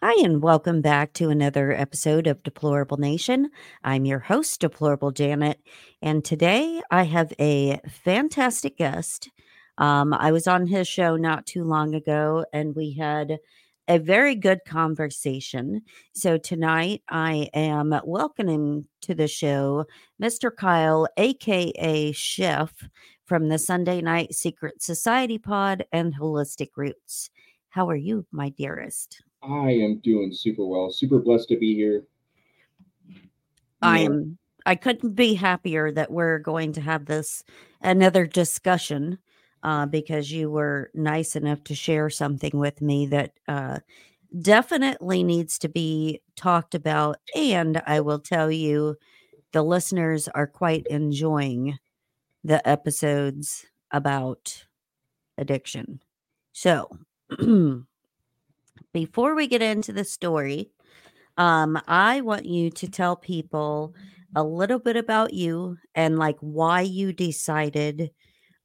Hi, 0.00 0.14
and 0.24 0.40
welcome 0.40 0.80
back 0.80 1.12
to 1.14 1.28
another 1.28 1.72
episode 1.72 2.28
of 2.28 2.44
Deplorable 2.44 2.98
Nation. 2.98 3.50
I'm 3.82 4.04
your 4.04 4.20
host, 4.20 4.60
Deplorable 4.60 5.10
Janet, 5.10 5.58
and 6.00 6.24
today 6.24 6.80
I 6.88 7.02
have 7.02 7.32
a 7.40 7.80
fantastic 8.04 8.76
guest. 8.76 9.28
Um, 9.76 10.14
I 10.14 10.30
was 10.30 10.46
on 10.46 10.68
his 10.68 10.86
show 10.86 11.16
not 11.16 11.46
too 11.46 11.64
long 11.64 11.96
ago, 11.96 12.44
and 12.52 12.76
we 12.76 12.92
had 12.92 13.38
a 13.88 13.98
very 13.98 14.36
good 14.36 14.60
conversation. 14.64 15.82
So 16.12 16.38
tonight 16.38 17.02
I 17.08 17.50
am 17.52 17.92
welcoming 18.04 18.86
to 19.00 19.16
the 19.16 19.26
show 19.26 19.84
Mr. 20.22 20.54
Kyle, 20.54 21.08
aka 21.16 22.12
Chef, 22.12 22.72
from 23.26 23.48
the 23.48 23.58
Sunday 23.58 24.00
Night 24.00 24.32
Secret 24.32 24.80
Society 24.80 25.38
Pod 25.38 25.86
and 25.90 26.14
Holistic 26.14 26.68
Roots. 26.76 27.30
How 27.70 27.88
are 27.90 27.96
you, 27.96 28.26
my 28.30 28.50
dearest? 28.50 29.22
I 29.42 29.70
am 29.70 29.98
doing 29.98 30.32
super 30.32 30.64
well. 30.66 30.90
Super 30.90 31.18
blessed 31.18 31.48
to 31.48 31.56
be 31.56 31.74
here. 31.74 32.04
I 33.82 34.00
am 34.00 34.38
I 34.66 34.74
couldn't 34.74 35.14
be 35.14 35.34
happier 35.34 35.90
that 35.92 36.10
we're 36.10 36.38
going 36.38 36.72
to 36.72 36.80
have 36.80 37.06
this 37.06 37.42
another 37.80 38.26
discussion 38.26 39.18
uh, 39.62 39.86
because 39.86 40.30
you 40.30 40.50
were 40.50 40.90
nice 40.94 41.36
enough 41.36 41.64
to 41.64 41.74
share 41.74 42.10
something 42.10 42.50
with 42.54 42.82
me 42.82 43.06
that 43.06 43.32
uh, 43.46 43.78
definitely 44.40 45.22
needs 45.22 45.58
to 45.60 45.68
be 45.68 46.20
talked 46.36 46.74
about. 46.74 47.16
And 47.34 47.82
I 47.86 48.00
will 48.00 48.18
tell 48.18 48.50
you, 48.50 48.96
the 49.52 49.62
listeners 49.62 50.28
are 50.28 50.46
quite 50.46 50.86
enjoying 50.88 51.78
the 52.44 52.66
episodes 52.68 53.66
about 53.90 54.66
addiction. 55.38 56.00
So, 56.52 56.90
before 58.92 59.34
we 59.34 59.46
get 59.46 59.62
into 59.62 59.92
the 59.92 60.04
story, 60.04 60.70
um, 61.36 61.80
I 61.86 62.20
want 62.20 62.46
you 62.46 62.70
to 62.70 62.88
tell 62.88 63.16
people 63.16 63.94
a 64.34 64.42
little 64.42 64.78
bit 64.78 64.96
about 64.96 65.32
you 65.32 65.78
and 65.94 66.18
like 66.18 66.36
why 66.40 66.82
you 66.82 67.12
decided 67.12 68.10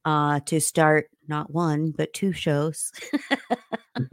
uh, 0.04 0.40
to 0.40 0.60
start 0.60 1.08
not 1.28 1.50
one 1.50 1.90
but 1.90 2.12
two 2.12 2.32
shows, 2.32 2.92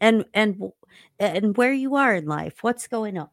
and 0.00 0.24
and 0.34 0.62
and 1.18 1.56
where 1.56 1.72
you 1.72 1.94
are 1.94 2.14
in 2.14 2.26
life. 2.26 2.62
What's 2.62 2.86
going 2.86 3.16
on? 3.16 3.30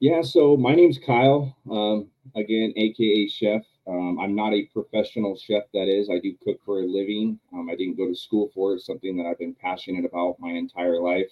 Yeah, 0.00 0.22
so 0.22 0.56
my 0.56 0.74
name's 0.74 0.98
Kyle. 0.98 1.56
Um, 1.70 2.08
again, 2.36 2.72
aka 2.76 3.26
Chef. 3.26 3.62
Um, 3.86 4.18
I'm 4.18 4.34
not 4.34 4.54
a 4.54 4.64
professional 4.72 5.36
chef. 5.36 5.64
That 5.74 5.88
is, 5.88 6.08
I 6.08 6.18
do 6.18 6.34
cook 6.42 6.58
for 6.64 6.80
a 6.80 6.86
living. 6.86 7.38
Um, 7.52 7.68
I 7.70 7.76
didn't 7.76 7.96
go 7.96 8.08
to 8.08 8.14
school 8.14 8.50
for 8.54 8.72
it. 8.72 8.76
It's 8.76 8.86
something 8.86 9.16
that 9.16 9.26
I've 9.26 9.38
been 9.38 9.54
passionate 9.54 10.04
about 10.04 10.36
my 10.40 10.50
entire 10.50 11.00
life. 11.00 11.30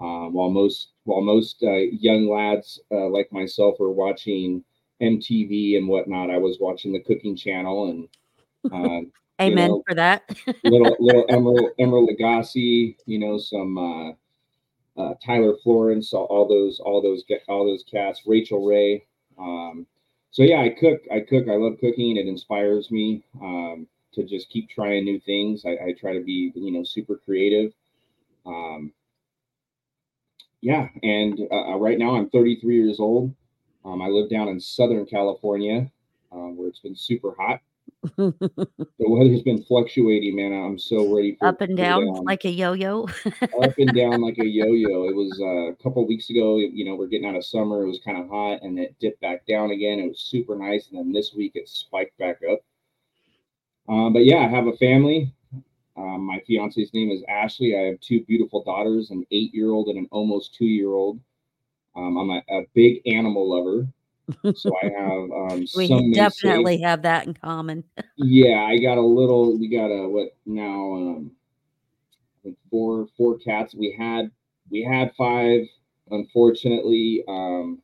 Um, 0.00 0.32
while 0.32 0.50
most 0.50 0.90
while 1.04 1.20
most 1.20 1.62
uh, 1.62 1.74
young 1.74 2.28
lads 2.28 2.80
uh, 2.90 3.08
like 3.08 3.32
myself 3.32 3.80
are 3.80 3.90
watching 3.90 4.64
MTV 5.02 5.76
and 5.76 5.88
whatnot, 5.88 6.30
I 6.30 6.38
was 6.38 6.58
watching 6.60 6.92
the 6.92 7.00
Cooking 7.00 7.36
Channel 7.36 7.90
and. 7.90 8.08
Uh, 8.72 9.02
Amen 9.40 9.70
know, 9.70 9.82
for 9.86 9.94
that. 9.94 10.28
little 10.64 10.96
little 10.98 11.24
Emeril 11.28 11.70
Emeril 11.78 12.08
Lagasse, 12.08 12.96
you 13.06 13.18
know, 13.18 13.38
some 13.38 13.78
uh, 13.78 15.00
uh, 15.00 15.14
Tyler 15.24 15.54
Florence, 15.62 16.12
all, 16.12 16.24
all, 16.24 16.48
those 16.48 16.80
all 16.80 17.00
those 17.00 17.22
all 17.46 17.64
those 17.64 17.84
cats, 17.84 18.22
Rachael 18.26 18.66
Ray. 18.66 19.06
Um, 19.38 19.86
so 20.30 20.42
yeah, 20.42 20.60
I 20.60 20.70
cook. 20.70 21.00
I 21.12 21.20
cook. 21.20 21.48
I 21.48 21.56
love 21.56 21.78
cooking. 21.80 22.16
It 22.16 22.26
inspires 22.26 22.90
me 22.90 23.24
um, 23.40 23.86
to 24.14 24.24
just 24.24 24.50
keep 24.50 24.68
trying 24.68 25.04
new 25.04 25.20
things. 25.20 25.64
I, 25.64 25.70
I, 25.88 25.94
try 25.98 26.12
to 26.12 26.20
be 26.20 26.52
you 26.54 26.72
know 26.72 26.84
super 26.84 27.16
creative. 27.16 27.72
Um, 28.46 28.92
yeah, 30.60 30.88
and 31.02 31.38
uh, 31.50 31.72
uh 31.72 31.76
right 31.76 31.98
now 31.98 32.16
I'm 32.16 32.30
33 32.30 32.74
years 32.74 33.00
old. 33.00 33.34
Um, 33.84 34.02
I 34.02 34.08
live 34.08 34.28
down 34.28 34.48
in 34.48 34.60
Southern 34.60 35.06
California, 35.06 35.90
uh, 36.32 36.48
where 36.48 36.68
it's 36.68 36.80
been 36.80 36.96
super 36.96 37.34
hot 37.38 37.60
the 38.16 38.84
weather's 38.98 39.42
been 39.42 39.62
fluctuating, 39.62 40.36
man. 40.36 40.52
I'm 40.52 40.78
so 40.78 41.14
ready 41.14 41.36
for 41.36 41.48
up 41.48 41.60
and 41.60 41.76
down, 41.76 42.06
down. 42.06 42.24
like 42.24 42.44
a 42.44 42.50
yo-yo. 42.50 43.08
up 43.62 43.78
and 43.78 43.94
down 43.94 44.20
like 44.22 44.38
a 44.38 44.46
yo-yo. 44.46 45.08
It 45.08 45.14
was 45.14 45.38
uh, 45.40 45.72
a 45.72 45.76
couple 45.76 46.06
weeks 46.06 46.30
ago. 46.30 46.58
You 46.58 46.84
know, 46.84 46.94
we're 46.94 47.06
getting 47.06 47.28
out 47.28 47.36
of 47.36 47.44
summer. 47.44 47.82
It 47.82 47.88
was 47.88 48.00
kind 48.04 48.18
of 48.18 48.28
hot, 48.28 48.62
and 48.62 48.78
it 48.78 48.94
dipped 48.98 49.20
back 49.20 49.46
down 49.46 49.70
again. 49.70 49.98
It 49.98 50.08
was 50.08 50.20
super 50.20 50.56
nice, 50.56 50.88
and 50.88 50.98
then 50.98 51.12
this 51.12 51.34
week 51.34 51.52
it 51.54 51.68
spiked 51.68 52.16
back 52.18 52.40
up. 52.50 52.60
Um, 53.88 54.12
but 54.12 54.24
yeah, 54.24 54.38
I 54.38 54.48
have 54.48 54.66
a 54.66 54.76
family. 54.76 55.32
Um, 55.96 56.22
my 56.22 56.40
fiance's 56.46 56.94
name 56.94 57.10
is 57.10 57.24
Ashley. 57.28 57.76
I 57.76 57.80
have 57.86 58.00
two 58.00 58.24
beautiful 58.24 58.62
daughters, 58.62 59.10
an 59.10 59.26
eight-year-old 59.32 59.88
and 59.88 59.98
an 59.98 60.08
almost 60.12 60.54
two-year-old. 60.54 61.18
Um, 61.96 62.16
I'm 62.16 62.30
a, 62.30 62.42
a 62.50 62.62
big 62.74 63.00
animal 63.06 63.50
lover. 63.50 63.88
So 64.54 64.72
I 64.82 64.86
have 64.98 65.30
um 65.30 65.66
we 65.76 66.12
definitely 66.12 66.78
have 66.80 67.02
that 67.02 67.26
in 67.26 67.34
common. 67.34 67.84
yeah, 68.16 68.64
I 68.68 68.78
got 68.78 68.98
a 68.98 69.02
little 69.02 69.58
we 69.58 69.68
got 69.68 69.86
a 69.86 70.08
what 70.08 70.36
now 70.46 70.94
um 70.94 71.30
four 72.70 73.06
four 73.16 73.38
cats. 73.38 73.74
We 73.74 73.94
had 73.98 74.30
we 74.70 74.82
had 74.82 75.12
five. 75.16 75.62
Unfortunately, 76.10 77.22
um 77.28 77.82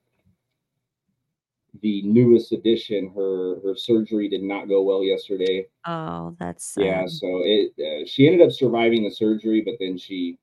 the 1.83 2.03
newest 2.03 2.53
addition, 2.53 3.13
her 3.15 3.61
her 3.61 3.75
surgery 3.77 4.29
did 4.29 4.43
not 4.43 4.69
go 4.69 4.83
well 4.83 5.03
yesterday. 5.03 5.67
Oh, 5.87 6.37
that's 6.39 6.65
sad. 6.65 6.85
yeah. 6.85 7.07
So 7.07 7.27
it 7.45 7.73
uh, 7.79 8.07
she 8.07 8.27
ended 8.27 8.47
up 8.47 8.53
surviving 8.53 9.05
the 9.05 9.11
surgery, 9.11 9.61
but 9.61 9.75
then 9.81 9.99
she 9.99 10.39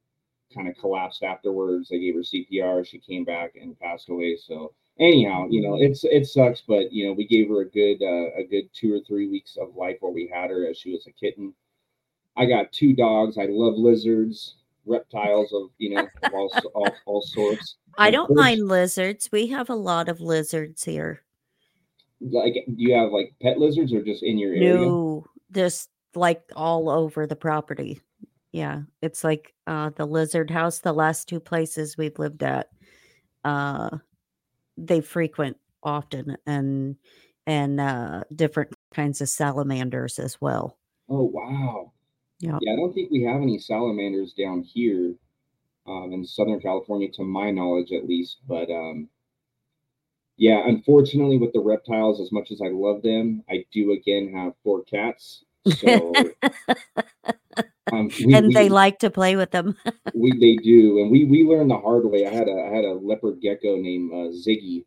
kind 0.53 0.67
of 0.67 0.77
collapsed 0.77 1.23
afterwards. 1.23 1.89
They 1.89 1.99
gave 1.99 2.15
her 2.15 2.21
CPR. 2.21 2.85
She 2.85 2.99
came 2.99 3.23
back 3.23 3.53
and 3.59 3.79
passed 3.79 4.09
away. 4.09 4.35
So 4.35 4.73
anyhow, 4.99 5.47
you 5.49 5.61
know, 5.61 5.75
it's 5.79 6.03
it 6.03 6.25
sucks, 6.25 6.61
but 6.67 6.91
you 6.91 7.07
know, 7.07 7.13
we 7.13 7.27
gave 7.27 7.49
her 7.49 7.61
a 7.61 7.69
good 7.69 8.01
uh, 8.01 8.39
a 8.39 8.43
good 8.49 8.69
two 8.73 8.93
or 8.93 8.99
three 9.07 9.27
weeks 9.27 9.57
of 9.59 9.75
life 9.75 9.97
where 9.99 10.11
we 10.11 10.31
had 10.33 10.49
her 10.49 10.67
as 10.67 10.77
she 10.77 10.91
was 10.91 11.07
a 11.07 11.11
kitten. 11.11 11.53
I 12.37 12.45
got 12.45 12.71
two 12.71 12.93
dogs. 12.93 13.37
I 13.37 13.47
love 13.49 13.75
lizards, 13.75 14.55
reptiles 14.85 15.53
of 15.53 15.69
you 15.77 15.95
know 15.95 16.07
of 16.23 16.33
all, 16.33 16.51
all, 16.73 16.95
all 17.05 17.21
sorts. 17.21 17.75
I 17.97 18.11
don't 18.11 18.33
mind 18.35 18.67
lizards. 18.67 19.29
We 19.31 19.47
have 19.47 19.69
a 19.69 19.75
lot 19.75 20.09
of 20.09 20.21
lizards 20.21 20.83
here. 20.83 21.23
Like, 22.21 22.53
do 22.53 22.75
you 22.77 22.93
have 22.93 23.11
like 23.11 23.33
pet 23.41 23.57
lizards 23.57 23.93
or 23.93 24.03
just 24.03 24.23
in 24.23 24.37
your 24.37 24.53
area? 24.53 24.75
No, 24.75 25.25
just 25.51 25.89
like 26.15 26.43
all 26.55 26.89
over 26.89 27.25
the 27.25 27.35
property. 27.35 27.99
Yeah, 28.51 28.81
it's 29.01 29.23
like 29.23 29.53
uh 29.67 29.89
the 29.95 30.05
lizard 30.05 30.51
house. 30.51 30.79
The 30.79 30.93
last 30.93 31.27
two 31.27 31.39
places 31.39 31.97
we've 31.97 32.19
lived 32.19 32.43
at, 32.43 32.69
uh, 33.43 33.97
they 34.77 35.01
frequent 35.01 35.57
often 35.83 36.37
and 36.45 36.95
and 37.47 37.79
uh 37.79 38.23
different 38.35 38.73
kinds 38.93 39.21
of 39.21 39.29
salamanders 39.29 40.19
as 40.19 40.39
well. 40.41 40.77
Oh 41.09 41.23
wow. 41.23 41.91
Yeah. 42.39 42.59
Yeah, 42.61 42.73
I 42.73 42.75
don't 42.75 42.93
think 42.93 43.11
we 43.11 43.23
have 43.23 43.41
any 43.41 43.59
salamanders 43.59 44.33
down 44.33 44.63
here 44.63 45.15
um 45.87 46.13
in 46.13 46.25
Southern 46.25 46.59
California 46.59 47.09
to 47.13 47.23
my 47.23 47.51
knowledge 47.51 47.91
at 47.91 48.07
least, 48.07 48.39
but 48.47 48.69
um 48.69 49.09
yeah, 50.37 50.61
unfortunately 50.65 51.37
with 51.37 51.53
the 51.53 51.59
reptiles 51.59 52.19
as 52.19 52.31
much 52.31 52.51
as 52.51 52.61
I 52.61 52.69
love 52.69 53.01
them, 53.03 53.43
I 53.49 53.65
do 53.71 53.91
again 53.91 54.33
have 54.33 54.53
four 54.63 54.83
cats. 54.83 55.43
So 55.65 56.35
um, 57.91 58.09
we, 58.25 58.33
and 58.33 58.51
they 58.53 58.69
like 58.69 58.99
to 58.99 59.09
play 59.09 59.35
with 59.35 59.51
them. 59.51 59.75
we 60.13 60.31
they 60.31 60.55
do, 60.61 60.99
and 60.99 61.11
we 61.11 61.25
we 61.25 61.43
learned 61.43 61.71
the 61.71 61.77
hard 61.77 62.05
way. 62.05 62.25
I 62.25 62.33
had 62.33 62.47
a 62.47 62.69
I 62.71 62.75
had 62.75 62.85
a 62.85 62.93
leopard 62.93 63.41
gecko 63.41 63.77
named 63.77 64.11
uh, 64.11 64.31
Ziggy, 64.35 64.85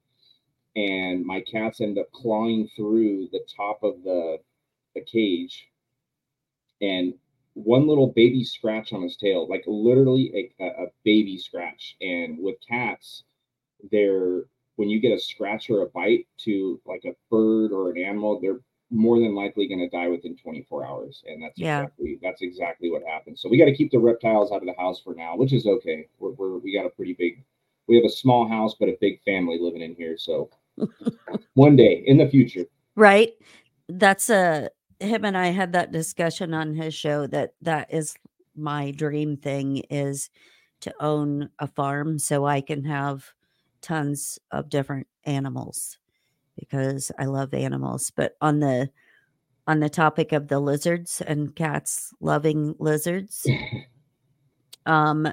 and 0.76 1.24
my 1.24 1.40
cats 1.40 1.80
end 1.80 1.98
up 1.98 2.10
clawing 2.12 2.68
through 2.76 3.28
the 3.32 3.40
top 3.56 3.82
of 3.82 4.02
the 4.04 4.38
the 4.94 5.02
cage, 5.02 5.68
and 6.80 7.14
one 7.54 7.86
little 7.86 8.08
baby 8.08 8.44
scratch 8.44 8.92
on 8.92 9.02
his 9.02 9.16
tail, 9.16 9.48
like 9.48 9.64
literally 9.66 10.52
a, 10.60 10.64
a 10.64 10.86
baby 11.04 11.38
scratch. 11.38 11.96
And 12.00 12.38
with 12.38 12.56
cats, 12.68 13.24
they're 13.90 14.42
when 14.76 14.88
you 14.88 15.00
get 15.00 15.12
a 15.12 15.20
scratch 15.20 15.70
or 15.70 15.82
a 15.82 15.88
bite 15.88 16.26
to 16.38 16.80
like 16.84 17.04
a 17.04 17.14
bird 17.30 17.72
or 17.72 17.90
an 17.90 17.98
animal, 17.98 18.40
they're 18.40 18.60
more 18.94 19.18
than 19.18 19.34
likely 19.34 19.66
going 19.66 19.80
to 19.80 19.88
die 19.88 20.08
within 20.08 20.36
24 20.36 20.86
hours 20.86 21.22
and 21.26 21.42
that's 21.42 21.58
yeah. 21.58 21.82
exactly 21.82 22.18
that's 22.22 22.42
exactly 22.42 22.90
what 22.90 23.02
happened. 23.02 23.38
So 23.38 23.48
we 23.48 23.58
got 23.58 23.66
to 23.66 23.74
keep 23.74 23.90
the 23.90 23.98
reptiles 23.98 24.52
out 24.52 24.62
of 24.62 24.66
the 24.66 24.80
house 24.80 25.00
for 25.00 25.14
now 25.14 25.36
which 25.36 25.52
is 25.52 25.66
okay. 25.66 26.08
We're, 26.18 26.32
we're 26.32 26.58
we 26.58 26.74
got 26.74 26.86
a 26.86 26.90
pretty 26.90 27.14
big 27.18 27.44
we 27.86 27.96
have 27.96 28.04
a 28.04 28.10
small 28.10 28.48
house 28.48 28.74
but 28.78 28.88
a 28.88 28.96
big 29.00 29.22
family 29.24 29.58
living 29.60 29.82
in 29.82 29.94
here 29.94 30.16
so 30.16 30.48
one 31.54 31.76
day 31.76 32.02
in 32.06 32.16
the 32.16 32.28
future. 32.28 32.64
Right? 32.96 33.32
That's 33.88 34.30
a 34.30 34.70
him 35.00 35.24
and 35.24 35.36
i 35.36 35.48
had 35.48 35.72
that 35.72 35.92
discussion 35.92 36.54
on 36.54 36.74
his 36.74 36.94
show 36.94 37.26
that 37.26 37.54
that 37.60 37.92
is 37.92 38.14
my 38.56 38.90
dream 38.92 39.36
thing 39.36 39.78
is 39.90 40.30
to 40.80 40.94
own 41.00 41.48
a 41.58 41.66
farm 41.66 42.18
so 42.18 42.44
i 42.44 42.60
can 42.60 42.84
have 42.84 43.32
tons 43.80 44.38
of 44.50 44.68
different 44.68 45.06
animals 45.24 45.98
because 46.58 47.10
I 47.18 47.24
love 47.26 47.54
animals. 47.54 48.12
But 48.14 48.36
on 48.40 48.60
the 48.60 48.90
on 49.66 49.80
the 49.80 49.88
topic 49.88 50.32
of 50.32 50.48
the 50.48 50.60
lizards 50.60 51.22
and 51.26 51.54
cats 51.56 52.12
loving 52.20 52.74
lizards, 52.78 53.46
um, 54.86 55.28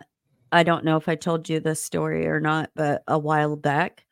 I 0.51 0.63
don't 0.63 0.85
know 0.85 0.97
if 0.97 1.07
I 1.09 1.15
told 1.15 1.49
you 1.49 1.59
this 1.59 1.83
story 1.83 2.27
or 2.27 2.39
not, 2.39 2.71
but 2.75 3.03
a 3.07 3.19
while 3.19 3.55
back, 3.55 4.05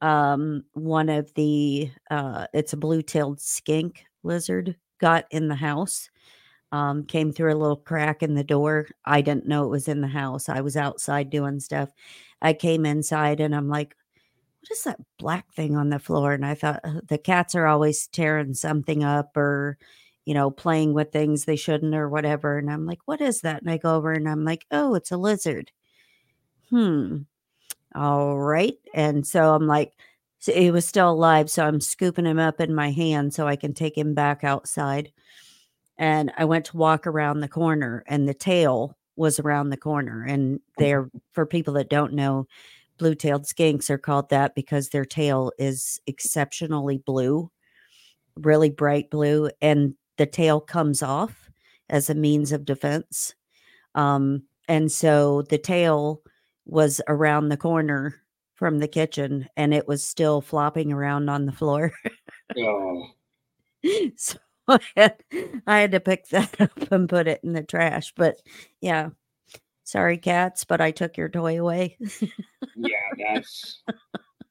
um, 0.00 0.64
one 0.72 1.08
of 1.08 1.32
the 1.34 1.90
uh, 2.10 2.46
it's 2.54 2.72
a 2.72 2.78
blue-tailed 2.78 3.40
skink 3.40 4.04
lizard 4.22 4.76
got 4.98 5.26
in 5.30 5.48
the 5.48 5.54
house. 5.54 6.10
Um, 6.72 7.04
came 7.04 7.32
through 7.32 7.52
a 7.52 7.58
little 7.58 7.76
crack 7.76 8.22
in 8.22 8.36
the 8.36 8.44
door. 8.44 8.86
I 9.04 9.22
didn't 9.22 9.48
know 9.48 9.64
it 9.64 9.70
was 9.70 9.88
in 9.88 10.02
the 10.02 10.06
house. 10.06 10.48
I 10.48 10.60
was 10.60 10.76
outside 10.76 11.28
doing 11.28 11.58
stuff. 11.58 11.90
I 12.42 12.52
came 12.52 12.86
inside 12.86 13.40
and 13.40 13.56
I'm 13.56 13.68
like, 13.68 13.96
what 14.60 14.70
is 14.76 14.84
that 14.84 15.00
black 15.18 15.52
thing 15.54 15.76
on 15.76 15.90
the 15.90 15.98
floor? 15.98 16.32
And 16.32 16.44
I 16.46 16.54
thought 16.54 16.80
"Uh, 16.84 17.00
the 17.08 17.18
cats 17.18 17.54
are 17.54 17.66
always 17.66 18.06
tearing 18.08 18.54
something 18.54 19.02
up 19.04 19.36
or, 19.36 19.78
you 20.26 20.34
know, 20.34 20.50
playing 20.50 20.94
with 20.94 21.12
things 21.12 21.44
they 21.44 21.56
shouldn't 21.56 21.94
or 21.94 22.08
whatever. 22.08 22.58
And 22.58 22.70
I'm 22.70 22.86
like, 22.86 23.00
what 23.06 23.20
is 23.20 23.40
that? 23.42 23.62
And 23.62 23.70
I 23.70 23.78
go 23.78 23.96
over 23.96 24.12
and 24.12 24.28
I'm 24.28 24.44
like, 24.44 24.66
oh, 24.70 24.94
it's 24.94 25.10
a 25.12 25.16
lizard. 25.16 25.72
Hmm. 26.70 27.18
All 27.94 28.38
right. 28.38 28.78
And 28.94 29.26
so 29.26 29.54
I'm 29.54 29.66
like, 29.66 29.92
so 30.40 30.52
he 30.52 30.70
was 30.70 30.86
still 30.86 31.10
alive. 31.10 31.50
So 31.50 31.66
I'm 31.66 31.80
scooping 31.80 32.26
him 32.26 32.38
up 32.38 32.60
in 32.60 32.74
my 32.74 32.90
hand 32.92 33.34
so 33.34 33.46
I 33.48 33.56
can 33.56 33.74
take 33.74 33.96
him 33.96 34.14
back 34.14 34.44
outside. 34.44 35.12
And 35.98 36.32
I 36.38 36.46
went 36.46 36.66
to 36.66 36.76
walk 36.78 37.06
around 37.06 37.40
the 37.40 37.48
corner, 37.48 38.04
and 38.06 38.26
the 38.28 38.34
tail 38.34 38.96
was 39.16 39.38
around 39.38 39.70
the 39.70 39.76
corner. 39.76 40.24
And 40.24 40.60
they're, 40.78 41.10
for 41.32 41.44
people 41.46 41.74
that 41.74 41.90
don't 41.90 42.14
know, 42.14 42.46
blue 43.00 43.14
tailed 43.14 43.44
skinks 43.44 43.88
are 43.90 43.98
called 43.98 44.28
that 44.28 44.54
because 44.54 44.90
their 44.90 45.06
tail 45.06 45.50
is 45.58 45.98
exceptionally 46.06 46.98
blue, 46.98 47.50
really 48.36 48.68
bright 48.68 49.10
blue. 49.10 49.50
And 49.60 49.94
the 50.18 50.26
tail 50.26 50.60
comes 50.60 51.02
off 51.02 51.50
as 51.88 52.10
a 52.10 52.14
means 52.14 52.52
of 52.52 52.66
defense. 52.66 53.34
Um, 53.94 54.44
and 54.68 54.92
so 54.92 55.42
the 55.42 55.58
tail 55.58 56.20
was 56.66 57.00
around 57.08 57.48
the 57.48 57.56
corner 57.56 58.20
from 58.54 58.78
the 58.78 58.88
kitchen 58.88 59.48
and 59.56 59.72
it 59.72 59.88
was 59.88 60.04
still 60.04 60.42
flopping 60.42 60.92
around 60.92 61.30
on 61.30 61.46
the 61.46 61.52
floor. 61.52 61.92
Oh, 62.58 63.06
so 64.16 64.36
I 64.68 64.78
had, 64.94 65.16
I 65.66 65.78
had 65.80 65.92
to 65.92 66.00
pick 66.00 66.28
that 66.28 66.54
up 66.60 66.92
and 66.92 67.08
put 67.08 67.28
it 67.28 67.40
in 67.42 67.54
the 67.54 67.62
trash. 67.62 68.12
But 68.14 68.36
yeah, 68.82 69.08
sorry, 69.90 70.18
cats, 70.18 70.64
but 70.64 70.80
I 70.80 70.90
took 70.90 71.16
your 71.16 71.28
toy 71.28 71.60
away. 71.60 71.96
yeah, 72.76 72.96
that's 73.18 73.82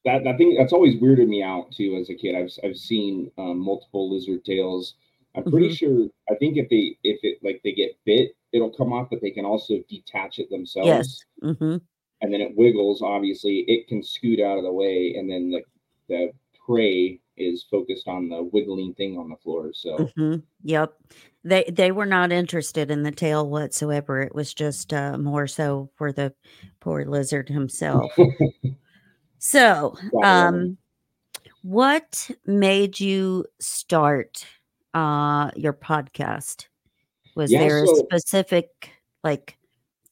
that. 0.06 0.28
I 0.28 0.36
think 0.38 0.58
that's 0.58 0.74
always 0.74 0.96
weirded 1.02 1.28
me 1.28 1.42
out 1.44 1.72
too. 1.72 1.98
As 2.00 2.10
a 2.10 2.16
kid, 2.16 2.36
I've 2.36 2.52
I've 2.64 2.78
seen 2.78 3.32
um, 3.38 3.60
multiple 3.60 4.12
lizard 4.14 4.44
tails. 4.46 4.96
I'm 5.36 5.44
pretty 5.44 5.70
Mhm. 5.70 5.78
sure. 5.78 6.08
I 6.30 6.36
think 6.36 6.58
if 6.58 6.70
they 6.70 6.98
if 7.04 7.20
it 7.24 7.40
like 7.44 7.62
they 7.64 7.72
get 7.72 7.98
bit, 8.06 8.32
it'll 8.52 8.72
come 8.72 8.92
off, 8.94 9.10
but 9.10 9.22
they 9.22 9.32
can 9.32 9.46
also 9.46 9.76
detach 9.90 10.40
it 10.40 10.50
themselves. 10.50 10.88
yes. 10.88 11.56
hmm 11.58 11.78
and 12.22 12.34
then 12.34 12.42
it 12.42 12.52
wiggles. 12.58 13.02
Obviously, 13.02 13.60
it 13.70 13.88
can 13.88 14.04
scoot 14.04 14.42
out 14.42 14.58
of 14.58 14.66
the 14.66 14.74
way, 14.74 15.16
and 15.18 15.30
then 15.32 15.52
the 15.52 15.62
the 16.10 16.32
prey 16.66 17.20
is 17.40 17.66
focused 17.72 18.08
on 18.08 18.30
the 18.30 18.44
wiggling 18.44 18.94
thing 18.94 19.18
on 19.18 19.30
the 19.30 19.38
floor. 19.38 19.72
So 19.74 20.10
hmm 20.18 20.36
Yep. 20.64 20.94
They 21.44 21.64
they 21.72 21.92
were 21.92 22.06
not 22.06 22.32
interested 22.32 22.92
in 22.92 23.04
the 23.04 23.12
tail 23.12 23.50
whatsoever. 23.50 24.22
It 24.22 24.36
was 24.36 24.54
just 24.54 24.94
uh, 24.94 25.18
more 25.18 25.48
so 25.48 25.90
for 25.96 26.12
the 26.12 26.34
poor 26.82 27.06
lizard 27.06 27.48
himself. 27.50 28.12
So, 29.38 29.96
Gotta 30.12 30.18
love 30.18 30.54
'em. 30.54 30.54
um, 30.56 30.78
what 31.62 32.30
made 32.46 33.00
you 33.00 33.46
start 33.60 34.46
uh 34.94 35.52
your 35.56 35.74
podcast? 35.74 36.66
Was 37.36 37.52
Yeah, 37.52 37.60
there 37.60 37.84
a 37.84 37.88
so- 37.88 37.96
specific 37.96 38.70
like 39.24 39.58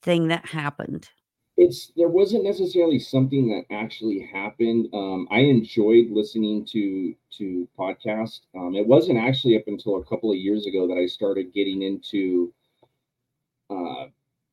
thing 0.02 0.30
that 0.30 0.46
happened? 0.46 1.10
It's 1.58 1.92
there 1.96 2.10
wasn't 2.10 2.44
necessarily 2.44 3.00
something 3.00 3.50
that 3.50 3.66
actually 3.74 4.20
happened. 4.32 4.90
Um, 4.94 5.28
I 5.32 5.40
enjoyed 5.40 6.12
listening 6.12 6.66
to 6.68 7.16
to 7.40 7.68
podcasts. 7.78 8.42
Um, 8.56 8.76
it 8.76 8.88
wasn't 8.88 9.18
actually 9.20 9.58
up 9.58 9.64
until 9.68 9.98
a 9.98 10.06
couple 10.06 10.32
of 10.32 10.38
years 10.38 10.68
ago 10.68 10.88
that 10.88 10.98
I 10.98 11.08
started 11.08 11.54
getting 11.54 11.82
into 11.82 12.54
uh, 13.70 14.06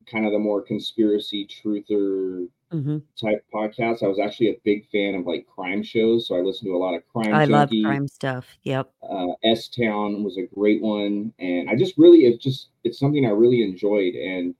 kind 0.05 0.25
of 0.25 0.31
the 0.31 0.39
more 0.39 0.61
conspiracy 0.61 1.47
truther 1.47 2.47
hmm 2.71 2.97
type 3.19 3.45
podcasts. 3.53 4.03
I 4.03 4.07
was 4.07 4.19
actually 4.19 4.49
a 4.49 4.59
big 4.65 4.87
fan 4.89 5.15
of 5.15 5.25
like 5.25 5.45
crime 5.47 5.83
shows, 5.83 6.27
so 6.27 6.35
I 6.35 6.41
listened 6.41 6.69
to 6.69 6.75
a 6.75 6.77
lot 6.77 6.95
of 6.95 7.07
Crime 7.07 7.33
I 7.33 7.45
love 7.45 7.69
crime 7.81 8.07
stuff. 8.07 8.45
Yep. 8.63 8.91
uh, 9.09 9.33
S 9.43 9.67
Town 9.69 10.23
was 10.23 10.37
a 10.37 10.47
great 10.55 10.81
one, 10.81 11.33
and 11.39 11.69
I 11.69 11.75
just 11.75 11.97
really 11.97 12.25
it 12.25 12.41
just 12.41 12.69
it's 12.83 12.99
something 12.99 13.25
I 13.25 13.29
really 13.29 13.63
enjoyed, 13.63 14.15
and 14.15 14.55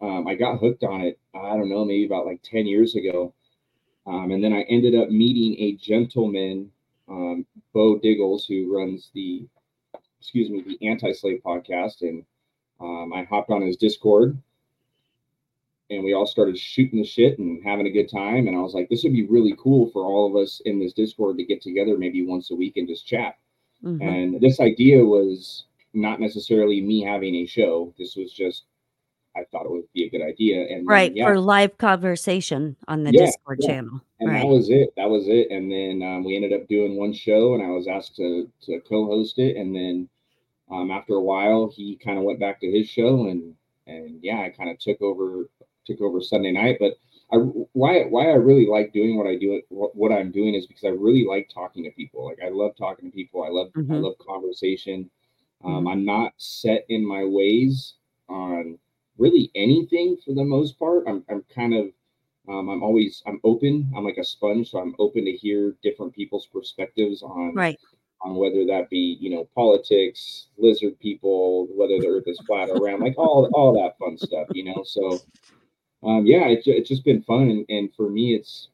um, 0.00 0.26
I 0.26 0.34
got 0.34 0.60
hooked 0.60 0.84
on 0.84 1.00
it. 1.02 1.18
I 1.34 1.56
don't 1.56 1.68
know, 1.68 1.84
maybe 1.84 2.06
about 2.06 2.26
like 2.26 2.42
ten 2.42 2.66
years 2.66 2.94
ago, 2.94 3.32
um, 4.06 4.30
and 4.30 4.42
then 4.42 4.52
I 4.52 4.62
ended 4.62 4.94
up 4.94 5.10
meeting 5.10 5.56
a 5.60 5.72
gentleman, 5.76 6.70
um, 7.08 7.46
Bo 7.72 7.98
Diggles, 7.98 8.46
who 8.46 8.76
runs 8.76 9.10
the 9.14 9.46
excuse 10.20 10.50
me 10.50 10.62
the 10.62 10.88
Anti 10.88 11.12
Slave 11.12 11.40
podcast, 11.44 12.02
and 12.02 12.24
um, 12.80 13.12
I 13.12 13.24
hopped 13.24 13.50
on 13.50 13.62
his 13.62 13.76
Discord. 13.76 14.36
And 15.88 16.02
we 16.02 16.14
all 16.14 16.26
started 16.26 16.58
shooting 16.58 16.98
the 16.98 17.06
shit 17.06 17.38
and 17.38 17.62
having 17.64 17.86
a 17.86 17.92
good 17.92 18.10
time. 18.10 18.48
And 18.48 18.56
I 18.56 18.60
was 18.60 18.74
like, 18.74 18.88
this 18.88 19.04
would 19.04 19.12
be 19.12 19.24
really 19.24 19.54
cool 19.56 19.88
for 19.92 20.04
all 20.04 20.28
of 20.28 20.34
us 20.34 20.60
in 20.64 20.80
this 20.80 20.92
Discord 20.92 21.36
to 21.38 21.44
get 21.44 21.62
together 21.62 21.96
maybe 21.96 22.26
once 22.26 22.50
a 22.50 22.56
week 22.56 22.76
and 22.76 22.88
just 22.88 23.06
chat. 23.06 23.36
hmm 23.82 24.02
And 24.02 24.40
this 24.40 24.58
idea 24.58 25.04
was 25.04 25.66
not 25.94 26.20
necessarily 26.20 26.80
me 26.80 27.02
having 27.02 27.36
a 27.36 27.46
show. 27.46 27.94
This 27.98 28.16
was 28.16 28.32
just 28.32 28.64
I 29.36 29.44
thought 29.50 29.66
it 29.66 29.70
would 29.70 29.92
be 29.92 30.04
a 30.04 30.10
good 30.10 30.22
idea. 30.22 30.62
And 30.62 30.80
then, 30.80 30.86
Right 30.86 31.16
yeah, 31.16 31.24
for 31.26 31.38
live 31.40 31.76
conversation 31.78 32.76
on 32.88 33.04
the 33.04 33.12
Yeah, 33.12 33.26
Discord 33.26 33.60
yeah. 33.60 33.66
channel. 33.68 34.00
and 34.20 34.30
right. 34.30 34.40
that 34.42 34.48
was 34.48 34.70
it. 34.70 34.94
That 34.96 35.10
was 35.10 35.28
it. 35.28 35.50
And 35.50 35.70
then 35.70 36.02
um, 36.02 36.24
we 36.24 36.36
ended 36.36 36.52
up 36.52 36.66
doing 36.68 36.96
one 36.96 37.12
show, 37.12 37.54
and 37.54 37.62
I 37.62 37.68
was 37.68 37.86
asked 37.86 38.16
to 38.16 38.50
to 38.62 38.80
co-host 38.88 39.38
it. 39.38 39.56
And 39.56 39.74
then 39.74 40.08
um, 40.70 40.90
after 40.90 41.14
a 41.14 41.20
while, 41.22 41.68
he 41.74 41.96
kind 41.96 42.18
of 42.18 42.24
went 42.24 42.40
back 42.40 42.60
to 42.60 42.70
his 42.70 42.88
show, 42.88 43.26
and 43.26 43.54
and 43.86 44.18
yeah, 44.22 44.40
I 44.40 44.50
kind 44.50 44.70
of 44.70 44.78
took 44.78 45.00
over 45.02 45.48
took 45.86 46.00
over 46.00 46.20
Sunday 46.20 46.52
night. 46.52 46.78
But 46.80 46.94
I 47.32 47.36
why 47.36 48.04
why 48.04 48.30
I 48.30 48.34
really 48.34 48.66
like 48.66 48.92
doing 48.92 49.16
what 49.16 49.26
I 49.26 49.36
do 49.36 49.60
what, 49.68 49.94
what 49.96 50.12
I'm 50.12 50.30
doing 50.32 50.54
is 50.54 50.66
because 50.66 50.84
I 50.84 50.88
really 50.88 51.24
like 51.24 51.48
talking 51.52 51.84
to 51.84 51.90
people. 51.90 52.24
Like 52.26 52.38
I 52.44 52.48
love 52.50 52.72
talking 52.76 53.10
to 53.10 53.14
people. 53.14 53.42
I 53.44 53.48
love 53.48 53.70
I 53.76 53.80
Mhm. 53.80 54.02
love 54.02 54.14
conversation. 54.18 55.10
Um, 55.64 55.84
Mhm. 55.84 55.92
I'm 55.92 56.04
not 56.04 56.32
set 56.38 56.84
in 56.88 57.04
my 57.06 57.24
ways 57.24 57.94
on 58.28 58.78
really 59.18 59.50
anything 59.54 60.16
for 60.24 60.34
the 60.34 60.44
most 60.44 60.78
part. 60.78 61.04
I'm 61.08 61.24
I'm 61.28 61.42
kind 61.54 61.74
of 61.74 61.86
um, 62.48 62.68
I'm 62.68 62.82
always 62.82 63.22
I'm 63.26 63.40
open. 63.44 63.90
I'm 63.96 64.04
like 64.04 64.18
a 64.18 64.24
sponge, 64.24 64.70
so 64.70 64.78
I'm 64.78 64.94
open 64.98 65.24
to 65.24 65.32
hear 65.32 65.76
different 65.82 66.14
people's 66.14 66.46
perspectives 66.46 67.22
on 67.22 67.54
Right. 67.54 67.78
on 68.22 68.36
whether 68.36 68.64
that 68.66 68.88
be 68.88 69.16
you 69.20 69.30
know 69.30 69.48
politics, 69.54 70.48
lizard 70.56 70.98
people, 71.00 71.66
whether 71.66 71.98
the 71.98 72.06
Earth 72.06 72.28
is 72.28 72.40
flat 72.46 72.68
or 72.70 72.78
round, 72.78 73.02
like 73.02 73.18
all 73.18 73.48
all 73.52 73.72
that 73.74 73.98
fun 73.98 74.16
stuff, 74.16 74.48
you 74.52 74.64
know. 74.64 74.84
So 74.84 75.20
um, 76.04 76.26
yeah, 76.26 76.46
it's 76.46 76.66
it's 76.66 76.88
just 76.88 77.04
been 77.04 77.22
fun, 77.22 77.50
and, 77.50 77.66
and 77.68 77.94
for 77.94 78.08
me, 78.08 78.34
it's 78.34 78.68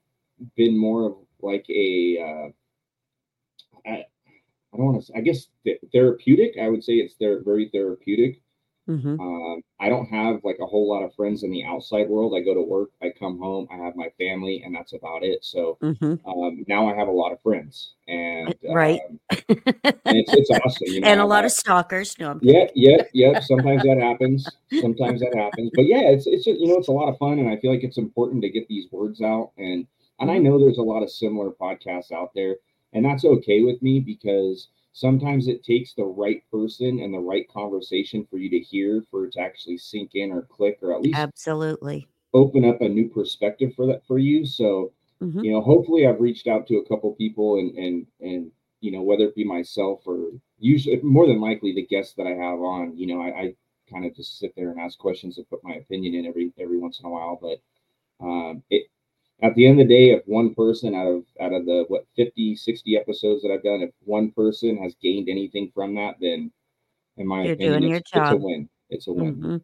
been 0.56 0.76
more 0.76 1.06
of 1.06 1.16
like 1.40 1.64
a 1.70 2.18
uh, 2.20 3.88
I, 3.88 3.92
I 3.92 4.76
don't 4.76 4.86
want 4.86 5.06
to 5.06 5.16
I 5.16 5.20
guess 5.22 5.46
th- 5.64 5.80
therapeutic. 5.92 6.58
I 6.60 6.68
would 6.68 6.84
say 6.84 6.94
it's 6.94 7.14
very 7.18 7.68
therapeutic. 7.72 8.41
Hmm 8.86 9.16
Um, 9.18 9.62
I 9.80 9.88
don't 9.88 10.06
have 10.08 10.40
like 10.44 10.58
a 10.60 10.66
whole 10.66 10.88
lot 10.88 11.02
of 11.04 11.14
friends 11.14 11.42
in 11.44 11.50
the 11.50 11.64
outside 11.64 12.08
world. 12.08 12.34
I 12.36 12.40
go 12.42 12.54
to 12.54 12.62
work, 12.62 12.90
I 13.02 13.10
come 13.18 13.38
home, 13.38 13.68
I 13.70 13.76
have 13.76 13.96
my 13.96 14.10
family, 14.18 14.62
and 14.64 14.74
that's 14.74 14.92
about 14.94 15.22
it. 15.24 15.44
So 15.44 15.78
hmm 15.80 16.14
um, 16.26 16.64
now 16.68 16.88
I 16.88 16.94
have 16.96 17.08
a 17.08 17.12
lot 17.12 17.32
of 17.32 17.42
friends, 17.42 17.94
and 18.08 18.56
Right. 18.66 19.02
um, 19.08 19.20
and 20.06 20.16
it's 20.18 20.32
it's 20.34 20.50
awesome. 20.50 20.92
You 20.92 21.00
know, 21.02 21.12
and 21.12 21.20
a 21.20 21.26
lot 21.26 21.44
I- 21.44 21.44
of 21.44 21.52
stalkers. 21.52 22.18
No, 22.18 22.30
I'm 22.32 22.40
yeah, 22.40 22.66
yeah, 22.74 22.98
yeah. 23.12 23.38
Sometimes 23.40 23.82
that 23.84 23.98
happens. 24.00 24.56
Sometimes 24.70 25.20
that 25.20 25.34
happens. 25.36 25.70
But 25.74 25.86
yeah, 25.86 26.02
it's 26.10 26.26
it's 26.26 26.44
just, 26.44 26.60
you 26.60 26.66
know 26.68 26.78
it's 26.78 26.88
a 26.88 26.92
lot 26.92 27.08
of 27.08 27.18
fun, 27.18 27.38
and 27.38 27.48
I 27.48 27.56
feel 27.58 27.72
like 27.72 27.84
it's 27.84 27.98
important 27.98 28.42
to 28.42 28.50
get 28.50 28.68
these 28.68 28.90
words 28.90 29.20
out. 29.22 29.52
And 29.58 29.86
and 30.20 30.30
I 30.30 30.38
Mhm. 30.38 30.38
know 30.38 30.58
there's 30.58 30.78
a 30.78 30.82
lot 30.82 31.02
of 31.02 31.10
similar 31.10 31.50
podcasts 31.50 32.12
out 32.12 32.32
there, 32.34 32.56
and 32.92 33.04
that's 33.04 33.24
okay 33.24 33.62
with 33.62 33.80
me 33.82 34.00
because 34.00 34.68
sometimes 34.92 35.48
it 35.48 35.64
takes 35.64 35.94
the 35.94 36.04
right 36.04 36.42
person 36.50 37.00
and 37.00 37.12
the 37.14 37.18
right 37.18 37.48
conversation 37.48 38.26
for 38.30 38.38
you 38.38 38.50
to 38.50 38.58
hear 38.60 39.02
for 39.10 39.26
it 39.26 39.32
to 39.34 39.40
actually 39.40 39.78
sink 39.78 40.12
in 40.14 40.32
or 40.32 40.42
click 40.42 40.78
or 40.82 40.94
at 40.94 41.02
least 41.02 41.28
absolutely. 41.28 42.08
open 42.34 42.64
up 42.64 42.80
a 42.80 42.88
new 42.88 43.08
perspective 43.08 43.74
for 43.74 43.86
that 43.86 44.04
for 44.06 44.18
you. 44.18 44.44
So 44.46 44.92
hmm 45.20 45.42
you 45.42 45.52
know 45.52 45.60
hopefully 45.60 46.06
i've 46.06 46.20
reached 46.20 46.46
out 46.46 46.66
to 46.68 46.76
a 46.78 46.86
couple 46.88 47.12
people 47.16 47.58
and 47.58 47.76
and 47.76 48.06
and 48.20 48.50
you 48.80 48.92
know 48.92 49.02
whether 49.02 49.24
it 49.24 49.34
be 49.34 49.44
myself 49.44 50.00
or 50.06 50.30
usually 50.58 51.00
more 51.02 51.26
than 51.26 51.40
likely 51.40 51.74
the 51.74 51.84
guests 51.86 52.14
that 52.14 52.28
i 52.28 52.30
have 52.30 52.60
on 52.60 52.96
you 52.96 53.08
know 53.08 53.20
i, 53.20 53.28
I 53.42 53.54
kind 53.92 54.06
of 54.06 54.16
just 54.16 54.38
sit 54.38 54.54
there 54.56 54.70
and 54.70 54.80
ask 54.80 54.98
questions 54.98 55.38
and 55.38 55.50
put 55.50 55.64
my 55.64 55.74
opinion 55.74 56.14
in 56.14 56.26
every 56.26 56.52
every 56.60 56.78
once 56.78 57.00
in 57.00 57.06
a 57.06 57.10
while 57.10 57.38
but 57.42 57.58
um 58.26 58.62
it 58.70 58.88
at 59.42 59.54
the 59.54 59.66
end 59.66 59.80
of 59.80 59.88
the 59.88 59.94
day 59.94 60.10
if 60.12 60.22
one 60.26 60.54
person 60.54 60.94
out 60.94 61.06
of 61.06 61.24
out 61.40 61.52
of 61.52 61.66
the 61.66 61.84
what 61.88 62.06
50 62.16 62.56
60 62.56 62.96
episodes 62.96 63.42
that 63.42 63.50
i've 63.52 63.62
done 63.62 63.82
if 63.82 63.90
one 64.04 64.30
person 64.32 64.76
has 64.78 64.94
gained 65.02 65.28
anything 65.28 65.70
from 65.74 65.94
that 65.94 66.16
then 66.20 66.50
in 67.16 67.26
my 67.26 67.44
You're 67.44 67.54
opinion 67.54 67.82
doing 67.82 67.90
your 67.90 67.98
it's, 67.98 68.10
it's 68.14 68.30
a 68.30 68.36
win 68.36 68.68
it's 68.90 69.06
a 69.08 69.12
win 69.12 69.38
hmm 69.38 69.56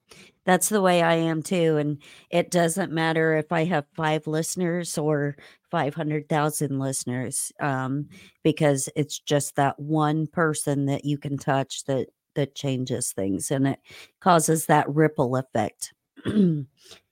That's 0.45 0.69
the 0.69 0.83
way 0.83 1.03
I 1.03 1.15
am 1.15 1.43
too. 1.43 1.77
And 1.79 1.99
it 2.31 2.51
doesn't 2.51 2.93
matter 2.93 3.37
if 3.37 3.53
I 3.53 3.65
have 3.65 3.87
five 3.95 4.27
listeners 4.27 4.99
or 4.99 5.37
500,000 5.71 6.79
listeners, 6.79 7.53
um, 7.61 8.09
because 8.43 8.89
it's 8.97 9.19
just 9.19 9.57
that 9.57 9.79
one 9.79 10.27
person 10.27 10.87
that 10.87 11.05
you 11.05 11.19
can 11.19 11.39
touch 11.39 11.85
that 11.87 12.09
that 12.35 12.55
changes 12.55 13.13
things 13.13 13.51
and 13.51 13.67
it 13.69 13.81
causes 14.21 14.67
that 14.67 14.89
ripple 14.89 15.37
effect. 15.37 15.93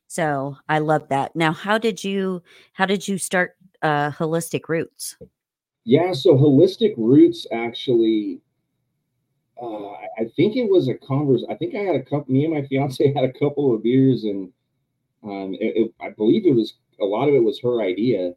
so 0.06 0.56
I 0.68 0.78
love 0.78 1.08
that. 1.08 1.34
Now, 1.34 1.52
how 1.52 1.78
did 1.78 2.02
you 2.02 2.42
how 2.72 2.86
did 2.86 3.06
you 3.06 3.18
start 3.18 3.56
uh, 3.82 4.10
holistic 4.10 4.68
roots? 4.68 5.16
Yeah, 5.84 6.12
so 6.12 6.36
holistic 6.36 6.94
roots 6.96 7.46
actually 7.52 8.40
uh, 9.60 9.92
I 10.18 10.24
think 10.36 10.56
it 10.56 10.68
was 10.68 10.88
a 10.88 10.94
converse. 10.94 11.44
I 11.48 11.54
think 11.54 11.74
I 11.74 11.78
had 11.78 11.96
a 11.96 12.02
couple. 12.02 12.26
Me 12.32 12.44
and 12.44 12.54
my 12.54 12.62
fiance 12.66 13.12
had 13.14 13.24
a 13.24 13.32
couple 13.32 13.74
of 13.74 13.82
beers, 13.82 14.24
and 14.24 14.52
um, 15.24 15.54
it, 15.54 15.76
it, 15.76 15.94
I 16.00 16.10
believe 16.10 16.46
it 16.46 16.54
was 16.54 16.74
a 17.00 17.04
lot 17.04 17.28
of 17.28 17.34
it 17.34 17.42
was 17.42 17.60
her 17.60 17.80
idea. 17.80 18.34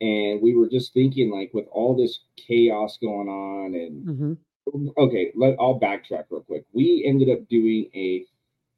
And 0.00 0.42
we 0.42 0.54
were 0.54 0.68
just 0.68 0.92
thinking, 0.92 1.30
like, 1.30 1.54
with 1.54 1.66
all 1.70 1.96
this 1.96 2.20
chaos 2.36 2.98
going 3.00 3.28
on, 3.28 3.74
and 3.74 4.06
mm-hmm. 4.06 4.88
okay, 4.98 5.32
let 5.36 5.56
I'll 5.60 5.78
backtrack 5.78 6.24
real 6.30 6.42
quick. 6.42 6.64
We 6.72 7.04
ended 7.06 7.30
up 7.30 7.48
doing 7.48 7.88
a 7.94 8.26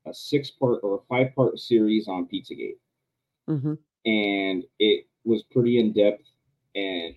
a 0.07 0.15
six 0.15 0.51
part 0.51 0.81
or 0.83 0.97
a 0.97 1.07
five 1.09 1.35
part 1.35 1.59
series 1.59 2.09
on 2.09 2.27
Pizzagate, 2.27 2.79
mm-hmm. 3.49 3.75
and 4.05 4.65
it 4.79 5.07
was 5.25 5.43
pretty 5.45 5.79
in 5.79 5.93
depth. 5.93 6.25
And 6.75 7.15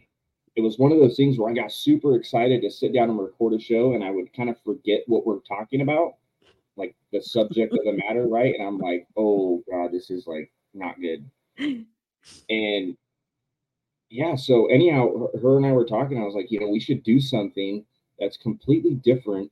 it 0.56 0.62
was 0.62 0.78
one 0.78 0.92
of 0.92 1.00
those 1.00 1.16
things 1.16 1.38
where 1.38 1.52
I 1.52 1.54
got 1.54 1.72
super 1.72 2.16
excited 2.16 2.62
to 2.62 2.70
sit 2.70 2.94
down 2.94 3.10
and 3.10 3.20
record 3.20 3.54
a 3.54 3.60
show, 3.60 3.94
and 3.94 4.04
I 4.04 4.12
would 4.12 4.34
kind 4.34 4.50
of 4.50 4.62
forget 4.64 5.02
what 5.08 5.26
we're 5.26 5.40
talking 5.40 5.82
about, 5.82 6.16
like 6.76 6.96
the 7.12 7.22
subject 7.22 7.74
of 7.74 7.80
the 7.86 8.02
matter, 8.08 8.28
right? 8.28 8.56
And 8.58 8.68
I'm 8.68 8.80
like, 8.80 9.08
oh 9.18 9.64
god, 9.70 9.92
this 9.92 10.10
is 10.10 10.28
like 10.28 10.52
not 10.74 10.96
good. 11.00 11.26
And 12.50 12.98
yeah, 14.10 14.36
so 14.36 14.66
anyhow, 14.68 15.30
her 15.42 15.58
and 15.58 15.66
I 15.66 15.72
were 15.72 15.86
talking. 15.86 16.20
I 16.20 16.26
was 16.26 16.36
like, 16.36 16.52
you 16.52 16.60
know, 16.60 16.70
we 16.70 16.80
should 16.80 17.04
do 17.04 17.20
something 17.20 17.86
that's 18.20 18.38
completely 18.38 18.96
different 18.96 19.52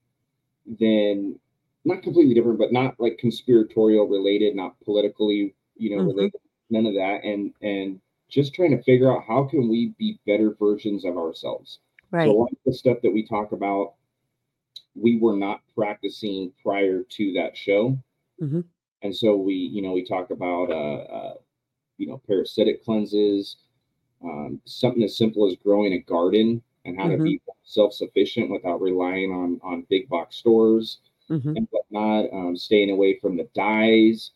than 0.80 1.40
not 1.88 2.04
completely 2.04 2.34
different, 2.34 2.60
but 2.60 2.74
not 2.74 2.96
like 3.00 3.18
conspiratorial 3.18 4.08
related, 4.08 4.56
not 4.56 4.80
politically, 4.84 5.56
you 5.76 5.96
know, 5.96 6.04
mm-hmm. 6.04 6.18
related, 6.18 6.42
none 6.70 6.86
of 6.86 6.94
that. 6.94 7.24
And 7.24 7.54
and 7.62 8.00
just 8.30 8.54
trying 8.54 8.76
to 8.76 8.84
figure 8.84 9.12
out 9.12 9.24
how 9.28 9.46
can 9.46 9.70
we 9.70 9.94
be 9.98 10.20
better 10.28 10.56
versions 10.60 11.06
of 11.06 11.18
ourselves. 11.18 11.80
Right. 12.12 12.28
So 12.28 12.32
a 12.32 12.38
lot 12.38 12.52
of 12.52 12.58
the 12.66 12.74
stuff 12.74 12.98
that 13.04 13.14
we 13.14 13.26
talk 13.26 13.54
about, 13.54 13.94
we 14.96 15.18
were 15.18 15.38
not 15.38 15.62
practicing 15.76 16.52
prior 16.62 17.04
to 17.04 17.34
that 17.34 17.56
show. 17.56 17.98
Mm-hmm. 18.42 18.62
And 19.04 19.16
so 19.16 19.36
we, 19.38 19.54
you 19.54 19.82
know, 19.82 19.94
we 19.94 20.06
talk 20.06 20.32
about, 20.32 20.70
uh, 20.70 21.04
uh, 21.04 21.34
you 21.98 22.08
know, 22.08 22.22
parasitic 22.28 22.84
cleanses, 22.84 23.58
um, 24.24 24.60
something 24.66 25.04
as 25.04 25.18
simple 25.18 25.48
as 25.48 25.56
growing 25.64 25.94
a 25.94 26.00
garden 26.00 26.62
and 26.86 26.98
how 26.98 27.08
mm-hmm. 27.08 27.18
to 27.18 27.24
be 27.24 27.42
self-sufficient 27.64 28.50
without 28.50 28.82
relying 28.82 29.32
on 29.32 29.60
on 29.64 29.86
big 29.90 30.10
box 30.10 30.38
stores 30.38 31.00
mm-hmm. 31.30 31.56
and 31.56 31.68
whatnot. 31.72 32.26
Um, 32.34 32.58
staying 32.58 32.92
away 32.92 33.20
from 33.20 33.38
the 33.38 33.48
dyes, 33.54 34.32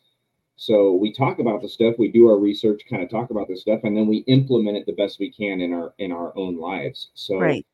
so 0.62 0.94
we 0.94 1.12
talk 1.12 1.40
about 1.40 1.64
the 1.64 1.68
stuff, 1.68 1.96
we 1.98 2.12
do 2.12 2.28
our 2.28 2.38
research, 2.38 2.84
kind 2.88 3.02
of 3.02 3.10
talk 3.10 3.32
about 3.32 3.48
this 3.48 3.62
stuff, 3.62 3.80
and 3.84 3.98
then 3.98 4.06
we 4.06 4.18
implement 4.28 4.78
it 4.78 4.86
the 4.86 4.94
best 4.94 5.18
we 5.18 5.32
can 5.32 5.60
in 5.60 5.74
our 5.74 5.92
in 5.98 6.12
our 6.12 6.38
own 6.38 6.60
lives. 6.60 7.10
So 7.16 7.40
right. 7.40 7.66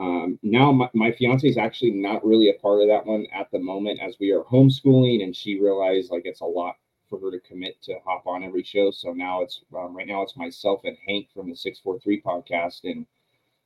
um, 0.00 0.40
now 0.42 0.72
my, 0.72 0.90
my 0.92 1.12
fiance 1.12 1.46
is 1.46 1.56
actually 1.56 1.92
not 1.92 2.26
really 2.26 2.50
a 2.50 2.54
part 2.54 2.82
of 2.82 2.88
that 2.88 3.06
one 3.06 3.26
at 3.32 3.48
the 3.52 3.60
moment 3.60 4.00
as 4.00 4.16
we 4.18 4.32
are 4.32 4.42
homeschooling, 4.42 5.22
and 5.22 5.36
she 5.36 5.60
realized 5.60 6.10
like 6.10 6.22
it's 6.24 6.40
a 6.40 6.44
lot 6.44 6.78
for 7.08 7.20
her 7.20 7.30
to 7.30 7.38
commit 7.46 7.80
to 7.82 7.94
hop 8.04 8.26
on 8.26 8.42
every 8.42 8.64
show. 8.64 8.90
So 8.90 9.12
now 9.12 9.42
it's 9.42 9.60
um, 9.78 9.96
right 9.96 10.08
now 10.08 10.22
it's 10.22 10.36
myself 10.36 10.80
and 10.82 10.96
Hank 11.06 11.28
from 11.32 11.48
the 11.48 11.54
Six 11.54 11.78
Four 11.78 12.00
Three 12.00 12.20
podcast, 12.20 12.80
and 12.82 13.06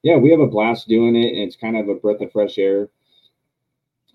yeah, 0.03 0.19
we 0.19 0.31
have 0.31 0.41
a 0.41 0.47
blast 0.47 0.87
doing 0.87 1.17
it, 1.17 1.33
and 1.33 1.39
it's 1.39 1.57
kind 1.57 1.79
of 1.79 1.89
a 1.89 1.95
breath 1.95 2.21
of 2.21 2.31
fresh 2.31 2.59
air. 2.59 2.91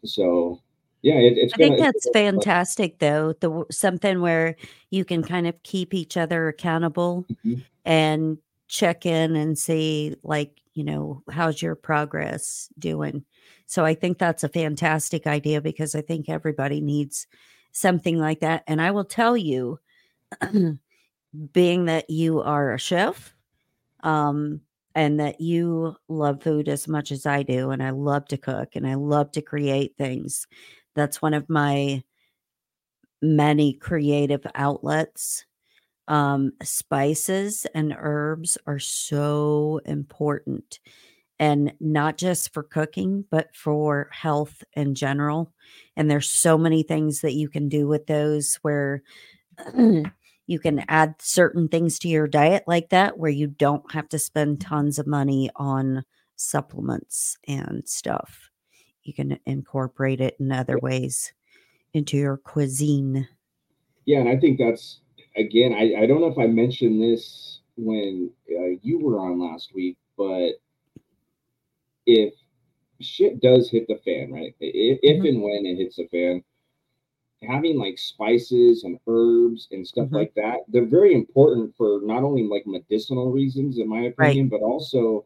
So 0.05 0.61
yeah, 1.01 1.15
it, 1.15 1.37
it's. 1.37 1.53
I 1.53 1.57
think 1.57 1.79
that's 1.79 2.07
fantastic, 2.13 2.99
though. 2.99 3.33
The 3.33 3.65
something 3.71 4.21
where 4.21 4.55
you 4.89 5.03
can 5.03 5.23
kind 5.23 5.47
of 5.47 5.61
keep 5.63 5.93
each 5.93 6.17
other 6.17 6.47
accountable 6.47 7.25
mm-hmm. 7.31 7.61
and 7.85 8.37
check 8.67 9.05
in 9.05 9.35
and 9.35 9.57
see, 9.57 10.15
like, 10.23 10.61
you 10.73 10.83
know, 10.83 11.23
how's 11.29 11.61
your 11.61 11.75
progress 11.75 12.69
doing. 12.79 13.25
So 13.65 13.83
I 13.83 13.95
think 13.95 14.17
that's 14.17 14.43
a 14.43 14.49
fantastic 14.49 15.27
idea 15.27 15.61
because 15.61 15.95
I 15.95 16.01
think 16.01 16.29
everybody 16.29 16.81
needs 16.81 17.27
something 17.71 18.19
like 18.19 18.41
that. 18.41 18.63
And 18.67 18.81
I 18.81 18.91
will 18.91 19.05
tell 19.05 19.35
you, 19.35 19.79
being 21.53 21.85
that 21.85 22.09
you 22.09 22.41
are 22.41 22.73
a 22.73 22.79
chef, 22.79 23.33
um, 24.03 24.61
and 24.93 25.19
that 25.19 25.39
you 25.39 25.95
love 26.09 26.43
food 26.43 26.67
as 26.67 26.87
much 26.87 27.11
as 27.11 27.25
I 27.25 27.43
do, 27.43 27.71
and 27.71 27.81
I 27.81 27.91
love 27.91 28.25
to 28.27 28.37
cook 28.37 28.75
and 28.75 28.85
I 28.85 28.95
love 28.95 29.31
to 29.33 29.41
create 29.41 29.95
things. 29.97 30.47
That's 30.95 31.21
one 31.21 31.33
of 31.33 31.49
my 31.49 32.03
many 33.21 33.73
creative 33.73 34.45
outlets. 34.55 35.45
Um, 36.07 36.53
spices 36.63 37.67
and 37.75 37.95
herbs 37.97 38.57
are 38.67 38.79
so 38.79 39.81
important 39.85 40.79
and 41.39 41.73
not 41.79 42.17
just 42.17 42.53
for 42.53 42.63
cooking, 42.63 43.25
but 43.31 43.55
for 43.55 44.09
health 44.11 44.63
in 44.73 44.95
general. 44.95 45.53
And 45.97 46.11
there's 46.11 46.29
so 46.29 46.57
many 46.57 46.83
things 46.83 47.21
that 47.21 47.33
you 47.33 47.49
can 47.49 47.69
do 47.69 47.87
with 47.87 48.07
those 48.07 48.57
where 48.63 49.03
you 49.77 50.59
can 50.61 50.85
add 50.89 51.15
certain 51.19 51.69
things 51.69 51.99
to 51.99 52.09
your 52.09 52.27
diet 52.27 52.65
like 52.67 52.89
that, 52.89 53.17
where 53.17 53.31
you 53.31 53.47
don't 53.47 53.91
have 53.93 54.09
to 54.09 54.19
spend 54.19 54.61
tons 54.61 54.99
of 54.99 55.07
money 55.07 55.49
on 55.57 56.05
supplements 56.37 57.37
and 57.47 57.89
stuff 57.89 58.50
you 59.03 59.13
can 59.13 59.39
incorporate 59.45 60.21
it 60.21 60.35
in 60.39 60.51
other 60.51 60.77
ways 60.79 61.33
into 61.93 62.17
your 62.17 62.37
cuisine. 62.37 63.27
Yeah, 64.05 64.19
and 64.19 64.29
I 64.29 64.37
think 64.37 64.57
that's 64.57 64.99
again. 65.35 65.73
I 65.73 66.03
I 66.03 66.05
don't 66.05 66.21
know 66.21 66.31
if 66.31 66.37
I 66.37 66.47
mentioned 66.47 67.01
this 67.01 67.59
when 67.77 68.31
uh, 68.49 68.77
you 68.81 68.99
were 68.99 69.19
on 69.19 69.39
last 69.39 69.73
week, 69.73 69.97
but 70.17 70.53
if 72.05 72.33
shit 72.99 73.41
does 73.41 73.69
hit 73.69 73.87
the 73.87 73.99
fan, 74.05 74.31
right? 74.31 74.55
If, 74.59 75.01
mm-hmm. 75.01 75.25
and 75.25 75.41
when 75.41 75.65
it 75.65 75.77
hits 75.77 75.97
the 75.97 76.07
fan, 76.07 76.43
having 77.47 77.77
like 77.77 77.97
spices 77.97 78.83
and 78.83 78.99
herbs 79.07 79.67
and 79.71 79.85
stuff 79.85 80.07
mm-hmm. 80.07 80.15
like 80.15 80.33
that, 80.35 80.59
they're 80.67 80.85
very 80.85 81.13
important 81.13 81.75
for 81.75 81.99
not 82.03 82.23
only 82.23 82.43
like 82.43 82.63
medicinal 82.65 83.31
reasons, 83.31 83.77
in 83.77 83.89
my 83.89 84.01
opinion, 84.01 84.49
right. 84.49 84.59
but 84.59 84.65
also 84.65 85.25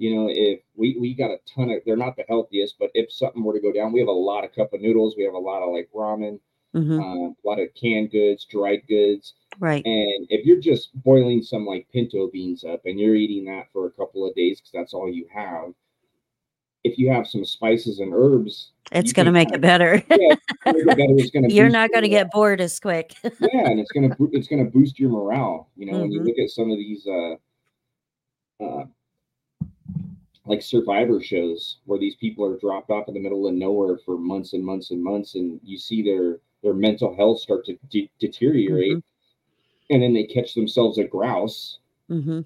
you 0.00 0.16
know, 0.16 0.28
if 0.30 0.60
we, 0.76 0.96
we 0.98 1.12
got 1.12 1.30
a 1.30 1.36
ton 1.54 1.70
of, 1.70 1.82
they're 1.84 1.94
not 1.94 2.16
the 2.16 2.24
healthiest, 2.26 2.76
but 2.78 2.90
if 2.94 3.12
something 3.12 3.44
were 3.44 3.52
to 3.52 3.60
go 3.60 3.70
down, 3.70 3.92
we 3.92 4.00
have 4.00 4.08
a 4.08 4.12
lot 4.12 4.44
of 4.44 4.54
cup 4.54 4.72
of 4.72 4.80
noodles. 4.80 5.14
We 5.14 5.24
have 5.24 5.34
a 5.34 5.38
lot 5.38 5.62
of 5.62 5.74
like 5.74 5.90
ramen, 5.94 6.40
mm-hmm. 6.74 6.98
uh, 6.98 7.28
a 7.28 7.44
lot 7.44 7.60
of 7.60 7.68
canned 7.74 8.10
goods, 8.10 8.46
dried 8.46 8.80
goods. 8.88 9.34
Right. 9.58 9.84
And 9.84 10.26
if 10.30 10.46
you're 10.46 10.58
just 10.58 10.88
boiling 11.02 11.42
some 11.42 11.66
like 11.66 11.86
pinto 11.92 12.30
beans 12.32 12.64
up 12.64 12.80
and 12.86 12.98
you're 12.98 13.14
eating 13.14 13.44
that 13.52 13.66
for 13.74 13.86
a 13.86 13.90
couple 13.90 14.26
of 14.26 14.34
days 14.34 14.58
because 14.58 14.72
that's 14.72 14.94
all 14.94 15.06
you 15.06 15.26
have, 15.34 15.74
if 16.82 16.96
you 16.96 17.12
have 17.12 17.26
some 17.26 17.44
spices 17.44 17.98
and 17.98 18.14
herbs, 18.14 18.70
it's 18.92 19.12
going 19.12 19.26
to 19.26 19.32
make 19.32 19.52
it 19.52 19.60
better. 19.60 19.96
yeah, 20.10 20.34
it's 20.64 21.30
gonna 21.30 21.48
You're 21.50 21.68
not 21.68 21.90
going 21.90 22.04
to 22.04 22.08
get 22.08 22.30
bored 22.30 22.62
as 22.62 22.80
quick. 22.80 23.16
yeah, 23.22 23.30
and 23.52 23.78
it's 23.78 23.92
going 23.92 24.10
to 24.10 24.30
it's 24.32 24.48
going 24.48 24.64
to 24.64 24.70
boost 24.70 24.98
your 24.98 25.10
morale. 25.10 25.68
You 25.76 25.84
know, 25.84 25.92
mm-hmm. 25.92 26.00
when 26.00 26.12
you 26.12 26.20
mm-hmm. 26.20 26.28
look 26.28 26.38
at 26.38 26.48
some 26.48 26.70
of 26.70 26.78
these 26.78 27.06
uh, 27.06 28.64
uh, 28.64 28.84
like 30.50 30.62
survivor 30.62 31.22
shows 31.22 31.76
where 31.84 31.98
these 31.98 32.16
people 32.16 32.44
are 32.44 32.58
dropped 32.58 32.90
off 32.90 33.06
in 33.06 33.14
the 33.14 33.20
middle 33.20 33.46
of 33.46 33.54
nowhere 33.54 33.96
for 34.04 34.18
months 34.18 34.52
and 34.52 34.64
months 34.64 34.90
and 34.90 35.02
months 35.02 35.36
and 35.36 35.60
you 35.62 35.78
see 35.78 36.02
their 36.02 36.40
their 36.64 36.74
mental 36.74 37.14
health 37.14 37.38
start 37.38 37.64
to 37.64 37.78
de- 37.88 38.10
deteriorate 38.18 38.96
mm-hmm. 38.96 39.94
and 39.94 40.02
then 40.02 40.12
they 40.12 40.24
catch 40.24 40.54
themselves 40.54 40.98
a 40.98 41.04
grouse 41.04 41.78
mm-hmm. 42.10 42.40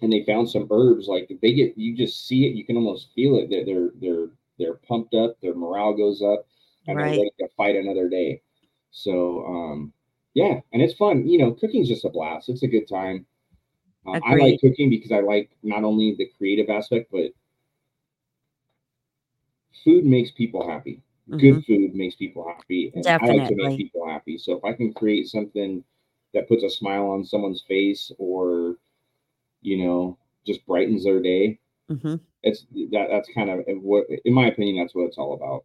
and 0.00 0.12
they 0.12 0.24
found 0.24 0.48
some 0.48 0.66
herbs 0.70 1.08
like 1.08 1.30
they 1.42 1.52
get 1.52 1.76
you 1.76 1.94
just 1.94 2.26
see 2.26 2.46
it 2.46 2.54
you 2.54 2.64
can 2.64 2.76
almost 2.76 3.08
feel 3.14 3.36
it 3.36 3.50
they're 3.50 3.66
they're 3.66 3.90
they're, 4.00 4.28
they're 4.58 4.80
pumped 4.88 5.12
up 5.12 5.38
their 5.42 5.54
morale 5.54 5.94
goes 5.94 6.22
up 6.22 6.46
and 6.86 6.96
right. 6.96 7.10
they're 7.10 7.18
ready 7.18 7.30
to 7.38 7.48
fight 7.54 7.76
another 7.76 8.08
day 8.08 8.40
so 8.92 9.44
um 9.44 9.92
yeah 10.32 10.58
and 10.72 10.80
it's 10.80 10.94
fun 10.94 11.28
you 11.28 11.36
know 11.36 11.52
cooking's 11.52 11.88
just 11.88 12.06
a 12.06 12.08
blast 12.08 12.48
it's 12.48 12.62
a 12.62 12.66
good 12.66 12.88
time 12.88 13.26
uh, 14.14 14.20
I 14.24 14.34
like 14.34 14.60
cooking 14.60 14.90
because 14.90 15.12
I 15.12 15.20
like 15.20 15.50
not 15.62 15.84
only 15.84 16.14
the 16.16 16.30
creative 16.36 16.68
aspect, 16.68 17.10
but 17.10 17.32
food 19.84 20.04
makes 20.04 20.30
people 20.30 20.68
happy. 20.68 21.00
Mm-hmm. 21.28 21.38
Good 21.38 21.64
food 21.64 21.94
makes 21.94 22.16
people 22.16 22.46
happy. 22.48 22.90
And 22.94 23.04
Definitely. 23.04 23.40
I 23.40 23.42
like 23.42 23.48
to 23.48 23.56
make 23.56 23.78
people 23.78 24.08
happy. 24.08 24.38
So 24.38 24.56
if 24.56 24.64
I 24.64 24.72
can 24.72 24.92
create 24.92 25.28
something 25.28 25.84
that 26.34 26.48
puts 26.48 26.62
a 26.62 26.70
smile 26.70 27.06
on 27.08 27.24
someone's 27.24 27.62
face 27.68 28.10
or, 28.18 28.76
you 29.62 29.84
know, 29.84 30.18
just 30.46 30.66
brightens 30.66 31.04
their 31.04 31.20
day, 31.20 31.58
mm-hmm. 31.90 32.16
it's 32.42 32.64
that 32.92 33.08
that's 33.10 33.28
kind 33.34 33.50
of 33.50 33.64
what, 33.82 34.06
in 34.24 34.32
my 34.32 34.46
opinion, 34.46 34.82
that's 34.82 34.94
what 34.94 35.04
it's 35.04 35.18
all 35.18 35.34
about. 35.34 35.64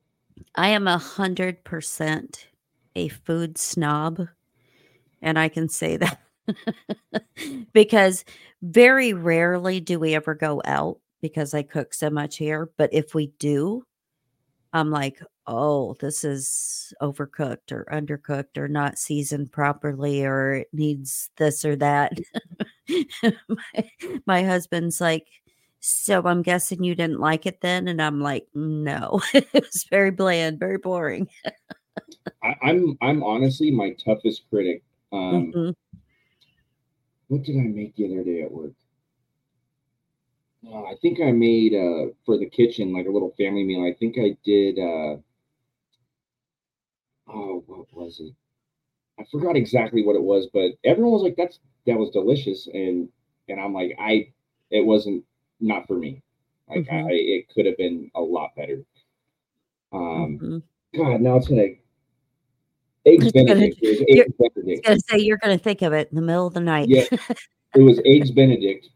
I 0.56 0.70
am 0.70 0.88
a 0.88 0.98
hundred 0.98 1.64
percent 1.64 2.48
a 2.96 3.08
food 3.08 3.58
snob. 3.58 4.28
And 5.22 5.40
I 5.40 5.50
can 5.50 5.70
say 5.70 5.98
that 5.98 6.20
because 7.74 8.26
very 8.62 9.14
rarely 9.14 9.80
do 9.80 10.00
we 10.00 10.16
ever 10.16 10.36
go 10.36 10.62
out 10.66 11.00
because 11.22 11.54
I 11.54 11.64
cook 11.64 11.94
so 11.94 12.10
much 12.10 12.38
here. 12.38 12.70
But 12.78 12.94
if 12.94 13.16
we 13.16 13.28
do, 13.40 13.84
I'm 14.74 14.90
like, 14.92 15.22
oh, 15.48 15.96
this 16.00 16.24
is 16.24 16.94
overcooked 17.02 17.72
or 17.72 17.86
undercooked 17.92 18.58
or 18.58 18.68
not 18.68 18.98
seasoned 18.98 19.52
properly 19.52 20.26
or 20.26 20.54
it 20.56 20.68
needs 20.74 21.30
this 21.38 21.64
or 21.66 21.76
that. 21.78 22.14
my, 23.48 23.90
my 24.26 24.44
husband's 24.44 25.00
like, 25.02 25.28
so 25.80 26.24
I'm 26.26 26.42
guessing 26.42 26.84
you 26.84 26.96
didn't 26.96 27.20
like 27.20 27.46
it 27.46 27.62
then? 27.62 27.88
And 27.88 28.02
I'm 28.02 28.22
like, 28.22 28.48
no, 28.56 29.22
it 29.34 29.48
was 29.54 29.86
very 29.90 30.12
bland, 30.12 30.60
very 30.60 30.78
boring. 30.78 31.28
I, 32.44 32.56
I'm 32.62 32.98
I'm 33.02 33.24
honestly 33.24 33.72
my 33.72 33.92
toughest 33.92 34.44
critic. 34.50 34.84
Um, 35.12 35.52
Mhm. 35.54 35.74
What 37.28 37.44
did 37.44 37.58
I 37.58 37.64
make 37.68 37.96
the 37.96 38.06
other 38.06 38.24
day 38.24 38.44
at 38.44 38.52
work? 38.54 38.76
Uh, 40.66 40.84
I 40.86 40.96
think 41.02 41.20
I 41.22 41.32
made 41.32 41.74
uh 41.74 42.14
for 42.26 42.38
the 42.38 42.50
kitchen 42.50 42.94
like 42.94 43.06
a 43.08 43.12
little 43.12 43.32
family 43.38 43.64
meal. 43.64 43.84
I 43.84 43.94
think 43.94 44.18
I 44.18 44.38
did. 44.44 44.80
uh 44.80 45.18
Oh, 47.28 47.64
what 47.68 47.92
was 47.94 48.20
it? 48.22 48.34
I 49.20 49.26
forgot 49.26 49.56
exactly 49.58 50.04
what 50.06 50.16
it 50.16 50.24
was, 50.24 50.48
but 50.54 50.74
everyone 50.84 51.14
was 51.14 51.24
like, 51.24 51.36
"That's 51.38 51.60
that 51.88 51.98
was 52.00 52.12
delicious," 52.12 52.68
and 52.68 53.10
and 53.50 53.60
I'm 53.62 53.74
like, 53.74 53.96
I 54.00 54.34
it 54.72 54.86
wasn't 54.86 55.26
not 55.60 55.88
for 55.88 55.98
me. 55.98 56.22
Like 56.70 56.88
I, 56.90 57.02
Mhm. 57.02 57.10
it 57.10 57.50
could 57.50 57.66
have 57.68 57.78
been 57.78 58.12
a 58.16 58.22
lot 58.22 58.56
better. 58.56 58.86
Um, 59.92 60.42
Mhm. 60.42 60.64
God, 60.96 61.22
now 61.22 61.38
it's 61.38 61.48
gonna 61.48 61.76
eggs 63.06 63.32
gonna- 63.32 63.46
Benedict. 63.46 63.78
You're- 63.82 64.22
I 64.22 64.24
was 64.40 64.52
Benedict. 64.56 64.86
gonna 64.86 65.00
say 65.10 65.18
you're 65.20 65.38
gonna 65.38 65.58
think 65.58 65.82
of 65.82 65.94
it 65.94 66.10
in 66.12 66.16
the 66.16 66.22
middle 66.22 66.48
of 66.48 66.54
the 66.54 66.60
night. 66.62 66.90
Yeah. 66.90 67.06
It 67.76 67.82
was 67.82 68.00
eggs 68.06 68.30
Benedict, 68.30 68.88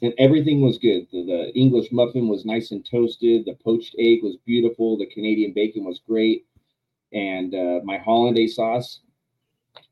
and 0.00 0.14
everything 0.16 0.62
was 0.62 0.78
good. 0.78 1.06
The, 1.12 1.24
the 1.26 1.52
English 1.54 1.92
muffin 1.92 2.26
was 2.26 2.46
nice 2.46 2.70
and 2.70 2.82
toasted. 2.90 3.44
The 3.44 3.52
poached 3.62 3.94
egg 3.98 4.20
was 4.22 4.38
beautiful. 4.46 4.96
The 4.96 5.04
Canadian 5.06 5.52
bacon 5.52 5.84
was 5.84 6.00
great, 6.08 6.46
and 7.12 7.54
uh, 7.54 7.80
my 7.84 7.98
hollandaise 7.98 8.54
sauce 8.56 9.00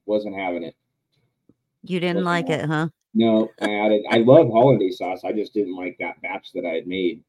wasn't 0.06 0.34
having 0.34 0.62
it. 0.62 0.74
You 1.82 2.00
didn't 2.00 2.24
like 2.24 2.48
it, 2.48 2.64
huh? 2.64 2.88
No, 3.12 3.50
I 3.60 3.74
added. 3.74 4.02
I 4.10 4.18
love 4.20 4.48
hollandaise 4.50 4.96
sauce. 4.96 5.20
I 5.22 5.32
just 5.32 5.52
didn't 5.52 5.76
like 5.76 5.96
that 6.00 6.20
batch 6.22 6.52
that 6.54 6.64
I 6.64 6.70
had 6.72 6.86
made. 6.86 7.22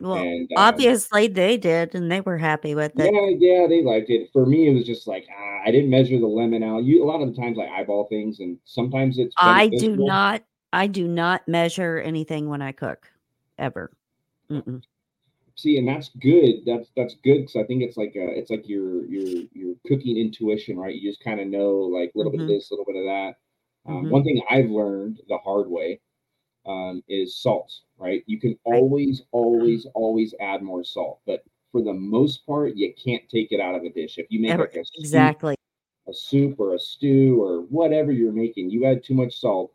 Well, 0.00 0.18
and 0.18 0.48
uh, 0.52 0.60
obviously 0.60 1.28
they 1.28 1.56
did, 1.56 1.94
and 1.94 2.10
they 2.10 2.20
were 2.20 2.38
happy 2.38 2.74
with 2.74 2.98
it. 2.98 3.12
yeah, 3.12 3.30
yeah, 3.38 3.66
they 3.66 3.82
liked 3.82 4.10
it. 4.10 4.30
For 4.32 4.46
me, 4.46 4.68
it 4.68 4.74
was 4.74 4.84
just 4.84 5.06
like 5.06 5.26
ah, 5.30 5.62
I 5.64 5.70
didn't 5.70 5.90
measure 5.90 6.18
the 6.18 6.26
lemon 6.26 6.62
out. 6.62 6.84
You 6.84 7.02
a 7.02 7.06
lot 7.06 7.22
of 7.22 7.34
the 7.34 7.40
times 7.40 7.58
I 7.58 7.66
eyeball 7.66 8.06
things, 8.08 8.40
and 8.40 8.58
sometimes 8.64 9.18
it's 9.18 9.34
I 9.38 9.68
do 9.68 9.96
not. 9.96 10.42
I 10.72 10.86
do 10.86 11.08
not 11.08 11.46
measure 11.48 11.98
anything 12.00 12.48
when 12.48 12.60
I 12.60 12.72
cook, 12.72 13.10
ever. 13.58 13.90
Mm-mm. 14.50 14.82
see 15.56 15.78
and 15.78 15.88
that's 15.88 16.10
good 16.20 16.56
that's 16.66 16.90
that's 16.96 17.14
good 17.24 17.38
because 17.40 17.56
i 17.56 17.64
think 17.64 17.82
it's 17.82 17.96
like 17.96 18.12
a, 18.14 18.38
it's 18.38 18.50
like 18.50 18.68
your 18.68 19.06
your 19.06 19.42
your 19.54 19.74
cooking 19.88 20.16
intuition 20.18 20.76
right 20.78 20.94
you 20.94 21.10
just 21.10 21.24
kind 21.24 21.40
of 21.40 21.48
know 21.48 21.70
like 21.78 22.12
a 22.14 22.18
little 22.18 22.30
bit 22.30 22.42
of 22.42 22.46
Mhm. 22.46 22.50
this 22.50 22.70
a 22.70 22.74
little 22.74 22.84
bit 22.84 22.94
of 22.96 23.04
that 23.04 23.34
um, 23.90 24.04
Mhm. 24.04 24.10
one 24.10 24.22
thing 24.22 24.40
i've 24.50 24.70
learned 24.70 25.20
the 25.28 25.38
hard 25.38 25.68
way 25.68 25.98
um, 26.66 27.02
is 27.08 27.36
salt 27.38 27.72
right? 27.98 28.22
You 28.26 28.38
can 28.38 28.58
always 28.64 29.22
always 29.32 29.86
always 29.94 30.34
add 30.40 30.62
more 30.62 30.84
salt 30.84 31.20
but 31.26 31.44
for 31.72 31.82
the 31.82 31.92
most 31.92 32.46
part 32.46 32.76
you 32.76 32.92
can't 32.94 33.28
take 33.28 33.52
it 33.52 33.60
out 33.60 33.74
of 33.74 33.82
a 33.84 33.90
dish. 33.90 34.18
If 34.18 34.26
you 34.30 34.40
make 34.40 34.52
Ever- 34.52 34.62
like 34.64 34.74
a 34.76 34.84
soup, 34.84 34.94
Exactly. 35.00 35.56
a 36.08 36.14
soup 36.14 36.60
or 36.60 36.74
a 36.74 36.78
stew 36.78 37.42
or 37.42 37.62
whatever 37.62 38.12
you're 38.12 38.32
making 38.32 38.70
you 38.70 38.84
add 38.86 39.02
too 39.02 39.14
much 39.14 39.38
salt 39.40 39.72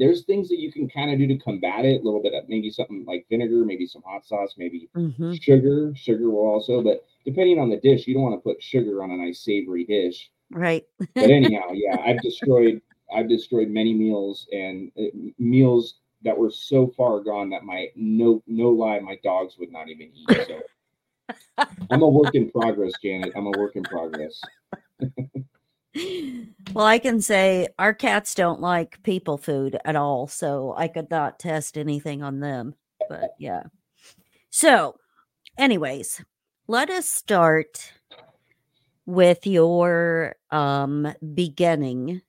there's 0.00 0.24
things 0.24 0.48
that 0.48 0.58
you 0.58 0.72
can 0.72 0.88
kind 0.88 1.12
of 1.12 1.18
do 1.18 1.26
to 1.28 1.36
combat 1.38 1.84
it 1.84 2.00
a 2.00 2.04
little 2.04 2.20
bit 2.20 2.34
of 2.34 2.48
maybe 2.48 2.68
something 2.70 3.04
like 3.06 3.24
vinegar 3.30 3.64
maybe 3.64 3.86
some 3.86 4.02
hot 4.04 4.24
sauce 4.26 4.54
maybe 4.56 4.88
hmm 4.94 5.32
sugar 5.34 5.92
sugar 5.94 6.30
will 6.30 6.46
also 6.48 6.82
but 6.82 7.04
depending 7.24 7.58
on 7.60 7.68
the 7.68 7.76
dish 7.76 8.06
you 8.06 8.14
don't 8.14 8.22
want 8.22 8.34
to 8.34 8.40
put 8.40 8.60
sugar 8.62 9.02
on 9.04 9.10
a 9.10 9.16
nice 9.16 9.40
savory 9.40 9.84
dish. 9.84 10.30
Right. 10.50 10.84
but 11.14 11.30
anyhow 11.30 11.68
yeah 11.74 11.98
i've 12.06 12.22
destroyed 12.22 12.80
i've 13.14 13.28
destroyed 13.28 13.68
many 13.68 13.92
meals 13.92 14.48
and 14.52 14.90
uh, 14.98 15.02
meals 15.38 16.00
that 16.22 16.36
were 16.36 16.50
so 16.50 16.92
far 16.96 17.20
gone 17.20 17.50
that 17.50 17.64
my 17.64 17.88
no 17.94 18.42
no 18.46 18.70
lie 18.70 18.98
my 19.00 19.18
dogs 19.22 19.56
would 19.58 19.72
not 19.72 19.88
even 19.88 20.10
eat 20.14 20.46
so 20.46 20.60
i'm 21.90 22.02
a 22.02 22.08
work 22.08 22.34
in 22.34 22.50
progress 22.50 22.92
janet 23.02 23.32
i'm 23.36 23.46
a 23.46 23.58
work 23.58 23.76
in 23.76 23.82
progress 23.84 24.40
well, 26.74 26.86
I 26.86 26.98
can 26.98 27.20
say 27.20 27.68
our 27.78 27.94
cats 27.94 28.34
don't 28.34 28.60
like 28.60 29.02
people 29.02 29.38
food 29.38 29.78
at 29.84 29.96
all, 29.96 30.26
so 30.26 30.74
I 30.76 30.88
could 30.88 31.10
not 31.10 31.38
test 31.38 31.78
anything 31.78 32.22
on 32.22 32.40
them. 32.40 32.74
But 33.08 33.30
yeah. 33.38 33.64
So, 34.50 34.96
anyways, 35.56 36.22
let 36.66 36.90
us 36.90 37.08
start 37.08 37.92
with 39.06 39.46
your 39.46 40.36
um 40.50 41.12
beginning 41.34 42.20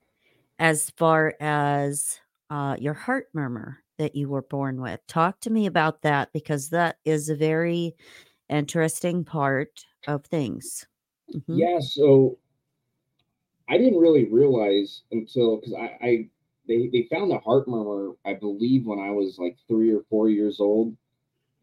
as 0.58 0.90
far 0.92 1.36
as 1.40 2.20
uh 2.50 2.76
your 2.80 2.94
heart 2.94 3.28
murmur 3.34 3.80
that 3.98 4.16
you 4.16 4.30
were 4.30 4.42
born 4.44 4.82
with. 4.82 5.00
Talk 5.08 5.42
to 5.42 5.50
me 5.50 5.66
about 5.66 6.02
that 6.04 6.32
because 6.34 6.70
that 6.70 6.98
is 7.06 7.30
a 7.30 7.36
very 7.36 7.96
interesting 8.50 9.24
part 9.26 9.84
of 10.08 10.26
things. 10.26 10.88
Mhm. 11.34 11.60
yeah 11.60 11.80
so 11.80 12.40
i 13.68 13.78
didn't 13.78 14.00
really 14.00 14.26
realize 14.26 15.04
until 15.12 15.58
because 15.58 15.74
I, 15.74 15.98
I 16.02 16.30
they 16.68 16.88
they 16.88 17.08
found 17.12 17.32
the 17.32 17.40
heart 17.40 17.68
murmur 17.68 18.14
i 18.26 18.34
believe 18.34 18.86
when 18.86 19.00
i 19.00 19.12
was 19.12 19.38
like 19.38 19.58
three 19.68 19.92
or 19.94 20.02
four 20.10 20.30
years 20.30 20.60
old 20.60 20.96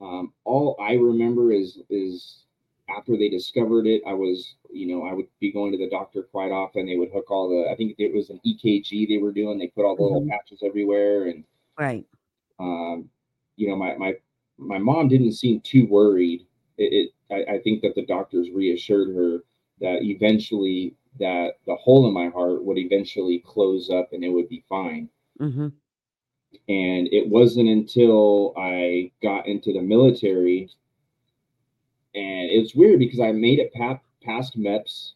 um, 0.00 0.32
all 0.44 0.76
i 0.80 0.94
remember 0.94 1.52
is 1.52 1.78
is 1.90 2.45
after 2.88 3.16
they 3.16 3.28
discovered 3.28 3.86
it 3.86 4.02
i 4.06 4.12
was 4.12 4.54
you 4.70 4.86
know 4.86 5.04
i 5.04 5.12
would 5.12 5.26
be 5.40 5.50
going 5.52 5.72
to 5.72 5.78
the 5.78 5.90
doctor 5.90 6.22
quite 6.22 6.52
often 6.52 6.86
they 6.86 6.96
would 6.96 7.10
hook 7.12 7.30
all 7.30 7.48
the 7.48 7.70
i 7.70 7.74
think 7.76 7.94
it 7.98 8.14
was 8.14 8.30
an 8.30 8.40
ekg 8.46 9.08
they 9.08 9.18
were 9.18 9.32
doing 9.32 9.58
they 9.58 9.68
put 9.68 9.84
all 9.84 9.96
the 9.96 10.02
little 10.02 10.22
Mhm. 10.22 10.28
patches 10.28 10.62
everywhere 10.62 11.24
and 11.26 11.44
Right. 11.78 12.06
um, 12.58 13.10
you 13.56 13.68
know, 13.68 13.76
my 13.76 13.94
my 13.96 14.14
my 14.58 14.78
mom 14.78 15.08
didn't 15.08 15.32
seem 15.32 15.60
too 15.60 15.86
worried. 15.86 16.46
It, 16.78 17.12
it 17.30 17.44
I, 17.48 17.54
I 17.56 17.58
think 17.60 17.82
that 17.82 17.94
the 17.94 18.06
doctors 18.06 18.50
reassured 18.50 19.14
her 19.14 19.44
that 19.80 20.02
eventually 20.02 20.94
that 21.18 21.58
the 21.66 21.74
hole 21.76 22.06
in 22.08 22.14
my 22.14 22.28
heart 22.28 22.64
would 22.64 22.78
eventually 22.78 23.40
close 23.40 23.90
up 23.90 24.12
and 24.12 24.24
it 24.24 24.28
would 24.30 24.48
be 24.48 24.64
fine. 24.68 25.08
hmm 25.38 25.68
And 26.68 27.08
it 27.12 27.28
wasn't 27.28 27.68
until 27.68 28.54
I 28.56 29.10
got 29.22 29.46
into 29.46 29.72
the 29.72 29.82
military, 29.82 30.68
and 32.16 32.50
it's 32.50 32.74
weird 32.74 32.98
because 32.98 33.20
I 33.20 33.30
made 33.32 33.58
it 33.60 33.72
pa- 33.74 34.00
past 34.22 34.58
MEPS, 34.58 35.12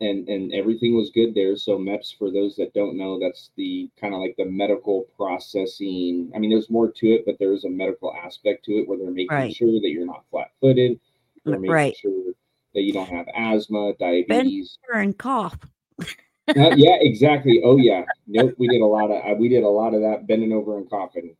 and 0.00 0.28
and 0.28 0.52
everything 0.52 0.94
was 0.94 1.10
good 1.10 1.34
there. 1.34 1.56
So 1.56 1.78
MEPS, 1.78 2.16
for 2.18 2.30
those 2.30 2.54
that 2.56 2.74
don't 2.74 2.96
know, 2.96 3.18
that's 3.18 3.50
the 3.56 3.90
kind 4.00 4.14
of 4.14 4.20
like 4.20 4.36
the 4.36 4.44
medical 4.44 5.06
processing. 5.16 6.30
I 6.34 6.38
mean, 6.38 6.50
there's 6.50 6.70
more 6.70 6.90
to 6.92 7.06
it, 7.08 7.24
but 7.26 7.36
there's 7.38 7.64
a 7.64 7.70
medical 7.70 8.14
aspect 8.14 8.64
to 8.66 8.72
it 8.72 8.88
where 8.88 8.98
they're 8.98 9.10
making 9.10 9.36
Right. 9.36 9.54
sure 9.54 9.72
that 9.80 9.90
you're 9.90 10.06
not 10.06 10.24
flat-footed. 10.30 11.00
They're 11.44 11.58
making 11.58 11.72
Right. 11.72 11.96
sure 11.96 12.32
that 12.74 12.82
you 12.82 12.92
don't 12.92 13.08
have 13.08 13.26
asthma, 13.34 13.94
diabetes. 13.98 14.78
And 14.92 15.16
cough. 15.16 15.58
Uh, 16.00 16.04
yeah, 16.76 16.96
exactly. 17.00 17.62
Oh 17.64 17.76
yeah. 17.76 18.04
Nope. 18.26 18.54
We 18.58 18.68
did 18.68 18.80
a 18.82 18.86
lot 18.86 19.10
of 19.10 19.24
uh, 19.24 19.34
we 19.38 19.48
did 19.48 19.62
a 19.62 19.68
lot 19.68 19.94
of 19.94 20.00
that 20.02 20.26
bending 20.26 20.52
over 20.52 20.76
and 20.76 20.88
coughing. 20.90 21.36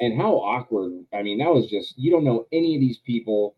And 0.00 0.16
how 0.16 0.34
awkward. 0.36 1.04
I 1.12 1.22
mean, 1.22 1.38
that 1.38 1.52
was 1.52 1.68
just 1.68 1.96
you 1.98 2.10
don't 2.10 2.24
know 2.24 2.46
any 2.52 2.74
of 2.74 2.80
these 2.80 2.98
people. 2.98 3.54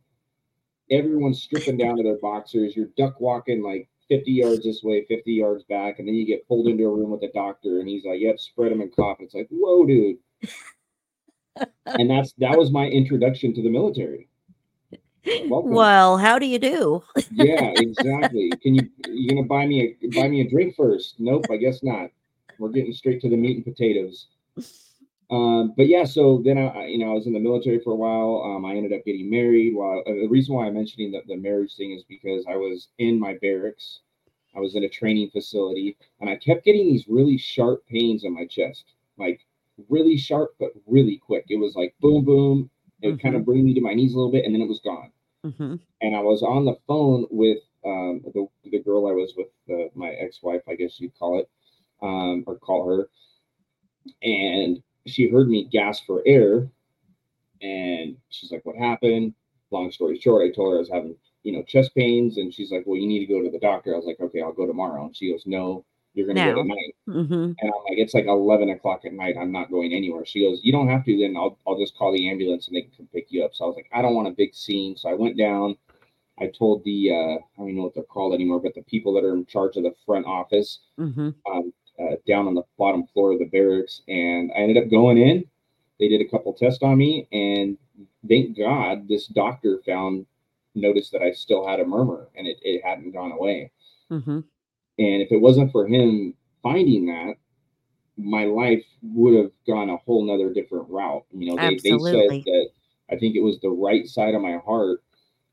Everyone's 0.90 1.42
stripping 1.42 1.76
down 1.76 1.96
to 1.96 2.02
their 2.02 2.18
boxers. 2.18 2.76
You're 2.76 2.88
duck 2.96 3.20
walking 3.20 3.62
like 3.62 3.88
50 4.08 4.32
yards 4.32 4.64
this 4.64 4.82
way, 4.82 5.04
50 5.06 5.32
yards 5.32 5.64
back, 5.64 5.98
and 5.98 6.08
then 6.08 6.14
you 6.14 6.26
get 6.26 6.46
pulled 6.48 6.66
into 6.66 6.84
a 6.84 6.90
room 6.90 7.10
with 7.10 7.22
a 7.22 7.30
doctor, 7.32 7.78
and 7.78 7.88
he's 7.88 8.04
like, 8.04 8.20
"Yep, 8.20 8.38
spread 8.40 8.72
them 8.72 8.80
and 8.80 8.94
cough." 8.94 9.18
It's 9.20 9.34
like, 9.34 9.48
whoa, 9.50 9.86
dude. 9.86 10.18
and 11.86 12.10
that's 12.10 12.32
that 12.38 12.58
was 12.58 12.72
my 12.72 12.86
introduction 12.86 13.54
to 13.54 13.62
the 13.62 13.70
military. 13.70 14.28
Welcome. 15.46 15.72
Well, 15.72 16.16
how 16.16 16.38
do 16.38 16.46
you 16.46 16.58
do? 16.58 17.02
Yeah, 17.30 17.72
exactly. 17.76 18.50
Can 18.62 18.74
you 18.74 18.88
you 19.06 19.28
gonna 19.28 19.46
buy 19.46 19.66
me 19.66 19.96
a 20.02 20.08
buy 20.08 20.28
me 20.28 20.40
a 20.40 20.50
drink 20.50 20.74
first? 20.76 21.16
Nope, 21.18 21.46
I 21.50 21.56
guess 21.56 21.82
not. 21.82 22.10
We're 22.58 22.70
getting 22.70 22.92
straight 22.92 23.20
to 23.22 23.28
the 23.30 23.36
meat 23.36 23.56
and 23.56 23.64
potatoes. 23.64 24.26
Um, 25.30 25.74
but 25.76 25.86
yeah, 25.86 26.04
so 26.04 26.42
then 26.44 26.58
I, 26.58 26.86
you 26.86 26.98
know, 26.98 27.10
I 27.10 27.14
was 27.14 27.26
in 27.26 27.32
the 27.32 27.40
military 27.40 27.78
for 27.80 27.92
a 27.92 27.96
while. 27.96 28.42
Um, 28.44 28.64
I 28.64 28.74
ended 28.74 28.92
up 28.92 29.04
getting 29.04 29.30
married. 29.30 29.74
While 29.74 30.00
uh, 30.06 30.12
the 30.12 30.28
reason 30.28 30.54
why 30.54 30.66
I'm 30.66 30.74
mentioning 30.74 31.12
the, 31.12 31.22
the 31.26 31.36
marriage 31.36 31.76
thing 31.76 31.92
is 31.92 32.02
because 32.04 32.44
I 32.48 32.56
was 32.56 32.88
in 32.98 33.18
my 33.18 33.36
barracks. 33.40 34.00
I 34.56 34.60
was 34.60 34.74
in 34.74 34.84
a 34.84 34.88
training 34.88 35.30
facility, 35.30 35.96
and 36.20 36.28
I 36.28 36.36
kept 36.36 36.64
getting 36.64 36.88
these 36.88 37.06
really 37.08 37.38
sharp 37.38 37.86
pains 37.86 38.24
in 38.24 38.34
my 38.34 38.46
chest, 38.46 38.84
like 39.16 39.40
really 39.88 40.16
sharp, 40.16 40.54
but 40.58 40.72
really 40.86 41.18
quick. 41.18 41.44
It 41.48 41.56
was 41.56 41.76
like 41.76 41.94
boom, 42.00 42.24
boom. 42.24 42.70
It 43.02 43.08
would 43.08 43.22
kind 43.22 43.36
of 43.36 43.44
bring 43.44 43.64
me 43.64 43.74
to 43.74 43.80
my 43.80 43.94
knees 43.94 44.14
a 44.14 44.16
little 44.16 44.32
bit, 44.32 44.44
and 44.44 44.54
then 44.54 44.62
it 44.62 44.68
was 44.68 44.80
gone 44.80 45.12
hmm 45.44 45.76
and 46.02 46.16
I 46.16 46.20
was 46.20 46.42
on 46.42 46.64
the 46.64 46.76
phone 46.86 47.26
with 47.30 47.58
um, 47.84 48.22
the 48.34 48.46
the 48.64 48.80
girl 48.80 49.06
I 49.06 49.12
was 49.12 49.34
with, 49.36 49.48
uh, 49.70 49.88
my 49.94 50.10
ex-wife, 50.10 50.62
I 50.68 50.74
guess 50.74 51.00
you'd 51.00 51.18
call 51.18 51.38
it, 51.40 51.48
um, 52.02 52.44
or 52.46 52.56
call 52.58 52.88
her, 52.88 53.08
and 54.22 54.82
she 55.06 55.28
heard 55.28 55.48
me 55.48 55.64
gasp 55.64 56.06
for 56.06 56.22
air, 56.26 56.68
and 57.62 58.16
she's 58.30 58.52
like, 58.52 58.64
"What 58.66 58.76
happened?" 58.76 59.34
Long 59.70 59.90
story 59.92 60.18
short, 60.18 60.46
I 60.48 60.52
told 60.54 60.72
her 60.72 60.76
I 60.78 60.80
was 60.80 60.90
having 60.90 61.16
you 61.44 61.52
know 61.52 61.62
chest 61.62 61.94
pains, 61.94 62.38
and 62.38 62.52
she's 62.54 62.72
like, 62.72 62.84
"Well, 62.86 62.96
you 62.98 63.06
need 63.08 63.20
to 63.20 63.32
go 63.32 63.42
to 63.42 63.50
the 63.50 63.58
doctor." 63.58 63.94
I 63.94 63.96
was 63.98 64.06
like, 64.06 64.20
"Okay, 64.20 64.42
I'll 64.42 64.52
go 64.52 64.66
tomorrow." 64.66 65.06
And 65.06 65.16
she 65.16 65.30
goes, 65.30 65.46
"No, 65.46 65.84
you're 66.14 66.26
gonna 66.26 66.40
go 66.40 66.54
Now. 66.56 66.62
tonight." 66.62 66.94
hmm 67.06 67.52
And 67.60 67.72
I'm 67.72 67.84
like, 67.88 67.98
"It's 67.98 68.14
like 68.14 68.26
11 68.26 68.70
o'clock 68.70 69.04
at 69.04 69.12
night. 69.12 69.36
I'm 69.38 69.52
not 69.52 69.70
going 69.70 69.92
anywhere." 69.92 70.24
She 70.26 70.40
goes, 70.42 70.60
"You 70.64 70.72
don't 70.72 70.88
have 70.88 71.04
to. 71.06 71.16
Then 71.18 71.36
I'll 71.36 71.58
I'll 71.66 71.78
just 71.78 71.96
call 71.96 72.12
the 72.12 72.28
ambulance 72.28 72.68
and 72.68 72.76
they 72.76 72.82
can 72.82 72.92
come 72.96 73.08
pick 73.12 73.30
you 73.32 73.44
up." 73.44 73.54
So 73.54 73.64
I 73.64 73.68
was 73.68 73.76
like, 73.76 73.90
"I 73.92 74.02
don't 74.02 74.14
want 74.14 74.28
a 74.28 74.32
big 74.32 74.54
scene." 74.54 74.96
So 74.96 75.08
I 75.08 75.14
went 75.14 75.36
down. 75.38 75.76
I 76.38 76.46
told 76.48 76.84
the 76.84 77.10
uh, 77.12 77.14
I 77.14 77.38
don't 77.58 77.68
even 77.68 77.76
know 77.76 77.82
what 77.84 77.94
they're 77.94 78.02
called 78.04 78.34
anymore, 78.34 78.60
but 78.60 78.74
the 78.74 78.82
people 78.82 79.12
that 79.14 79.24
are 79.24 79.34
in 79.34 79.46
charge 79.46 79.76
of 79.76 79.84
the 79.84 79.94
front 80.06 80.26
office 80.26 80.80
hmm 80.98 81.30
um, 81.50 81.72
uh, 82.00 82.16
down 82.26 82.46
on 82.46 82.54
the 82.54 82.62
bottom 82.78 83.06
floor 83.08 83.32
of 83.32 83.38
the 83.38 83.46
barracks, 83.46 84.02
and 84.08 84.50
I 84.52 84.60
ended 84.60 84.82
up 84.82 84.90
going 84.90 85.18
in. 85.18 85.44
They 85.98 86.08
did 86.08 86.22
a 86.22 86.28
couple 86.28 86.52
tests 86.54 86.82
on 86.82 86.96
me, 86.98 87.28
and 87.32 87.76
thank 88.28 88.56
God 88.56 89.08
this 89.08 89.26
doctor 89.26 89.80
found 89.84 90.26
noticed 90.74 91.12
that 91.12 91.22
I 91.22 91.32
still 91.32 91.66
had 91.66 91.80
a 91.80 91.84
murmur, 91.84 92.28
and 92.36 92.46
it, 92.46 92.58
it 92.62 92.82
hadn't 92.84 93.12
gone 93.12 93.32
away. 93.32 93.70
hmm 94.08 94.40
And 94.98 95.22
if 95.22 95.32
it 95.32 95.40
wasn't 95.40 95.72
for 95.72 95.86
him 95.86 96.34
finding 96.62 97.06
that, 97.06 97.34
my 98.16 98.44
life 98.44 98.84
would 99.02 99.34
have 99.36 99.50
gone 99.66 99.90
a 99.90 99.96
whole 99.98 100.24
nother 100.24 100.52
different 100.52 100.88
route. 100.88 101.24
You 101.32 101.50
know, 101.50 101.58
they, 101.58 101.74
they 101.82 101.98
said 102.10 102.36
that 102.44 102.70
I 103.10 103.16
think 103.16 103.36
it 103.36 103.42
was 103.42 103.60
the 103.60 103.70
right 103.70 104.06
side 104.06 104.34
of 104.34 104.42
my 104.42 104.58
heart 104.58 105.02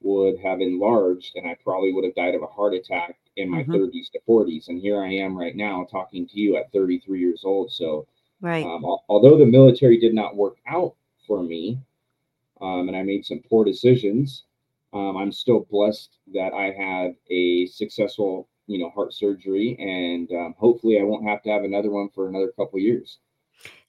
would 0.01 0.39
have 0.39 0.61
enlarged 0.61 1.35
and 1.35 1.47
I 1.47 1.55
probably 1.63 1.91
would 1.93 2.05
have 2.05 2.15
died 2.15 2.35
of 2.35 2.43
a 2.43 2.47
heart 2.47 2.73
attack 2.73 3.17
in 3.37 3.49
my 3.49 3.63
Mhm. 3.63 3.71
30s 3.71 4.09
to 4.11 4.19
40s. 4.25 4.69
And 4.69 4.79
here 4.81 5.01
I 5.03 5.13
am 5.13 5.37
right 5.37 5.55
now 5.55 5.85
talking 5.85 6.27
to 6.27 6.39
you 6.39 6.57
at 6.57 6.71
33 6.73 7.19
years 7.21 7.43
old. 7.45 7.71
So, 7.71 8.07
Right. 8.41 8.63
um, 8.63 8.85
although 9.09 9.37
the 9.37 9.45
military 9.45 9.97
did 9.99 10.13
not 10.15 10.35
work 10.37 10.57
out 10.67 10.95
for 11.27 11.43
me 11.43 11.79
um, 12.61 12.87
and 12.87 12.97
I 12.97 13.03
made 13.03 13.25
some 13.25 13.41
poor 13.49 13.63
decisions, 13.65 14.43
um, 14.93 15.17
I'm 15.17 15.31
still 15.31 15.61
blessed 15.71 16.17
that 16.33 16.53
I 16.53 16.71
had 16.71 17.15
a 17.29 17.67
successful, 17.67 18.47
you 18.67 18.79
know, 18.79 18.89
heart 18.91 19.13
surgery, 19.13 19.77
and 19.79 20.31
um, 20.31 20.55
hopefully 20.57 20.99
I 20.99 21.03
won't 21.03 21.25
have 21.27 21.43
to 21.43 21.49
have 21.49 21.63
another 21.63 21.91
one 21.91 22.09
for 22.09 22.27
another 22.27 22.51
couple 22.57 22.79
years. 22.79 23.19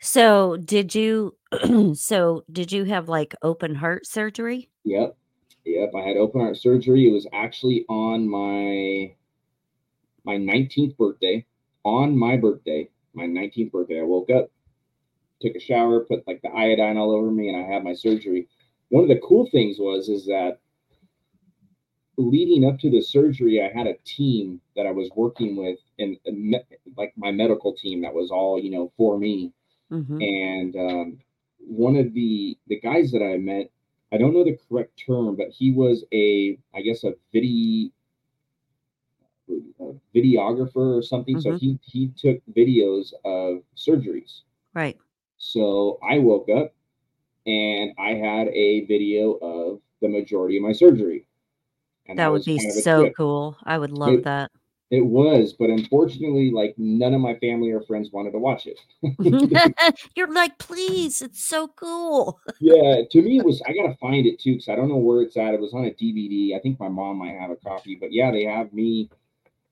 So 0.00 0.56
did 0.56 0.94
you 0.94 1.36
so 1.94 2.44
did 2.50 2.72
you 2.72 2.84
have 2.84 3.08
like 3.08 3.34
open 3.42 3.76
heart 3.76 4.06
surgery? 4.06 4.70
Yep, 4.84 5.16
yep. 5.64 5.90
I 5.94 6.00
had 6.02 6.16
open 6.16 6.40
heart 6.40 6.56
surgery. 6.56 7.06
It 7.08 7.12
was 7.12 7.26
actually 7.32 7.84
on 7.88 8.28
my 8.28 9.14
my 10.28 10.36
19th 10.38 10.96
birthday. 10.98 11.46
On 11.84 12.16
my 12.18 12.36
birthday, 12.36 12.90
my 13.14 13.26
19th 13.26 13.72
birthday, 13.72 14.00
I 14.00 14.04
woke 14.04 14.30
up, 14.30 14.50
took 15.40 15.54
a 15.56 15.60
shower, 15.60 16.00
put 16.00 16.26
like 16.26 16.42
the 16.42 16.50
iodine 16.50 16.98
all 16.98 17.12
over 17.12 17.30
me, 17.30 17.48
and 17.48 17.56
I 17.56 17.62
had 17.62 17.84
my 17.84 17.94
surgery. 17.94 18.48
One 18.90 19.04
of 19.04 19.08
the 19.08 19.20
cool 19.28 19.48
things 19.50 19.78
was 19.78 20.08
is 20.08 20.26
that 20.26 20.60
leading 22.18 22.64
up 22.64 22.78
to 22.80 22.90
the 22.90 23.00
surgery, 23.00 23.62
I 23.62 23.68
had 23.76 23.86
a 23.86 23.96
team 24.04 24.60
that 24.76 24.86
I 24.86 24.90
was 24.92 25.10
working 25.16 25.56
with, 25.56 25.78
and, 25.98 26.18
like 26.96 27.12
my 27.16 27.30
medical 27.32 27.72
team 27.74 28.02
that 28.02 28.14
was 28.14 28.30
all 28.30 28.58
you 28.58 28.70
know 28.70 28.92
for 28.96 29.18
me. 29.18 29.52
hmm 29.90 30.20
And 30.20 30.76
um, 30.76 31.18
one 31.58 31.96
of 31.96 32.12
the 32.14 32.58
the 32.68 32.80
guys 32.80 33.12
that 33.12 33.22
I 33.22 33.38
met, 33.38 33.70
I 34.12 34.18
don't 34.18 34.34
know 34.34 34.44
the 34.44 34.58
correct 34.68 35.02
term, 35.06 35.36
but 35.36 35.50
he 35.50 35.72
was 35.72 36.04
a, 36.12 36.58
I 36.74 36.82
guess, 36.82 37.04
a 37.04 37.14
video 37.32 37.90
a 39.48 39.94
videographer 40.14 40.96
or 40.98 41.02
something. 41.02 41.40
So 41.40 41.50
Mhm. 41.52 41.58
he 41.60 41.78
he 41.82 42.08
took 42.16 42.40
videos 42.54 43.12
of 43.24 43.62
surgeries. 43.76 44.42
Right. 44.74 44.96
So 45.38 45.98
I 46.02 46.18
woke 46.18 46.48
up 46.48 46.74
and 47.46 47.92
I 47.98 48.14
had 48.14 48.48
a 48.48 48.84
video 48.86 49.32
of 49.34 49.80
the 50.00 50.08
majority 50.08 50.56
of 50.56 50.62
my 50.62 50.72
surgery. 50.72 51.26
And 52.06 52.18
That 52.18 52.32
would 52.32 52.44
be 52.44 52.56
kind 52.58 52.70
of 52.70 52.74
so 52.82 53.02
trip. 53.02 53.14
cool. 53.16 53.56
I 53.64 53.78
would 53.78 53.92
love 53.92 54.14
It- 54.14 54.24
that. 54.24 54.50
It 54.90 55.04
was, 55.04 55.52
but 55.52 55.68
unfortunately, 55.68 56.50
like 56.50 56.74
none 56.78 57.12
of 57.12 57.20
my 57.20 57.34
family 57.40 57.70
or 57.72 57.82
friends 57.82 58.10
wanted 58.10 58.30
to 58.30 58.38
watch 58.38 58.66
it. 58.66 58.80
You're 60.16 60.32
like, 60.32 60.56
please, 60.56 61.20
it's 61.20 61.44
so 61.44 61.68
cool. 61.68 62.40
yeah, 62.58 63.02
to 63.10 63.20
me, 63.20 63.36
it 63.38 63.44
was. 63.44 63.60
I 63.68 63.74
gotta 63.74 63.94
find 64.00 64.24
it 64.24 64.40
too 64.40 64.52
because 64.52 64.70
I 64.70 64.76
don't 64.76 64.88
know 64.88 64.96
where 64.96 65.20
it's 65.20 65.36
at. 65.36 65.52
It 65.52 65.60
was 65.60 65.74
on 65.74 65.84
a 65.84 65.90
DVD. 65.90 66.56
I 66.56 66.58
think 66.60 66.80
my 66.80 66.88
mom 66.88 67.18
might 67.18 67.34
have 67.38 67.50
a 67.50 67.56
copy, 67.56 67.96
but 67.96 68.12
yeah, 68.12 68.30
they 68.30 68.44
have 68.44 68.72
me. 68.72 69.10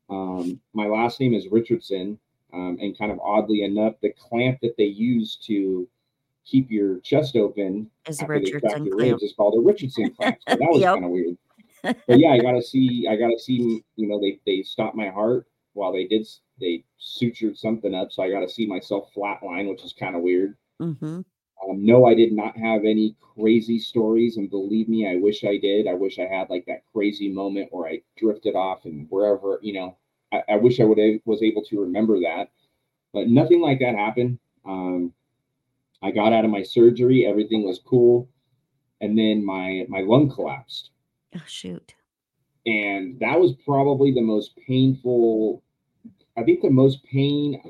Um, 0.09 0.61
my 0.73 0.87
last 0.87 1.21
name 1.21 1.35
is 1.35 1.49
Richardson, 1.49 2.19
um, 2.53 2.79
and 2.81 2.97
kind 2.97 3.11
of 3.11 3.19
oddly 3.21 3.63
enough, 3.63 3.95
the 4.03 4.13
clamp 4.13 4.59
that 4.63 4.77
they 4.77 4.85
use 4.85 5.37
to 5.47 5.89
keep 6.45 6.71
your 6.71 7.01
chest 7.01 7.35
open 7.37 7.91
Is 8.09 8.23
Richardson 8.23 8.61
clamp. 8.71 8.95
ribs 8.95 9.23
is 9.23 9.33
called 9.33 9.55
a 9.57 9.67
Richardson 9.67 10.11
clamp. 10.15 10.39
So 10.49 10.57
that 10.57 10.61
was 10.71 10.81
Yep. 10.83 10.95
kind 10.95 11.05
of 11.05 11.11
weird. 11.11 11.37
But 12.09 12.19
yeah, 12.19 12.31
I 12.31 12.39
gotta 12.41 12.63
see. 12.63 13.07
I 13.09 13.17
gotta 13.17 13.39
see. 13.39 13.85
You 13.97 14.07
know, 14.09 14.21
they 14.21 14.41
they 14.47 14.63
stopped 14.63 14.97
my 14.97 15.09
heart 15.09 15.47
while 15.75 15.93
they 15.93 16.05
did. 16.07 16.27
They 16.61 16.85
sutured 17.01 17.57
something 17.57 17.95
up, 17.95 18.11
so 18.13 18.23
I 18.23 18.31
gotta 18.31 18.49
see 18.49 18.67
myself 18.67 19.11
flatline, 19.15 19.69
which 19.69 19.85
is 19.85 19.93
kind 19.93 20.17
of 20.17 20.23
weird. 20.23 20.57
hmm 20.81 21.21
Um, 21.63 21.85
no, 21.85 22.07
I 22.07 22.15
did 22.15 22.33
not 22.33 22.57
have 22.57 22.85
any 22.85 23.17
crazy 23.21 23.79
stories, 23.79 24.37
and 24.37 24.51
believe 24.51 24.89
me, 24.89 25.09
I 25.09 25.17
wish 25.17 25.45
I 25.45 25.57
did. 25.59 25.87
I 25.87 25.95
wish 25.95 26.19
I 26.19 26.27
had 26.27 26.51
like 26.51 26.67
that 26.67 26.85
crazy 26.93 27.29
moment 27.31 27.69
where 27.73 27.89
I 27.89 28.03
drifted 28.17 28.55
off 28.55 28.85
and 28.85 29.07
wherever, 29.11 29.59
you 29.63 29.73
know, 29.73 29.97
I, 30.33 30.43
I 30.51 30.57
wish 30.57 30.81
I 30.81 30.85
would 30.85 30.99
have 30.99 31.21
was 31.25 31.43
able 31.43 31.63
to 31.65 31.81
remember 31.81 32.21
that, 32.21 32.51
but 33.13 33.29
nothing 33.29 33.61
like 33.61 33.79
that 33.81 33.95
happened. 33.95 34.39
Um, 34.65 35.13
I 36.03 36.11
got 36.11 36.33
out 36.33 36.45
of 36.45 36.51
my 36.51 36.63
surgery, 36.63 37.27
everything 37.27 37.65
was 37.65 37.79
cool, 37.81 38.29
and 39.01 39.19
then 39.19 39.45
my 39.45 39.87
my 39.89 40.01
lung 40.01 40.31
collapsed, 40.31 40.91
Oh 41.35 41.43
shoot. 41.47 41.95
and 42.67 43.19
that 43.21 43.39
was 43.41 43.53
probably 43.65 44.13
the 44.13 44.21
most 44.23 44.57
painful. 44.67 45.63
I 46.37 46.43
think 46.45 46.61
the 46.63 46.71
most 46.71 47.03
pain 47.05 47.63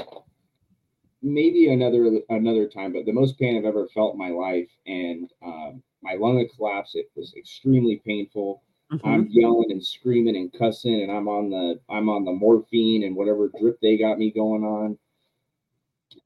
maybe 1.27 1.69
another 1.73 2.21
another 2.31 2.69
time, 2.69 2.93
but 2.93 3.07
the 3.07 3.13
most 3.13 3.39
pain 3.39 3.57
I've 3.59 3.65
ever 3.67 3.89
felt 3.89 4.15
in 4.15 4.19
my 4.19 4.31
life, 4.31 4.71
and 4.87 5.31
um, 5.45 5.83
my 6.03 6.15
lung 6.15 6.39
had 6.39 6.51
collapsed. 6.57 6.97
It 6.97 7.11
was 7.17 7.35
extremely 7.37 7.97
painful. 8.05 8.63
hmm 8.91 9.01
I'm 9.05 9.29
yelling 9.31 9.71
and 9.71 9.85
screaming 9.85 10.37
and 10.37 10.53
cussing, 10.53 11.03
and 11.03 11.13
I'm 11.13 11.29
on 11.29 11.51
the 11.51 11.81
I'm 11.91 12.09
on 12.09 12.25
the 12.25 12.33
morphine 12.33 13.05
and 13.05 13.17
whatever 13.17 13.49
drip 13.61 13.81
they 13.81 13.97
got 13.99 14.19
me 14.19 14.31
going 14.33 14.65
on. 14.65 14.99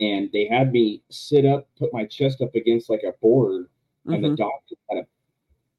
And 0.01 0.33
they 0.33 0.47
had 0.47 0.73
me 0.73 1.03
sit 1.11 1.45
up, 1.45 1.69
put 1.77 1.93
my 1.93 2.05
chest 2.05 2.41
up 2.43 2.55
against 2.57 2.91
like 2.91 3.05
a 3.05 3.13
board, 3.23 3.69
and 4.11 4.25
the 4.25 4.31
hmm 4.31 4.35
doctor 4.35 4.75
had 4.91 4.99
a 4.99 5.07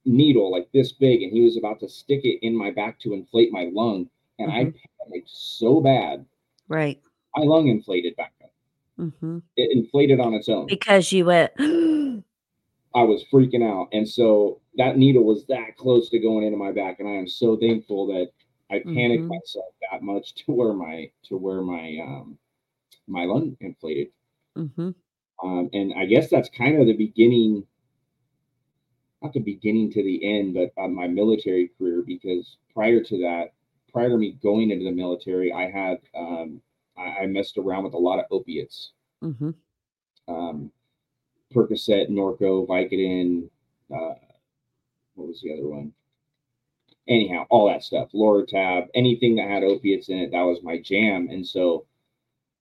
needle 0.06 0.52
like 0.52 0.72
this 0.72 0.92
big, 0.94 1.24
and 1.24 1.32
he 1.34 1.42
was 1.42 1.58
about 1.58 1.80
to 1.82 1.90
stick 1.90 2.26
it 2.26 2.40
in 2.46 2.56
my 2.56 2.72
back 2.72 3.00
to 3.02 3.14
inflate 3.14 3.52
my 3.52 3.66
lung. 3.66 4.10
And 4.40 4.52
I 4.52 4.66
Mhm. 4.66 4.76
panicked 5.00 5.30
so 5.30 5.82
bad, 5.82 6.26
Right. 6.68 7.00
my 7.36 7.44
lung 7.44 7.68
inflated 7.68 8.16
back 8.16 8.34
up. 9.00 9.06
hmm 9.20 9.40
It 9.58 9.76
inflated 9.76 10.20
on 10.20 10.34
its 10.34 10.50
own. 10.50 10.66
Because 10.68 11.12
you 11.12 11.26
went. 11.26 11.52
I 12.94 13.04
was 13.04 13.24
freaking 13.32 13.64
out. 13.64 13.88
And 13.94 14.08
so 14.08 14.60
that 14.76 14.98
needle 14.98 15.24
was 15.24 15.46
that 15.48 15.78
close 15.78 16.10
to 16.10 16.20
going 16.20 16.46
into 16.46 16.58
my 16.58 16.72
back. 16.72 17.00
And 17.00 17.08
I 17.08 17.14
am 17.14 17.28
so 17.28 17.56
thankful 17.58 18.08
that 18.08 18.32
I 18.70 18.80
panicked 18.80 19.24
Mhm. 19.24 19.30
myself 19.30 19.74
that 19.92 20.02
much 20.04 20.34
to 20.46 20.52
where 20.52 20.74
my 20.74 21.10
to 21.24 21.38
where 21.38 21.62
my 21.62 21.98
um 22.02 22.38
my 23.08 23.26
lung 23.26 23.58
inflated. 23.62 24.10
Mm-hmm. 24.58 24.92
Um 25.44 25.70
and 25.74 25.94
I 25.96 26.06
guess 26.06 26.30
that's 26.30 26.50
kind 26.50 26.80
of 26.82 26.88
the 26.88 26.94
beginning, 26.98 27.66
not 29.22 29.34
the 29.34 29.40
beginning 29.40 29.92
to 29.92 30.04
the 30.04 30.24
end, 30.24 30.54
but 30.54 30.72
uh, 30.82 30.88
my 30.88 31.08
military 31.08 31.70
career 31.78 32.04
because 32.06 32.58
prior 32.74 33.02
to 33.04 33.18
that, 33.20 33.54
prior 33.92 34.10
to 34.10 34.18
me 34.18 34.34
going 34.42 34.72
into 34.72 34.86
the 34.86 34.92
military, 34.92 35.52
I 35.54 35.70
had 35.70 36.00
um 36.16 36.62
I, 36.98 37.24
I 37.24 37.26
messed 37.26 37.58
around 37.58 37.84
with 37.84 37.94
a 37.94 37.98
lot 37.98 38.20
of 38.20 38.26
opiates. 38.32 38.92
hmm 39.22 39.52
Um 40.28 40.72
Percocet, 41.54 42.10
Norco, 42.10 42.66
Vicodin, 42.66 43.50
uh, 43.94 44.16
what 45.16 45.28
was 45.28 45.42
the 45.42 45.54
other 45.54 45.68
one? 45.68 45.92
Anyhow, 47.08 47.46
all 47.50 47.68
that 47.68 47.84
stuff, 47.84 48.10
Loratab, 48.14 48.88
anything 48.96 49.36
that 49.36 49.50
had 49.50 49.64
opiates 49.64 50.10
in 50.10 50.18
it, 50.20 50.32
that 50.32 50.44
was 50.44 50.64
my 50.64 50.80
jam. 50.80 51.28
And 51.30 51.46
so 51.46 51.86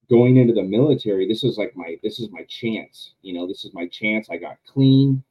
going 0.09 0.39
into 0.39 0.53
the 0.53 0.63
military, 0.63 1.29
this 1.29 1.45
is 1.45 1.57
like 1.57 1.77
my 1.77 1.97
this 2.03 2.19
is 2.19 2.31
my 2.31 2.43
chance. 2.49 3.13
You 3.23 3.35
know, 3.35 3.47
this 3.47 3.65
is 3.65 3.73
my 3.73 3.87
chance. 3.87 4.29
I 4.29 4.37
got 4.39 4.59
clean. 4.67 5.23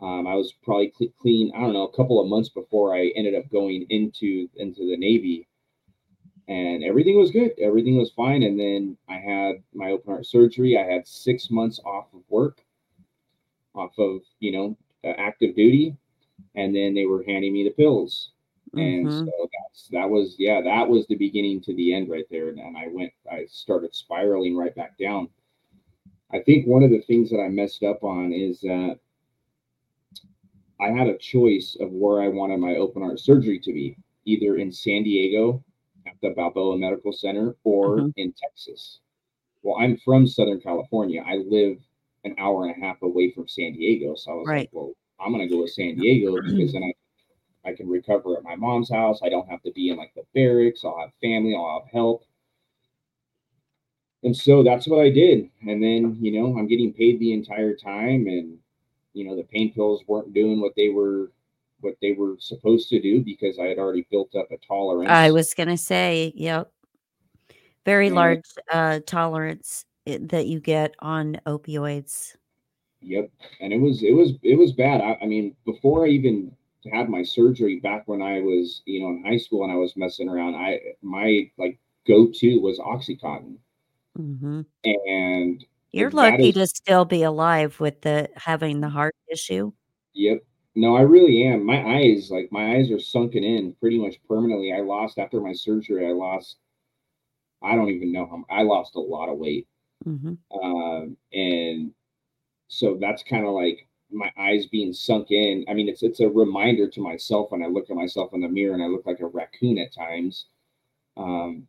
Um, 0.00 0.26
I 0.26 0.34
was 0.34 0.52
probably 0.64 0.88
cle 0.90 1.08
clean. 1.20 1.52
I 1.54 1.60
don't 1.60 1.72
know, 1.72 1.86
a 1.86 1.96
couple 1.96 2.20
of 2.20 2.28
months 2.28 2.48
before 2.48 2.94
I 2.94 3.12
ended 3.14 3.34
up 3.34 3.48
going 3.50 3.86
into 3.90 4.48
into 4.56 4.88
the 4.90 4.96
Navy, 4.96 5.46
and 6.48 6.84
everything 6.84 7.18
was 7.18 7.30
good. 7.30 7.52
Everything 7.58 7.96
was 7.96 8.10
fine. 8.10 8.42
And 8.42 8.58
then 8.58 8.96
I 9.08 9.16
had 9.18 9.62
my 9.72 9.90
open 9.90 10.12
heart 10.12 10.26
surgery. 10.26 10.76
I 10.76 10.84
had 10.84 11.06
six 11.06 11.50
months 11.50 11.80
off 11.84 12.12
of 12.12 12.20
work, 12.28 12.62
off 13.74 13.98
of 13.98 14.20
you 14.40 14.52
know 14.52 14.76
uh, 15.04 15.14
active 15.18 15.54
duty, 15.56 15.96
and 16.54 16.74
then 16.74 16.94
they 16.94 17.06
were 17.06 17.24
handing 17.24 17.52
me 17.52 17.64
the 17.64 17.70
pills. 17.70 18.30
And 18.74 19.06
Mhm. 19.06 19.26
so 19.26 19.48
that's 19.52 19.88
that 19.88 20.08
was 20.10 20.36
yeah, 20.38 20.60
that 20.60 20.88
was 20.88 21.06
the 21.06 21.16
beginning 21.16 21.60
to 21.62 21.74
the 21.74 21.94
end 21.94 22.08
right 22.08 22.26
there. 22.30 22.48
And, 22.48 22.58
and 22.58 22.76
I 22.76 22.88
went 22.88 23.12
I 23.30 23.46
started 23.46 23.94
spiraling 23.94 24.56
right 24.56 24.74
back 24.74 24.98
down. 24.98 25.28
I 26.32 26.40
think 26.40 26.66
one 26.66 26.82
of 26.82 26.90
the 26.90 27.02
things 27.02 27.30
that 27.30 27.40
I 27.40 27.48
messed 27.48 27.84
up 27.84 28.02
on 28.02 28.32
is 28.32 28.60
that 28.60 28.98
I 30.80 30.88
had 30.90 31.06
a 31.06 31.16
choice 31.18 31.76
of 31.80 31.92
where 31.92 32.20
I 32.20 32.28
wanted 32.28 32.58
my 32.58 32.76
open 32.76 33.02
heart 33.02 33.20
surgery 33.20 33.60
to 33.60 33.72
be, 33.72 33.96
either 34.24 34.56
in 34.56 34.72
San 34.72 35.04
Diego 35.04 35.62
the 36.24 36.30
Balboa 36.30 36.76
Medical 36.78 37.12
Center 37.12 37.54
or 37.64 37.98
Mhm. 37.98 38.12
in 38.16 38.32
Texas. 38.32 39.00
Well, 39.62 39.76
I'm 39.78 39.96
from 39.98 40.26
Southern 40.26 40.60
California. 40.60 41.22
I 41.26 41.36
live 41.36 41.78
an 42.24 42.34
hour 42.38 42.64
and 42.66 42.74
a 42.74 42.80
half 42.86 43.00
away 43.02 43.30
from 43.30 43.46
San 43.46 43.72
Diego. 43.74 44.14
So 44.14 44.32
I 44.32 44.34
was 44.34 44.46
Right. 44.48 44.58
like, 44.60 44.70
well, 44.72 44.92
I'm 45.20 45.32
going 45.32 45.46
to 45.46 45.54
go 45.54 45.62
to 45.62 45.68
San 45.68 45.96
Diego 45.96 46.36
because 46.42 46.72
then 46.72 46.82
I, 46.82 47.70
I 47.70 47.74
can 47.74 47.88
recover 47.88 48.36
at 48.36 48.42
my 48.42 48.56
mom's 48.56 48.90
house. 48.90 49.20
I 49.22 49.28
don't 49.28 49.48
have 49.48 49.62
to 49.62 49.72
be 49.72 49.90
in 49.90 49.96
like 49.96 50.12
the 50.14 50.24
barracks. 50.34 50.84
I'll 50.84 50.98
have 50.98 51.12
family, 51.22 51.54
I'll 51.54 51.80
have 51.80 51.90
help. 51.92 52.24
And 54.22 54.36
so 54.36 54.62
that's 54.62 54.88
what 54.88 55.00
I 55.00 55.10
did. 55.10 55.50
And 55.62 55.82
then, 55.82 56.16
you 56.20 56.32
know, 56.32 56.58
I'm 56.58 56.66
getting 56.66 56.92
paid 56.92 57.20
the 57.20 57.32
entire 57.34 57.74
time 57.74 58.26
and 58.26 58.58
you 59.12 59.24
know, 59.24 59.36
the 59.36 59.44
pain 59.44 59.72
pills 59.72 60.02
weren't 60.08 60.34
doing 60.34 60.60
what 60.60 60.74
they 60.76 60.88
were 60.88 61.30
what 61.84 61.94
they 62.02 62.12
were 62.12 62.36
supposed 62.40 62.88
to 62.88 63.00
do 63.00 63.22
because 63.22 63.58
I 63.58 63.66
had 63.66 63.78
already 63.78 64.06
built 64.10 64.34
up 64.34 64.50
a 64.50 64.56
tolerance. 64.66 65.10
I 65.10 65.30
was 65.30 65.54
gonna 65.54 65.76
say, 65.78 66.32
yep. 66.34 66.70
Very 67.84 68.08
Yeah. 68.08 68.14
large 68.14 68.44
uh 68.72 69.00
tolerance 69.06 69.84
that 70.06 70.46
you 70.46 70.60
get 70.60 70.94
on 70.98 71.38
opioids. 71.46 72.34
Yep. 73.02 73.30
And 73.60 73.72
it 73.72 73.78
was 73.80 74.02
it 74.02 74.12
was 74.12 74.32
it 74.42 74.56
was 74.56 74.72
bad. 74.72 75.00
I, 75.02 75.18
I 75.22 75.26
mean, 75.26 75.54
before 75.64 76.06
I 76.06 76.08
even 76.08 76.50
had 76.92 77.08
my 77.08 77.22
surgery 77.22 77.80
back 77.80 78.08
when 78.08 78.20
I 78.22 78.40
was, 78.40 78.82
you 78.86 79.00
know, 79.00 79.08
in 79.08 79.24
high 79.24 79.38
school 79.38 79.62
and 79.64 79.72
I 79.72 79.76
was 79.76 79.96
messing 79.96 80.28
around, 80.28 80.54
I 80.54 80.80
my 81.02 81.50
like 81.58 81.78
go-to 82.06 82.58
was 82.60 82.78
Oxycontin. 82.78 83.56
Mm-hmm. 84.18 84.60
And 84.84 85.64
You're 85.92 86.10
lucky 86.10 86.48
is 86.50 86.54
to 86.54 86.66
still 86.66 87.04
be 87.04 87.22
alive 87.22 87.78
with 87.80 88.00
the 88.02 88.28
having 88.36 88.80
the 88.80 88.88
heart 88.90 89.14
issue. 89.30 89.72
yep. 90.14 90.42
No, 90.76 90.94
I 90.96 91.00
really 91.00 91.42
am. 91.42 91.64
My 91.66 91.84
eyes, 91.96 92.30
like 92.30 92.52
my 92.52 92.76
eyes 92.76 92.88
are 92.92 93.00
sunken 93.00 93.42
in 93.42 93.74
pretty 93.74 93.98
much 93.98 94.22
permanently. 94.28 94.72
I 94.72 94.82
lost 94.82 95.18
after 95.18 95.40
my 95.40 95.52
surgery, 95.52 96.06
I 96.06 96.12
lost 96.12 96.58
I 97.62 97.74
don't 97.74 97.90
even 97.90 98.12
know 98.12 98.26
how 98.26 98.44
I 98.54 98.62
lost 98.62 98.94
a 98.96 99.00
lot 99.00 99.28
of 99.28 99.38
weight. 99.38 99.66
hmm 100.04 100.34
um, 100.62 101.16
and 101.32 101.92
so 102.68 102.96
that's 103.00 103.22
kind 103.24 103.46
of 103.46 103.54
like 103.54 103.88
my 104.12 104.32
eyes 104.38 104.66
being 104.66 104.92
sunk 104.92 105.30
in. 105.32 105.64
I 105.68 105.74
mean, 105.74 105.88
it's 105.88 106.02
it's 106.02 106.20
a 106.20 106.28
reminder 106.28 106.88
to 106.90 107.00
myself 107.02 107.52
when 107.52 107.62
I 107.62 107.68
look 107.68 107.90
at 107.90 107.96
myself 107.96 108.34
in 108.34 108.42
the 108.42 108.48
mirror 108.48 108.74
and 108.74 108.82
I 108.82 108.88
look 108.88 109.06
like 109.06 109.20
a 109.20 109.26
raccoon 109.26 109.78
at 109.78 109.94
times. 109.94 110.46
Um, 111.16 111.68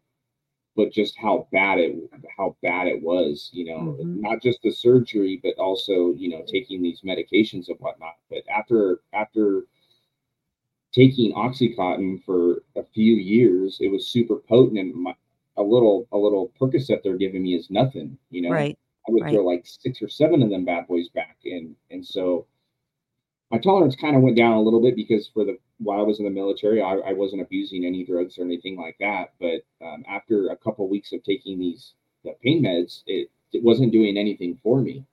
but 0.75 0.91
just 0.91 1.17
how 1.17 1.47
bad 1.51 1.79
it 1.79 1.95
how 2.37 2.55
bad 2.61 2.87
it 2.87 3.01
was, 3.01 3.49
you 3.53 3.65
know, 3.65 3.95
Mhm. 4.01 4.21
not 4.21 4.41
just 4.41 4.61
the 4.63 4.71
surgery, 4.71 5.39
but 5.43 5.55
also 5.57 6.13
you 6.13 6.29
know 6.29 6.43
taking 6.47 6.81
these 6.81 7.01
medications 7.01 7.67
and 7.69 7.79
whatnot. 7.79 8.15
But 8.29 8.43
after 8.49 9.01
after 9.13 9.65
taking 10.93 11.33
OxyContin 11.33 12.23
for 12.23 12.63
a 12.75 12.83
few 12.83 13.15
years, 13.15 13.77
it 13.81 13.89
was 13.91 14.07
super 14.07 14.37
potent, 14.37 14.79
and 14.79 14.93
my, 14.93 15.13
a 15.57 15.63
little 15.63 16.07
a 16.11 16.17
little 16.17 16.51
Percocet 16.59 17.03
they're 17.03 17.17
giving 17.17 17.43
me 17.43 17.55
is 17.55 17.69
nothing, 17.69 18.17
you 18.29 18.41
know. 18.41 18.51
Right. 18.51 18.77
I 19.07 19.11
would 19.11 19.23
Right. 19.23 19.29
throw 19.29 19.45
like 19.45 19.65
six 19.65 20.01
or 20.01 20.07
seven 20.09 20.41
of 20.41 20.49
them 20.49 20.65
bad 20.65 20.87
boys 20.87 21.09
back 21.09 21.37
in. 21.43 21.75
And 21.91 22.03
so 22.05 22.47
my 23.51 23.57
tolerance 23.59 23.95
kind 23.95 24.15
of 24.15 24.21
went 24.21 24.37
down 24.37 24.53
a 24.53 24.61
little 24.61 24.81
bit 24.81 24.95
because 24.95 25.27
for 25.27 25.45
the 25.45 25.57
while 25.79 25.99
I 25.99 26.03
was 26.03 26.19
in 26.19 26.25
the 26.25 26.31
military, 26.31 26.81
I, 26.81 26.95
I 26.95 27.13
wasn't 27.13 27.41
abusing 27.41 27.85
any 27.85 28.03
drugs 28.05 28.37
or 28.37 28.43
anything 28.43 28.77
like 28.77 28.97
that. 28.99 29.33
But 29.39 29.65
um, 29.85 30.03
after 30.07 30.49
a 30.49 30.55
couple 30.57 30.87
weeks 30.87 31.11
of 31.11 31.23
taking 31.23 31.59
these 31.59 31.93
the 32.23 32.33
pain 32.41 32.63
meds, 32.63 33.03
it, 33.07 33.29
it 33.53 33.63
wasn't 33.63 33.91
doing 33.91 34.17
anything 34.17 34.57
for 34.63 34.81
me. 34.81 35.05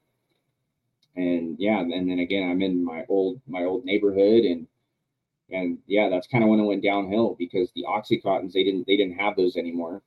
And 1.16 1.57
yeah, 1.59 1.81
and 1.81 2.11
then 2.11 2.20
again, 2.20 2.48
I'm 2.51 2.62
in 2.62 2.83
my 2.83 3.05
old 3.09 3.40
my 3.46 3.64
old 3.64 3.85
neighborhood 3.85 4.44
and 4.44 4.66
and 5.51 5.79
yeah, 5.87 6.09
that's 6.09 6.27
kind 6.27 6.42
of 6.42 6.48
when 6.48 6.61
it 6.61 6.64
went 6.64 6.83
downhill 6.83 7.35
because 7.38 7.70
the 7.72 7.85
oxycontins 7.87 8.53
they 8.53 8.64
didn't 8.64 8.87
they 8.87 8.96
didn't 8.96 9.18
have 9.18 9.37
those 9.37 9.57
anymore, 9.57 10.03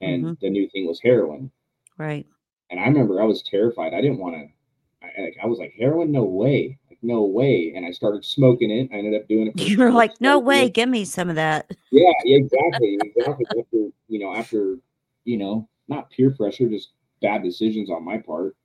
and 0.00 0.24
Mhm. 0.24 0.40
the 0.40 0.48
new 0.50 0.68
thing 0.70 0.86
was 0.86 1.00
heroin. 1.00 1.50
Right. 1.98 2.26
And 2.70 2.80
I 2.80 2.86
remember 2.86 3.20
I 3.20 3.26
was 3.26 3.42
terrified. 3.42 3.92
I 3.92 4.00
didn't 4.00 4.18
want 4.18 4.36
to. 4.36 5.06
I, 5.06 5.32
I 5.42 5.46
was 5.46 5.58
like, 5.58 5.74
heroin, 5.74 6.10
no 6.10 6.24
way, 6.24 6.78
no 7.06 7.22
way. 7.24 7.72
And 7.76 7.86
I 7.86 7.90
started 7.92 8.24
smoking 8.24 8.70
it. 8.70 8.90
I 8.92 8.96
ended 8.98 9.14
up 9.20 9.28
doing 9.28 9.46
it. 9.48 9.58
You 9.68 9.78
were 9.78 9.92
like, 9.92 10.20
no 10.20 10.38
way, 10.38 10.66
it- 10.66 10.74
give 10.74 10.88
me 10.88 11.04
some 11.04 11.28
of 11.28 11.36
that. 11.36 11.70
Yeah, 11.90 12.10
yeah, 12.24 12.36
exactly, 12.38 12.98
exactly. 13.16 13.46
after 13.58 13.88
you 14.08 14.18
know, 14.18 14.34
after 14.34 14.78
you 15.24 15.36
know, 15.38 15.68
not 15.88 16.10
peer 16.10 16.30
pressure, 16.30 16.68
just 16.68 16.90
bad 17.22 17.42
decisions 17.42 17.90
on 17.90 18.04
my 18.04 18.18
part, 18.18 18.56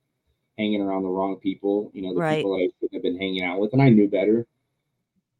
hanging 0.57 0.81
around 0.81 1.03
the 1.03 1.09
wrong 1.09 1.37
people. 1.37 1.91
You 1.93 2.01
know, 2.01 2.13
the 2.13 2.19
Right. 2.19 2.37
people 2.37 2.57
that 2.57 2.63
I 2.63 2.67
shouldn't 2.79 2.93
have 2.93 3.03
been 3.03 3.17
hanging 3.17 3.43
out 3.43 3.59
with, 3.59 3.73
and 3.73 3.81
I 3.81 3.89
knew 3.89 4.07
better. 4.09 4.47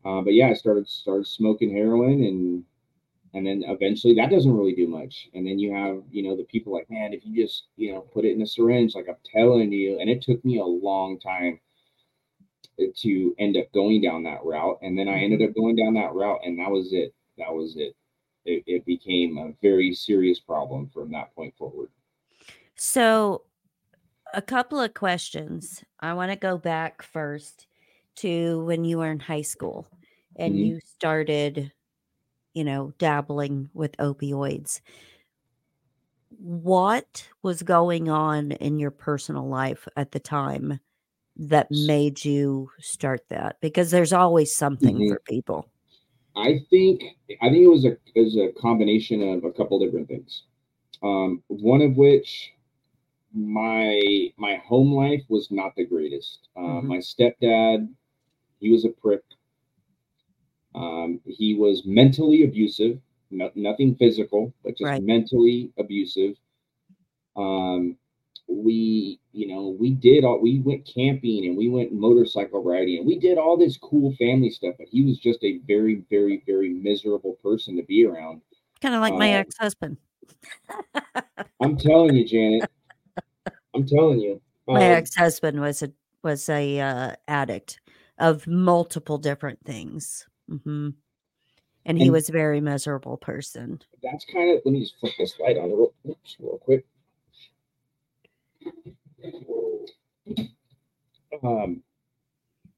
Uh, 0.06 0.22
but 0.22 0.34
yeah, 0.34 0.48
I 0.50 0.54
started 0.54 0.88
started 0.88 1.28
smoking 1.28 1.72
heroin 1.72 2.24
and 2.24 2.64
and 3.34 3.48
then 3.48 3.64
eventually 3.68 4.14
that 4.16 4.30
doesn't 4.30 4.54
really 4.56 4.76
do 4.76 4.88
much 4.88 5.30
and 5.34 5.48
then 5.48 5.58
you 5.58 5.72
have 5.74 6.04
you 6.12 6.22
know 6.22 6.36
the 6.36 6.44
people 6.44 6.74
like 6.74 6.90
man 6.90 7.14
if 7.14 7.26
you 7.26 7.34
just 7.46 7.68
you 7.78 7.94
know 7.94 8.02
put 8.02 8.26
it 8.26 8.34
in 8.36 8.42
a 8.42 8.46
syringe 8.46 8.94
like 8.94 9.08
i'm 9.08 9.16
telling 9.34 9.72
you 9.72 9.98
and 10.02 10.10
it 10.10 10.22
took 10.22 10.44
me 10.44 10.58
a 10.60 10.66
long 10.66 11.18
time 11.18 11.58
to 12.98 13.36
end 13.40 13.58
up 13.58 13.72
going 13.74 14.02
down 14.02 14.24
that 14.24 14.44
route 14.44 14.78
and 14.82 14.98
then 14.98 15.08
i 15.08 15.20
ended 15.20 15.42
up 15.42 15.56
going 15.56 15.76
down 15.76 15.94
that 15.94 16.14
route 16.14 16.40
and 16.44 16.60
that 16.60 16.70
was 16.72 16.94
it 16.94 17.14
that 17.38 17.54
was 17.54 17.76
it 17.78 17.96
it, 18.46 18.64
it 18.66 18.86
became 18.86 19.38
a 19.38 19.54
very 19.62 19.94
serious 19.94 20.40
problem 20.40 20.90
from 20.90 21.12
that 21.12 21.34
point 21.36 21.56
forward 21.58 21.92
So, 22.76 23.44
a 24.34 24.42
couple 24.42 24.80
of 24.80 24.96
questions. 24.96 25.84
I 26.02 26.14
want 26.14 26.32
to 26.32 26.38
go 26.38 26.58
back 26.60 27.04
first 27.04 27.68
to 28.18 28.64
when 28.66 28.86
you 28.86 29.00
were 29.00 29.12
in 29.12 29.20
high 29.22 29.42
school 29.44 29.88
and 30.38 30.60
Mhm. 30.60 30.64
you 30.64 30.80
started, 30.86 31.74
you 32.54 32.64
know, 32.64 32.94
dabbling 33.00 33.70
with 33.74 33.98
opioids. 33.98 34.82
What 36.30 37.30
was 37.44 37.62
going 37.62 38.10
on 38.10 38.54
in 38.54 38.80
your 38.80 38.92
personal 38.92 39.48
life 39.48 39.88
at 39.96 40.12
the 40.12 40.20
time 40.20 40.80
that 41.50 41.72
made 41.72 42.26
you 42.26 42.72
start 42.80 43.22
that? 43.30 43.58
Because 43.62 43.92
there's 43.92 44.14
always 44.14 44.56
something 44.56 44.96
Mhm. 44.96 45.08
for 45.08 45.22
people. 45.28 45.72
i 46.36 46.60
think 46.70 47.02
i 47.42 47.50
think 47.50 47.64
it 47.64 47.70
was 47.70 47.86
a 47.86 47.92
it 48.16 48.22
was 48.22 48.38
a 48.38 48.52
combination 48.60 49.22
of 49.22 49.44
a 49.44 49.52
couple 49.52 49.80
different 49.80 50.08
things 50.08 50.44
um 51.04 51.44
one 51.48 51.82
of 51.82 51.98
which 51.98 52.52
my 53.34 54.02
my 54.38 54.58
home 54.58 54.94
life 54.94 55.24
was 55.30 55.52
not 55.52 55.76
the 55.76 55.86
greatest. 55.86 56.50
Uh, 56.58 56.82
Mhm. 56.82 56.88
My 56.88 56.98
stepdad, 57.00 57.88
he 58.60 58.72
was 58.72 58.86
a 58.86 58.90
prick. 58.90 59.24
Um, 60.76 61.22
he 61.26 61.54
was 61.56 61.86
mentally 61.86 62.44
abusive, 62.44 63.02
no, 63.30 63.52
nothing 63.56 63.96
physical, 63.96 64.54
but 64.64 64.78
just 64.78 64.84
Right. 64.88 65.02
mentally 65.02 65.72
abusive. 65.78 66.36
Um, 67.36 67.98
we, 68.52 69.20
you 69.32 69.48
know, 69.48 69.76
we 69.80 69.92
did 69.92 70.24
all 70.24 70.40
we 70.42 70.60
went 70.60 70.86
camping 70.92 71.46
and 71.48 71.58
we 71.58 71.70
went 71.70 71.94
motorcycle 71.94 72.64
riding 72.64 72.98
and 72.98 73.06
we 73.08 73.18
did 73.20 73.38
all 73.38 73.58
this 73.58 73.78
cool 73.78 74.14
family 74.18 74.50
stuff, 74.50 74.76
but 74.78 74.88
he 74.90 75.04
was 75.04 75.18
just 75.20 75.44
a 75.44 75.60
very, 75.68 76.04
very, 76.10 76.44
very 76.46 76.70
miserable 76.70 77.38
person 77.44 77.76
to 77.78 77.84
be 77.84 78.06
around. 78.06 78.42
Kind 78.82 78.96
of 78.96 79.02
like 79.02 79.14
my 79.14 79.34
Um, 79.34 79.40
ex 79.42 79.56
husband. 79.58 79.98
I'm 81.62 81.78
telling 81.78 82.16
you, 82.16 82.26
Janet. 82.26 82.70
I'm 83.74 83.86
telling 83.88 84.20
you. 84.20 84.42
My 84.68 84.76
Um, 84.86 84.92
ex 84.92 85.16
husband 85.16 85.60
was 85.62 85.82
a 85.84 85.92
was 86.24 86.48
a 86.50 86.80
uh, 86.80 87.14
addict 87.28 87.80
of 88.20 88.46
multiple 88.48 89.18
different 89.18 89.60
things, 89.66 90.28
hmm 90.48 90.90
and 91.86 91.98
he 91.98 92.06
And- 92.06 92.12
was 92.14 92.30
a 92.30 92.32
very 92.32 92.62
miserable 92.62 93.18
person. 93.18 93.80
that's 94.04 94.26
kind 94.26 94.52
of 94.52 94.62
let 94.66 94.72
me 94.74 94.82
just 94.82 95.00
flip 95.00 95.14
this 95.18 95.40
light 95.40 95.58
on 95.58 95.72
real, 95.72 95.94
oops, 96.08 96.36
real 96.40 96.58
quick. 96.60 96.86
Um, 101.44 101.82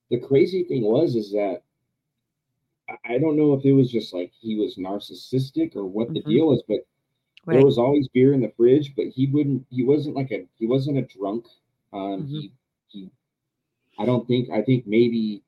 the 0.09 0.19
crazy 0.19 0.63
thing 0.63 0.83
was 0.83 1.15
is 1.15 1.31
that 1.31 1.63
I- 3.05 3.17
don't 3.17 3.37
know 3.37 3.53
if 3.53 3.65
it 3.65 3.73
was 3.73 3.91
just 3.91 4.13
like 4.13 4.31
he 4.39 4.55
was 4.55 4.75
narcissistic 4.75 5.75
or 5.75 5.85
what 5.85 6.13
the 6.13 6.21
Mhm. 6.21 6.25
deal 6.29 6.47
was, 6.47 6.63
but 6.67 6.85
Right. 7.45 7.55
there 7.57 7.65
was 7.65 7.77
always 7.77 8.07
beer 8.09 8.33
in 8.33 8.41
the 8.41 8.49
fridge, 8.49 8.95
but 8.95 9.07
he 9.07 9.27
wouldn't. 9.27 9.65
He 9.69 9.83
wasn't 9.83 10.15
like 10.15 10.31
a. 10.31 10.47
He 10.59 10.67
wasn't 10.67 10.97
a 10.97 11.01
drunk. 11.03 11.47
Um, 11.91 12.23
Mhm. 12.27 12.29
He 12.29 12.51
he. 12.87 13.09
I 13.97 14.05
don't 14.05 14.27
think. 14.27 14.49
I 14.49 14.61
think 14.61 14.85
maybe. 14.85 15.42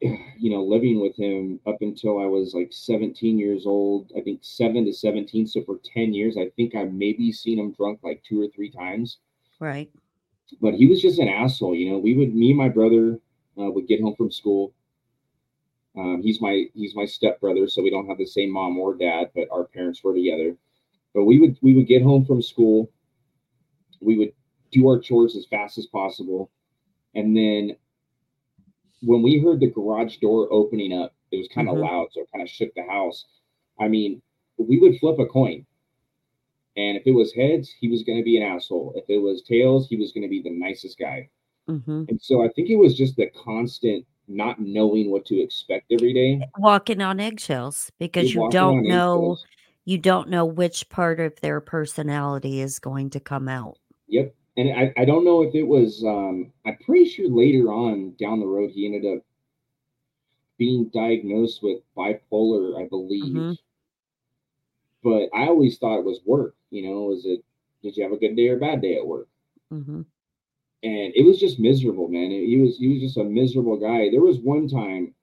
You 0.40 0.50
know, 0.50 0.62
living 0.62 1.00
with 1.00 1.16
him 1.16 1.58
up 1.66 1.78
until 1.80 2.20
I 2.20 2.26
was 2.26 2.54
like 2.54 2.72
17 2.72 3.36
years 3.38 3.66
old. 3.66 4.12
I 4.16 4.20
think 4.20 4.38
seven 4.42 4.84
to 4.84 4.92
17. 4.92 5.48
So 5.48 5.64
for 5.64 5.80
10 5.92 6.14
years, 6.14 6.36
I 6.36 6.50
think 6.50 6.76
I 6.76 6.84
maybe 6.84 7.32
seen 7.32 7.58
him 7.58 7.72
drunk 7.72 7.98
like 8.04 8.22
two 8.22 8.40
or 8.40 8.46
three 8.54 8.70
times. 8.70 9.18
right. 9.58 9.90
But 10.60 10.74
he 10.74 10.86
was 10.86 11.02
just 11.02 11.18
an 11.18 11.26
asshole. 11.26 11.74
You 11.74 11.90
know, 11.90 11.98
we 11.98 12.14
would. 12.14 12.34
Me 12.34 12.50
and 12.50 12.58
my 12.58 12.68
brother 12.68 13.18
uh, 13.60 13.70
would 13.70 13.88
get 13.88 14.00
home 14.00 14.14
from 14.14 14.30
school. 14.30 14.72
Um, 15.96 16.22
he's 16.22 16.40
my 16.40 16.66
he's 16.74 16.94
my 16.94 17.04
stepbrother, 17.04 17.66
so 17.66 17.82
we 17.82 17.90
don't 17.90 18.06
have 18.06 18.18
the 18.18 18.26
same 18.26 18.52
mom 18.52 18.78
or 18.78 18.94
dad, 18.94 19.30
but 19.34 19.48
our 19.50 19.64
parents 19.64 20.02
were 20.04 20.14
together. 20.14 20.56
But 21.14 21.24
we 21.24 21.38
would 21.40 21.58
we 21.60 21.74
would 21.74 21.88
get 21.88 22.02
home 22.02 22.24
from 22.24 22.40
school, 22.40 22.90
we 24.00 24.16
would 24.16 24.32
do 24.70 24.88
our 24.88 24.98
chores 24.98 25.36
as 25.36 25.46
fast 25.46 25.78
as 25.78 25.86
possible, 25.86 26.50
and 27.14 27.36
then 27.36 27.76
when 29.02 29.22
we 29.22 29.38
heard 29.38 29.60
the 29.60 29.70
garage 29.70 30.16
door 30.18 30.48
opening 30.52 30.92
up, 30.92 31.14
it 31.30 31.38
was 31.38 31.48
kind 31.48 31.68
of 31.68 31.76
Mhm. 31.76 31.82
loud, 31.82 32.08
so 32.12 32.20
it 32.22 32.30
kind 32.32 32.42
of 32.42 32.48
shook 32.50 32.74
the 32.74 32.84
house. 32.84 33.26
I 33.78 33.88
mean, 33.88 34.22
we 34.56 34.78
would 34.78 34.98
flip 34.98 35.18
a 35.18 35.26
coin. 35.26 35.66
And 36.76 36.96
if 36.96 37.06
it 37.06 37.12
was 37.12 37.32
heads, 37.32 37.70
he 37.80 37.88
was 37.88 38.02
going 38.04 38.18
to 38.18 38.24
be 38.24 38.36
an 38.36 38.42
asshole. 38.42 38.92
If 38.96 39.04
it 39.08 39.18
was 39.18 39.42
tails, 39.42 39.88
he 39.88 39.96
was 39.96 40.12
going 40.12 40.22
to 40.22 40.28
be 40.28 40.42
the 40.42 40.50
nicest 40.50 40.98
guy. 40.98 41.28
hmm 41.66 42.04
And 42.08 42.20
so 42.20 42.42
I 42.44 42.48
think 42.48 42.70
it 42.70 42.76
was 42.76 42.96
just 42.96 43.16
the 43.16 43.26
constant 43.30 44.06
not 44.28 44.60
knowing 44.60 45.10
what 45.10 45.24
to 45.26 45.40
expect 45.40 45.90
every 45.90 46.12
day. 46.12 46.48
Walking 46.58 47.00
on 47.00 47.18
eggshells 47.20 47.90
because 47.98 48.24
Just 48.24 48.34
you 48.34 48.48
don't 48.50 48.84
know 48.84 49.14
eggshells. 49.14 49.46
you 49.84 49.98
don't 49.98 50.28
know 50.28 50.44
which 50.44 50.88
part 50.90 51.18
of 51.18 51.40
their 51.40 51.60
personality 51.60 52.60
is 52.60 52.78
going 52.78 53.10
to 53.10 53.20
come 53.20 53.48
out. 53.48 53.78
Yep. 54.08 54.34
And 54.58 54.70
I, 54.78 54.92
I 54.98 55.06
don't 55.06 55.24
know 55.24 55.42
if 55.42 55.54
it 55.54 55.64
was, 55.64 56.04
um, 56.04 56.52
I'm 56.66 56.76
pretty 56.78 57.06
sure 57.06 57.28
later 57.30 57.72
on 57.72 58.14
down 58.20 58.40
the 58.40 58.46
road, 58.46 58.72
he 58.72 58.86
ended 58.86 59.06
up 59.06 59.24
being 60.58 60.90
diagnosed 60.90 61.62
with 61.62 61.82
bipolar, 61.96 62.78
I 62.82 62.88
believe. 62.88 63.34
Mhm. 63.34 63.58
But 65.02 65.30
I 65.34 65.48
always 65.48 65.78
thought 65.78 66.00
it 66.00 66.04
was 66.04 66.24
work. 66.24 66.56
You 66.70 66.82
know, 66.82 67.02
was 67.04 67.24
it, 67.26 67.44
did 67.82 67.96
you 67.96 68.02
have 68.04 68.12
a 68.12 68.18
good 68.18 68.36
day 68.36 68.48
or 68.48 68.56
a 68.56 68.60
bad 68.60 68.82
day 68.82 68.96
at 68.96 69.06
work? 69.06 69.28
hmm 69.70 70.02
and 70.82 71.12
it 71.16 71.24
was 71.26 71.40
just 71.40 71.58
miserable, 71.60 72.08
man. 72.08 72.30
He 72.30 72.56
was 72.58 72.78
he 72.78 72.88
was 72.88 73.00
just 73.00 73.16
a 73.18 73.24
miserable 73.24 73.76
guy. 73.78 74.10
There 74.10 74.20
was 74.22 74.38
one 74.40 74.68
time 74.68 75.14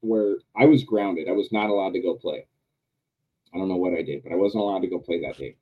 where 0.00 0.38
I 0.56 0.66
was 0.66 0.84
grounded. 0.84 1.28
I 1.28 1.32
was 1.32 1.52
not 1.52 1.70
allowed 1.70 1.92
to 1.94 2.00
go 2.00 2.14
play. 2.16 2.46
I 3.54 3.58
don't 3.58 3.68
know 3.68 3.76
what 3.76 3.94
I 3.94 4.02
did, 4.02 4.24
but 4.24 4.32
I 4.32 4.36
wasn't 4.36 4.62
allowed 4.62 4.80
to 4.82 4.88
go 4.88 4.98
play 4.98 5.20
that 5.22 5.38
day. 5.38 5.56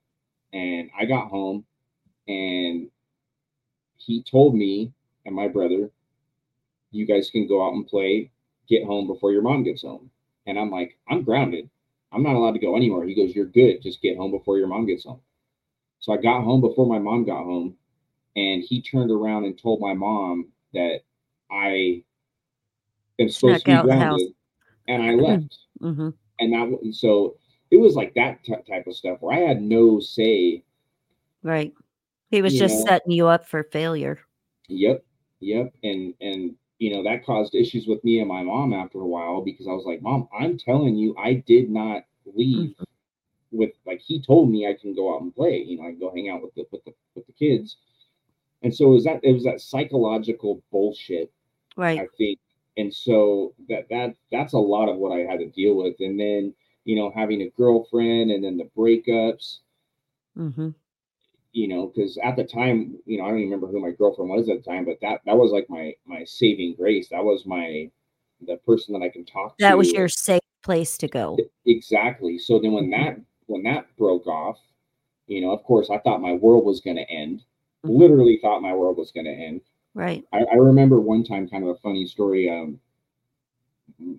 And 0.53 0.91
I 0.99 1.05
got 1.07 1.29
home, 1.29 1.65
and 2.29 2.91
he 4.05 4.23
told 4.23 4.55
me 4.55 4.93
and 5.25 5.35
my 5.35 5.49
brother, 5.49 5.91
"You 6.91 7.07
guys 7.07 7.31
can 7.31 7.47
go 7.47 7.65
out 7.67 7.75
and 7.75 7.87
play. 7.87 8.31
Get 8.69 8.85
home 8.85 9.07
before 9.07 9.33
your 9.33 9.43
mom 9.43 9.63
gets 9.63 9.83
home." 9.83 10.11
And 10.47 10.59
I'm 10.59 10.71
like, 10.71 10.97
"I'm 11.09 11.23
grounded. 11.23 11.71
I'm 12.13 12.23
not 12.23 12.35
allowed 12.37 12.53
to 12.53 12.59
go 12.59 12.77
anywhere." 12.77 13.07
He 13.07 13.15
goes, 13.15 13.35
"You're 13.35 13.47
good. 13.47 13.83
Just 13.83 14.03
get 14.03 14.17
home 14.17 14.31
before 14.31 14.59
your 14.59 14.69
mom 14.69 14.87
gets 14.87 15.05
home." 15.05 15.21
So 16.01 16.13
I 16.13 16.17
got 16.17 16.43
home 16.43 16.61
before 16.61 16.87
my 16.87 16.99
mom 16.99 17.25
got 17.25 17.45
home, 17.45 17.77
and 18.37 18.63
he 18.63 18.83
turned 18.83 19.11
around 19.11 19.45
and 19.45 19.57
told 19.57 19.81
my 19.81 19.95
mom 19.95 20.49
that 20.75 21.03
I 21.51 22.03
am 23.19 23.29
supposed 23.29 23.39
Snuck 23.39 23.61
to 23.63 23.67
be 23.67 23.73
out 23.73 23.87
the 23.87 23.93
house. 23.93 24.19
grounded, 24.19 24.35
and 24.89 25.03
I 25.03 25.15
left. 25.15 25.59
hmm 25.81 26.11
And 26.41 26.53
that 26.53 26.95
so 26.95 27.37
it 27.71 27.77
was 27.77 27.95
like 27.95 28.15
that 28.15 28.43
t- 28.45 28.55
type 28.69 28.87
of 28.87 28.97
stuff 28.97 29.19
where 29.21 29.37
I 29.37 29.41
had 29.41 29.63
no 29.63 30.01
say. 30.01 30.63
Right. 31.43 31.73
He 32.33 32.43
was 32.43 32.59
just 32.59 32.75
know? 32.79 32.85
setting 32.87 33.13
you 33.13 33.29
up 33.29 33.47
for 33.47 33.63
failure. 33.63 34.19
Yep, 34.69 35.05
yep, 35.41 35.73
and 35.85 36.15
and 36.21 36.57
you 36.79 36.93
know 36.95 37.03
that 37.05 37.25
caused 37.25 37.55
issues 37.55 37.87
with 37.87 38.03
me 38.05 38.21
and 38.21 38.29
my 38.29 38.43
mom 38.43 38.73
after 38.75 39.01
a 39.01 39.07
while 39.07 39.43
because 39.43 39.69
I 39.69 39.73
was 39.73 39.85
like, 39.87 40.03
Mom, 40.03 40.29
I'm 40.39 40.59
telling 40.59 40.97
you, 40.97 41.17
I 41.19 41.35
did 41.35 41.71
not 41.71 42.05
leave 42.35 42.77
Mm-hmm. 42.77 42.85
with 43.53 43.73
like 43.87 44.01
he 44.01 44.21
told 44.23 44.51
me 44.51 44.67
I 44.67 44.75
can 44.75 44.95
go 44.95 45.15
out 45.15 45.23
and 45.23 45.35
play. 45.35 45.59
You 45.63 45.79
know, 45.79 45.85
I 45.87 45.91
can 45.93 46.01
go 46.01 46.13
hang 46.15 46.31
out 46.31 46.43
with 46.43 46.55
the 46.55 46.67
with 46.73 46.85
the 46.85 46.95
with 47.15 47.27
the 47.27 47.33
kids. 47.33 47.77
And 48.63 48.75
so 48.75 48.87
it 48.87 48.95
was 48.95 49.05
that 49.05 49.21
it 49.25 49.33
was 49.33 49.45
that 49.45 49.61
psychological 49.61 50.63
bullshit 50.73 51.33
Right. 51.77 52.01
I 52.01 52.07
think. 52.19 52.39
And 52.77 52.93
so 52.95 53.55
that 53.69 53.89
that 53.91 54.17
that's 54.31 54.55
a 54.55 54.59
lot 54.59 54.89
of 54.89 54.97
what 54.97 55.13
I 55.13 55.21
had 55.31 55.41
to 55.41 55.49
deal 55.51 55.77
with. 55.77 55.97
And 56.01 56.19
then, 56.19 56.55
you 56.85 56.97
know, 56.97 57.11
having 57.15 57.43
a 57.43 57.51
girlfriend 57.51 58.31
and 58.31 58.45
then 58.45 58.57
the 58.57 58.71
breakups, 58.77 59.59
hmm 60.37 60.71
you 61.53 61.69
know, 61.69 61.87
because 61.87 62.19
at 62.23 62.37
the 62.37 62.45
time, 62.45 62.99
you 63.05 63.19
know, 63.19 63.25
I 63.25 63.29
don't 63.29 63.39
even 63.39 63.51
remember 63.51 63.67
who 63.67 63.81
my 63.81 63.91
girlfriend 63.91 64.31
was 64.31 64.49
at 64.49 64.65
the 64.65 64.71
time, 64.71 64.85
but 64.85 64.99
that 65.03 65.21
that 65.27 65.37
was 65.37 65.53
like 65.53 65.69
my 65.69 65.95
my 66.07 66.25
saving 66.25 66.75
grace. 66.75 67.09
That 67.11 67.25
was 67.25 67.47
my 67.47 67.91
the 68.47 68.57
person 68.57 68.95
that 68.95 69.05
I 69.05 69.11
can 69.11 69.25
talk 69.25 69.59
to. 69.59 69.63
That 69.65 69.79
was 69.79 69.93
your 69.93 70.09
safe 70.09 70.41
place 70.65 70.97
to 70.99 71.09
go. 71.09 71.37
exactly. 71.67 72.39
So 72.39 72.59
then 72.59 72.73
when 72.73 72.91
that 72.91 73.21
when 73.47 73.63
that 73.65 73.87
broke 73.99 74.27
off, 74.27 74.59
you 75.27 75.43
know, 75.43 75.51
of 75.51 75.63
course 75.65 75.91
I 75.91 75.99
thought 75.99 76.23
my 76.23 76.33
world 76.33 76.65
was 76.65 76.81
gonna 76.81 77.03
end. 77.03 77.45
Mhm. 77.85 77.99
Literally 77.99 78.39
thought 78.41 78.61
my 78.63 78.75
world 78.75 78.97
was 78.97 79.13
gonna 79.13 79.31
end. 79.31 79.61
Right. 79.95 80.25
I, 80.33 80.45
I 80.45 80.55
remember 80.55 81.01
one 81.01 81.23
time, 81.23 81.49
kind 81.49 81.65
of 81.65 81.71
a 81.71 81.77
funny 81.77 82.07
story. 82.07 82.49
Um, 82.49 82.81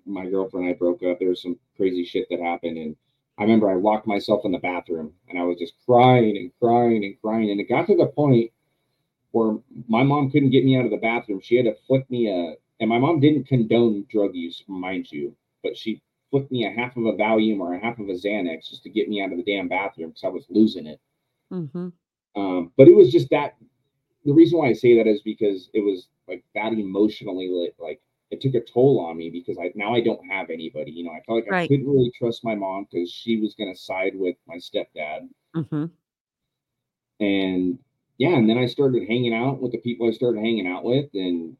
my 0.06 0.26
girlfriend 0.26 0.66
and 0.66 0.74
I 0.74 0.78
broke 0.78 1.02
up. 1.02 1.18
There 1.18 1.30
was 1.30 1.42
some 1.42 1.58
crazy 1.76 2.04
shit 2.04 2.28
that 2.30 2.40
happened, 2.40 2.78
and 2.78 2.96
I 3.38 3.42
remember 3.42 3.70
I 3.70 3.74
locked 3.74 4.06
myself 4.06 4.44
in 4.44 4.52
the 4.52 4.58
bathroom, 4.58 5.12
and 5.28 5.38
I 5.38 5.42
was 5.42 5.58
just 5.58 5.74
crying 5.86 6.36
and 6.36 6.52
crying 6.60 7.04
and 7.04 7.20
crying, 7.20 7.50
and 7.50 7.60
it 7.60 7.68
got 7.68 7.86
to 7.88 7.96
the 7.96 8.06
point 8.06 8.52
where 9.32 9.58
my 9.88 10.02
mom 10.04 10.30
couldn't 10.30 10.50
get 10.50 10.64
me 10.64 10.76
out 10.76 10.84
of 10.84 10.90
the 10.92 10.96
bathroom. 10.96 11.40
She 11.40 11.56
had 11.56 11.66
to 11.66 11.74
flick 11.86 12.08
me 12.10 12.28
a, 12.28 12.54
and 12.80 12.88
my 12.88 12.98
mom 12.98 13.20
didn't 13.20 13.48
condone 13.48 14.06
drug 14.10 14.34
use, 14.34 14.62
mind 14.68 15.10
you, 15.10 15.34
but 15.62 15.76
she 15.76 16.00
flicked 16.30 16.52
me 16.52 16.66
a 16.66 16.70
half 16.70 16.96
of 16.96 17.06
a 17.06 17.12
Valium 17.12 17.60
or 17.60 17.74
a 17.74 17.80
half 17.80 17.98
of 17.98 18.08
a 18.08 18.12
Xanax 18.12 18.70
just 18.70 18.82
to 18.84 18.90
get 18.90 19.08
me 19.08 19.22
out 19.22 19.32
of 19.32 19.38
the 19.38 19.44
damn 19.44 19.68
bathroom 19.68 20.10
because 20.10 20.24
I 20.24 20.28
was 20.28 20.46
losing 20.50 20.86
it. 20.86 21.00
hmm 21.50 21.88
Um, 22.36 22.72
but 22.76 22.88
it 22.88 22.96
was 22.96 23.10
just 23.12 23.30
that 23.30 23.56
the 24.24 24.32
reason 24.32 24.58
why 24.58 24.68
I 24.68 24.72
say 24.72 24.96
that 24.96 25.06
is 25.06 25.22
because 25.22 25.70
it 25.74 25.80
was 25.80 26.08
like 26.28 26.44
that 26.54 26.72
emotionally 26.72 27.48
lit, 27.50 27.74
like 27.78 28.00
it 28.30 28.40
took 28.40 28.54
a 28.54 28.60
toll 28.60 29.00
on 29.00 29.16
me 29.16 29.30
because 29.30 29.58
I 29.58 29.72
now 29.74 29.94
I 29.94 30.00
don't 30.02 30.24
have 30.30 30.50
anybody. 30.50 30.92
You 30.92 31.04
know, 31.04 31.12
I 31.12 31.22
felt 31.26 31.44
like 31.46 31.48
I 31.48 31.56
couldn't 31.66 31.88
really 31.88 32.10
trust 32.12 32.44
my 32.44 32.54
mom 32.54 32.86
because 32.90 33.10
she 33.12 33.40
was 33.40 33.54
gonna 33.54 33.76
side 33.76 34.14
with 34.16 34.36
my 34.46 34.56
stepdad. 34.56 35.28
hmm 35.54 35.84
And 37.20 37.78
yeah, 38.18 38.36
and 38.36 38.48
then 38.48 38.58
I 38.58 38.66
started 38.66 39.08
hanging 39.08 39.34
out 39.34 39.60
with 39.60 39.72
the 39.72 39.78
people 39.78 40.08
I 40.08 40.12
started 40.12 40.38
hanging 40.40 40.66
out 40.66 40.84
with, 40.84 41.10
and 41.14 41.56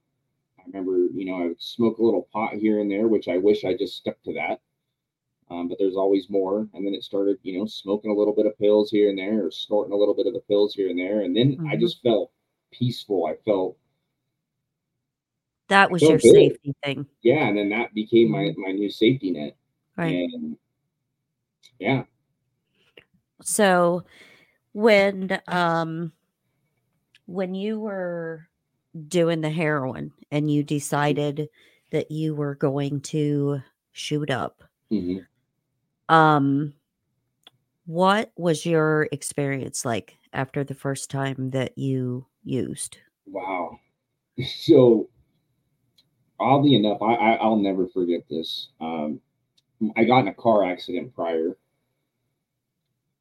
I 0.59 0.63
remember, 0.67 1.09
you 1.15 1.25
know, 1.27 1.43
I 1.43 1.47
would 1.49 1.63
smoke 1.63 1.99
a 1.99 2.05
little 2.05 2.29
pot 2.33 2.55
here 2.55 2.81
and 2.81 2.91
there, 2.91 3.09
which 3.09 3.29
I 3.29 3.39
wish 3.39 3.65
I 3.65 3.75
just 3.77 3.97
stuck 3.97 4.23
to 4.25 4.35
that. 4.35 4.61
Um, 5.51 5.69
but 5.69 5.79
there's 5.79 5.97
always 5.97 6.31
more. 6.31 6.69
And 6.75 6.87
then 6.87 6.95
it 6.95 7.05
started, 7.05 7.39
you 7.43 7.59
know, 7.59 7.67
smoking 7.67 8.11
a 8.11 8.15
little 8.15 8.35
bit 8.35 8.47
of 8.47 8.59
pills 8.59 8.91
here 8.91 9.11
and 9.11 9.19
there, 9.19 9.47
or 9.47 9.51
snorting 9.51 9.93
a 9.95 9.97
little 9.97 10.15
bit 10.15 10.27
of 10.27 10.35
the 10.35 10.41
pills 10.41 10.75
here 10.75 10.89
and 10.91 10.99
there. 10.99 11.21
And 11.23 11.37
then 11.37 11.61
I 11.67 11.77
Mhm. 11.77 11.81
just 11.81 12.03
felt 12.03 12.33
peaceful. 12.73 13.27
I 13.27 13.37
felt, 13.37 13.79
That 15.69 15.91
was 15.91 16.03
your 16.03 16.19
good. 16.19 16.33
safety 16.33 16.75
thing. 16.85 17.07
yeah. 17.23 17.49
And 17.49 17.57
then 17.57 17.69
that 17.71 17.95
became 17.95 18.31
my 18.31 18.53
my 18.57 18.73
new 18.73 18.91
safety 18.91 19.31
net. 19.31 19.57
Right. 19.97 20.15
And 20.33 20.57
yeah, 21.79 22.05
So 23.43 24.05
when 24.73 25.41
um 25.49 26.13
when 27.27 27.55
you 27.55 27.81
were 27.81 28.49
doing 29.09 29.41
the 29.41 29.51
heroin 29.51 30.13
and 30.31 30.51
you 30.51 30.63
decided 30.63 31.49
that 31.91 32.11
you 32.11 32.35
were 32.35 32.55
going 32.55 33.01
to 33.01 33.61
shoot 33.93 34.31
up, 34.31 34.63
mhm. 34.93 35.25
um 36.09 36.75
what 37.87 38.33
was 38.37 38.65
your 38.65 39.09
experience 39.13 39.85
like 39.85 40.17
after 40.33 40.65
the 40.65 40.75
first 40.75 41.11
time 41.11 41.51
that 41.51 41.77
you 41.79 42.27
used? 42.45 42.99
wow. 43.27 43.79
So 44.45 45.09
oddly 46.45 46.75
enough, 46.75 47.01
I, 47.03 47.15
I 47.15 47.33
I'll 47.35 47.57
never 47.57 47.89
forget 47.89 48.23
this. 48.29 48.69
Um, 48.81 49.21
I 49.97 50.05
got 50.05 50.21
in 50.21 50.29
a 50.29 50.35
car 50.35 50.65
accident 50.65 51.15
prior. 51.15 51.57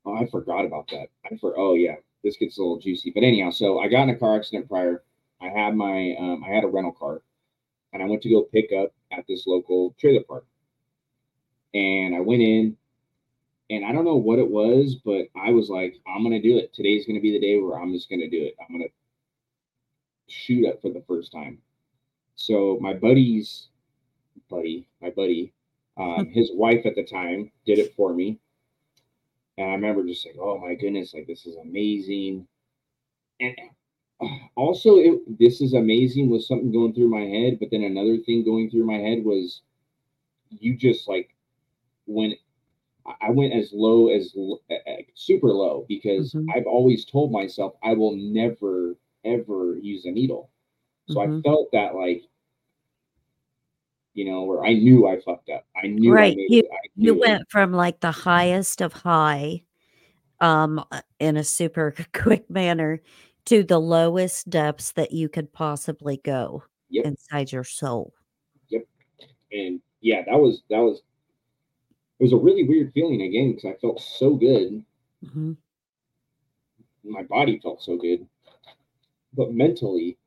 Oh, 0.05 0.15
I 0.15 0.27
forgot 0.27 0.65
about 0.65 0.89
that. 0.89 1.07
I 1.25 1.37
for 1.37 1.57
oh 1.57 1.75
yeah, 1.75 1.95
this 2.23 2.37
gets 2.37 2.57
a 2.57 2.61
little 2.61 2.79
juicy. 2.79 3.11
But 3.11 3.23
anyhow, 3.23 3.49
so 3.49 3.79
I 3.79 3.87
got 3.87 4.03
in 4.03 4.09
a 4.09 4.19
car 4.19 4.35
accident 4.37 4.67
prior. 4.69 5.03
I 5.41 5.47
had 5.47 5.75
my 5.75 6.15
um, 6.19 6.43
I 6.45 6.53
had 6.53 6.63
a 6.63 6.67
rental 6.67 6.91
car, 6.91 7.21
and 7.93 8.03
I 8.03 8.05
went 8.05 8.21
to 8.23 8.29
go 8.29 8.43
pick 8.43 8.71
up 8.71 8.93
at 9.11 9.25
this 9.27 9.47
local 9.47 9.95
trailer 9.99 10.23
park. 10.23 10.45
And 11.73 12.15
I 12.15 12.19
went 12.19 12.43
in, 12.43 12.77
and 13.69 13.83
I 13.85 13.91
don't 13.91 14.05
know 14.05 14.15
what 14.15 14.39
it 14.39 14.49
was, 14.49 14.95
but 15.03 15.27
I 15.35 15.51
was 15.51 15.69
like, 15.69 15.95
I'm 16.07 16.23
gonna 16.23 16.41
do 16.41 16.57
it. 16.57 16.73
Today's 16.73 17.05
gonna 17.07 17.21
be 17.21 17.31
the 17.31 17.39
day 17.39 17.57
where 17.57 17.79
I'm 17.79 17.93
just 17.93 18.09
gonna 18.09 18.29
do 18.29 18.43
it. 18.43 18.55
I'm 18.59 18.75
gonna 18.75 18.89
shoot 20.27 20.67
up 20.67 20.81
for 20.81 20.89
the 20.91 21.03
first 21.07 21.31
time. 21.31 21.59
So 22.35 22.77
my 22.79 22.93
buddy's 22.93 23.69
buddy, 24.49 24.87
my 25.01 25.09
buddy, 25.11 25.53
um, 25.97 26.29
his 26.29 26.51
wife 26.53 26.85
at 26.85 26.95
the 26.95 27.03
time 27.05 27.51
did 27.65 27.79
it 27.79 27.93
for 27.95 28.13
me. 28.13 28.39
And 29.57 29.67
I 29.69 29.73
remember 29.73 30.03
just 30.05 30.25
like, 30.25 30.35
oh 30.39 30.57
my 30.59 30.75
goodness, 30.75 31.13
like 31.13 31.27
this 31.27 31.45
is 31.45 31.55
amazing. 31.57 32.47
And 33.39 33.55
also, 34.55 34.97
it, 34.97 35.39
this 35.39 35.61
is 35.61 35.73
amazing 35.73 36.29
was 36.29 36.47
something 36.47 36.71
going 36.71 36.93
through 36.93 37.09
my 37.09 37.23
head. 37.23 37.59
But 37.59 37.71
then 37.71 37.83
another 37.83 38.17
thing 38.19 38.43
going 38.43 38.69
through 38.69 38.85
my 38.85 38.97
head 38.99 39.23
was 39.25 39.61
you 40.49 40.75
just 40.77 41.07
like 41.09 41.35
when 42.07 42.35
I- 43.21 43.31
went 43.31 43.53
as 43.53 43.73
low 43.73 44.09
as 44.09 44.35
uh, 44.71 44.75
super 45.15 45.49
low 45.53 45.85
because 45.89 46.33
Mhm. 46.33 46.47
I've 46.55 46.67
always 46.67 47.05
told 47.05 47.31
myself 47.33 47.75
I 47.83 47.95
will 47.95 48.15
never 48.17 48.97
ever 49.25 49.77
use 49.79 50.05
a 50.05 50.11
needle. 50.11 50.49
So 51.09 51.19
Mhm. 51.19 51.39
I 51.39 51.41
felt 51.41 51.71
that 51.73 51.95
like 51.95 52.23
you 54.13 54.25
know, 54.25 54.43
where 54.43 54.63
I 54.63 54.73
knew 54.73 55.07
I 55.07 55.19
fucked 55.21 55.49
up. 55.49 55.65
I 55.75 55.87
knew 55.87 56.11
Right. 56.13 56.37
I 56.37 56.45
You 56.47 56.59
it. 56.59 56.65
I 56.71 56.77
you 56.95 57.15
went 57.19 57.49
from 57.49 57.73
like 57.73 57.99
the 57.99 58.11
highest 58.11 58.81
of 58.81 58.93
high 58.93 59.63
um 60.41 60.83
uh, 60.91 61.01
in 61.19 61.37
a 61.37 61.43
super 61.43 61.93
quick 62.13 62.49
manner 62.49 63.01
to 63.45 63.63
the 63.63 63.79
lowest 63.79 64.49
depths 64.49 64.91
that 64.93 65.11
you 65.11 65.29
could 65.29 65.51
possibly 65.53 66.17
go 66.23 66.63
Yep. 66.89 67.05
inside 67.05 67.51
your 67.51 67.63
soul. 67.63 68.13
Yep. 68.69 68.87
And 69.51 69.81
yeah, 70.01 70.21
that 70.27 70.39
was 70.39 70.61
that 70.69 70.79
was 70.79 71.01
it 72.19 72.23
was 72.23 72.33
a 72.33 72.37
really 72.37 72.63
weird 72.63 72.93
feeling 72.93 73.23
again 73.23 73.53
because 73.55 73.65
I 73.65 73.73
felt 73.81 73.99
so 73.99 74.35
good. 74.35 74.83
Mhm. 75.25 75.57
My 77.03 77.23
body 77.23 77.59
felt 77.59 77.81
so 77.81 77.97
good. 77.97 78.27
But 79.33 79.51
mentally, 79.53 80.17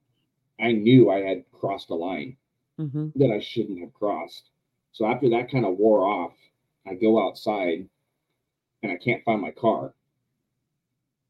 I 0.61 0.72
knew 0.72 1.11
I 1.11 1.20
had 1.20 1.50
crossed 1.52 1.90
a 1.90 1.94
line 1.94 2.36
Mhm. 2.78 3.12
that 3.16 3.30
I 3.30 3.40
shouldn't 3.40 3.80
have 3.80 3.94
crossed. 3.94 4.50
So 4.92 5.07
after 5.07 5.28
that 5.30 5.50
kind 5.50 5.64
of 5.66 5.78
wore 5.78 6.04
off, 6.07 6.36
I 6.86 6.94
go 6.94 7.18
outside 7.20 7.88
and 8.82 8.92
I 8.92 8.96
can't 8.96 9.24
find 9.24 9.40
my 9.42 9.52
car. 9.52 9.94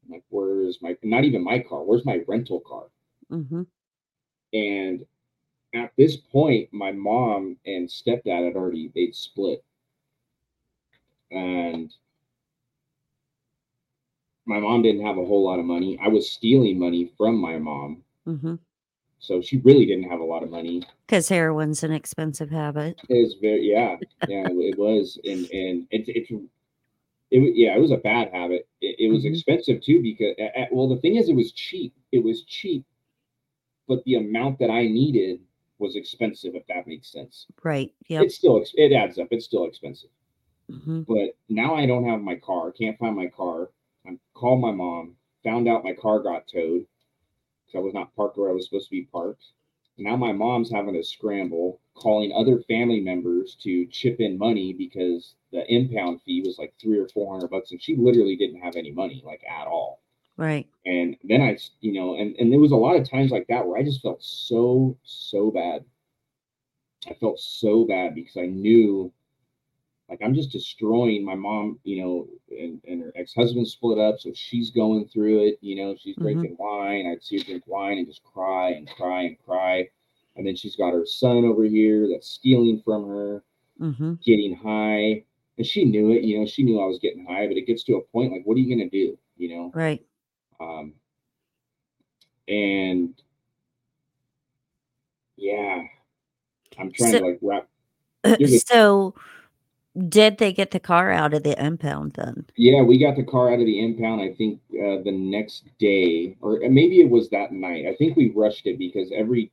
I'm 0.05 0.11
like, 0.11 0.23
where's 0.29 0.81
my 0.81 0.97
not 1.03 1.23
even 1.23 1.43
my 1.43 1.59
car? 1.59 1.83
Where's 1.83 2.05
my 2.05 2.23
rental 2.27 2.59
car? 2.61 2.89
Mhm. 3.29 3.67
And 4.53 5.05
at 5.73 5.95
this 5.97 6.17
point, 6.17 6.73
my 6.73 6.91
mom 6.91 7.59
and 7.65 7.87
stepdad 7.89 8.45
had 8.45 8.55
already 8.55 8.89
they'd 8.89 9.15
split. 9.15 9.63
And 11.31 11.95
my 14.47 14.59
mom 14.59 14.81
didn't 14.81 15.05
have 15.05 15.17
a 15.19 15.25
whole 15.25 15.43
lot 15.43 15.59
of 15.59 15.65
money. 15.65 15.97
I 15.99 16.07
was 16.07 16.31
stealing 16.31 16.79
money 16.79 17.05
from 17.17 17.37
my 17.37 17.59
mom. 17.59 18.03
Mhm. 18.25 18.59
So 19.19 19.41
she 19.41 19.57
really 19.57 19.85
didn't 19.85 20.09
have 20.09 20.19
a 20.19 20.23
lot 20.23 20.43
of 20.43 20.49
money. 20.49 20.83
Cuz 21.07 21.27
heroin's 21.29 21.83
an 21.83 21.91
expensive 21.91 22.49
habit. 22.49 23.01
It's 23.09 23.33
very 23.35 23.69
yeah, 23.71 23.97
yeah, 24.27 24.47
it 24.49 24.77
was. 24.77 25.19
And 25.23 25.45
and 25.51 25.87
it 25.91 26.07
it, 26.07 26.29
it 27.31 27.55
yeah, 27.55 27.75
it 27.75 27.79
was 27.81 27.91
a 27.91 27.97
bad 27.97 28.31
habit. 28.31 28.67
It, 28.81 28.95
it 28.99 29.09
was 29.11 29.23
Mhm. 29.23 29.31
expensive 29.31 29.81
too 29.81 30.01
because 30.01 30.35
a- 30.37 30.61
a- 30.61 30.67
well 30.71 30.87
the 30.87 30.97
thing 30.97 31.15
is 31.15 31.29
it 31.29 31.35
was 31.35 31.51
cheap. 31.51 31.93
It 32.11 32.23
was 32.23 32.43
cheap, 32.43 32.85
but 33.87 34.03
the 34.03 34.15
amount 34.15 34.59
that 34.59 34.69
I 34.69 34.87
needed 34.87 35.41
was 35.79 35.95
expensive 35.95 36.55
if 36.55 36.65
that 36.67 36.87
makes 36.87 37.11
sense. 37.11 37.47
Right. 37.63 37.93
Yeah. 38.07 38.21
It's 38.21 38.35
still 38.35 38.63
it 38.75 38.91
adds 38.93 39.17
up. 39.17 39.27
It's 39.31 39.45
still 39.45 39.65
expensive. 39.65 40.09
Mhm. 40.71 41.05
But 41.07 41.35
now 41.49 41.75
I 41.75 41.85
don't 41.85 42.03
have 42.05 42.21
my 42.21 42.35
car. 42.35 42.71
Can't 42.71 42.97
find 42.99 43.15
my 43.15 43.27
car. 43.27 43.71
I 44.05 44.17
called 44.33 44.59
my 44.61 44.71
mom. 44.71 45.15
Found 45.43 45.67
out 45.67 45.83
my 45.83 45.93
car 45.93 46.19
got 46.19 46.47
towed 46.47 46.85
because 47.67 47.79
I 47.79 47.83
was 47.83 47.93
not 47.93 48.15
parked 48.15 48.37
where 48.37 48.49
I 48.49 48.53
was 48.53 48.65
supposed 48.65 48.87
to 48.87 48.91
be 48.91 49.03
parked. 49.11 49.43
Now 49.97 50.15
my 50.15 50.31
mom's 50.31 50.71
having 50.71 50.93
to 50.93 51.03
scramble, 51.03 51.79
calling 51.95 52.31
other 52.31 52.59
family 52.61 53.01
members 53.01 53.55
to 53.63 53.85
chip 53.87 54.19
in 54.19 54.37
money 54.37 54.73
because 54.73 55.35
the 55.51 55.65
impound 55.73 56.21
fee 56.21 56.41
was 56.45 56.57
like 56.57 56.73
three 56.79 56.99
or 56.99 57.07
four 57.07 57.33
hundred 57.33 57.49
bucks, 57.49 57.71
and 57.71 57.81
she 57.81 57.95
literally 57.95 58.35
didn't 58.35 58.61
have 58.61 58.75
any 58.75 58.91
money, 58.91 59.23
like 59.25 59.43
at 59.49 59.67
all. 59.67 60.01
Right. 60.37 60.67
And 60.85 61.17
then 61.23 61.41
I, 61.41 61.57
you 61.81 61.93
know, 61.93 62.15
and 62.15 62.35
and 62.37 62.51
there 62.51 62.59
was 62.59 62.71
a 62.71 62.75
lot 62.75 62.95
of 62.95 63.09
times 63.09 63.31
like 63.31 63.47
that 63.47 63.65
where 63.65 63.77
I 63.77 63.83
just 63.83 64.01
felt 64.01 64.21
so 64.21 64.97
so 65.03 65.49
bad. 65.49 65.83
I 67.09 67.13
felt 67.15 67.39
so 67.39 67.85
bad 67.85 68.13
because 68.15 68.37
I 68.37 68.45
knew, 68.45 69.11
like, 70.09 70.19
I'm 70.23 70.33
just 70.33 70.51
destroying 70.51 71.23
my 71.25 71.35
mom. 71.35 71.79
You 71.83 72.01
know, 72.03 72.27
and 72.57 72.81
and 72.87 73.01
her 73.01 73.11
ex 73.15 73.33
husband 73.33 73.67
split 73.67 73.97
up, 73.99 74.19
so 74.19 74.31
she's 74.33 74.69
going 74.71 75.07
through 75.07 75.47
it. 75.47 75.57
You 75.61 75.75
know, 75.75 75.95
she's 75.97 76.15
Mhm. 76.15 76.21
drinking 76.21 76.55
wine. 76.59 77.07
I'd 77.07 77.23
see 77.23 77.37
her 77.39 77.43
drink 77.43 77.63
wine 77.67 77.97
and 77.97 78.07
just 78.07 78.23
cry 78.23 78.71
and 78.71 78.87
cry 78.89 79.23
and 79.23 79.37
cry. 79.45 79.89
And 80.35 80.45
then 80.45 80.55
she's 80.55 80.75
got 80.75 80.93
her 80.93 81.05
son 81.05 81.45
over 81.45 81.63
here 81.63 82.07
that's 82.07 82.27
stealing 82.27 82.79
from 82.85 83.07
her, 83.07 83.43
Mhm. 83.79 84.21
getting 84.23 84.53
high. 84.55 85.23
And 85.57 85.65
she 85.65 85.83
knew 85.83 86.11
it, 86.11 86.23
you 86.23 86.37
know, 86.39 86.45
she 86.45 86.61
knew 86.61 86.79
I 86.79 86.85
was 86.85 86.99
getting 86.99 87.25
high, 87.25 87.47
but 87.47 87.57
it 87.57 87.65
gets 87.65 87.83
to 87.85 87.95
a 87.95 88.01
point 88.01 88.31
like, 88.31 88.45
what 88.45 88.55
are 88.55 88.59
you 88.59 88.67
going 88.67 88.87
to 88.87 88.95
do? 88.95 89.17
You 89.37 89.49
know? 89.49 89.71
Right. 89.73 90.05
Um, 90.59 90.93
and 92.47 93.15
yeah, 95.37 95.83
I'm 96.77 96.91
trying 96.91 97.11
So- 97.13 97.19
to 97.19 97.25
like 97.25 97.39
wrap. 97.41 97.67
So 98.65 99.15
did 100.09 100.37
they 100.37 100.53
get 100.53 100.71
the 100.71 100.79
car 100.79 101.11
out 101.11 101.33
of 101.33 101.43
the 101.43 101.59
impound 101.63 102.13
then? 102.13 102.45
Yeah, 102.55 102.81
we 102.81 102.99
got 102.99 103.15
the 103.15 103.23
car 103.23 103.53
out 103.53 103.59
of 103.59 103.65
the 103.65 103.83
impound. 103.83 104.21
I 104.21 104.33
think 104.33 104.59
uh, 104.73 105.03
the 105.03 105.11
next 105.11 105.65
day, 105.79 106.37
or 106.41 106.59
maybe 106.69 106.99
it 106.99 107.09
was 107.09 107.29
that 107.29 107.51
night. 107.51 107.85
I 107.87 107.95
think 107.95 108.15
we 108.17 108.31
rushed 108.35 108.65
it 108.67 108.77
because 108.77 109.11
every 109.15 109.51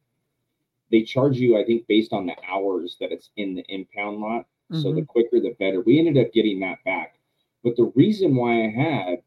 they 0.91 1.03
charge 1.03 1.39
you. 1.39 1.59
I 1.59 1.65
think 1.65 1.87
based 1.87 2.13
on 2.13 2.27
the 2.27 2.37
hours 2.49 2.97
that 3.01 3.13
it's 3.13 3.31
in 3.37 3.55
the 3.55 3.65
impound 3.69 4.19
lot. 4.21 4.47
So 4.73 4.93
the 4.93 5.03
quicker 5.03 5.41
the 5.41 5.55
better. 5.61 5.83
We 5.83 5.99
ended 5.99 6.19
up 6.19 6.33
getting 6.33 6.61
that 6.61 6.83
back. 6.85 7.17
But 7.63 7.77
the 7.77 7.93
reason 7.95 8.35
why 8.35 8.65
I 8.65 8.71
had 8.71 9.23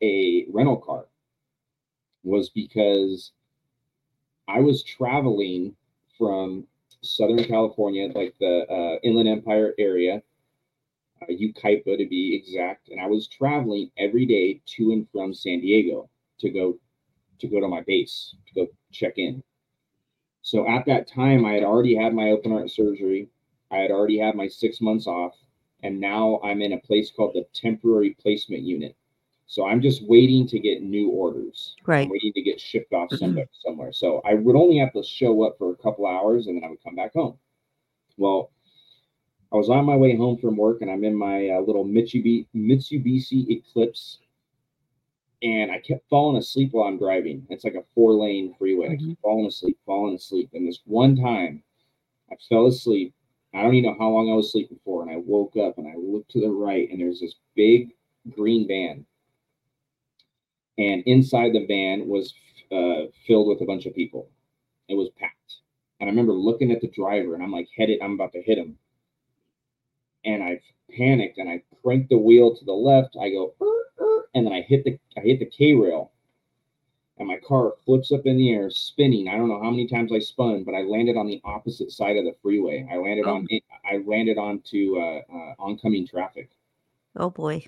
a 0.00 0.46
rental 0.50 0.78
car 0.78 1.06
was 2.22 2.48
because 2.48 3.32
I 4.46 4.60
was 4.60 4.82
traveling 4.82 5.76
from 6.16 6.66
Southern 7.02 7.44
California, 7.44 8.10
like 8.14 8.34
the 8.40 8.66
uh, 8.70 8.98
Inland 9.02 9.28
Empire 9.28 9.74
area, 9.78 10.22
uh, 11.22 11.26
Yucaipa 11.30 11.98
to 11.98 12.06
be 12.08 12.34
exact, 12.34 12.88
and 12.88 13.00
I 13.00 13.06
was 13.06 13.28
traveling 13.28 13.90
every 13.96 14.26
day 14.26 14.60
to 14.76 14.92
and 14.92 15.06
from 15.10 15.34
San 15.34 15.60
Diego 15.60 16.08
to 16.40 16.50
go 16.50 16.78
to 17.38 17.46
go 17.46 17.60
to 17.60 17.68
my 17.68 17.82
base 17.82 18.34
to 18.46 18.54
go 18.54 18.66
check 18.92 19.14
in. 19.16 19.42
So 20.42 20.66
at 20.68 20.86
that 20.86 21.08
time, 21.08 21.44
I 21.44 21.52
had 21.52 21.62
already 21.62 21.94
had 21.94 22.14
my 22.14 22.30
open 22.30 22.52
heart 22.52 22.70
surgery. 22.70 23.28
I 23.70 23.78
had 23.78 23.90
already 23.90 24.18
had 24.18 24.34
my 24.34 24.48
six 24.48 24.80
months 24.80 25.06
off, 25.06 25.34
and 25.82 26.00
now 26.00 26.40
I'm 26.42 26.62
in 26.62 26.72
a 26.72 26.80
place 26.80 27.12
called 27.14 27.34
the 27.34 27.46
temporary 27.52 28.16
placement 28.20 28.62
unit. 28.62 28.96
So 29.46 29.66
I'm 29.66 29.80
just 29.80 30.06
waiting 30.06 30.46
to 30.48 30.58
get 30.58 30.82
new 30.82 31.10
orders. 31.10 31.74
Right. 31.86 32.04
I'm 32.04 32.10
waiting 32.10 32.32
to 32.34 32.42
get 32.42 32.60
shipped 32.60 32.92
off 32.92 33.08
somewhere. 33.14 33.48
somewhere. 33.64 33.92
So 33.92 34.20
I 34.24 34.34
would 34.34 34.56
only 34.56 34.78
have 34.78 34.92
to 34.92 35.02
show 35.02 35.42
up 35.42 35.56
for 35.58 35.72
a 35.72 35.76
couple 35.76 36.06
hours, 36.06 36.46
and 36.46 36.56
then 36.56 36.64
I 36.64 36.68
would 36.70 36.82
come 36.82 36.94
back 36.94 37.14
home. 37.14 37.38
Well, 38.18 38.50
I 39.52 39.56
was 39.56 39.70
on 39.70 39.86
my 39.86 39.96
way 39.96 40.14
home 40.16 40.36
from 40.38 40.56
work, 40.56 40.82
and 40.82 40.90
I'm 40.90 41.04
in 41.04 41.14
my 41.14 41.48
uh, 41.48 41.60
little 41.60 41.84
Mitsubishi, 41.84 42.46
Mitsubishi 42.54 43.48
Eclipse, 43.48 44.18
and 45.42 45.70
I 45.70 45.78
kept 45.78 46.08
falling 46.10 46.36
asleep 46.36 46.72
while 46.72 46.86
I'm 46.88 46.98
driving. 46.98 47.46
It's 47.48 47.64
like 47.64 47.74
a 47.74 47.84
four 47.94 48.12
lane 48.12 48.54
freeway. 48.58 48.88
I 48.88 48.96
Mhm. 48.96 48.98
keep 48.98 49.20
falling 49.20 49.46
asleep, 49.46 49.78
falling 49.86 50.16
asleep. 50.16 50.50
And 50.52 50.66
this 50.66 50.80
one 50.84 51.16
time, 51.16 51.62
I 52.30 52.36
fell 52.48 52.66
asleep. 52.66 53.14
I 53.54 53.62
don't 53.62 53.74
even 53.74 53.90
know 53.90 53.98
how 53.98 54.10
long 54.10 54.30
I 54.30 54.34
was 54.34 54.52
sleeping 54.52 54.78
for, 54.84 55.02
and 55.02 55.10
I 55.10 55.16
woke 55.16 55.56
up 55.56 55.78
and 55.78 55.88
I 55.88 55.94
looked 55.96 56.30
to 56.32 56.40
the 56.40 56.50
right, 56.50 56.90
and 56.90 57.00
there's 57.00 57.20
this 57.20 57.36
big 57.54 57.94
green 58.30 58.68
van, 58.68 59.06
and 60.76 61.02
inside 61.06 61.52
the 61.54 61.64
van 61.66 62.06
was 62.06 62.34
uh, 62.70 63.06
filled 63.26 63.48
with 63.48 63.62
a 63.62 63.64
bunch 63.64 63.86
of 63.86 63.94
people. 63.94 64.28
It 64.88 64.94
was 64.94 65.08
packed, 65.10 65.56
and 66.00 66.08
I 66.08 66.10
remember 66.10 66.34
looking 66.34 66.70
at 66.70 66.82
the 66.82 66.88
driver, 66.88 67.34
and 67.34 67.42
I'm 67.42 67.50
like 67.52 67.68
headed, 67.74 68.00
I'm 68.02 68.12
about 68.12 68.32
to 68.32 68.42
hit 68.42 68.58
him, 68.58 68.78
and 70.28 70.42
I've 70.42 70.62
panicked 70.96 71.38
and 71.38 71.48
I 71.48 71.62
crank 71.82 72.08
the 72.08 72.18
wheel 72.18 72.54
to 72.54 72.64
the 72.64 72.72
left. 72.72 73.16
I 73.20 73.30
go, 73.30 73.54
"Er, 73.60 73.84
er," 74.00 74.28
and 74.34 74.46
then 74.46 74.52
I 74.52 74.60
hit 74.62 74.84
the 74.84 74.98
I 75.16 75.20
hit 75.20 75.38
the 75.38 75.46
K 75.46 75.72
rail, 75.74 76.12
and 77.18 77.26
my 77.28 77.38
car 77.38 77.74
flips 77.84 78.12
up 78.12 78.26
in 78.26 78.36
the 78.36 78.50
air, 78.52 78.70
spinning. 78.70 79.28
I 79.28 79.36
don't 79.36 79.48
know 79.48 79.62
how 79.62 79.70
many 79.70 79.86
times 79.86 80.12
I 80.12 80.18
spun, 80.18 80.64
but 80.64 80.74
I 80.74 80.82
landed 80.82 81.16
on 81.16 81.26
the 81.26 81.40
opposite 81.44 81.90
side 81.92 82.16
of 82.16 82.24
the 82.24 82.34
freeway. 82.42 82.86
I 82.90 82.96
landed 82.96 83.26
Oh. 83.26 83.36
on 83.36 83.48
I 83.84 83.96
landed 83.98 84.38
onto 84.38 84.98
uh, 84.98 85.22
uh, 85.32 85.54
oncoming 85.58 86.06
traffic, 86.06 86.50
Oh 87.16 87.30
boy. 87.30 87.64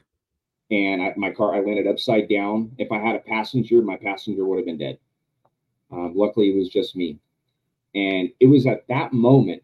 and 0.71 1.03
I, 1.03 1.15
my 1.17 1.31
car 1.31 1.55
I 1.55 1.61
landed 1.61 1.87
upside 1.87 2.29
down. 2.29 2.71
If 2.79 2.93
I 2.93 2.99
had 2.99 3.17
a 3.17 3.21
passenger, 3.21 3.81
my 3.83 3.97
passenger 3.97 4.45
would 4.45 4.57
have 4.59 4.67
been 4.67 4.79
dead. 4.79 4.99
Um, 5.91 6.15
luckily, 6.15 6.51
it 6.51 6.57
was 6.57 6.69
just 6.69 6.95
me, 6.95 7.19
and 7.95 8.31
it 8.39 8.47
was 8.47 8.67
at 8.67 8.87
that 8.89 9.13
moment 9.13 9.63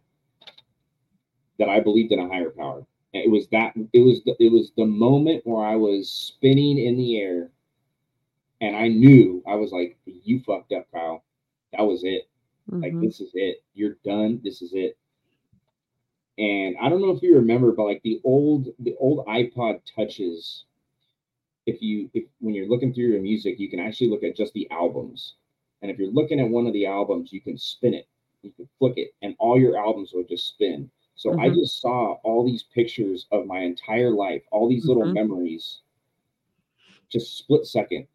that 1.58 1.68
I 1.68 1.80
believed 1.80 2.12
in 2.12 2.18
a 2.18 2.28
higher 2.28 2.50
power. 2.50 2.86
It 3.12 3.30
was 3.30 3.48
that 3.48 3.74
it 3.92 4.00
was 4.00 4.22
the, 4.24 4.36
it 4.40 4.52
was 4.52 4.72
the 4.76 4.86
moment 4.86 5.46
where 5.46 5.64
I 5.64 5.76
was 5.76 6.10
spinning 6.10 6.78
in 6.78 6.96
the 6.96 7.20
air, 7.20 7.50
and 8.60 8.76
I 8.76 8.88
knew 8.88 9.42
I 9.46 9.54
was 9.56 9.72
like, 9.72 9.98
"You 10.06 10.40
fucked 10.40 10.72
up, 10.72 10.90
Kyle. 10.92 11.24
That 11.72 11.82
was 11.82 12.04
it. 12.04 12.28
Like 12.82 12.92
Mhm. 12.92 13.00
this 13.00 13.20
is 13.20 13.30
it. 13.34 13.62
You're 13.74 13.96
done. 14.04 14.40
This 14.42 14.62
is 14.62 14.72
it." 14.74 14.96
And 16.38 16.76
I 16.78 16.88
don't 16.88 17.00
know 17.00 17.10
if 17.10 17.22
you 17.22 17.36
remember, 17.36 17.72
but 17.72 17.84
like 17.84 18.02
the 18.02 18.20
old 18.24 18.68
the 18.78 18.94
old 18.98 19.26
iPod 19.26 19.80
touches, 19.94 20.64
if 21.66 21.82
you 21.82 22.10
if 22.14 22.24
when 22.40 22.54
you're 22.54 22.68
looking 22.68 22.92
through 22.92 23.06
your 23.08 23.20
music, 23.22 23.58
you 23.58 23.68
can 23.70 23.80
actually 23.80 24.08
look 24.10 24.22
at 24.24 24.36
just 24.36 24.52
the 24.54 24.68
albums. 24.70 25.34
And 25.82 25.90
if 25.90 25.98
you're 25.98 26.10
looking 26.12 26.40
at 26.40 26.48
one 26.48 26.66
of 26.66 26.72
the 26.72 26.86
albums, 26.86 27.32
you 27.32 27.40
can 27.40 27.58
spin 27.58 27.94
it, 27.94 28.06
you 28.42 28.50
can 28.52 28.68
flick 28.78 28.94
it, 28.96 29.14
and 29.22 29.34
all 29.38 29.58
your 29.58 29.76
albums 29.76 30.12
will 30.12 30.24
just 30.24 30.48
spin. 30.48 30.90
So 31.16 31.32
I 31.40 31.48
Mhm. 31.48 31.54
just 31.54 31.80
saw 31.80 32.14
all 32.22 32.44
these 32.44 32.62
pictures 32.62 33.26
of 33.32 33.46
my 33.46 33.60
entire 33.60 34.10
life, 34.10 34.44
all 34.52 34.68
these 34.68 34.86
little 34.86 35.04
Mhm. 35.04 35.14
memories, 35.14 35.80
just 37.08 37.38
split 37.38 37.66
second. 37.66 38.06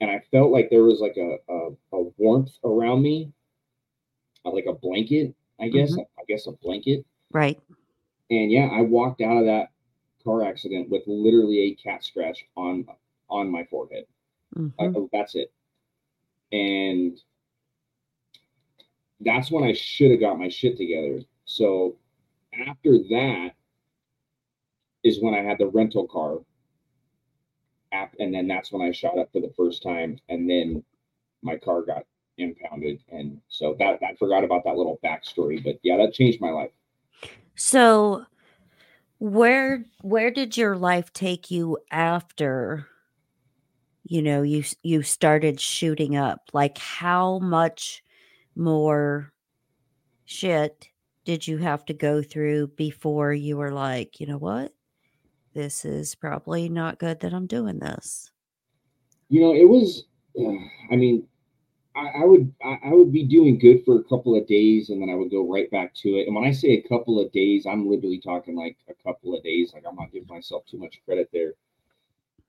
And 0.00 0.10
I 0.10 0.20
felt 0.20 0.50
like 0.50 0.70
there 0.70 0.84
was 0.84 1.00
like 1.00 1.18
a, 1.18 1.38
a, 1.48 1.76
a 1.92 2.02
warmth 2.16 2.58
around 2.64 3.02
me, 3.02 3.30
like 4.44 4.64
a 4.66 4.72
blanket, 4.72 5.34
I 5.58 5.68
guess. 5.68 5.92
Mm-hmm. 5.92 6.00
I 6.18 6.24
guess 6.26 6.46
a 6.46 6.52
blanket. 6.52 7.04
Right. 7.30 7.60
And 8.30 8.50
yeah, 8.50 8.68
I 8.68 8.80
walked 8.80 9.20
out 9.20 9.36
of 9.36 9.44
that 9.44 9.72
car 10.24 10.42
accident 10.42 10.88
with 10.88 11.06
literally 11.06 11.60
a 11.60 11.74
cat 11.74 12.02
scratch 12.02 12.46
on 12.56 12.86
on 13.28 13.48
my 13.50 13.64
forehead. 13.64 14.06
Mm-hmm. 14.56 14.96
Uh, 14.96 15.06
that's 15.12 15.34
it. 15.34 15.52
And 16.52 17.22
that's 19.20 19.50
when 19.50 19.62
I 19.62 19.72
should 19.72 20.10
have 20.10 20.20
got 20.20 20.38
my 20.38 20.48
shit 20.48 20.76
together. 20.78 21.22
So 21.44 21.96
after 22.54 22.98
that 23.10 23.50
is 25.04 25.22
when 25.22 25.34
I 25.34 25.42
had 25.42 25.58
the 25.58 25.68
rental 25.68 26.06
car 26.06 26.38
app, 27.92 28.14
and 28.18 28.32
then 28.32 28.46
that's 28.46 28.72
when 28.72 28.82
I 28.82 28.92
shot 28.92 29.18
up 29.18 29.32
for 29.32 29.40
the 29.40 29.52
first 29.56 29.82
time, 29.82 30.18
and 30.28 30.48
then 30.48 30.84
my 31.42 31.56
car 31.56 31.82
got 31.82 32.04
impounded, 32.38 33.00
and 33.10 33.40
so 33.48 33.74
that 33.78 33.98
I 34.02 34.14
forgot 34.14 34.44
about 34.44 34.64
that 34.64 34.76
little 34.76 34.98
backstory. 35.04 35.62
But 35.62 35.78
yeah, 35.82 35.96
that 35.96 36.14
changed 36.14 36.40
my 36.40 36.50
life. 36.50 36.70
So 37.56 38.24
where 39.18 39.84
where 40.02 40.30
did 40.30 40.56
your 40.56 40.76
life 40.76 41.12
take 41.12 41.50
you 41.50 41.76
after 41.90 42.86
you 44.04 44.22
know 44.22 44.42
you 44.42 44.64
you 44.82 45.02
started 45.02 45.60
shooting 45.60 46.16
up 46.16 46.48
like 46.54 46.78
how 46.78 47.38
much 47.38 48.02
more 48.56 49.30
shit 50.24 50.88
did 51.24 51.46
you 51.46 51.58
have 51.58 51.84
to 51.84 51.94
go 51.94 52.22
through 52.22 52.66
before 52.68 53.32
you 53.32 53.56
were 53.56 53.72
like 53.72 54.20
you 54.20 54.26
know 54.26 54.38
what 54.38 54.72
this 55.54 55.84
is 55.84 56.14
probably 56.14 56.68
not 56.68 56.98
good 56.98 57.20
that 57.20 57.34
i'm 57.34 57.46
doing 57.46 57.78
this 57.78 58.30
you 59.28 59.40
know 59.40 59.54
it 59.54 59.68
was 59.68 60.04
i 60.90 60.96
mean 60.96 61.26
I, 61.96 62.22
I 62.22 62.24
would 62.24 62.52
I, 62.62 62.78
I 62.84 62.92
would 62.92 63.12
be 63.12 63.24
doing 63.24 63.58
good 63.58 63.84
for 63.84 63.98
a 63.98 64.04
couple 64.04 64.36
of 64.36 64.46
days 64.46 64.90
and 64.90 65.02
then 65.02 65.10
I 65.10 65.14
would 65.14 65.30
go 65.30 65.50
right 65.50 65.70
back 65.70 65.94
to 65.96 66.10
it. 66.10 66.26
And 66.26 66.34
when 66.34 66.44
I 66.44 66.52
say 66.52 66.68
a 66.70 66.88
couple 66.88 67.20
of 67.20 67.32
days, 67.32 67.66
I'm 67.66 67.88
literally 67.88 68.20
talking 68.20 68.54
like 68.54 68.76
a 68.88 68.94
couple 69.02 69.34
of 69.34 69.42
days. 69.42 69.72
Like 69.74 69.84
I'm 69.88 69.96
not 69.96 70.12
giving 70.12 70.28
myself 70.28 70.64
too 70.66 70.78
much 70.78 71.00
credit 71.04 71.28
there. 71.32 71.54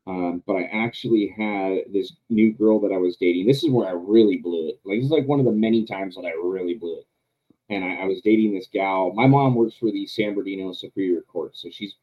Um, 0.08 0.44
but 0.48 0.56
I 0.56 0.64
actually 0.72 1.34
had 1.36 1.94
this 1.94 2.14
new 2.30 2.54
girl 2.54 2.80
that 2.82 2.92
I 2.92 2.98
was 2.98 3.18
dating. 3.18 3.48
This 3.48 3.64
is 3.64 3.70
where 3.70 3.88
I 3.88 3.92
really 3.92 4.38
blew 4.38 4.70
it. 4.70 4.80
Like 4.84 4.98
this 4.98 5.06
is 5.06 5.12
like 5.12 5.28
one 5.28 5.40
of 5.40 5.46
the 5.46 5.52
many 5.52 5.86
times 5.86 6.16
that 6.16 6.26
I 6.26 6.32
really 6.32 6.76
blew 6.76 7.00
it. 7.00 7.08
And 7.72 7.84
I, 7.84 8.04
I 8.04 8.06
was 8.06 8.22
dating 8.22 8.54
this 8.54 8.68
gal. 8.72 9.14
My 9.14 9.26
mom 9.26 9.56
works 9.56 9.76
for 9.76 9.92
the 9.92 10.06
San 10.06 10.36
Bernardino 10.36 10.74
Superior 10.74 11.22
Court, 11.22 11.56
so 11.56 11.70
she's 11.72 11.96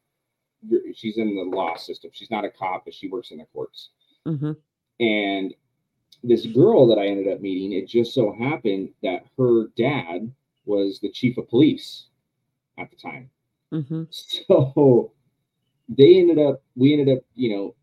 she's 0.93 1.17
in 1.17 1.35
the 1.35 1.55
law 1.55 1.77
system. 1.77 2.11
She's 2.13 2.31
not 2.31 2.43
a 2.43 2.49
cop, 2.49 2.83
but 2.83 2.93
she 2.93 3.07
works 3.07 3.31
in 3.31 3.37
the 3.37 3.45
courts. 3.53 3.89
Mm-hmm. 4.27 4.51
And 4.99 5.53
this 6.23 6.45
girl 6.47 6.87
that 6.87 6.99
I 6.99 7.07
ended 7.07 7.31
up 7.31 7.39
meeting, 7.39 7.71
it 7.71 7.87
just 7.87 8.13
so 8.13 8.35
happened 8.37 8.89
that 9.03 9.23
her 9.37 9.67
dad 9.77 10.29
was 10.65 10.99
the 10.99 11.11
chief 11.11 11.37
of 11.37 11.47
police 11.47 12.07
at 12.77 12.89
the 12.89 12.97
time. 12.97 13.29
Mm-hmm. 13.71 14.03
So 14.09 15.13
they 15.87 16.19
ended 16.19 16.39
up, 16.39 16.61
we 16.75 16.93
ended 16.93 17.17
up, 17.17 17.23
you 17.35 17.55
know, 17.55 17.75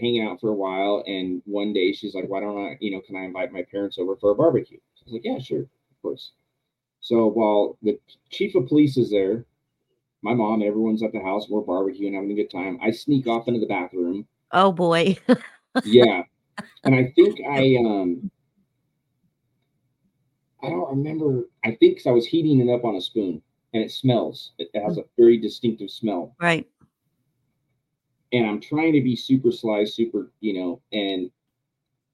hanging 0.00 0.26
out 0.26 0.40
for 0.40 0.48
a 0.48 0.54
while. 0.54 1.04
And 1.06 1.42
one 1.44 1.72
day 1.72 1.92
she's 1.92 2.14
like, 2.14 2.28
why 2.28 2.40
don't 2.40 2.58
I, 2.58 2.76
you 2.80 2.92
know, 2.92 3.00
can 3.00 3.16
I 3.16 3.24
invite 3.24 3.52
my 3.52 3.62
parents 3.62 3.98
over 3.98 4.16
for 4.16 4.30
a 4.30 4.34
barbecue? 4.34 4.78
I 4.78 5.04
was 5.04 5.12
like, 5.12 5.24
yeah, 5.24 5.38
sure, 5.38 5.60
of 5.62 6.02
course. 6.02 6.32
So 7.02 7.26
while 7.26 7.76
the 7.82 7.98
chief 8.30 8.54
of 8.54 8.68
police 8.68 8.96
is 8.96 9.10
there, 9.10 9.44
my 10.22 10.34
mom, 10.34 10.62
everyone's 10.62 11.02
at 11.02 11.12
the 11.12 11.20
house, 11.20 11.48
we're 11.48 11.60
barbecuing, 11.60 12.14
having 12.14 12.30
a 12.30 12.34
good 12.34 12.50
time. 12.50 12.78
I 12.82 12.90
sneak 12.90 13.26
off 13.26 13.48
into 13.48 13.60
the 13.60 13.66
bathroom. 13.66 14.26
Oh 14.52 14.72
boy. 14.72 15.18
yeah 15.84 16.22
and 16.84 16.94
I 16.94 17.12
think 17.14 17.40
I 17.48 17.76
um 17.78 18.30
I 20.62 20.68
don't 20.68 20.96
remember. 20.96 21.48
I 21.64 21.72
think 21.72 21.98
I 22.06 22.12
was 22.12 22.26
heating 22.26 22.60
it 22.60 22.72
up 22.72 22.84
on 22.84 22.94
a 22.94 23.00
spoon, 23.00 23.42
and 23.74 23.82
it 23.82 23.90
smells. 23.90 24.52
It 24.58 24.70
has 24.80 24.96
a 24.96 25.02
very 25.18 25.36
distinctive 25.36 25.90
smell. 25.90 26.36
Right. 26.40 26.68
And 28.32 28.46
I'm 28.46 28.60
trying 28.60 28.92
to 28.92 29.00
be 29.00 29.16
super 29.16 29.50
sly, 29.50 29.84
super, 29.84 30.30
you 30.40 30.54
know, 30.54 30.80
and 30.92 31.30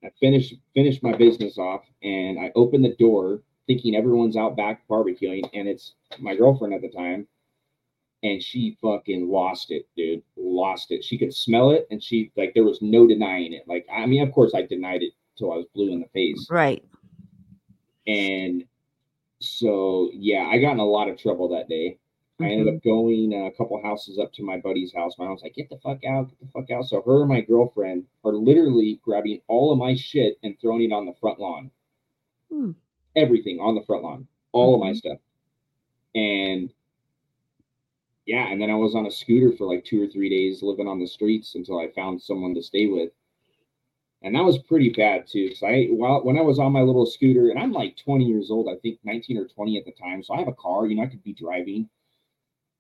I 0.03 0.11
finish 0.19 0.55
finish 0.75 1.03
my 1.03 1.13
business 1.13 1.59
off, 1.59 1.83
and 2.03 2.39
I 2.39 2.51
open 2.55 2.83
the 2.83 2.97
door 2.99 3.43
thinking 3.69 3.95
everyone's 3.95 4.37
out 4.37 4.57
back 4.57 4.83
barbecuing, 4.89 5.49
and 5.55 5.69
it's 5.69 5.95
my 6.19 6.35
girlfriend 6.35 6.75
at 6.75 6.81
the 6.81 6.89
time, 6.89 7.29
and 8.25 8.43
she 8.43 8.77
fucking 8.83 9.31
lost 9.31 9.71
it, 9.71 9.87
dude. 9.97 10.23
Lost 10.37 10.91
it. 10.91 11.05
She 11.05 11.17
could 11.17 11.33
smell 11.33 11.71
it, 11.71 11.87
and 11.93 12.03
she 12.03 12.33
like 12.37 12.55
there 12.55 12.65
was 12.65 12.83
no 12.83 13.07
denying 13.07 13.53
it. 13.53 13.63
Like 13.69 13.87
I 13.95 14.07
mean, 14.07 14.27
of 14.27 14.33
course, 14.33 14.53
I 14.55 14.63
denied 14.63 15.03
it 15.03 15.13
till 15.37 15.53
I 15.53 15.57
was 15.57 15.67
blue 15.73 15.93
in 15.93 16.01
the 16.01 16.09
face. 16.09 16.49
Right. 16.51 16.85
And 18.09 18.65
so 19.41 20.11
yeah, 20.13 20.49
I 20.51 20.59
got 20.59 20.73
in 20.73 20.81
a 20.81 20.85
lot 20.85 21.09
of 21.09 21.19
trouble 21.19 21.49
that 21.51 21.69
day. 21.69 21.99
Mm-hmm. 22.41 22.45
I 22.45 22.49
ended 22.49 22.69
up 22.69 22.81
mm-hmm. 22.81 22.89
going 22.89 23.47
a 23.47 23.51
couple 23.53 23.81
houses 23.83 24.19
up 24.19 24.33
to 24.35 24.43
my 24.43 24.59
buddy's 24.59 24.95
house. 24.95 25.19
My 25.19 25.27
mom's 25.27 25.43
like, 25.43 25.55
"Get 25.55 25.69
the 25.69 25.79
fuck 25.79 26.05
out! 26.05 26.31
Get 26.31 26.41
the 26.41 26.49
fuck 26.53 26.71
out!" 26.71 26.87
So 26.87 27.03
her 27.03 27.21
and 27.21 27.29
my 27.29 27.43
girlfriend 27.43 28.07
are 28.25 28.33
literally 28.33 28.99
grabbing 29.05 29.43
all 29.47 29.73
of 29.73 29.79
my 29.79 29.95
shit 29.95 30.39
and 30.43 30.59
throwing 30.59 30.83
it 30.83 30.93
on 30.93 31.05
the 31.05 31.15
front 31.21 31.39
lawn. 31.39 31.71
Hmm. 32.51 32.73
Everything 33.17 33.59
on 33.61 33.75
the 33.75 33.83
front 33.83 34.05
line, 34.05 34.27
all 34.53 34.75
mm-hmm. 34.75 34.83
of 34.83 34.87
my 34.87 34.93
mm-hmm. 34.93 34.99
stuff. 34.99 35.19
And 36.15 36.71
yeah, 38.29 38.49
and 38.53 38.61
then 38.61 38.71
I 38.71 38.75
was 38.75 38.95
on 38.95 39.07
a 39.07 39.11
scooter 39.11 39.57
for 39.57 39.65
like 39.65 39.87
two 39.87 40.03
or 40.03 40.07
three 40.07 40.29
days 40.29 40.63
living 40.63 40.87
on 40.87 41.01
the 41.01 41.07
streets 41.07 41.55
until 41.55 41.81
I 41.81 41.91
found 41.93 42.21
someone 42.21 42.55
to 42.55 42.63
stay 42.63 42.87
with. 42.87 43.11
And 44.21 44.35
that 44.35 44.45
was 44.45 44.59
pretty 44.59 44.91
bad 44.91 45.27
too. 45.27 45.49
Cause 45.49 45.63
I 45.63 45.87
while 45.87 46.23
when 46.23 46.37
I 46.37 46.43
was 46.43 46.59
on 46.59 46.73
my 46.73 46.83
little 46.83 47.07
scooter, 47.07 47.49
and 47.49 47.59
I'm 47.59 47.73
like 47.73 47.97
20 47.97 48.27
years 48.27 48.51
old, 48.51 48.69
I 48.69 48.77
think 48.81 48.99
19 49.03 49.39
or 49.39 49.47
20 49.47 49.79
at 49.79 49.87
the 49.87 49.93
time. 49.93 50.23
So 50.23 50.35
I 50.35 50.39
have 50.41 50.49
a 50.49 50.53
car, 50.53 50.87
you 50.87 50.97
know, 50.97 51.05
I 51.05 51.07
could 51.07 51.25
be 51.25 51.33
driving. 51.33 51.89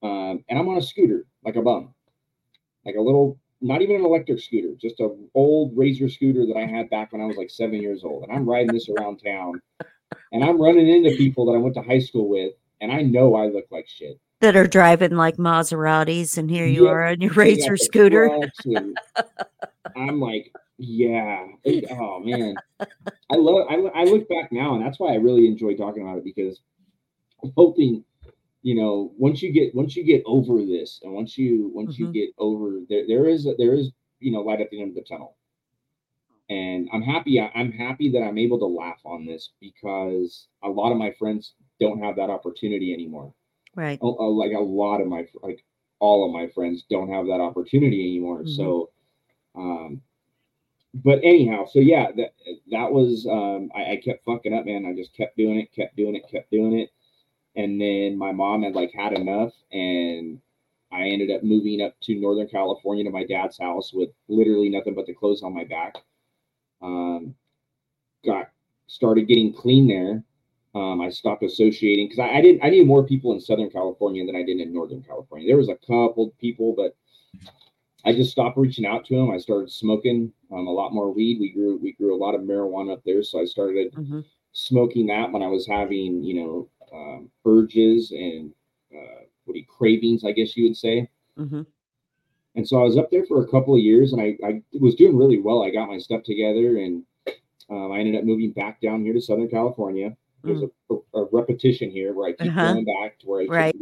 Um, 0.02 0.44
and 0.50 0.58
I'm 0.58 0.68
on 0.68 0.76
a 0.76 0.82
scooter, 0.82 1.24
like 1.42 1.56
a 1.56 1.62
bum. 1.62 1.94
Like 2.84 2.96
a 2.96 3.00
little, 3.00 3.38
not 3.62 3.80
even 3.80 3.96
an 3.96 4.04
electric 4.04 4.40
scooter, 4.40 4.74
just 4.78 5.00
a 5.00 5.16
old 5.34 5.74
razor 5.74 6.10
scooter 6.10 6.44
that 6.44 6.56
I 6.58 6.66
had 6.66 6.90
back 6.90 7.12
when 7.12 7.22
I 7.22 7.26
was 7.26 7.38
like 7.38 7.50
seven 7.50 7.80
years 7.80 8.04
old. 8.04 8.24
And 8.24 8.32
I'm 8.32 8.48
riding 8.48 8.72
this 8.72 8.90
around 8.90 9.22
town 9.24 9.62
and 10.32 10.44
I'm 10.44 10.60
running 10.60 10.88
into 10.88 11.16
people 11.16 11.46
that 11.46 11.52
I 11.52 11.58
went 11.58 11.74
to 11.74 11.82
high 11.82 12.00
school 12.00 12.28
with, 12.28 12.52
and 12.80 12.92
I 12.92 13.02
know 13.02 13.34
I 13.34 13.46
look 13.46 13.66
like 13.70 13.88
shit 13.88 14.20
that 14.40 14.56
are 14.56 14.66
driving 14.66 15.16
like 15.16 15.36
Maseratis, 15.36 16.38
and 16.38 16.50
here 16.50 16.66
you 16.66 16.84
yeah, 16.84 16.90
are 16.90 17.04
on 17.06 17.20
your 17.20 17.32
razor 17.32 17.76
scooter. 17.76 18.30
I'm 19.96 20.20
like, 20.20 20.52
yeah. 20.78 21.46
Oh 21.90 22.20
man, 22.20 22.54
I 22.80 23.36
love. 23.36 23.66
I, 23.68 23.74
I 23.74 24.04
look 24.04 24.28
back 24.28 24.52
now, 24.52 24.74
and 24.74 24.84
that's 24.84 25.00
why 25.00 25.12
I 25.12 25.16
really 25.16 25.46
enjoy 25.46 25.74
talking 25.74 26.02
about 26.02 26.18
it 26.18 26.24
because 26.24 26.60
I'm 27.42 27.52
hoping, 27.56 28.04
you 28.62 28.76
know, 28.76 29.12
once 29.18 29.42
you 29.42 29.52
get 29.52 29.74
once 29.74 29.96
you 29.96 30.04
get 30.04 30.22
over 30.24 30.64
this, 30.64 31.00
and 31.02 31.12
once 31.12 31.36
you 31.36 31.72
once 31.74 31.94
mm-hmm. 31.94 32.06
you 32.06 32.12
get 32.12 32.30
over 32.38 32.78
there, 32.88 33.04
there 33.08 33.28
is 33.28 33.46
there 33.58 33.74
is 33.74 33.90
you 34.20 34.30
know 34.30 34.40
light 34.40 34.60
at 34.60 34.70
the 34.70 34.80
end 34.80 34.90
of 34.90 34.94
the 34.94 35.02
tunnel. 35.02 35.36
And 36.51 36.88
I'm 36.92 37.03
happy. 37.03 37.40
I'm 37.40 37.72
happy 37.72 38.11
that 38.12 38.22
I'm 38.22 38.38
able 38.38 38.59
to 38.59 38.66
laugh 38.66 39.01
on 39.05 39.26
this 39.26 39.51
because 39.61 40.49
a 40.62 40.68
lot 40.68 40.92
of 40.92 40.99
my 40.99 41.12
friends 41.18 41.55
don't 41.78 42.03
have 42.03 42.16
that 42.16 42.30
opportunity 42.30 42.92
anymore 42.94 43.34
Right. 43.78 43.99
A, 44.03 44.07
a, 44.07 44.26
like 44.26 44.53
a 44.53 44.61
lot 44.61 45.01
of 45.01 45.07
my 45.07 45.24
like 45.40 45.64
all 46.01 46.26
of 46.26 46.32
my 46.32 46.49
friends 46.49 46.84
don't 46.90 47.12
have 47.12 47.26
that 47.26 47.40
opportunity 47.40 48.03
anymore. 48.03 48.40
Mm-hmm. 48.40 48.51
So, 48.51 48.90
um, 49.55 50.03
but 50.94 51.20
anyhow, 51.22 51.66
so 51.70 51.78
yeah, 51.78 52.09
that 52.16 52.34
that 52.72 52.90
was 52.90 53.24
um, 53.30 53.70
I, 53.76 53.92
I 53.92 54.01
kept 54.05 54.24
fucking 54.24 54.53
up, 54.53 54.66
man. 54.66 54.84
I 54.84 54.96
just 54.96 55.16
kept 55.16 55.36
doing 55.36 55.61
it, 55.61 55.72
kept 55.72 55.94
doing 55.94 56.16
it, 56.16 56.28
kept 56.28 56.51
doing 56.51 56.76
it, 56.76 56.90
and 57.55 57.80
then 57.80 58.18
my 58.18 58.32
mom 58.32 58.64
had 58.64 58.74
like 58.74 58.92
had 58.92 59.12
enough, 59.12 59.53
and 59.70 60.40
I 60.90 61.03
ended 61.03 61.30
up 61.30 61.44
moving 61.44 61.80
up 61.80 61.94
to 62.03 62.18
Northern 62.18 62.49
California 62.49 63.05
to 63.05 63.11
my 63.11 63.26
dad's 63.26 63.59
house 63.59 63.92
with 63.92 64.11
literally 64.28 64.70
nothing 64.70 64.94
but 64.94 65.07
the 65.07 65.14
clothes 65.14 65.44
on 65.44 65.55
my 65.55 65.64
back. 65.64 65.94
Um, 66.80 67.34
got 68.24 68.50
started 68.86 69.28
getting 69.28 69.52
clean 69.52 69.88
there, 69.88 70.22
um, 70.74 71.00
I 71.00 71.08
stopped 71.08 71.42
associating 71.42 72.06
because 72.08 72.18
I, 72.18 72.38
I, 72.38 72.40
didn't. 72.40 72.62
I 72.62 72.68
knew 72.68 72.84
more 72.84 73.04
people 73.04 73.32
in 73.32 73.40
Southern 73.40 73.70
California 73.70 74.24
than 74.26 74.36
I 74.36 74.42
did 74.42 74.60
in 74.60 74.72
Northern 74.72 75.02
California. 75.02 75.46
There 75.46 75.56
was 75.56 75.68
a 75.68 75.76
couple 75.76 76.34
people, 76.40 76.74
but 76.76 76.94
I 78.04 78.12
just 78.12 78.30
stopped 78.30 78.58
reaching 78.58 78.86
out 78.86 79.04
to 79.06 79.16
them. 79.16 79.30
I 79.30 79.38
started 79.38 79.72
smoking 79.72 80.32
um, 80.52 80.66
a 80.66 80.72
lot 80.72 80.92
more 80.92 81.12
weed. 81.12 81.40
We 81.40 81.52
grew 81.52 81.78
we 81.78 81.92
grew 81.92 82.14
a 82.14 82.22
lot 82.22 82.34
of 82.34 82.42
marijuana 82.42 82.92
up 82.92 83.02
there, 83.04 83.22
so 83.22 83.40
I 83.40 83.44
started 83.44 83.92
mm-hmm. 83.92 84.20
smoking 84.52 85.06
that 85.06 85.32
when 85.32 85.42
I 85.42 85.48
was 85.48 85.66
having 85.66 86.22
you 86.22 86.34
know 86.34 86.68
um, 86.92 87.30
urges 87.46 88.12
and 88.12 88.52
uh, 88.94 89.24
what 89.44 89.54
do 89.54 89.60
you 89.60 89.66
cravings, 89.66 90.24
I 90.24 90.32
guess 90.32 90.56
you 90.56 90.64
would 90.64 90.76
say. 90.76 91.08
Mm-hmm. 91.38 91.62
And 92.59 92.68
so 92.68 92.80
I 92.80 92.84
was 92.84 92.98
up 92.98 93.11
there 93.11 93.24
for 93.24 93.42
a 93.42 93.48
couple 93.48 93.74
of 93.74 93.80
years, 93.80 94.12
and 94.12 94.20
I, 94.20 94.36
I 94.44 94.62
was 94.78 94.94
doing 94.96 95.16
really 95.16 95.40
well. 95.40 95.62
I 95.62 95.70
got 95.70 95.88
my 95.88 95.98
stuff 95.98 96.22
together, 96.24 96.78
and 96.78 97.02
um, 97.70 97.92
I 97.92 98.00
ended 98.00 98.16
up 98.16 98.24
moving 98.24 98.52
back 98.52 98.80
down 98.82 99.02
here 99.02 99.14
to 99.14 99.20
Southern 99.20 99.48
California 99.48 100.14
there's 100.42 100.61
mm. 100.61 100.70
a, 100.90 101.18
a, 101.18 101.24
repetition 101.32 101.90
here 101.90 102.12
where 102.14 102.28
I 102.28 102.32
keep 102.32 102.50
uh-huh. 102.50 102.72
going 102.74 102.84
back 102.84 103.18
to 103.20 103.26
where 103.26 103.42
I 103.42 103.46
right. 103.46 103.76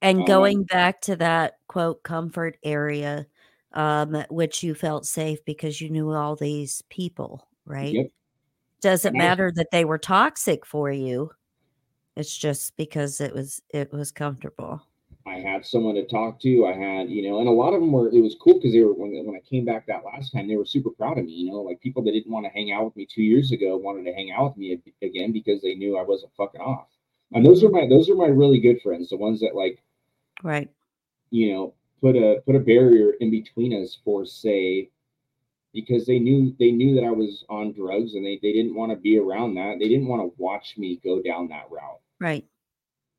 And 0.00 0.20
um, 0.20 0.24
going 0.26 0.64
back 0.64 1.00
to 1.02 1.16
that 1.16 1.58
quote 1.66 2.02
comfort 2.02 2.56
area, 2.62 3.26
um, 3.72 4.24
which 4.30 4.62
you 4.62 4.74
felt 4.74 5.06
safe 5.06 5.44
because 5.44 5.80
you 5.80 5.90
knew 5.90 6.12
all 6.12 6.36
these 6.36 6.82
people, 6.88 7.48
right? 7.64 7.92
Yep. 7.92 8.06
Doesn't 8.80 9.16
matter 9.16 9.52
that 9.56 9.72
they 9.72 9.84
were 9.84 9.98
toxic 9.98 10.64
for 10.64 10.90
you. 10.90 11.32
It's 12.16 12.36
just 12.36 12.76
because 12.76 13.20
it 13.20 13.34
was 13.34 13.60
it 13.70 13.92
was 13.92 14.12
comfortable. 14.12 14.82
I 15.28 15.40
had 15.40 15.66
someone 15.66 15.94
to 15.96 16.06
talk 16.06 16.40
to. 16.40 16.66
I 16.66 16.72
had, 16.72 17.10
you 17.10 17.28
know, 17.28 17.40
and 17.40 17.48
a 17.48 17.52
lot 17.52 17.74
of 17.74 17.80
them 17.80 17.92
were. 17.92 18.08
It 18.08 18.22
was 18.22 18.36
cool 18.40 18.54
because 18.54 18.72
they 18.72 18.80
were 18.80 18.94
when 18.94 19.12
when 19.26 19.36
I 19.36 19.48
came 19.48 19.64
back 19.64 19.86
that 19.86 20.04
last 20.04 20.32
time, 20.32 20.48
they 20.48 20.56
were 20.56 20.64
super 20.64 20.90
proud 20.90 21.18
of 21.18 21.26
me. 21.26 21.32
You 21.32 21.50
know, 21.50 21.60
like 21.60 21.80
people 21.80 22.02
that 22.04 22.12
didn't 22.12 22.32
want 22.32 22.46
to 22.46 22.50
hang 22.50 22.72
out 22.72 22.84
with 22.84 22.96
me 22.96 23.06
two 23.06 23.22
years 23.22 23.52
ago 23.52 23.76
wanted 23.76 24.04
to 24.04 24.14
hang 24.14 24.32
out 24.32 24.50
with 24.50 24.56
me 24.56 24.80
again 25.02 25.32
because 25.32 25.60
they 25.60 25.74
knew 25.74 25.98
I 25.98 26.02
wasn't 26.02 26.32
fucking 26.36 26.60
off. 26.60 26.88
And 27.32 27.44
those 27.44 27.62
are 27.62 27.68
my 27.68 27.86
those 27.86 28.08
are 28.08 28.14
my 28.14 28.26
really 28.26 28.58
good 28.58 28.80
friends, 28.82 29.10
the 29.10 29.16
ones 29.16 29.40
that 29.40 29.54
like, 29.54 29.82
right, 30.42 30.70
you 31.30 31.52
know, 31.52 31.74
put 32.00 32.16
a 32.16 32.40
put 32.46 32.56
a 32.56 32.60
barrier 32.60 33.12
in 33.20 33.30
between 33.30 33.82
us 33.82 33.98
for 34.04 34.24
say 34.24 34.88
because 35.74 36.06
they 36.06 36.18
knew 36.18 36.54
they 36.58 36.70
knew 36.70 36.94
that 36.94 37.04
I 37.04 37.10
was 37.10 37.44
on 37.48 37.72
drugs 37.72 38.14
and 38.14 38.24
they, 38.24 38.38
they 38.42 38.52
didn't 38.52 38.74
want 38.74 38.92
to 38.92 38.96
be 38.96 39.18
around 39.18 39.54
that. 39.54 39.76
They 39.78 39.88
didn't 39.88 40.08
want 40.08 40.22
to 40.22 40.34
watch 40.42 40.76
me 40.78 41.00
go 41.04 41.20
down 41.20 41.48
that 41.48 41.70
route. 41.70 42.00
Right. 42.18 42.46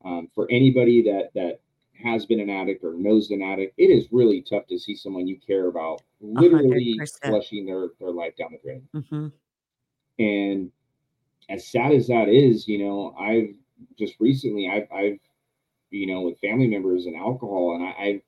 Um, 0.03 0.29
for 0.33 0.47
anybody 0.49 1.03
that 1.03 1.31
that 1.35 1.59
has 2.03 2.25
been 2.25 2.39
an 2.39 2.49
addict 2.49 2.83
or 2.83 2.93
knows 2.93 3.29
an 3.31 3.41
addict, 3.41 3.73
it 3.77 3.85
is 3.89 4.07
really 4.11 4.41
tough 4.41 4.67
to 4.67 4.79
see 4.79 4.95
someone 4.95 5.27
you 5.27 5.37
care 5.45 5.67
about 5.67 6.01
literally 6.21 6.97
100%. 6.99 7.29
flushing 7.29 7.65
their 7.65 7.89
their 7.99 8.11
life 8.11 8.35
down 8.37 8.49
the 8.51 8.59
drain. 8.63 8.87
Mm-hmm. 8.95 9.27
And 10.23 10.71
as 11.49 11.67
sad 11.67 11.91
as 11.91 12.07
that 12.07 12.29
is, 12.29 12.67
you 12.67 12.79
know, 12.79 13.15
I've 13.19 13.53
just 13.97 14.15
recently 14.19 14.69
I've 14.69 14.87
I've 14.91 15.19
you 15.89 16.07
know 16.07 16.21
with 16.21 16.39
family 16.39 16.67
members 16.67 17.05
and 17.05 17.15
alcohol, 17.15 17.75
and 17.75 17.83
I, 17.83 18.03
I've 18.03 18.21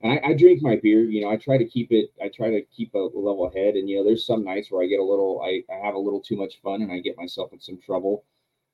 and 0.00 0.12
I, 0.12 0.28
I, 0.28 0.32
drink 0.34 0.62
my 0.62 0.76
beer. 0.80 1.02
You 1.02 1.22
know, 1.22 1.30
I 1.30 1.36
try 1.36 1.58
to 1.58 1.64
keep 1.64 1.90
it. 1.90 2.10
I 2.22 2.28
try 2.28 2.50
to 2.50 2.62
keep 2.62 2.94
a 2.94 2.98
level 2.98 3.50
head. 3.52 3.74
And 3.74 3.88
you 3.88 3.96
know, 3.96 4.04
there's 4.04 4.24
some 4.24 4.44
nights 4.44 4.70
where 4.70 4.84
I 4.84 4.86
get 4.86 5.00
a 5.00 5.04
little. 5.04 5.42
I, 5.44 5.64
I 5.72 5.84
have 5.84 5.94
a 5.94 5.98
little 5.98 6.20
too 6.20 6.36
much 6.36 6.60
fun, 6.62 6.82
and 6.82 6.92
I 6.92 7.00
get 7.00 7.16
myself 7.16 7.52
in 7.52 7.58
some 7.58 7.78
trouble 7.84 8.24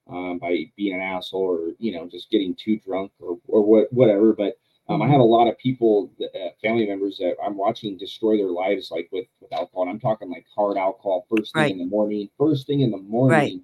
um, 0.08 0.38
by 0.38 0.70
being 0.76 0.94
an 0.94 1.00
asshole 1.00 1.42
or 1.42 1.72
you 1.78 1.92
know 1.92 2.08
just 2.08 2.30
getting 2.30 2.54
too 2.54 2.78
drunk 2.78 3.12
or 3.20 3.38
or 3.48 3.64
what 3.64 3.92
whatever. 3.92 4.32
But 4.32 4.58
um, 4.88 5.00
I 5.00 5.08
have 5.08 5.20
a 5.20 5.24
lot 5.24 5.48
of 5.48 5.56
people, 5.56 6.10
uh, 6.22 6.50
family 6.60 6.86
members 6.86 7.16
that 7.16 7.36
I'm 7.42 7.56
watching 7.56 7.96
destroy 7.96 8.36
their 8.36 8.50
lives 8.50 8.90
like 8.90 9.08
with 9.12 9.26
with 9.40 9.52
alcohol. 9.52 9.82
And 9.82 9.90
I'm 9.90 10.00
talking 10.00 10.30
like 10.30 10.46
hard 10.54 10.76
alcohol 10.76 11.26
first 11.34 11.54
thing 11.54 11.62
right. 11.62 11.72
in 11.72 11.78
the 11.78 11.86
morning, 11.86 12.28
first 12.38 12.66
thing 12.66 12.80
in 12.80 12.90
the 12.90 12.98
morning, 12.98 13.38
right. 13.38 13.60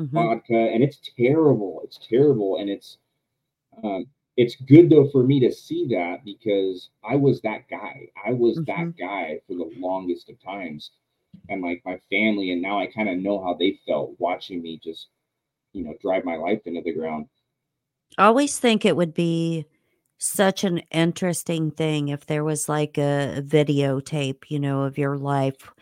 mm-hmm. 0.00 0.14
vodka, 0.14 0.56
and 0.56 0.82
it's 0.82 0.98
terrible. 1.16 1.80
It's 1.84 1.98
terrible, 1.98 2.58
and 2.58 2.70
it's. 2.70 2.98
Um, 3.82 4.06
it's 4.36 4.56
good 4.56 4.88
though 4.88 5.08
for 5.08 5.22
me 5.22 5.40
to 5.40 5.52
see 5.52 5.86
that 5.88 6.24
because 6.24 6.88
I 7.04 7.16
was 7.16 7.40
that 7.42 7.68
guy. 7.68 8.08
I 8.26 8.32
was 8.32 8.58
mm-hmm. 8.58 8.64
that 8.64 8.96
guy 8.96 9.40
for 9.46 9.54
the 9.54 9.70
longest 9.76 10.30
of 10.30 10.42
times. 10.42 10.90
And 11.48 11.62
like 11.62 11.82
my 11.84 11.98
family, 12.10 12.50
and 12.52 12.60
now 12.60 12.78
I 12.78 12.86
kind 12.86 13.08
of 13.08 13.16
know 13.18 13.42
how 13.42 13.54
they 13.54 13.78
felt 13.86 14.14
watching 14.18 14.62
me 14.62 14.80
just, 14.82 15.08
you 15.72 15.84
know, 15.84 15.94
drive 16.00 16.24
my 16.24 16.36
life 16.36 16.60
into 16.66 16.82
the 16.82 16.92
ground. 16.92 17.26
I 18.18 18.26
always 18.26 18.58
think 18.58 18.84
it 18.84 18.96
would 18.96 19.14
be 19.14 19.66
such 20.18 20.64
an 20.64 20.78
interesting 20.90 21.70
thing 21.70 22.08
if 22.08 22.26
there 22.26 22.44
was 22.44 22.68
like 22.68 22.98
a, 22.98 23.38
a 23.38 23.42
videotape, 23.42 24.44
you 24.48 24.60
know, 24.60 24.82
of 24.82 24.98
your 24.98 25.16
life 25.16 25.72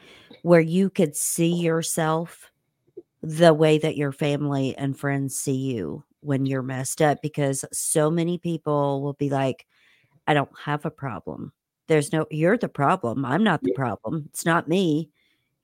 where 0.42 0.60
you 0.60 0.88
could 0.88 1.14
see 1.14 1.52
yourself 1.52 2.50
the 3.22 3.52
way 3.52 3.76
that 3.78 3.96
your 3.96 4.12
family 4.12 4.74
and 4.78 4.98
friends 4.98 5.36
see 5.36 5.56
you 5.56 6.02
when 6.20 6.46
you're 6.46 6.62
messed 6.62 7.02
up 7.02 7.20
because 7.20 7.64
so 7.72 8.10
many 8.10 8.38
people 8.38 9.02
will 9.02 9.12
be 9.14 9.28
like, 9.28 9.66
I 10.26 10.34
don't 10.34 10.50
have 10.64 10.86
a 10.86 10.90
problem. 10.90 11.52
There's 11.88 12.12
no, 12.12 12.26
you're 12.30 12.56
the 12.56 12.68
problem. 12.68 13.24
I'm 13.24 13.44
not 13.44 13.62
the 13.62 13.72
problem. 13.72 14.26
It's 14.30 14.46
not 14.46 14.68
me. 14.68 15.10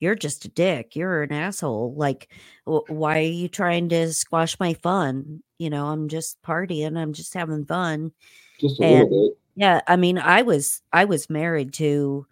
You're 0.00 0.14
just 0.14 0.44
a 0.44 0.48
dick. 0.48 0.94
You're 0.94 1.22
an 1.22 1.32
asshole. 1.32 1.94
Like, 1.94 2.30
why 2.64 3.18
are 3.18 3.22
you 3.22 3.48
trying 3.48 3.88
to 3.90 4.12
squash 4.12 4.58
my 4.60 4.74
fun? 4.74 5.42
You 5.58 5.70
know, 5.70 5.86
I'm 5.86 6.08
just 6.08 6.40
partying. 6.42 6.96
I'm 6.96 7.12
just 7.12 7.34
having 7.34 7.64
fun. 7.64 8.12
Just 8.60 8.80
a 8.80 8.84
and, 8.84 9.10
little 9.10 9.28
bit. 9.28 9.38
Yeah. 9.56 9.80
I 9.86 9.96
mean, 9.96 10.18
I 10.18 10.42
was, 10.42 10.82
I 10.92 11.06
was 11.06 11.30
married 11.30 11.72
to 11.74 12.26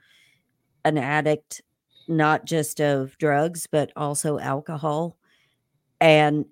an 0.85 0.99
addict, 0.99 1.63
not 2.07 2.45
just 2.45 2.81
of 2.81 3.17
drugs, 3.19 3.67
but 3.67 3.93
also 3.97 4.39
alcohol 4.39 5.17
and 6.01 6.45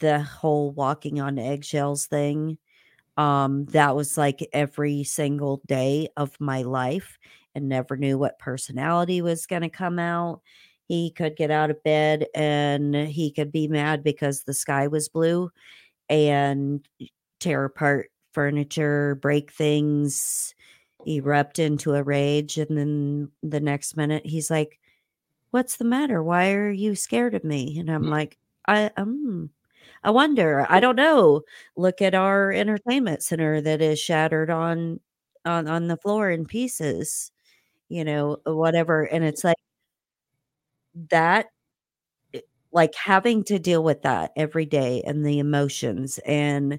the 0.00 0.20
whole 0.20 0.72
walking 0.72 1.20
on 1.20 1.38
eggshells 1.38 2.06
thing 2.06 2.58
um 3.16 3.64
that 3.66 3.94
was 3.94 4.18
like 4.18 4.46
every 4.52 5.04
single 5.04 5.62
day 5.66 6.08
of 6.16 6.38
my 6.40 6.62
life 6.62 7.18
and 7.56 7.68
never 7.68 7.96
knew 7.96 8.18
what 8.18 8.38
personality 8.38 9.20
was 9.20 9.46
going 9.46 9.62
to 9.62 9.68
come 9.68 9.98
out 9.98 10.40
he 10.88 11.10
could 11.10 11.34
get 11.34 11.50
out 11.50 11.70
of 11.70 11.82
bed 11.82 12.26
and 12.34 12.94
he 12.94 13.32
could 13.32 13.50
be 13.50 13.66
mad 13.66 14.04
because 14.04 14.42
the 14.42 14.54
sky 14.54 14.86
was 14.86 15.08
blue 15.08 15.50
and 16.08 16.86
tear 17.40 17.64
apart 17.64 18.10
furniture 18.32 19.16
break 19.16 19.50
things 19.50 20.54
erupt 21.06 21.58
into 21.58 21.94
a 21.94 22.02
rage 22.02 22.58
and 22.58 22.78
then 22.78 23.30
the 23.42 23.60
next 23.60 23.96
minute 23.96 24.24
he's 24.24 24.50
like 24.50 24.78
what's 25.50 25.76
the 25.76 25.84
matter 25.84 26.22
why 26.22 26.52
are 26.52 26.70
you 26.70 26.94
scared 26.94 27.34
of 27.34 27.42
me 27.42 27.78
and 27.78 27.90
i'm 27.90 28.04
mm. 28.04 28.10
like 28.10 28.38
I 28.66 28.90
um 28.96 29.50
I 30.04 30.10
wonder. 30.10 30.66
I 30.68 30.80
don't 30.80 30.96
know. 30.96 31.42
Look 31.76 32.02
at 32.02 32.14
our 32.14 32.52
entertainment 32.52 33.22
center 33.22 33.60
that 33.60 33.80
is 33.80 33.98
shattered 33.98 34.50
on 34.50 35.00
on 35.44 35.68
on 35.68 35.88
the 35.88 35.96
floor 35.96 36.30
in 36.30 36.44
pieces, 36.46 37.30
you 37.88 38.04
know, 38.04 38.38
whatever. 38.46 39.04
And 39.04 39.24
it's 39.24 39.44
like 39.44 39.56
that 41.10 41.46
eh, 42.34 42.40
like 42.72 42.94
having 42.94 43.44
to 43.44 43.58
deal 43.58 43.82
with 43.84 44.02
that 44.02 44.32
every 44.36 44.66
day 44.66 45.02
and 45.06 45.26
the 45.26 45.38
emotions 45.38 46.20
and 46.26 46.78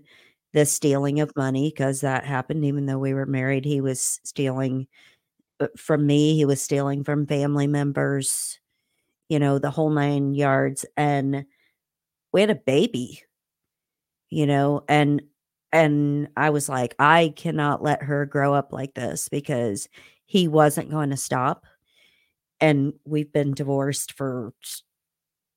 the 0.53 0.65
stealing 0.65 1.19
of 1.19 1.35
money 1.35 1.71
because 1.71 2.01
that 2.01 2.25
happened 2.25 2.65
even 2.65 2.85
though 2.85 2.99
we 2.99 3.13
were 3.13 3.25
married 3.27 3.65
he 3.65 3.81
was 3.81 4.19
stealing 4.23 4.87
uh, 5.61 5.67
from 5.77 6.07
me 6.07 6.35
he 6.35 6.45
was 6.45 6.61
stealing 6.61 7.03
from 7.03 7.27
family 7.27 7.67
members 7.67 8.59
you 9.29 9.39
know 9.39 9.59
the 9.59 9.71
whole 9.71 9.91
nine 9.91 10.35
yards 10.35 10.85
and 10.97 11.45
we 12.33 12.41
had 12.41 12.49
a 12.51 12.55
baby, 12.55 13.23
you 14.29 14.45
know, 14.45 14.83
and 14.87 15.21
and 15.73 16.29
I 16.37 16.49
was 16.51 16.69
like, 16.69 16.95
I 16.99 17.33
cannot 17.35 17.83
let 17.83 18.03
her 18.03 18.25
grow 18.25 18.53
up 18.53 18.71
like 18.71 18.93
this 18.93 19.27
because 19.29 19.87
he 20.27 20.47
wasn't 20.47 20.91
going 20.91 21.09
to 21.09 21.17
stop. 21.17 21.65
And 22.59 22.93
we've 23.05 23.31
been 23.31 23.53
divorced 23.53 24.13
for 24.13 24.53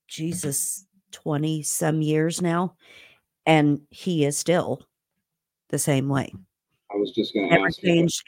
Jesus 0.08 0.86
20 1.12 1.62
some 1.62 2.00
years 2.00 2.40
now. 2.40 2.76
And 3.44 3.80
he 3.90 4.24
is 4.24 4.38
still 4.38 4.86
the 5.68 5.78
same 5.78 6.08
way. 6.08 6.32
I 6.92 6.96
was 6.96 7.12
just 7.12 7.34
going 7.34 7.50
to 7.50 7.60
ask. 7.60 7.80
Changed. 7.80 8.22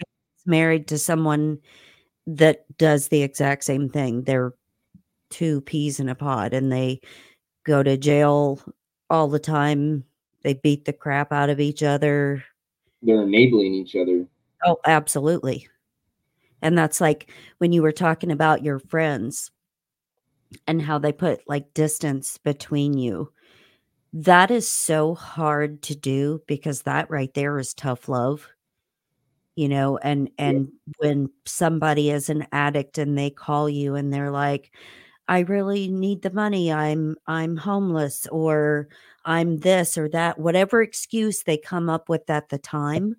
Married 0.44 0.88
to 0.88 0.98
someone 0.98 1.58
that 2.26 2.64
does 2.76 3.08
the 3.08 3.22
exact 3.22 3.62
same 3.62 3.88
thing. 3.88 4.22
They're 4.22 4.52
two 5.30 5.60
peas 5.60 6.00
in 6.00 6.08
a 6.08 6.14
pod 6.16 6.52
and 6.52 6.72
they 6.72 7.00
go 7.64 7.82
to 7.82 7.96
jail 7.96 8.60
all 9.08 9.28
the 9.28 9.38
time. 9.38 10.04
They 10.42 10.54
beat 10.54 10.84
the 10.84 10.92
crap 10.92 11.32
out 11.32 11.50
of 11.50 11.60
each 11.60 11.84
other. 11.84 12.44
They're 13.02 13.22
enabling 13.22 13.74
each 13.74 13.94
other. 13.94 14.26
Oh, 14.64 14.78
absolutely. 14.84 15.68
And 16.62 16.78
that's 16.78 17.00
like 17.00 17.30
when 17.58 17.72
you 17.72 17.82
were 17.82 17.92
talking 17.92 18.30
about 18.30 18.62
your 18.62 18.78
friends 18.78 19.50
and 20.66 20.80
how 20.82 20.98
they 20.98 21.12
put 21.12 21.40
like 21.48 21.74
distance 21.74 22.38
between 22.38 22.96
you. 22.96 23.32
That 24.12 24.50
is 24.50 24.68
so 24.68 25.14
hard 25.14 25.82
to 25.84 25.96
do 25.96 26.42
because 26.46 26.82
that 26.82 27.10
right 27.10 27.32
there 27.34 27.58
is 27.58 27.74
tough 27.74 28.08
love. 28.08 28.48
You 29.54 29.68
know, 29.68 29.98
and 29.98 30.30
and 30.38 30.70
yeah. 30.86 30.92
when 30.98 31.30
somebody 31.44 32.10
is 32.10 32.30
an 32.30 32.46
addict 32.52 32.96
and 32.96 33.18
they 33.18 33.28
call 33.30 33.68
you 33.68 33.94
and 33.96 34.12
they're 34.12 34.30
like, 34.30 34.72
I 35.28 35.40
really 35.40 35.88
need 35.88 36.22
the 36.22 36.30
money. 36.32 36.72
I'm 36.72 37.16
I'm 37.26 37.56
homeless 37.56 38.26
or 38.28 38.88
I'm 39.24 39.58
this 39.58 39.98
or 39.98 40.08
that, 40.10 40.38
whatever 40.38 40.82
excuse 40.82 41.42
they 41.42 41.58
come 41.58 41.90
up 41.90 42.08
with 42.08 42.28
at 42.30 42.48
the 42.48 42.58
time. 42.58 43.16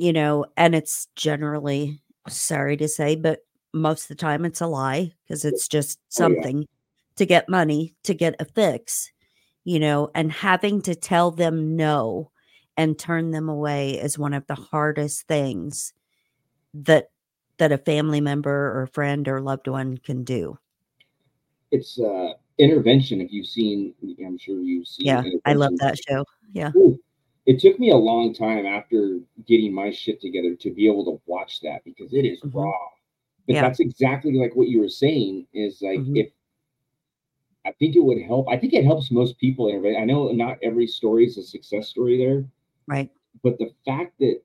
You 0.00 0.14
know, 0.14 0.46
and 0.56 0.74
it's 0.74 1.08
generally 1.14 2.00
sorry 2.26 2.76
to 2.78 2.88
say, 2.88 3.16
but 3.16 3.40
most 3.74 4.04
of 4.04 4.08
the 4.08 4.14
time 4.14 4.44
it's 4.44 4.60
a 4.60 4.66
lie 4.66 5.12
because 5.22 5.44
it's 5.44 5.68
just 5.68 5.98
something 6.08 6.56
oh, 6.56 6.60
yeah. 6.60 7.16
to 7.16 7.26
get 7.26 7.48
money, 7.48 7.94
to 8.04 8.14
get 8.14 8.34
a 8.40 8.46
fix, 8.46 9.12
you 9.64 9.78
know, 9.78 10.10
and 10.14 10.32
having 10.32 10.80
to 10.82 10.94
tell 10.94 11.30
them 11.30 11.76
no 11.76 12.30
and 12.76 12.98
turn 12.98 13.30
them 13.30 13.48
away 13.48 13.92
is 13.92 14.18
one 14.18 14.32
of 14.32 14.46
the 14.46 14.54
hardest 14.54 15.26
things 15.26 15.92
that 16.72 17.10
that 17.58 17.72
a 17.72 17.78
family 17.78 18.22
member 18.22 18.80
or 18.80 18.86
friend 18.86 19.28
or 19.28 19.42
loved 19.42 19.68
one 19.68 19.98
can 19.98 20.24
do. 20.24 20.58
It's 21.70 22.00
uh 22.00 22.32
intervention 22.60 23.20
if 23.20 23.32
you've 23.32 23.46
seen 23.46 23.94
i'm 24.24 24.36
sure 24.36 24.60
you've 24.60 24.86
seen 24.86 25.06
yeah 25.06 25.22
i 25.46 25.54
love 25.54 25.72
that 25.78 25.98
show 26.06 26.22
yeah 26.52 26.70
Ooh, 26.76 27.00
it 27.50 27.58
took 27.60 27.78
me 27.78 27.90
a 27.90 27.96
long 27.96 28.32
time 28.32 28.64
after 28.64 29.18
getting 29.46 29.74
my 29.74 29.90
shit 29.90 30.20
together 30.20 30.54
to 30.54 30.70
be 30.70 30.86
able 30.86 31.04
to 31.04 31.20
watch 31.26 31.60
that 31.60 31.82
because 31.84 32.12
it 32.12 32.24
is 32.24 32.40
mm-hmm. 32.40 32.58
raw 32.58 32.88
but 33.46 33.56
yeah. 33.56 33.62
that's 33.62 33.80
exactly 33.80 34.34
like 34.34 34.54
what 34.54 34.68
you 34.68 34.80
were 34.80 34.88
saying 34.88 35.46
is 35.52 35.82
like 35.82 35.98
mm-hmm. 35.98 36.16
if 36.16 36.28
I 37.66 37.72
think 37.72 37.94
it 37.94 38.04
would 38.04 38.22
help. 38.22 38.48
I 38.48 38.56
think 38.56 38.72
it 38.72 38.84
helps 38.84 39.10
most 39.10 39.38
people. 39.38 39.68
Everybody. 39.68 39.96
I 39.96 40.04
know 40.04 40.30
not 40.32 40.58
every 40.62 40.86
story 40.86 41.26
is 41.26 41.36
a 41.36 41.42
success 41.42 41.88
story 41.88 42.16
there, 42.16 42.44
right? 42.86 43.10
But 43.42 43.58
the 43.58 43.70
fact 43.84 44.18
that 44.20 44.40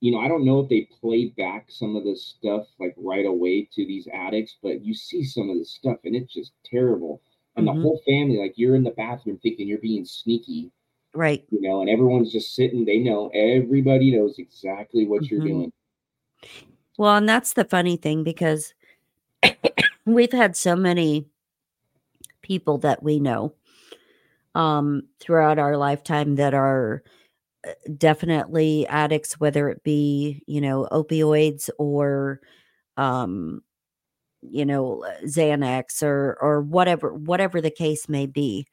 you 0.00 0.12
know, 0.12 0.18
I 0.18 0.28
don't 0.28 0.44
know 0.44 0.60
if 0.60 0.68
they 0.68 0.88
played 1.00 1.36
back 1.36 1.66
some 1.68 1.96
of 1.96 2.04
the 2.04 2.16
stuff 2.16 2.66
like 2.78 2.94
right 2.96 3.26
away 3.26 3.68
to 3.72 3.86
these 3.86 4.08
addicts, 4.14 4.56
but 4.62 4.84
you 4.84 4.94
see 4.94 5.24
some 5.24 5.50
of 5.50 5.58
the 5.58 5.64
stuff 5.64 5.98
and 6.04 6.16
it's 6.16 6.32
just 6.32 6.52
terrible. 6.64 7.20
And 7.56 7.66
mm-hmm. 7.66 7.76
the 7.76 7.82
whole 7.82 8.00
family, 8.06 8.38
like 8.38 8.54
you're 8.56 8.76
in 8.76 8.84
the 8.84 8.90
bathroom 8.92 9.38
thinking 9.42 9.68
you're 9.68 9.78
being 9.78 10.06
sneaky, 10.06 10.70
right? 11.14 11.44
You 11.50 11.60
know, 11.60 11.80
and 11.80 11.90
everyone's 11.90 12.32
just 12.32 12.54
sitting. 12.54 12.84
They 12.84 12.98
know 12.98 13.30
everybody 13.34 14.16
knows 14.16 14.38
exactly 14.38 15.06
what 15.06 15.22
mm-hmm. 15.22 15.34
you're 15.34 15.46
doing. 15.46 15.72
Well, 16.98 17.16
and 17.16 17.28
that's 17.28 17.54
the 17.54 17.64
funny 17.64 17.96
thing 17.96 18.24
because 18.24 18.74
we've 20.04 20.32
had 20.32 20.56
so 20.56 20.76
many 20.76 21.26
people 22.42 22.78
that 22.78 23.02
we 23.02 23.20
know 23.20 23.54
um, 24.54 25.02
throughout 25.20 25.58
our 25.58 25.76
lifetime 25.76 26.36
that 26.36 26.54
are 26.54 27.02
uh, 27.66 27.72
definitely 27.96 28.86
addicts, 28.88 29.38
whether 29.38 29.68
it 29.68 29.82
be, 29.82 30.42
you 30.46 30.60
know, 30.60 30.88
opioids 30.90 31.70
or, 31.78 32.40
um, 32.96 33.62
you 34.42 34.64
know, 34.64 35.04
Xanax 35.24 36.02
or, 36.02 36.36
or 36.40 36.60
whatever, 36.62 37.12
whatever 37.12 37.60
the 37.60 37.70
case 37.70 38.08
may 38.08 38.26
be, 38.26 38.66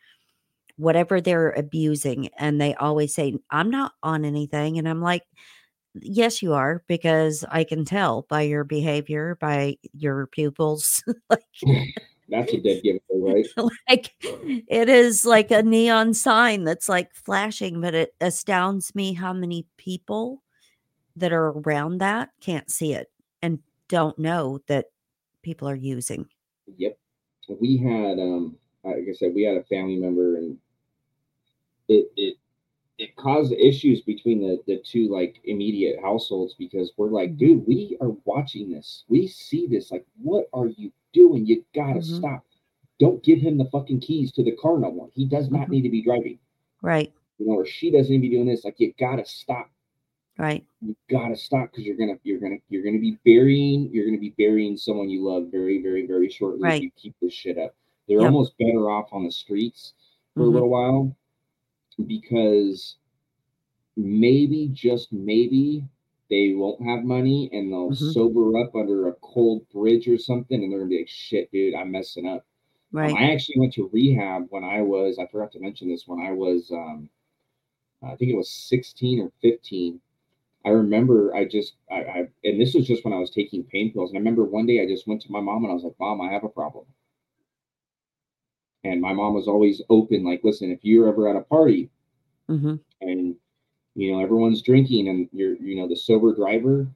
whatever 0.78 1.20
they're 1.20 1.52
abusing. 1.52 2.30
And 2.38 2.62
they 2.62 2.74
always 2.76 3.14
say, 3.14 3.36
I'm 3.52 3.70
not 3.70 3.94
on 4.04 4.26
anything. 4.26 4.78
And 4.78 4.88
I'm 4.88 5.02
like, 5.02 5.24
yes, 6.02 6.42
you 6.42 6.54
are, 6.54 6.84
because 6.88 7.44
I 7.50 7.64
can 7.64 7.84
tell 7.86 8.26
by 8.30 8.44
your 8.44 8.64
behavior, 8.64 9.38
by 9.42 9.78
your 9.94 10.28
pupils. 10.28 11.04
like, 11.30 11.44
That's 12.30 12.54
a 12.54 12.58
dead 12.58 12.84
giveaway, 12.84 13.46
right? 13.56 13.72
like 13.90 14.14
it 14.22 14.90
is 14.90 15.26
like 15.26 15.50
a 15.52 15.64
neon 15.64 16.14
sign 16.14 16.66
that's 16.66 16.90
like 16.90 17.14
flashing, 17.14 17.80
but 17.80 17.96
it 17.96 18.16
astounds 18.20 18.94
me 18.94 19.14
how 19.14 19.32
many 19.32 19.66
people 19.78 20.44
that 21.16 21.32
are 21.32 21.50
around 21.52 22.00
that 22.00 22.30
can't 22.42 22.70
see 22.70 22.94
it 22.94 23.10
and 23.42 23.60
don't 23.88 24.20
know 24.20 24.60
that 24.68 24.88
people 25.42 25.70
are 25.70 25.76
using. 25.76 26.28
Yep. 26.78 26.98
We 27.62 27.78
had 27.78 28.20
um 28.20 28.58
like 28.84 29.06
I 29.10 29.14
said, 29.14 29.34
we 29.34 29.44
had 29.44 29.58
a 29.58 29.64
family 29.64 29.96
member 29.96 30.36
and 30.36 30.58
it 31.88 32.12
it 32.16 32.38
it 32.98 33.16
caused 33.16 33.52
issues 33.54 34.02
between 34.02 34.42
the 34.42 34.62
the 34.66 34.82
two 34.84 35.08
like 35.10 35.40
immediate 35.46 36.00
households 36.02 36.56
because 36.56 36.92
we're 36.98 37.10
like, 37.10 37.32
mm-hmm. 37.32 37.38
dude, 37.38 37.68
we 37.68 37.98
are 38.02 38.12
watching 38.26 38.72
this. 38.72 39.04
We 39.08 39.28
see 39.28 39.68
this. 39.68 39.92
Like, 39.92 40.06
what 40.22 40.46
are 40.54 40.68
you 40.68 40.92
doing? 41.14 41.46
You 41.46 41.64
gotta 41.76 42.00
mm-hmm. 42.00 42.18
stop. 42.18 42.44
Don't 43.00 43.24
give 43.24 43.40
him 43.40 43.58
the 43.58 43.70
fucking 43.72 44.00
keys 44.00 44.32
to 44.34 44.44
the 44.44 44.56
car 44.56 44.80
no 44.80 44.92
more. 44.92 45.10
He 45.14 45.26
does 45.26 45.52
not 45.52 45.64
mm-hmm. 45.64 45.72
need 45.72 45.82
to 45.84 45.90
be 45.90 46.02
driving. 46.02 46.40
Right. 46.82 47.14
You 47.38 47.48
know, 47.48 47.54
or 47.54 47.66
she 47.68 47.92
doesn't 47.92 48.10
need 48.10 48.18
to 48.18 48.22
be 48.22 48.30
doing 48.30 48.48
this. 48.48 48.66
Like 48.66 48.80
you 48.80 48.94
gotta 49.00 49.26
stop. 49.26 49.70
Right. 50.40 50.66
You 50.82 50.96
gotta 51.10 51.36
stop 51.36 51.72
because 51.72 51.86
you're 51.86 51.98
gonna 51.98 52.18
you're 52.24 52.40
gonna 52.40 52.58
you're 52.70 52.84
gonna 52.84 53.00
be 53.00 53.18
burying 53.26 53.90
you're 53.92 54.06
gonna 54.06 54.18
be 54.18 54.34
burying 54.38 54.78
someone 54.78 55.10
you 55.10 55.24
love 55.28 55.50
very 55.52 55.82
very 55.82 56.06
very 56.06 56.30
shortly 56.30 56.62
right. 56.62 56.78
if 56.78 56.84
you 56.84 56.92
keep 56.96 57.16
this 57.22 57.34
shit 57.34 57.60
up. 57.60 57.76
They're 58.08 58.22
yep. 58.22 58.28
almost 58.28 58.58
better 58.58 58.90
off 58.90 59.10
on 59.12 59.26
the 59.26 59.32
streets 59.32 59.94
for 60.34 60.42
mm-hmm. 60.42 60.50
a 60.50 60.54
little 60.54 60.70
while 60.70 61.16
because 62.06 62.98
maybe 63.96 64.70
just 64.74 65.12
maybe 65.12 65.84
they 66.30 66.54
won't 66.54 66.82
have 66.86 67.04
money 67.04 67.50
and 67.54 67.72
they'll 67.72 67.92
mm-hmm. 67.92 68.12
sober 68.12 68.60
up 68.60 68.76
under 68.76 69.08
a 69.08 69.14
cold 69.22 69.68
bridge 69.70 70.08
or 70.08 70.18
something 70.18 70.62
and 70.62 70.72
they're 70.72 70.80
gonna 70.80 70.90
be 70.90 71.00
like 71.00 71.10
shit 71.10 71.52
dude 71.52 71.74
i'm 71.74 71.92
messing 71.92 72.28
up. 72.28 72.46
Um, 72.94 73.00
right. 73.00 73.12
Um, 73.12 73.18
i 73.18 73.32
actually 73.32 73.60
went 73.60 73.74
to 73.74 73.90
rehab 73.92 74.48
when 74.50 74.64
i 74.64 74.82
was 74.82 75.18
i 75.20 75.26
forgot 75.28 75.52
to 75.54 75.60
mention 75.60 75.90
this 75.90 76.04
when 76.06 76.26
i 76.26 76.32
was 76.32 76.72
um 76.72 77.10
i 78.04 78.16
think 78.16 78.32
it 78.32 78.38
was 78.38 78.50
16 78.50 79.22
or 79.22 79.32
15 79.42 80.00
i 80.66 80.70
remember 80.70 81.34
i 81.36 81.46
just 81.46 81.76
I, 81.90 81.96
I 81.96 82.28
and 82.44 82.62
this 82.62 82.74
was 82.76 82.86
just 82.86 83.04
when 83.04 83.14
i 83.14 83.20
was 83.20 83.32
taking 83.32 83.64
pain 83.64 83.92
pills 83.92 84.12
and 84.12 84.18
i 84.18 84.20
remember 84.20 84.44
one 84.44 84.66
day 84.66 84.82
i 84.82 84.88
just 84.88 85.08
went 85.08 85.22
to 85.24 85.32
my 85.32 85.42
mom 85.42 85.64
and 85.64 85.72
i 85.72 85.74
was 85.74 85.84
like 85.84 86.00
mom 86.00 86.22
i 86.22 86.32
have 86.32 86.44
a 86.44 86.50
problem 86.50 86.86
and 88.88 89.02
my 89.02 89.14
mom 89.14 89.34
was 89.34 89.48
always 89.48 89.82
open 89.90 90.24
like 90.24 90.42
listen 90.44 90.72
if 90.72 90.80
you're 90.82 91.08
ever 91.08 91.30
at 91.30 91.36
a 91.36 91.42
party 91.42 91.90
mm-hmm. 92.50 92.76
and 93.02 93.36
you 93.96 94.12
know 94.12 94.22
everyone's 94.22 94.62
drinking 94.62 95.10
and 95.10 95.28
you're 95.32 95.56
you 95.56 95.76
know 95.76 95.88
the 95.88 95.96
sober 95.96 96.34
driver 96.34 96.88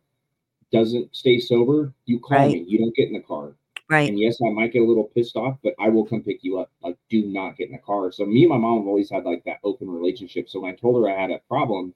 doesn't 0.71 1.13
stay 1.15 1.37
sober 1.39 1.93
you 2.05 2.19
call 2.19 2.37
right. 2.37 2.53
me. 2.53 2.65
You 2.65 2.79
don't 2.79 2.95
get 2.95 3.09
in 3.09 3.13
the 3.13 3.21
car. 3.21 3.53
Right. 3.89 4.09
And 4.09 4.17
yes 4.17 4.37
i 4.41 4.49
might 4.49 4.71
get 4.71 4.81
a 4.81 4.85
little 4.85 5.11
pissed 5.15 5.35
off 5.35 5.57
but 5.63 5.73
i 5.79 5.89
will 5.89 6.05
come 6.05 6.23
pick 6.23 6.43
you 6.43 6.59
up. 6.59 6.71
Like 6.81 6.97
do 7.09 7.25
not 7.25 7.57
get 7.57 7.67
in 7.67 7.73
the 7.73 7.79
car. 7.79 8.11
So 8.11 8.25
me 8.25 8.43
and 8.43 8.49
my 8.49 8.57
mom 8.57 8.79
have 8.79 8.87
always 8.87 9.09
had 9.09 9.25
like 9.25 9.43
that 9.45 9.59
open 9.63 9.89
relationship. 9.89 10.49
So 10.49 10.61
when 10.61 10.71
i 10.71 10.75
told 10.75 11.01
her 11.01 11.09
i 11.09 11.19
had 11.19 11.31
a 11.31 11.39
problem 11.47 11.93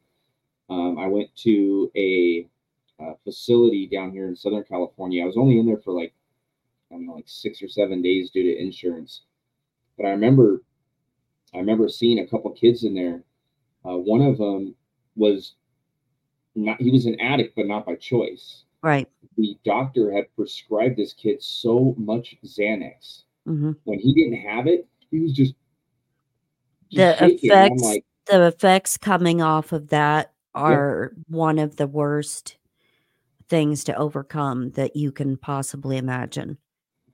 um, 0.70 0.98
i 0.98 1.08
went 1.08 1.34
to 1.38 1.91
a, 1.96 2.48
a 3.00 3.14
facility 3.24 3.88
down 3.88 4.12
here 4.12 4.28
in 4.28 4.36
southern 4.36 4.64
california. 4.64 5.24
I 5.24 5.28
was 5.28 5.38
only 5.38 5.60
in 5.60 5.66
there 5.66 5.78
for 5.78 5.93
like 5.93 6.14
i 6.91 6.96
don't 6.96 7.06
know 7.06 7.14
like 7.14 7.28
six 7.28 7.62
or 7.62 7.70
seven 7.70 8.02
days 8.02 8.30
due 8.30 8.43
to 8.43 8.62
insurance 8.62 9.22
but 9.98 10.06
i 10.06 10.10
remember 10.10 10.62
i 11.54 11.58
remember 11.58 11.88
seeing 11.89 12.20
a 12.20 12.28
couple 12.28 12.52
kids 12.52 12.84
in 12.84 12.93
there 12.93 13.24
uh, 13.86 13.98
one 13.98 14.22
of 14.22 14.38
them 14.38 14.76
was 15.16 15.54
not 16.56 16.82
he 16.82 16.89
was 16.89 17.06
an 17.06 17.20
addict, 17.20 17.56
but 17.56 17.68
not 17.68 17.86
by 17.86 17.96
choice. 17.96 18.64
Right. 18.82 19.08
The 19.38 19.58
doctor 19.66 20.12
had 20.12 20.34
prescribed 20.36 20.98
this 20.98 21.14
kid 21.14 21.41
so 21.41 21.96
much 21.98 22.36
Xanax. 22.46 23.24
Mm-hmm. 23.48 23.72
When 23.84 24.00
he 24.00 24.14
didn't 24.14 24.48
have 24.48 24.68
it, 24.68 24.88
he 25.12 25.20
was 25.20 25.34
just, 25.34 25.54
just 26.91 27.20
the 27.20 27.34
effects. 27.34 27.84
Like, 27.84 28.06
the 28.28 28.48
effects 28.48 28.98
coming 28.98 29.41
off 29.41 29.72
of 29.72 29.89
that 29.89 30.34
are 30.54 31.12
yeah. 31.12 31.24
one 31.28 31.60
of 31.60 31.76
the 31.76 31.88
worst 31.88 32.58
things 33.48 33.84
to 33.84 33.96
overcome 33.96 34.72
that 34.72 34.96
you 34.96 35.12
can 35.12 35.38
possibly 35.38 35.98
imagine. 35.98 36.58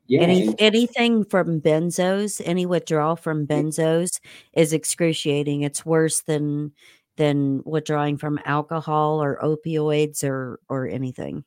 Yeah, 0.08 0.22
Any, 0.22 0.54
anything 0.60 1.24
from 1.24 1.62
benzos, 1.62 2.41
any 2.43 2.66
withdrawal 2.66 3.16
from 3.16 3.47
benzos 3.47 4.20
is 4.54 4.74
excruciating. 4.74 5.62
It's 5.62 5.86
worse 5.86 6.22
than 6.22 6.74
than 7.18 7.62
withdrawing 7.66 8.18
from 8.18 8.39
alcohol 8.45 9.22
or 9.22 9.39
opioids 9.41 10.24
or 10.24 10.60
or 10.70 10.88
anything. 10.88 11.43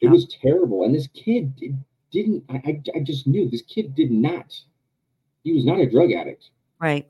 It 0.00 0.08
was 0.08 0.26
terrible, 0.42 0.84
and 0.84 0.94
this 0.94 1.06
kid 1.08 1.54
did, 2.10 2.42
not 2.50 2.60
I, 2.66 2.70
I, 2.70 2.82
I 2.96 3.00
just 3.00 3.26
knew 3.26 3.48
this 3.48 3.62
kid 3.62 3.94
did 3.94 4.10
not. 4.10 4.58
He 5.44 5.52
was 5.52 5.64
not 5.64 5.78
a 5.78 5.88
drug 5.88 6.10
addict, 6.10 6.50
right? 6.80 7.06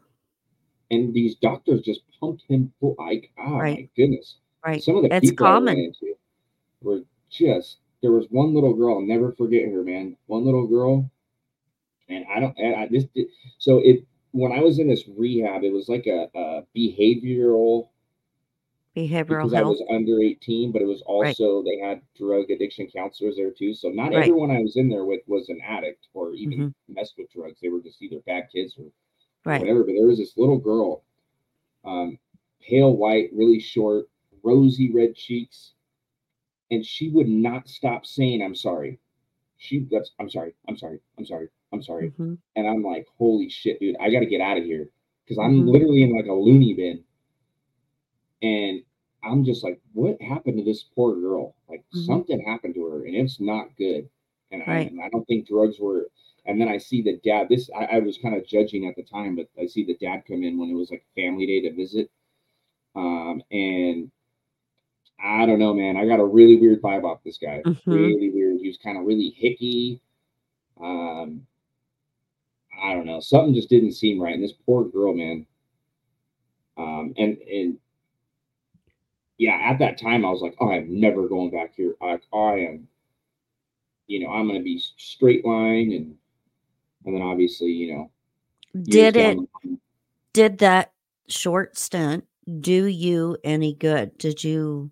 And 0.91 1.15
these 1.15 1.37
doctors 1.37 1.81
just 1.81 2.01
pumped 2.21 2.43
him 2.49 2.73
full. 2.79 2.95
Like, 2.99 3.31
oh 3.39 3.57
right. 3.57 3.79
my 3.79 3.89
goodness, 3.97 4.37
right? 4.65 4.83
Some 4.83 4.97
of 4.97 5.03
the 5.05 5.15
it's 5.15 5.31
people 5.31 5.47
common. 5.47 5.69
I 5.69 5.77
ran 5.77 5.85
into 5.85 6.15
were 6.83 7.01
just. 7.31 7.79
There 8.05 8.13
was 8.13 8.27
one 8.29 8.53
little 8.53 8.75
girl. 8.75 8.97
I'll 8.97 9.01
never 9.01 9.33
forget 9.33 9.65
her, 9.65 9.83
man. 9.83 10.15
One 10.27 10.45
little 10.45 10.67
girl, 10.67 11.11
and 12.11 12.27
I 12.31 12.39
don't. 12.39 12.55
I, 12.61 12.83
I 12.83 12.89
this. 12.91 13.07
So 13.57 13.79
it 13.79 14.05
when 14.33 14.53
I 14.53 14.61
was 14.61 14.79
in 14.79 14.89
this 14.89 15.05
rehab, 15.09 15.65
it 15.65 15.73
was 15.73 15.89
like 15.89 16.07
a, 16.07 16.29
a 16.35 16.65
behavioral 16.77 17.89
behavioral 18.95 19.27
because 19.27 19.53
health. 19.55 19.65
I 19.65 19.69
was 19.69 19.83
under 19.91 20.21
18, 20.21 20.71
but 20.71 20.83
it 20.83 20.85
was 20.85 21.01
also 21.07 21.63
right. 21.63 21.65
they 21.65 21.79
had 21.79 22.03
drug 22.15 22.51
addiction 22.51 22.89
counselors 22.95 23.37
there 23.37 23.53
too. 23.53 23.73
So 23.73 23.89
not 23.89 24.11
right. 24.11 24.17
everyone 24.17 24.51
I 24.51 24.61
was 24.61 24.77
in 24.77 24.91
there 24.91 25.07
with 25.07 25.23
was 25.27 25.49
an 25.49 25.63
addict 25.67 26.09
or 26.13 26.35
even 26.35 26.59
mm-hmm. 26.59 26.95
messed 26.95 27.15
with 27.17 27.33
drugs. 27.33 27.59
They 27.63 27.71
were 27.71 27.81
just 27.81 28.03
either 28.03 28.19
bad 28.27 28.49
kids 28.53 28.75
or 28.79 28.85
right. 29.47 29.63
whatever. 29.63 29.83
But 29.83 29.95
there 29.97 30.07
was 30.07 30.19
this 30.19 30.37
little 30.37 30.59
girl, 30.59 31.05
um, 31.87 32.19
pale 32.61 32.95
white, 32.95 33.31
really 33.33 33.61
short, 33.61 34.11
rosy 34.43 34.93
red 34.93 35.15
cheeks, 35.15 35.73
and 36.71 36.85
she 36.85 37.11
would 37.11 37.29
not 37.29 37.69
stop 37.69 38.07
saying, 38.07 38.43
"I'm 38.43 38.55
sorry." 38.55 38.99
She 39.59 39.87
that's 39.91 40.11
I'm 40.19 40.29
sorry, 40.29 40.55
I'm 40.69 40.77
sorry, 40.77 41.01
I'm 41.19 41.25
sorry, 41.25 41.49
I'm 41.73 41.83
sorry. 41.83 42.11
Mm-hmm. 42.11 42.35
And 42.57 42.69
I'm 42.69 42.83
like, 42.83 43.07
holy 43.19 43.49
shit, 43.49 43.81
dude, 43.81 43.97
I 44.01 44.11
got 44.11 44.21
to 44.21 44.27
get 44.27 44.41
out 44.41 44.59
of 44.59 44.65
here 44.65 44.89
because 45.25 45.39
I'm 45.39 45.61
mm-hmm. 45.61 45.69
literally 45.69 46.03
in 46.03 46.17
like 46.17 46.27
a 46.27 46.33
loony 46.33 46.75
bin. 46.75 47.05
And 48.43 48.83
I'm 49.25 49.45
just 49.45 49.65
like, 49.65 49.81
what 49.93 50.21
happened 50.21 50.59
to 50.59 50.65
this 50.65 50.83
poor 50.83 51.19
girl? 51.19 51.55
Like 51.69 51.81
mm-hmm. 51.81 52.05
something 52.05 52.45
happened 52.47 52.75
to 52.75 52.87
her 52.87 53.07
and 53.07 53.15
it's 53.15 53.41
not 53.41 53.69
good. 53.77 54.09
And, 54.51 54.63
right. 54.67 54.87
I, 54.87 54.91
and 54.91 55.01
I 55.03 55.09
don't 55.09 55.27
think 55.27 55.49
drugs 55.49 55.79
were. 55.81 56.09
And 56.47 56.61
then 56.61 56.69
I 56.69 56.77
see 56.77 57.01
the 57.01 57.19
dad. 57.25 57.49
This 57.49 57.71
I, 57.75 57.97
I 57.97 57.99
was 58.01 58.19
kind 58.19 58.37
of 58.37 58.47
judging 58.47 58.87
at 58.87 58.97
the 58.97 59.03
time, 59.03 59.35
but 59.35 59.49
I 59.59 59.67
see 59.67 59.83
the 59.85 59.97
dad 59.97 60.25
come 60.29 60.43
in 60.43 60.59
when 60.59 60.69
it 60.69 60.75
was 60.75 60.91
like 60.91 61.07
family 61.15 61.47
day 61.47 61.63
to 61.63 61.75
visit. 61.75 62.11
Um, 62.95 63.43
and 63.51 64.11
I 65.23 65.47
don't 65.47 65.59
know, 65.59 65.75
man. 65.75 65.97
I 65.97 66.07
got 66.07 66.21
a 66.21 66.25
really 66.25 66.57
weird 66.57 66.83
vibe 66.83 67.05
off 67.05 67.25
this 67.25 67.39
guy. 67.39 67.63
Mm-hmm. 67.65 67.91
Really 67.91 68.31
weird. 68.31 68.61
He 68.61 68.69
was 68.69 68.79
kind 68.79 68.99
of 68.99 69.05
really 69.05 69.35
hicky. 69.41 70.01
Um, 70.81 71.47
I 72.83 72.93
don't 72.95 73.07
know, 73.07 73.21
something 73.21 73.55
just 73.55 73.69
didn't 73.69 73.93
seem 73.93 74.21
right. 74.21 74.35
And 74.35 74.43
this 74.43 74.53
poor 74.53 74.85
girl, 74.85 75.15
man. 75.15 75.47
Um, 76.77 77.15
and 77.17 77.39
and 77.39 77.79
yeah, 79.39 79.59
at 79.63 79.79
that 79.79 79.99
time 79.99 80.25
I 80.25 80.31
was 80.31 80.43
like, 80.43 80.57
oh, 80.61 80.71
I'm 80.71 81.01
never 81.01 81.29
going 81.29 81.51
back 81.51 81.75
here. 81.77 81.95
I 82.03 82.19
I 82.37 82.53
am, 82.59 82.89
you 84.07 84.21
know, 84.21 84.33
I'm 84.33 84.49
gonna 84.49 84.63
be 84.63 84.83
straight 84.97 85.45
line 85.45 85.93
and 85.93 86.17
and 87.05 87.15
then 87.15 87.23
obviously, 87.23 87.71
you 87.71 87.95
know, 87.95 88.11
did 88.83 89.17
it 89.17 89.39
did 90.33 90.59
that 90.59 90.93
short 91.29 91.79
stint 91.79 92.25
do 92.61 92.87
you 92.87 93.37
any 93.45 93.73
good? 93.73 94.19
Did 94.19 94.45
you 94.45 94.91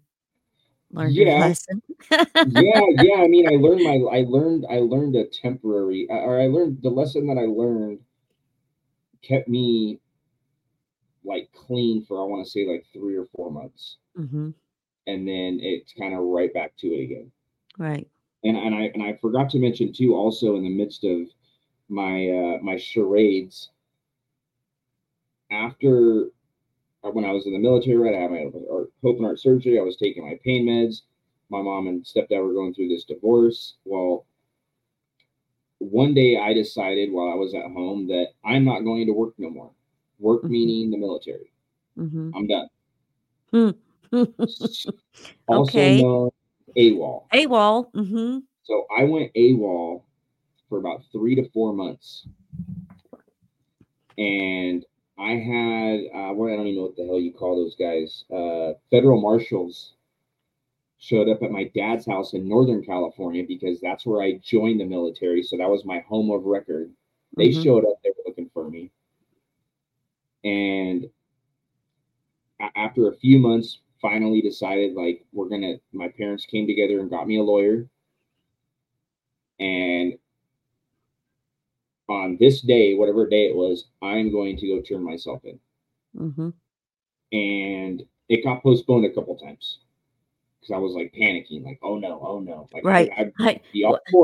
learn 0.92 1.12
yeah. 1.12 1.24
your 1.24 1.38
lesson? 1.40 1.82
yeah, 2.10 2.80
yeah. 3.02 3.22
I 3.22 3.28
mean, 3.28 3.48
I 3.48 3.56
learned 3.56 3.82
my 3.84 4.18
I 4.18 4.24
learned 4.28 4.66
I 4.70 4.78
learned 4.78 5.16
a 5.16 5.26
temporary 5.26 6.06
or 6.10 6.40
I 6.40 6.46
learned 6.46 6.78
the 6.82 6.90
lesson 6.90 7.26
that 7.28 7.38
I 7.38 7.46
learned 7.46 8.00
kept 9.22 9.48
me 9.48 10.00
like 11.24 11.48
clean 11.52 12.04
for 12.04 12.20
I 12.20 12.26
want 12.26 12.44
to 12.44 12.50
say 12.50 12.66
like 12.66 12.84
three 12.92 13.16
or 13.16 13.26
four 13.34 13.50
months. 13.50 13.96
Mm-hmm. 14.18 14.50
And 15.06 15.28
then 15.28 15.58
it's 15.60 15.92
kind 15.98 16.14
of 16.14 16.20
right 16.20 16.52
back 16.52 16.76
to 16.78 16.88
it 16.88 17.04
again. 17.04 17.30
Right. 17.78 18.08
And 18.44 18.56
and 18.56 18.74
I 18.74 18.90
and 18.94 19.02
I 19.02 19.18
forgot 19.20 19.50
to 19.50 19.58
mention 19.58 19.92
too, 19.92 20.14
also 20.14 20.56
in 20.56 20.64
the 20.64 20.70
midst 20.70 21.04
of 21.04 21.28
my 21.88 22.28
uh 22.28 22.58
my 22.62 22.76
charades, 22.76 23.70
after 25.50 26.30
when 27.02 27.24
I 27.24 27.32
was 27.32 27.46
in 27.46 27.52
the 27.52 27.58
military, 27.58 27.96
right, 27.96 28.14
I 28.14 28.20
had 28.20 28.30
my 28.30 28.46
open 29.04 29.24
heart 29.24 29.40
surgery. 29.40 29.78
I 29.78 29.82
was 29.82 29.96
taking 29.96 30.24
my 30.24 30.38
pain 30.44 30.66
meds. 30.66 31.02
My 31.50 31.60
mom 31.60 31.88
and 31.88 32.04
stepdad 32.04 32.42
were 32.42 32.54
going 32.54 32.74
through 32.74 32.88
this 32.88 33.04
divorce. 33.04 33.74
Well, 33.84 34.24
one 35.78 36.14
day 36.14 36.38
I 36.38 36.54
decided 36.54 37.10
while 37.10 37.30
I 37.30 37.34
was 37.34 37.54
at 37.54 37.62
home 37.62 38.06
that 38.08 38.28
I'm 38.44 38.64
not 38.64 38.80
going 38.80 39.06
to 39.06 39.12
work 39.12 39.34
no 39.36 39.50
more. 39.50 39.70
Work 40.18 40.42
mm-hmm. 40.42 40.52
meaning 40.52 40.90
the 40.90 40.96
military. 40.96 41.52
Mm-hmm. 41.98 42.30
I'm 42.34 42.46
done. 42.46 42.68
also 44.12 44.92
okay. 45.50 46.00
known 46.00 46.30
AWOL. 46.76 47.24
AWOL. 47.32 47.92
Mm-hmm. 47.92 48.38
So 48.62 48.86
I 48.96 49.04
went 49.04 49.34
AWOL 49.34 50.02
for 50.68 50.78
about 50.78 51.02
three 51.10 51.34
to 51.34 51.48
four 51.50 51.72
months. 51.72 52.26
And 54.16 54.84
I 55.22 55.36
had, 55.36 56.00
uh, 56.12 56.32
well, 56.34 56.52
I 56.52 56.56
don't 56.56 56.66
even 56.66 56.76
know 56.76 56.82
what 56.82 56.96
the 56.96 57.06
hell 57.06 57.20
you 57.20 57.32
call 57.32 57.56
those 57.56 57.76
guys. 57.76 58.24
Uh, 58.28 58.72
federal 58.90 59.20
marshals 59.20 59.92
showed 60.98 61.28
up 61.28 61.42
at 61.42 61.52
my 61.52 61.70
dad's 61.76 62.06
house 62.06 62.32
in 62.32 62.48
Northern 62.48 62.84
California 62.84 63.44
because 63.46 63.80
that's 63.80 64.04
where 64.04 64.20
I 64.20 64.40
joined 64.44 64.80
the 64.80 64.84
military. 64.84 65.42
So 65.44 65.56
that 65.56 65.70
was 65.70 65.84
my 65.84 66.00
home 66.00 66.30
of 66.32 66.44
record. 66.44 66.90
They 67.36 67.50
mm-hmm. 67.50 67.62
showed 67.62 67.84
up, 67.84 68.00
they 68.02 68.10
were 68.10 68.24
looking 68.26 68.50
for 68.52 68.68
me. 68.68 68.90
And 70.42 71.08
after 72.74 73.08
a 73.08 73.16
few 73.16 73.38
months, 73.38 73.78
finally 74.00 74.42
decided 74.42 74.94
like 74.94 75.24
we're 75.32 75.48
gonna 75.48 75.74
my 75.92 76.08
parents 76.08 76.44
came 76.44 76.66
together 76.66 76.98
and 76.98 77.08
got 77.08 77.28
me 77.28 77.38
a 77.38 77.42
lawyer 77.42 77.86
and 79.60 80.14
on 82.08 82.36
this 82.40 82.60
day 82.60 82.94
whatever 82.94 83.28
day 83.28 83.46
it 83.46 83.56
was 83.56 83.86
i'm 84.02 84.30
going 84.30 84.56
to 84.56 84.66
go 84.66 84.80
turn 84.80 85.02
myself 85.02 85.40
in 85.44 85.58
mm-hmm. 86.16 86.50
and 87.36 88.02
it 88.28 88.44
got 88.44 88.62
postponed 88.62 89.04
a 89.04 89.12
couple 89.12 89.36
times 89.36 89.78
because 90.62 90.74
I 90.74 90.78
was 90.78 90.92
like 90.92 91.12
panicking, 91.12 91.64
like, 91.64 91.80
oh 91.82 91.98
no, 91.98 92.20
oh 92.24 92.38
no. 92.38 92.68
Like, 92.72 92.84
right. 92.84 93.10
I, 93.16 93.32
I, 93.40 93.60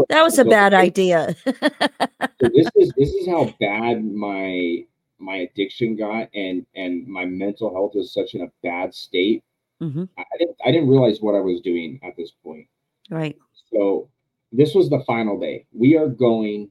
that 0.08 0.22
was 0.22 0.38
a 0.38 0.44
bad 0.44 0.72
idea. 0.72 1.34
so 1.44 2.48
this 2.54 2.68
is 2.76 2.92
this 2.96 3.12
is 3.12 3.26
how 3.26 3.52
bad 3.60 4.04
my 4.04 4.84
my 5.18 5.36
addiction 5.36 5.96
got 5.96 6.28
and 6.34 6.64
and 6.76 7.06
my 7.06 7.24
mental 7.24 7.72
health 7.72 7.92
was 7.94 8.12
such 8.12 8.34
in 8.34 8.42
a 8.42 8.52
bad 8.62 8.94
state. 8.94 9.42
Mm-hmm. 9.82 10.04
I, 10.16 10.24
didn't 10.38 10.56
I 10.64 10.70
didn't 10.70 10.88
realize 10.88 11.20
what 11.20 11.34
I 11.34 11.40
was 11.40 11.60
doing 11.60 11.98
at 12.02 12.16
this 12.16 12.30
point. 12.44 12.66
Right. 13.10 13.36
So 13.72 14.08
this 14.52 14.74
was 14.74 14.88
the 14.90 15.02
final 15.06 15.38
day. 15.38 15.66
We 15.72 15.96
are 15.96 16.08
going. 16.08 16.70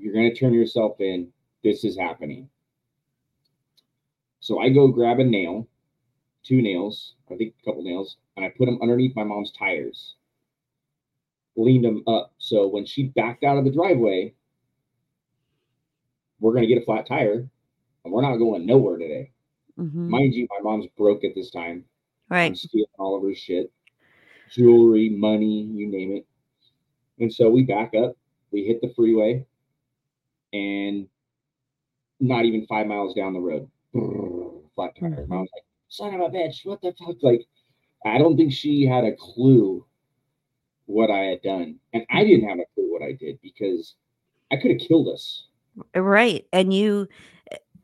You're 0.00 0.14
going 0.14 0.32
to 0.32 0.38
turn 0.38 0.54
yourself 0.54 1.00
in. 1.00 1.28
This 1.62 1.84
is 1.84 1.98
happening. 1.98 2.48
So 4.40 4.58
I 4.60 4.70
go 4.70 4.88
grab 4.88 5.18
a 5.18 5.24
nail, 5.24 5.68
two 6.42 6.62
nails, 6.62 7.14
I 7.30 7.36
think 7.36 7.54
a 7.60 7.64
couple 7.64 7.82
nails, 7.82 8.16
and 8.36 8.44
I 8.44 8.48
put 8.48 8.64
them 8.64 8.78
underneath 8.80 9.14
my 9.14 9.24
mom's 9.24 9.52
tires. 9.52 10.14
Leaned 11.56 11.84
them 11.84 12.02
up 12.06 12.32
so 12.38 12.66
when 12.66 12.86
she 12.86 13.08
backed 13.08 13.44
out 13.44 13.58
of 13.58 13.64
the 13.64 13.70
driveway, 13.70 14.32
we're 16.38 16.52
going 16.52 16.66
to 16.66 16.74
get 16.74 16.80
a 16.80 16.84
flat 16.86 17.06
tire 17.06 17.46
and 18.04 18.12
we're 18.12 18.22
not 18.22 18.36
going 18.36 18.64
nowhere 18.64 18.96
today. 18.96 19.30
Mm-hmm. 19.78 20.08
Mind 20.08 20.34
you, 20.34 20.48
my 20.50 20.62
mom's 20.62 20.86
broke 20.96 21.24
at 21.24 21.34
this 21.34 21.50
time. 21.50 21.84
Right. 22.30 22.46
I'm 22.46 22.54
stealing 22.54 22.86
all 22.98 23.16
of 23.16 23.22
her 23.22 23.34
shit, 23.34 23.70
jewelry, 24.50 25.10
money, 25.10 25.62
you 25.62 25.86
name 25.86 26.12
it. 26.12 26.26
And 27.18 27.30
so 27.30 27.50
we 27.50 27.64
back 27.64 27.94
up, 27.94 28.16
we 28.50 28.64
hit 28.64 28.80
the 28.80 28.94
freeway, 28.94 29.44
and 30.52 31.06
not 32.20 32.44
even 32.44 32.66
five 32.66 32.86
miles 32.86 33.14
down 33.14 33.32
the 33.32 33.40
road, 33.40 33.68
flat 34.74 34.92
tire. 34.98 35.10
Mm-hmm. 35.10 35.32
Mom's 35.32 35.50
like, 35.54 35.64
son 35.88 36.14
of 36.14 36.20
a 36.20 36.28
bitch, 36.28 36.64
what 36.64 36.80
the 36.82 36.94
fuck? 36.98 37.16
Like, 37.22 37.46
I 38.04 38.18
don't 38.18 38.36
think 38.36 38.52
she 38.52 38.86
had 38.86 39.04
a 39.04 39.16
clue 39.16 39.84
what 40.86 41.10
I 41.10 41.20
had 41.20 41.42
done. 41.42 41.76
And 41.92 42.04
I 42.10 42.24
didn't 42.24 42.48
have 42.48 42.58
a 42.58 42.66
clue 42.74 42.92
what 42.92 43.02
I 43.02 43.12
did 43.12 43.38
because 43.42 43.94
I 44.52 44.56
could 44.56 44.72
have 44.72 44.80
killed 44.80 45.08
us. 45.08 45.46
Right. 45.94 46.46
And 46.52 46.72
you, 46.72 47.08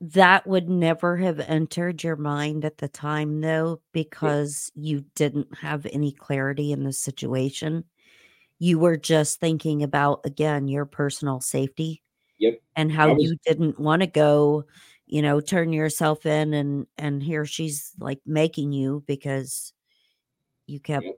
that 0.01 0.47
would 0.47 0.69
never 0.69 1.17
have 1.17 1.41
entered 1.41 2.03
your 2.03 2.17
mind 2.17 2.65
at 2.65 2.79
the 2.79 2.89
time, 2.89 3.41
though, 3.41 3.81
because 3.93 4.71
yeah. 4.75 4.91
you 4.91 5.05
didn't 5.15 5.57
have 5.59 5.87
any 5.93 6.13
clarity 6.13 6.73
in 6.73 6.85
the 6.85 6.93
situation. 6.93 7.85
You 8.59 8.79
were 8.79 8.97
just 8.97 9.41
thinking 9.41 9.83
about, 9.83 10.21
again, 10.25 10.69
your 10.69 10.87
personal 10.87 11.41
safety. 11.41 12.03
Yep. 12.39 12.61
And 12.77 12.93
how 12.93 13.15
was, 13.15 13.23
you 13.23 13.37
didn't 13.47 13.79
want 13.79 14.03
to 14.03 14.07
go, 14.07 14.65
you 15.07 15.23
know, 15.23 15.41
turn 15.41 15.73
yourself 15.73 16.27
in 16.27 16.55
and 16.55 16.87
and 16.99 17.23
here 17.23 17.47
she's 17.47 17.93
like 17.99 18.21
making 18.27 18.73
you 18.73 19.03
because 19.07 19.73
you 20.67 20.81
kept 20.81 21.07
yep 21.07 21.17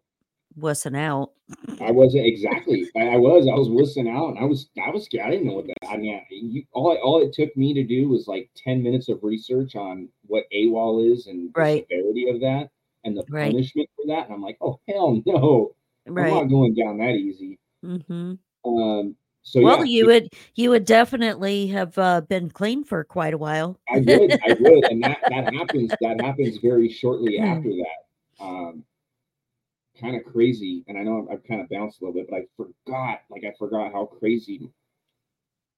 wussing 0.59 0.97
out. 0.97 1.33
I 1.81 1.91
wasn't 1.91 2.27
exactly. 2.27 2.89
I, 2.97 3.17
was. 3.17 3.47
I 3.47 3.55
was 3.55 3.69
wussing 3.69 4.09
out, 4.09 4.31
and 4.31 4.39
I 4.39 4.45
was. 4.45 4.69
I 4.85 4.91
was 4.91 5.05
scared. 5.05 5.27
I 5.27 5.31
didn't 5.31 5.47
know 5.47 5.55
what 5.55 5.67
that. 5.67 5.89
I 5.89 5.97
mean, 5.97 6.21
you, 6.31 6.65
all 6.73 6.97
all 7.03 7.23
it 7.23 7.33
took 7.33 7.57
me 7.57 7.75
to 7.75 7.85
do 7.85 8.09
was 8.09 8.27
like 8.27 8.51
ten 8.57 8.83
minutes 8.83 9.09
of 9.09 9.23
research 9.23 9.77
on 9.77 10.09
what 10.27 10.45
AWOL 10.55 11.13
is 11.13 11.27
and 11.27 11.49
the 11.49 11.61
right. 11.61 11.87
severity 11.89 12.29
of 12.29 12.41
that 12.41 12.71
and 13.05 13.17
the 13.17 13.25
right. 13.31 13.53
punishment 13.53 13.89
for 13.97 14.07
that. 14.09 14.27
And 14.27 14.35
I'm 14.35 14.43
like, 14.43 14.59
oh 14.61 14.81
hell 14.89 15.23
no, 15.27 15.75
right. 16.07 16.27
I'm 16.27 16.35
not 16.35 16.45
going 16.45 16.75
down 16.75 16.99
that 16.99 17.15
easy. 17.15 17.59
Mm-hmm. 17.85 18.35
Um. 18.69 19.17
So 19.43 19.63
well, 19.63 19.85
yeah, 19.85 19.99
you 19.99 20.07
would 20.07 20.29
you 20.57 20.71
would 20.71 20.85
definitely 20.85 21.69
have 21.69 21.97
uh, 21.97 22.21
been 22.23 22.51
clean 22.51 22.85
for 22.85 23.03
quite 23.05 23.33
a 23.33 23.39
while. 23.39 23.79
I 23.89 23.99
would, 23.99 24.33
I 24.33 24.57
would, 24.61 24.85
and 24.85 25.03
that 25.03 25.19
that 25.29 25.55
happens. 25.55 25.93
That 26.01 26.21
happens 26.21 26.59
very 26.59 26.89
shortly 26.91 27.39
after 27.39 27.71
that. 27.71 28.45
Um, 28.45 28.85
kind 30.01 30.17
of 30.17 30.25
crazy, 30.25 30.85
and 30.87 30.99
I 30.99 31.03
know 31.03 31.23
I've, 31.23 31.39
I've 31.39 31.45
kind 31.45 31.61
of 31.61 31.69
bounced 31.69 32.01
a 32.01 32.05
little 32.05 32.21
bit, 32.21 32.29
but 32.31 32.37
I 32.37 32.45
forgot, 32.57 33.21
like 33.31 33.45
I 33.45 33.55
forgot 33.59 33.93
how 33.93 34.05
crazy, 34.07 34.71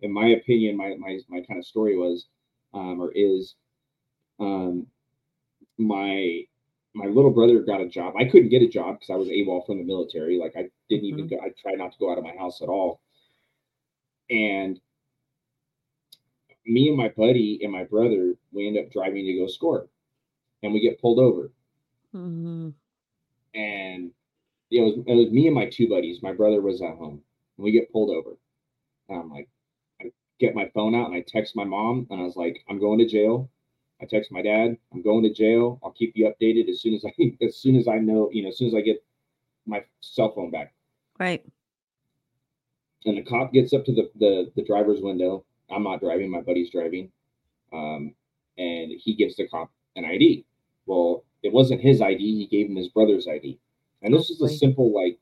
in 0.00 0.12
my 0.12 0.28
opinion, 0.28 0.76
my 0.76 0.96
my 0.98 1.18
my 1.28 1.40
kind 1.42 1.58
of 1.58 1.66
story 1.66 1.96
was, 1.96 2.26
um, 2.74 3.00
or 3.00 3.12
is, 3.14 3.54
um, 4.40 4.86
my 5.78 6.42
my 6.94 7.06
little 7.06 7.30
brother 7.30 7.60
got 7.60 7.80
a 7.80 7.88
job. 7.88 8.14
I 8.18 8.24
couldn't 8.24 8.48
get 8.48 8.62
a 8.62 8.68
job 8.68 8.98
because 8.98 9.10
I 9.10 9.16
was 9.16 9.28
AWOL 9.28 9.64
from 9.64 9.78
the 9.78 9.84
military. 9.84 10.38
Like 10.38 10.54
I 10.56 10.68
didn't 10.88 11.04
even 11.04 11.26
mm-hmm. 11.26 11.36
go. 11.36 11.42
I 11.42 11.50
tried 11.60 11.78
not 11.78 11.92
to 11.92 11.98
go 11.98 12.10
out 12.10 12.18
of 12.18 12.24
my 12.24 12.34
house 12.36 12.62
at 12.62 12.68
all, 12.68 13.00
and 14.30 14.80
me 16.66 16.88
and 16.88 16.96
my 16.96 17.08
buddy 17.08 17.60
and 17.62 17.72
my 17.72 17.84
brother, 17.84 18.34
we 18.52 18.66
end 18.66 18.78
up 18.78 18.90
driving 18.92 19.26
to 19.26 19.34
go 19.34 19.46
score, 19.46 19.88
and 20.62 20.72
we 20.72 20.80
get 20.80 21.00
pulled 21.00 21.18
over. 21.18 21.50
Mm-hmm 22.14 22.70
and 23.54 24.10
it 24.70 24.80
was, 24.80 24.94
it 25.06 25.14
was 25.14 25.30
me 25.30 25.46
and 25.46 25.54
my 25.54 25.66
two 25.66 25.88
buddies. 25.88 26.22
My 26.22 26.32
brother 26.32 26.60
was 26.60 26.82
at 26.82 26.96
home, 26.96 27.20
and 27.56 27.64
we 27.64 27.72
get 27.72 27.92
pulled 27.92 28.10
over. 28.10 28.36
And 29.08 29.20
I'm 29.20 29.30
like, 29.30 29.48
I 30.00 30.12
get 30.38 30.54
my 30.54 30.70
phone 30.72 30.94
out 30.94 31.06
and 31.06 31.16
I 31.16 31.24
text 31.26 31.56
my 31.56 31.64
mom, 31.64 32.06
and 32.10 32.20
I 32.20 32.24
was 32.24 32.36
like, 32.36 32.64
I'm 32.68 32.78
going 32.78 32.98
to 32.98 33.06
jail. 33.06 33.50
I 34.00 34.06
text 34.06 34.32
my 34.32 34.40
dad, 34.40 34.78
I'm 34.92 35.02
going 35.02 35.22
to 35.24 35.32
jail. 35.32 35.78
I'll 35.82 35.90
keep 35.90 36.12
you 36.14 36.32
updated 36.32 36.70
as 36.70 36.80
soon 36.80 36.94
as 36.94 37.04
I 37.04 37.12
as 37.44 37.56
soon 37.56 37.76
as 37.76 37.88
I 37.88 37.98
know, 37.98 38.30
you 38.32 38.42
know, 38.42 38.48
as 38.48 38.58
soon 38.58 38.68
as 38.68 38.74
I 38.74 38.80
get 38.80 39.04
my 39.66 39.84
cell 40.00 40.32
phone 40.34 40.50
back. 40.50 40.72
Right. 41.18 41.44
And 43.06 43.16
the 43.16 43.22
cop 43.22 43.52
gets 43.52 43.72
up 43.72 43.84
to 43.86 43.92
the 43.92 44.10
the, 44.16 44.52
the 44.56 44.64
driver's 44.64 45.00
window. 45.00 45.44
I'm 45.70 45.84
not 45.84 46.00
driving, 46.00 46.30
my 46.30 46.40
buddy's 46.40 46.70
driving. 46.70 47.10
Um, 47.72 48.14
and 48.58 48.92
he 48.98 49.14
gives 49.14 49.36
the 49.36 49.48
cop 49.48 49.70
an 49.96 50.04
ID. 50.04 50.44
Well, 50.86 51.24
it 51.42 51.52
wasn't 51.52 51.80
his 51.80 52.02
ID. 52.02 52.18
He 52.18 52.46
gave 52.46 52.68
him 52.68 52.76
his 52.76 52.88
brother's 52.88 53.28
ID. 53.28 53.58
And 54.02 54.12
this 54.12 54.30
is 54.30 54.40
a 54.42 54.48
simple, 54.48 54.92
like, 54.92 55.18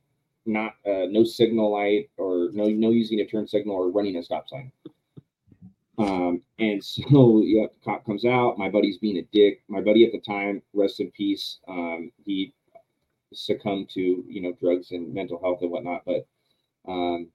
not 0.47 0.75
uh, 0.87 1.07
no 1.11 1.25
signal 1.25 1.73
light 1.73 2.09
or 2.17 2.49
no 2.53 2.65
no 2.65 2.91
using 2.91 3.21
a 3.21 3.27
turn 3.27 3.47
signal 3.47 3.77
or 3.77 3.91
running 3.91 4.17
a 4.17 4.23
stop 4.23 4.49
sign. 4.49 4.73
Um, 5.99 6.43
and 6.59 6.83
so 6.83 7.43
yeah, 7.45 7.67
the 7.67 7.85
cop 7.85 8.07
comes 8.07 8.25
out. 8.25 8.59
My 8.59 8.71
buddy's 8.71 8.99
being 8.99 9.19
a 9.19 9.29
dick. 9.33 9.63
My 9.69 9.81
buddy 9.81 10.07
at 10.07 10.13
the 10.13 10.21
time, 10.21 10.63
rest 10.73 11.01
in 11.01 11.11
peace. 11.11 11.59
Um, 11.69 12.11
he 12.25 12.55
succumbed 13.35 13.91
to 13.91 14.01
you 14.27 14.41
know 14.41 14.53
drugs 14.59 14.91
and 14.93 15.13
mental 15.13 15.39
health 15.41 15.59
and 15.61 15.71
whatnot. 15.71 16.03
But 16.07 16.27
um, 16.89 17.29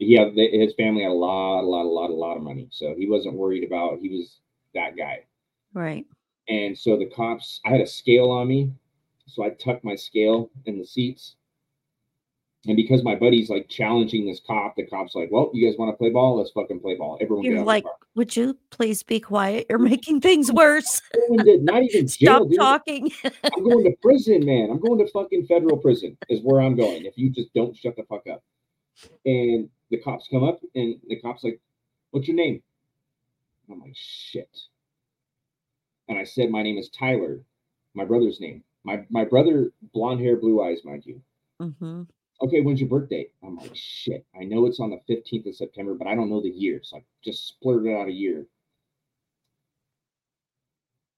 he 0.00 0.14
had 0.14 0.34
his 0.34 0.74
family 0.74 1.02
had 1.02 1.10
a 1.10 1.14
lot, 1.14 1.60
a 1.60 1.66
lot, 1.66 1.84
a 1.84 1.88
lot, 1.88 2.10
a 2.10 2.14
lot 2.14 2.36
of 2.36 2.42
money, 2.42 2.68
so 2.70 2.94
he 2.96 3.08
wasn't 3.08 3.34
worried 3.34 3.64
about. 3.64 3.98
He 4.00 4.08
was 4.08 4.38
that 4.74 4.96
guy, 4.96 5.24
right? 5.74 6.06
And 6.48 6.76
so 6.76 6.96
the 6.96 7.06
cops, 7.06 7.60
I 7.66 7.70
had 7.70 7.82
a 7.82 7.86
scale 7.86 8.30
on 8.30 8.48
me, 8.48 8.72
so 9.26 9.44
I 9.44 9.50
tucked 9.50 9.84
my 9.84 9.94
scale 9.94 10.50
in 10.64 10.78
the 10.78 10.86
seats. 10.86 11.36
And 12.66 12.76
because 12.76 13.02
my 13.02 13.14
buddy's 13.14 13.48
like 13.48 13.68
challenging 13.68 14.26
this 14.26 14.40
cop, 14.46 14.76
the 14.76 14.86
cop's 14.86 15.14
like, 15.14 15.28
"Well, 15.30 15.50
you 15.52 15.66
guys 15.66 15.78
want 15.78 15.92
to 15.92 15.96
play 15.96 16.10
ball? 16.10 16.36
Let's 16.36 16.50
fucking 16.50 16.80
play 16.80 16.94
ball." 16.94 17.18
Everyone, 17.20 17.44
You're 17.44 17.62
like, 17.62 17.84
"Would 18.16 18.36
you 18.36 18.56
please 18.70 19.02
be 19.02 19.20
quiet? 19.20 19.66
You're 19.68 19.78
making 19.78 20.20
things 20.20 20.50
worse." 20.50 21.00
not 21.28 21.82
even 21.82 22.08
stop 22.08 22.48
talking. 22.54 23.10
I'm 23.24 23.64
going 23.64 23.84
to 23.84 23.94
prison, 24.02 24.44
man. 24.44 24.70
I'm 24.70 24.80
going 24.80 24.98
to 24.98 25.10
fucking 25.10 25.46
federal 25.46 25.78
prison. 25.78 26.18
Is 26.28 26.40
where 26.42 26.60
I'm 26.60 26.76
going. 26.76 27.04
If 27.04 27.16
you 27.16 27.30
just 27.30 27.52
don't 27.54 27.76
shut 27.76 27.96
the 27.96 28.02
fuck 28.04 28.26
up. 28.30 28.42
And 29.24 29.70
the 29.90 29.98
cops 29.98 30.28
come 30.30 30.44
up, 30.44 30.60
and 30.74 31.00
the 31.08 31.20
cops 31.20 31.44
like, 31.44 31.60
"What's 32.10 32.28
your 32.28 32.36
name?" 32.36 32.62
I'm 33.70 33.80
like, 33.80 33.96
"Shit." 33.96 34.58
And 36.08 36.18
I 36.18 36.24
said, 36.24 36.50
"My 36.50 36.62
name 36.62 36.78
is 36.78 36.90
Tyler, 36.90 37.40
my 37.94 38.04
brother's 38.04 38.40
name." 38.40 38.64
My 38.82 39.04
my 39.10 39.24
brother, 39.24 39.72
blonde 39.92 40.20
hair, 40.20 40.36
blue 40.36 40.62
eyes, 40.62 40.84
mind 40.84 41.04
you. 41.04 41.22
Mm-hmm 41.60 42.02
okay, 42.42 42.60
when's 42.60 42.80
your 42.80 42.88
birthday? 42.88 43.28
I'm 43.42 43.56
like, 43.56 43.74
shit, 43.74 44.24
I 44.38 44.44
know 44.44 44.66
it's 44.66 44.80
on 44.80 44.90
the 44.90 45.14
15th 45.14 45.46
of 45.46 45.56
September, 45.56 45.94
but 45.94 46.06
I 46.06 46.14
don't 46.14 46.30
know 46.30 46.42
the 46.42 46.48
year. 46.48 46.80
So 46.82 46.98
I 46.98 47.04
just 47.22 47.54
splurted 47.54 48.00
out 48.00 48.08
a 48.08 48.12
year. 48.12 48.46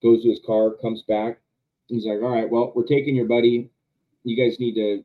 Goes 0.03 0.23
to 0.23 0.31
his 0.31 0.41
car, 0.45 0.73
comes 0.83 1.03
back. 1.03 1.39
He's 1.87 2.07
like, 2.07 2.23
all 2.23 2.35
right, 2.35 2.51
well, 2.51 2.73
we're 2.75 2.87
taking 2.87 3.15
your 3.15 3.27
buddy. 3.27 3.71
You 4.25 4.37
guys 4.37 4.59
need 4.59 4.75
to 4.75 5.05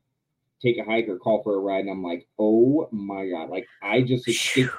take 0.61 0.77
a 0.77 0.83
hike 0.83 1.07
or 1.07 1.17
call 1.17 1.43
for 1.43 1.55
a 1.55 1.59
ride. 1.59 1.81
And 1.81 1.89
I'm 1.89 2.03
like, 2.03 2.27
oh 2.39 2.87
my 2.91 3.27
God. 3.29 3.49
Like, 3.49 3.67
I 3.81 4.01
just 4.01 4.27
escaped. 4.27 4.73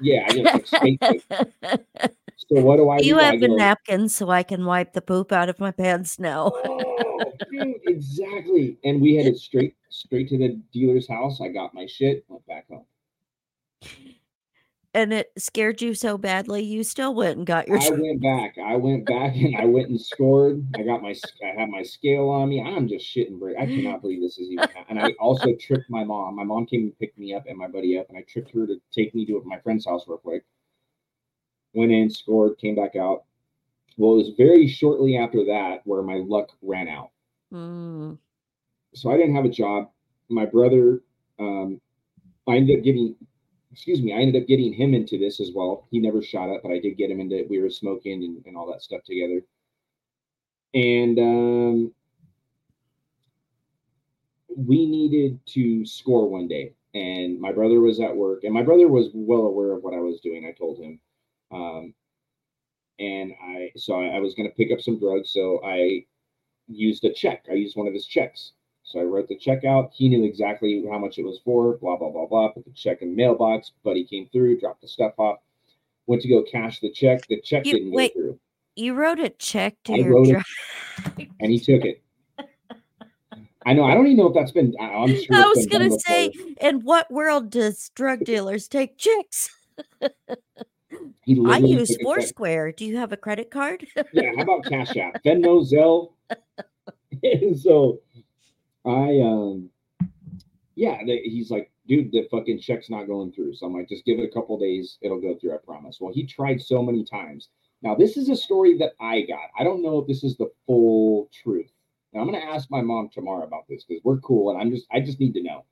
Yeah, 0.00 0.26
I 0.26 0.32
just 0.32 0.72
escaped. 0.72 1.04
So 2.48 2.60
what 2.60 2.76
do 2.76 2.88
I 2.88 2.98
you 2.98 3.14
do? 3.14 3.20
have 3.20 3.42
a 3.42 3.48
napkin 3.48 4.08
so 4.08 4.28
I 4.30 4.42
can 4.42 4.64
wipe 4.64 4.92
the 4.92 5.00
poop 5.00 5.32
out 5.32 5.48
of 5.48 5.60
my 5.60 5.70
pants 5.70 6.18
now. 6.18 6.50
oh, 6.54 7.24
dude, 7.50 7.76
exactly. 7.86 8.78
And 8.84 9.00
we 9.00 9.14
headed 9.14 9.38
straight 9.38 9.76
straight 9.90 10.28
to 10.30 10.38
the 10.38 10.60
dealer's 10.72 11.08
house. 11.08 11.40
I 11.40 11.48
got 11.48 11.72
my 11.72 11.86
shit, 11.86 12.24
went 12.28 12.46
back 12.46 12.66
home. 12.68 12.84
And 14.94 15.12
it 15.12 15.32
scared 15.38 15.80
you 15.80 15.94
so 15.94 16.18
badly, 16.18 16.62
you 16.62 16.84
still 16.84 17.14
went 17.14 17.38
and 17.38 17.46
got 17.46 17.66
your. 17.66 17.78
I 17.78 17.88
went 17.90 18.22
back. 18.22 18.56
I 18.62 18.76
went 18.76 19.06
back 19.06 19.34
and 19.36 19.56
I 19.56 19.64
went 19.64 19.88
and 19.88 20.00
scored. 20.00 20.62
I 20.76 20.82
got 20.82 21.02
my. 21.02 21.14
I 21.42 21.58
had 21.58 21.70
my 21.70 21.82
scale 21.82 22.28
on 22.28 22.50
me. 22.50 22.60
I'm 22.62 22.86
just 22.88 23.06
shitting 23.06 23.38
break. 23.38 23.56
I 23.58 23.64
cannot 23.64 24.02
believe 24.02 24.20
this 24.20 24.38
is 24.38 24.50
even. 24.50 24.68
And 24.90 25.00
I 25.00 25.14
also 25.18 25.54
tripped 25.60 25.88
my 25.88 26.04
mom. 26.04 26.36
My 26.36 26.44
mom 26.44 26.66
came 26.66 26.82
and 26.82 26.98
picked 26.98 27.18
me 27.18 27.34
up 27.34 27.44
and 27.46 27.56
my 27.56 27.68
buddy 27.68 27.98
up, 27.98 28.08
and 28.10 28.18
I 28.18 28.22
tripped 28.28 28.52
her 28.54 28.66
to 28.66 28.76
take 28.92 29.14
me 29.14 29.24
to 29.26 29.42
my 29.46 29.58
friend's 29.60 29.86
house 29.86 30.04
real 30.06 30.18
quick 30.18 30.44
went 31.74 31.92
in, 31.92 32.10
scored, 32.10 32.58
came 32.58 32.74
back 32.74 32.96
out. 32.96 33.24
Well, 33.96 34.14
it 34.14 34.24
was 34.24 34.32
very 34.36 34.66
shortly 34.66 35.16
after 35.16 35.44
that 35.46 35.80
where 35.84 36.02
my 36.02 36.22
luck 36.26 36.50
ran 36.62 36.88
out. 36.88 37.10
Mm. 37.52 38.18
So 38.94 39.10
I 39.10 39.16
didn't 39.16 39.34
have 39.34 39.44
a 39.44 39.50
job. 39.50 39.90
My 40.28 40.46
brother, 40.46 41.02
um, 41.38 41.80
I 42.48 42.56
ended 42.56 42.78
up 42.78 42.84
getting, 42.84 43.14
excuse 43.72 44.02
me, 44.02 44.12
I 44.12 44.18
ended 44.18 44.42
up 44.42 44.48
getting 44.48 44.72
him 44.72 44.94
into 44.94 45.18
this 45.18 45.40
as 45.40 45.50
well. 45.54 45.86
He 45.90 45.98
never 45.98 46.22
shot 46.22 46.50
up, 46.50 46.62
but 46.62 46.72
I 46.72 46.78
did 46.78 46.98
get 46.98 47.10
him 47.10 47.20
into. 47.20 47.46
We 47.48 47.60
were 47.60 47.70
smoking 47.70 48.22
and, 48.22 48.44
and 48.46 48.56
all 48.56 48.70
that 48.70 48.82
stuff 48.82 49.02
together. 49.04 49.42
And 50.74 51.18
um, 51.18 51.92
we 54.56 54.86
needed 54.86 55.40
to 55.46 55.86
score 55.86 56.28
one 56.28 56.48
day, 56.48 56.74
and 56.94 57.40
my 57.40 57.52
brother 57.52 57.80
was 57.80 58.00
at 58.00 58.14
work, 58.14 58.44
and 58.44 58.52
my 58.52 58.62
brother 58.62 58.88
was 58.88 59.10
well 59.14 59.42
aware 59.42 59.72
of 59.72 59.82
what 59.82 59.94
I 59.94 60.00
was 60.00 60.20
doing. 60.20 60.46
I 60.46 60.52
told 60.52 60.78
him, 60.78 61.00
um, 61.50 61.94
and 62.98 63.32
I 63.42 63.70
so 63.76 64.00
I, 64.00 64.16
I 64.16 64.20
was 64.20 64.34
going 64.34 64.48
to 64.48 64.54
pick 64.54 64.72
up 64.72 64.80
some 64.80 64.98
drugs, 64.98 65.32
so 65.32 65.62
I 65.64 66.04
used 66.68 67.04
a 67.04 67.12
check. 67.12 67.46
I 67.50 67.54
used 67.54 67.76
one 67.76 67.86
of 67.86 67.94
his 67.94 68.06
checks. 68.06 68.52
So 68.92 69.00
I 69.00 69.04
wrote 69.04 69.28
the 69.28 69.36
check 69.36 69.64
out. 69.64 69.90
He 69.94 70.10
knew 70.10 70.24
exactly 70.24 70.84
how 70.90 70.98
much 70.98 71.18
it 71.18 71.24
was 71.24 71.40
for. 71.44 71.78
Blah 71.78 71.96
blah 71.96 72.10
blah 72.10 72.26
blah. 72.26 72.48
Put 72.50 72.66
the 72.66 72.72
check 72.72 73.00
in 73.00 73.10
the 73.10 73.16
mailbox. 73.16 73.72
Buddy 73.82 74.04
came 74.04 74.28
through, 74.30 74.60
dropped 74.60 74.82
the 74.82 74.88
stuff 74.88 75.14
off. 75.16 75.38
Went 76.06 76.20
to 76.22 76.28
go 76.28 76.42
cash 76.42 76.80
the 76.80 76.90
check. 76.90 77.26
The 77.26 77.40
check 77.40 77.64
you, 77.64 77.72
didn't 77.72 77.92
wait, 77.92 78.14
go 78.14 78.20
through. 78.20 78.38
You 78.76 78.94
wrote 78.94 79.18
a 79.18 79.30
check 79.30 79.76
to 79.84 79.94
I 79.94 79.96
your 79.96 80.24
driver, 80.24 80.44
and 81.40 81.50
he 81.50 81.58
took 81.58 81.84
it. 81.84 82.02
I 83.64 83.72
know. 83.72 83.84
I 83.84 83.94
don't 83.94 84.06
even 84.06 84.18
know 84.18 84.28
if 84.28 84.34
that's 84.34 84.52
been. 84.52 84.74
I'm 84.78 85.08
sure. 85.22 85.36
I 85.36 85.46
was 85.46 85.66
gonna 85.66 85.98
say, 85.98 86.30
in 86.60 86.80
what 86.80 87.10
world 87.10 87.48
does 87.48 87.90
drug 87.94 88.24
dealers 88.24 88.68
take 88.68 88.98
checks? 88.98 89.50
I 90.02 91.58
use 91.58 91.96
Foursquare. 92.02 92.72
Do 92.72 92.84
you 92.84 92.98
have 92.98 93.12
a 93.12 93.16
credit 93.16 93.50
card? 93.50 93.86
yeah, 94.12 94.32
how 94.36 94.42
about 94.42 94.64
Cash 94.64 94.96
App? 94.96 95.22
Venmo, 95.24 95.64
Zelle. 95.64 96.12
so 97.62 98.00
I 98.84 99.20
um 99.20 99.70
yeah, 100.74 100.98
he's 101.04 101.50
like, 101.50 101.70
dude, 101.86 102.12
the 102.12 102.26
fucking 102.30 102.60
check's 102.60 102.88
not 102.88 103.06
going 103.06 103.30
through. 103.32 103.54
So 103.54 103.66
I'm 103.66 103.74
like, 103.74 103.88
just 103.88 104.06
give 104.06 104.18
it 104.18 104.24
a 104.24 104.32
couple 104.32 104.58
days, 104.58 104.98
it'll 105.02 105.20
go 105.20 105.36
through, 105.38 105.54
I 105.54 105.58
promise. 105.58 105.98
Well, 106.00 106.12
he 106.12 106.26
tried 106.26 106.62
so 106.62 106.82
many 106.82 107.04
times. 107.04 107.50
Now, 107.82 107.94
this 107.94 108.16
is 108.16 108.28
a 108.28 108.36
story 108.36 108.78
that 108.78 108.92
I 109.00 109.22
got. 109.22 109.50
I 109.58 109.64
don't 109.64 109.82
know 109.82 109.98
if 109.98 110.06
this 110.06 110.24
is 110.24 110.36
the 110.36 110.50
full 110.66 111.28
truth. 111.42 111.70
Now 112.12 112.20
I'm 112.20 112.26
gonna 112.26 112.44
ask 112.44 112.70
my 112.70 112.82
mom 112.82 113.08
tomorrow 113.08 113.46
about 113.46 113.66
this 113.68 113.84
because 113.84 114.04
we're 114.04 114.18
cool 114.18 114.50
and 114.50 114.60
I'm 114.60 114.70
just 114.70 114.86
I 114.92 115.00
just 115.00 115.18
need 115.18 115.34
to 115.34 115.42
know. 115.42 115.64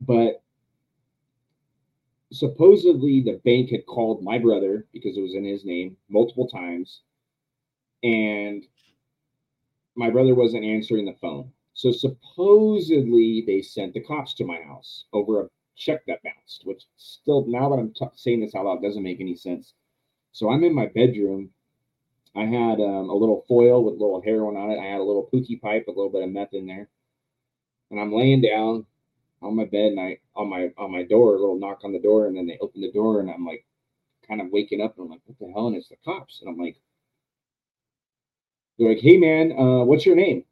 But 0.00 0.42
supposedly 2.32 3.22
the 3.22 3.40
bank 3.44 3.70
had 3.70 3.86
called 3.86 4.22
my 4.22 4.38
brother 4.38 4.86
because 4.92 5.16
it 5.16 5.20
was 5.20 5.34
in 5.34 5.44
his 5.44 5.64
name 5.64 5.96
multiple 6.08 6.48
times 6.48 7.02
and 8.02 8.64
my 9.94 10.10
brother 10.10 10.34
wasn't 10.34 10.64
answering 10.64 11.06
the 11.06 11.14
phone 11.20 11.52
so 11.76 11.92
supposedly 11.92 13.44
they 13.46 13.62
sent 13.62 13.94
the 13.94 14.00
cops 14.00 14.34
to 14.34 14.44
my 14.44 14.58
house 14.66 15.04
over 15.12 15.42
a 15.42 15.48
check 15.76 16.04
that 16.06 16.22
bounced 16.24 16.62
which 16.64 16.82
still 16.96 17.44
now 17.46 17.68
that 17.68 17.76
i'm 17.76 17.92
t- 17.92 18.06
saying 18.16 18.40
this 18.40 18.54
out 18.54 18.64
loud 18.64 18.82
doesn't 18.82 19.04
make 19.04 19.20
any 19.20 19.36
sense 19.36 19.74
so 20.32 20.50
i'm 20.50 20.64
in 20.64 20.74
my 20.74 20.86
bedroom 20.86 21.48
i 22.34 22.44
had 22.44 22.80
um, 22.80 23.08
a 23.08 23.14
little 23.14 23.44
foil 23.46 23.84
with 23.84 23.94
a 23.94 23.98
little 24.02 24.22
heroin 24.22 24.56
on 24.56 24.70
it 24.70 24.80
i 24.80 24.84
had 24.84 25.00
a 25.00 25.04
little 25.04 25.28
pookie 25.32 25.60
pipe 25.60 25.84
a 25.86 25.90
little 25.90 26.10
bit 26.10 26.24
of 26.24 26.30
meth 26.30 26.54
in 26.54 26.66
there 26.66 26.88
and 27.92 28.00
i'm 28.00 28.12
laying 28.12 28.40
down 28.40 28.84
on 29.42 29.56
my 29.56 29.64
bed 29.64 29.92
and 29.92 30.00
I 30.00 30.18
on 30.34 30.48
my 30.48 30.70
on 30.76 30.90
my 30.90 31.02
door, 31.02 31.34
a 31.34 31.40
little 31.40 31.58
knock 31.58 31.80
on 31.84 31.92
the 31.92 32.00
door, 32.00 32.26
and 32.26 32.36
then 32.36 32.46
they 32.46 32.58
open 32.60 32.80
the 32.80 32.92
door 32.92 33.20
and 33.20 33.30
I'm 33.30 33.44
like 33.44 33.64
kind 34.26 34.40
of 34.40 34.48
waking 34.50 34.80
up 34.80 34.96
and 34.96 35.04
I'm 35.04 35.10
like, 35.10 35.20
what 35.26 35.38
the 35.38 35.52
hell? 35.52 35.68
And 35.68 35.76
it's 35.76 35.88
the 35.88 35.96
cops. 36.04 36.40
And 36.40 36.50
I'm 36.50 36.58
like, 36.58 36.76
they're 38.78 38.88
like, 38.88 39.00
hey 39.00 39.16
man, 39.18 39.52
uh, 39.52 39.84
what's 39.84 40.06
your 40.06 40.16
name? 40.16 40.44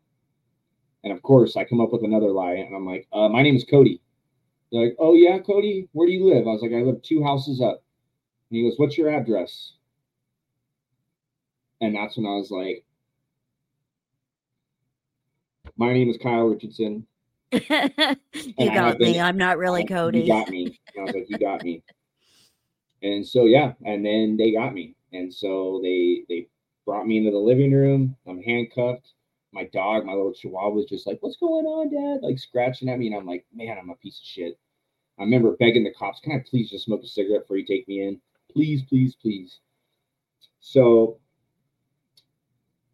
And 1.04 1.12
of 1.12 1.22
course 1.22 1.56
I 1.56 1.64
come 1.64 1.80
up 1.80 1.92
with 1.92 2.02
another 2.02 2.30
lie 2.30 2.54
and 2.54 2.74
I'm 2.74 2.86
like, 2.86 3.06
uh, 3.12 3.28
my 3.28 3.42
name 3.42 3.54
is 3.54 3.64
Cody. 3.64 4.00
They're 4.72 4.86
like, 4.86 4.96
oh 4.98 5.14
yeah, 5.14 5.38
Cody, 5.38 5.88
where 5.92 6.06
do 6.08 6.12
you 6.12 6.26
live? 6.26 6.46
I 6.46 6.50
was 6.50 6.62
like, 6.62 6.72
I 6.72 6.82
live 6.82 7.02
two 7.02 7.22
houses 7.22 7.60
up. 7.60 7.82
And 8.50 8.58
he 8.58 8.62
goes, 8.62 8.78
What's 8.78 8.98
your 8.98 9.10
address? 9.10 9.74
And 11.80 11.94
that's 11.94 12.16
when 12.16 12.26
I 12.26 12.30
was 12.30 12.50
like, 12.50 12.84
My 15.76 15.92
name 15.92 16.08
is 16.08 16.16
Kyle 16.16 16.44
Richardson. 16.44 17.06
you 17.52 17.60
got 18.72 18.98
me. 18.98 19.20
I'm 19.20 19.36
not 19.36 19.58
really 19.58 19.84
Cody. 19.88 20.20
You 20.20 20.26
got 20.28 20.48
me. 20.48 20.78
And 20.94 21.02
I 21.02 21.04
was 21.04 21.14
like, 21.14 21.26
you 21.28 21.38
got 21.38 21.62
me. 21.62 21.82
And 23.02 23.26
so 23.26 23.44
yeah, 23.44 23.74
and 23.84 24.04
then 24.04 24.36
they 24.38 24.52
got 24.52 24.72
me. 24.72 24.96
And 25.12 25.32
so 25.32 25.80
they 25.82 26.24
they 26.28 26.48
brought 26.86 27.06
me 27.06 27.18
into 27.18 27.30
the 27.30 27.38
living 27.38 27.72
room. 27.72 28.16
I'm 28.26 28.42
handcuffed. 28.42 29.12
My 29.54 29.64
dog, 29.64 30.04
my 30.04 30.12
little 30.12 30.34
chihuahua, 30.34 30.70
was 30.70 30.86
just 30.86 31.06
like, 31.06 31.18
"What's 31.22 31.36
going 31.36 31.64
on, 31.64 31.90
Dad?" 31.90 32.22
Like 32.22 32.38
scratching 32.38 32.88
at 32.88 32.98
me, 32.98 33.06
and 33.06 33.16
I'm 33.16 33.26
like, 33.26 33.46
"Man, 33.54 33.78
I'm 33.78 33.90
a 33.90 33.96
piece 33.96 34.18
of 34.18 34.26
shit." 34.26 34.58
I 35.18 35.22
remember 35.22 35.56
begging 35.56 35.84
the 35.84 35.94
cops, 35.94 36.20
"Can 36.20 36.32
I 36.32 36.44
please 36.48 36.70
just 36.70 36.84
smoke 36.84 37.02
a 37.02 37.06
cigarette 37.06 37.42
before 37.42 37.56
you 37.56 37.64
take 37.64 37.88
me 37.88 38.02
in? 38.02 38.20
Please, 38.50 38.82
please, 38.82 39.14
please." 39.14 39.60
So 40.60 41.18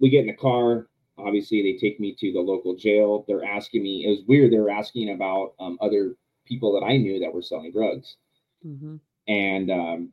we 0.00 0.10
get 0.10 0.20
in 0.20 0.26
the 0.26 0.34
car 0.34 0.88
obviously 1.18 1.62
they 1.62 1.78
take 1.78 2.00
me 2.00 2.14
to 2.18 2.32
the 2.32 2.40
local 2.40 2.74
jail 2.74 3.24
they're 3.28 3.44
asking 3.44 3.82
me 3.82 4.04
it 4.04 4.10
was 4.10 4.22
weird 4.26 4.52
they 4.52 4.58
were 4.58 4.70
asking 4.70 5.10
about 5.10 5.54
um, 5.60 5.78
other 5.80 6.16
people 6.44 6.72
that 6.72 6.84
i 6.84 6.96
knew 6.96 7.20
that 7.20 7.32
were 7.32 7.42
selling 7.42 7.70
drugs 7.72 8.16
mm-hmm. 8.66 8.96
and 9.28 9.70
um, 9.70 10.12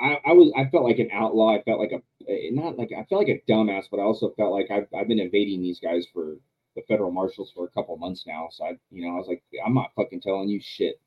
I, 0.00 0.18
I, 0.26 0.32
was 0.32 0.52
i 0.56 0.64
felt 0.70 0.84
like 0.84 0.98
an 0.98 1.10
outlaw. 1.12 1.54
I 1.54 1.62
felt 1.62 1.80
like 1.80 1.92
a 1.92 2.30
eh, 2.30 2.50
not 2.52 2.78
like 2.78 2.90
i 2.92 3.04
felt 3.04 3.26
like 3.26 3.28
a 3.28 3.50
dumbass 3.50 3.84
but 3.90 4.00
i 4.00 4.02
also 4.02 4.30
felt 4.36 4.52
like 4.52 4.70
i've, 4.70 4.86
I've 4.96 5.08
been 5.08 5.20
invading 5.20 5.62
these 5.62 5.80
guys 5.80 6.06
for 6.12 6.36
the 6.74 6.82
federal 6.88 7.12
marshals 7.12 7.52
for 7.54 7.64
a 7.64 7.70
couple 7.70 7.96
months 7.96 8.24
now. 8.26 8.48
So 8.50 8.64
i 8.64 8.72
you 8.90 9.06
know 9.06 9.14
i 9.14 9.18
was 9.18 9.28
like 9.28 9.42
i'm 9.64 9.74
not 9.74 9.92
fucking 9.96 10.20
telling 10.20 10.48
you 10.48 10.60
shit. 10.62 11.00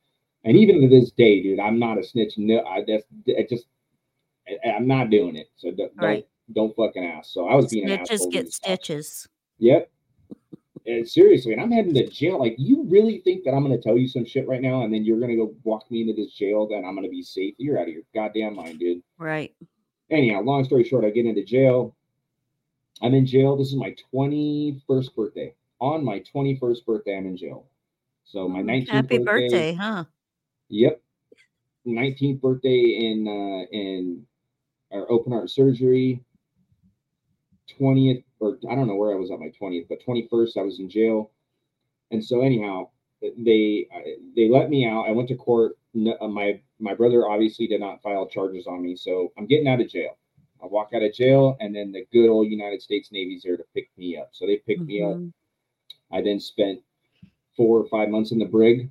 And 0.44 0.56
even 0.56 0.82
to 0.82 0.88
this 0.88 1.12
day 1.12 1.42
dude 1.42 1.60
i'm 1.60 1.80
not 1.80 1.98
a 1.98 2.04
snitch. 2.04 2.34
No 2.38 2.64
i 2.66 2.84
just 2.84 3.06
I 3.28 3.46
just 3.50 3.66
I, 4.48 4.70
i'm 4.72 4.88
not 4.88 5.10
doing 5.10 5.36
it. 5.36 5.50
So 5.58 5.72
don't, 5.72 5.92
right. 5.98 6.28
don't 6.54 6.76
fucking 6.76 7.06
ask. 7.06 7.32
So 7.32 7.48
I 7.48 7.56
was 7.56 7.68
being 7.68 7.88
Snitches 7.88 8.32
get 8.32 8.52
stitches. 8.54 9.28
Yep. 9.60 9.92
Seriously, 11.06 11.54
and 11.54 11.62
I'm 11.62 11.72
heading 11.72 11.94
to 11.96 12.08
jail. 12.08 12.40
Like, 12.40 12.56
you 12.58 12.86
really 12.88 13.20
think 13.20 13.44
that 13.44 13.52
I'm 13.52 13.64
going 13.64 13.76
to 13.76 13.82
tell 13.82 13.98
you 13.98 14.08
some 14.08 14.26
shit 14.26 14.48
right 14.48 14.62
now, 14.62 14.84
and 14.84 14.94
then 14.94 15.04
you're 15.04 15.20
going 15.20 15.32
to 15.32 15.38
go 15.38 15.54
walk 15.64 15.90
me 15.92 16.02
into 16.02 16.14
this 16.14 16.34
jail, 16.34 16.68
then 16.68 16.86
I'm 16.86 16.96
going 16.96 17.04
to 17.04 17.10
be 17.10 17.22
safe? 17.24 17.56
You're 17.58 17.78
out 17.78 17.88
of 17.88 17.94
your 17.94 18.04
goddamn 18.16 18.56
mind, 18.56 18.80
dude. 18.80 19.02
Right. 19.18 19.54
Anyhow, 20.10 20.42
long 20.42 20.64
story 20.64 20.84
short, 20.86 21.04
I 21.04 21.10
get 21.10 21.26
into 21.26 21.44
jail. 21.44 21.96
I'm 23.02 23.14
in 23.14 23.26
jail. 23.26 23.58
This 23.58 23.68
is 23.68 23.76
my 23.76 23.96
21st 24.14 25.16
birthday. 25.16 25.54
On 25.80 26.04
my 26.04 26.24
21st 26.34 26.86
birthday, 26.86 27.18
I'm 27.18 27.28
in 27.28 27.38
jail. 27.38 27.68
So 28.24 28.48
my 28.48 28.62
19th 28.62 28.88
Mm, 28.88 28.90
Happy 28.90 29.18
birthday, 29.20 29.24
birthday, 29.50 29.74
huh? 29.74 30.06
Yep. 30.70 31.02
19th 31.86 32.42
birthday 32.42 32.82
in 33.00 33.28
uh 33.28 33.66
in 33.72 34.26
our 34.92 35.10
open 35.10 35.32
heart 35.32 35.50
surgery. 35.50 36.24
20th 37.80 38.24
or 38.40 38.58
I 38.70 38.76
don't 38.76 38.88
know 38.88 38.96
where 38.96 39.12
I 39.12 39.16
was 39.20 39.32
at 39.32 39.40
my 39.40 39.50
20th, 39.60 39.88
but 39.90 40.00
21st 40.06 40.58
I 40.58 40.62
was 40.62 40.80
in 40.80 40.90
jail. 40.90 41.32
And 42.12 42.24
so 42.24 42.42
anyhow, 42.42 42.90
they 43.22 43.88
they 44.36 44.50
let 44.50 44.70
me 44.70 44.86
out. 44.86 45.08
I 45.08 45.12
went 45.12 45.28
to 45.30 45.36
court. 45.36 45.78
Uh, 46.22 46.28
My 46.28 46.60
my 46.80 46.94
brother 46.94 47.28
obviously 47.28 47.66
did 47.68 47.82
not 47.82 48.02
file 48.04 48.28
charges 48.28 48.68
on 48.68 48.82
me, 48.84 48.96
so 48.96 49.32
I'm 49.38 49.48
getting 49.48 49.68
out 49.68 49.82
of 49.82 49.90
jail. 49.90 50.18
I 50.62 50.68
walk 50.68 50.92
out 50.94 51.04
of 51.04 51.14
jail, 51.14 51.58
and 51.60 51.76
then 51.76 51.92
the 51.92 52.06
good 52.14 52.30
old 52.30 52.48
United 52.48 52.82
States 52.82 53.12
Navy's 53.12 53.44
there 53.44 53.58
to 53.58 53.64
pick 53.74 53.90
me 53.98 54.18
up. 54.18 54.30
So 54.32 54.46
they 54.46 54.58
picked 54.58 54.82
me 54.82 55.02
up. 55.02 55.16
Mhm. 55.18 55.34
I 56.12 56.22
then 56.22 56.40
spent 56.40 56.82
four 57.56 57.80
or 57.80 57.88
five 57.88 58.10
months 58.10 58.32
in 58.32 58.40
the 58.40 58.46
brig 58.46 58.90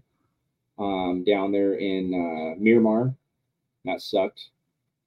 um, 0.79 1.25
down 1.25 1.53
there 1.53 1.75
in 1.75 2.13
uh, 2.13 2.61
Miramar. 2.61 3.15
That 3.85 4.01
sucked. 4.03 4.51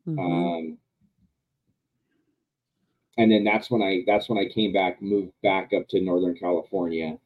Mhm. 0.07 0.17
Um, 0.19 0.77
and 3.20 3.30
then 3.30 3.43
that's 3.43 3.70
when 3.70 3.82
I 3.82 4.03
that's 4.07 4.30
when 4.30 4.38
I 4.38 4.47
came 4.47 4.72
back, 4.72 5.01
moved 5.01 5.34
back 5.43 5.74
up 5.74 5.89
to 5.89 5.99
Northern 5.99 6.36
California, 6.36 7.17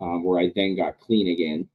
um, 0.00 0.22
where 0.22 0.38
I 0.38 0.52
then 0.54 0.76
got 0.76 1.00
clean 1.00 1.28
again. 1.28 1.68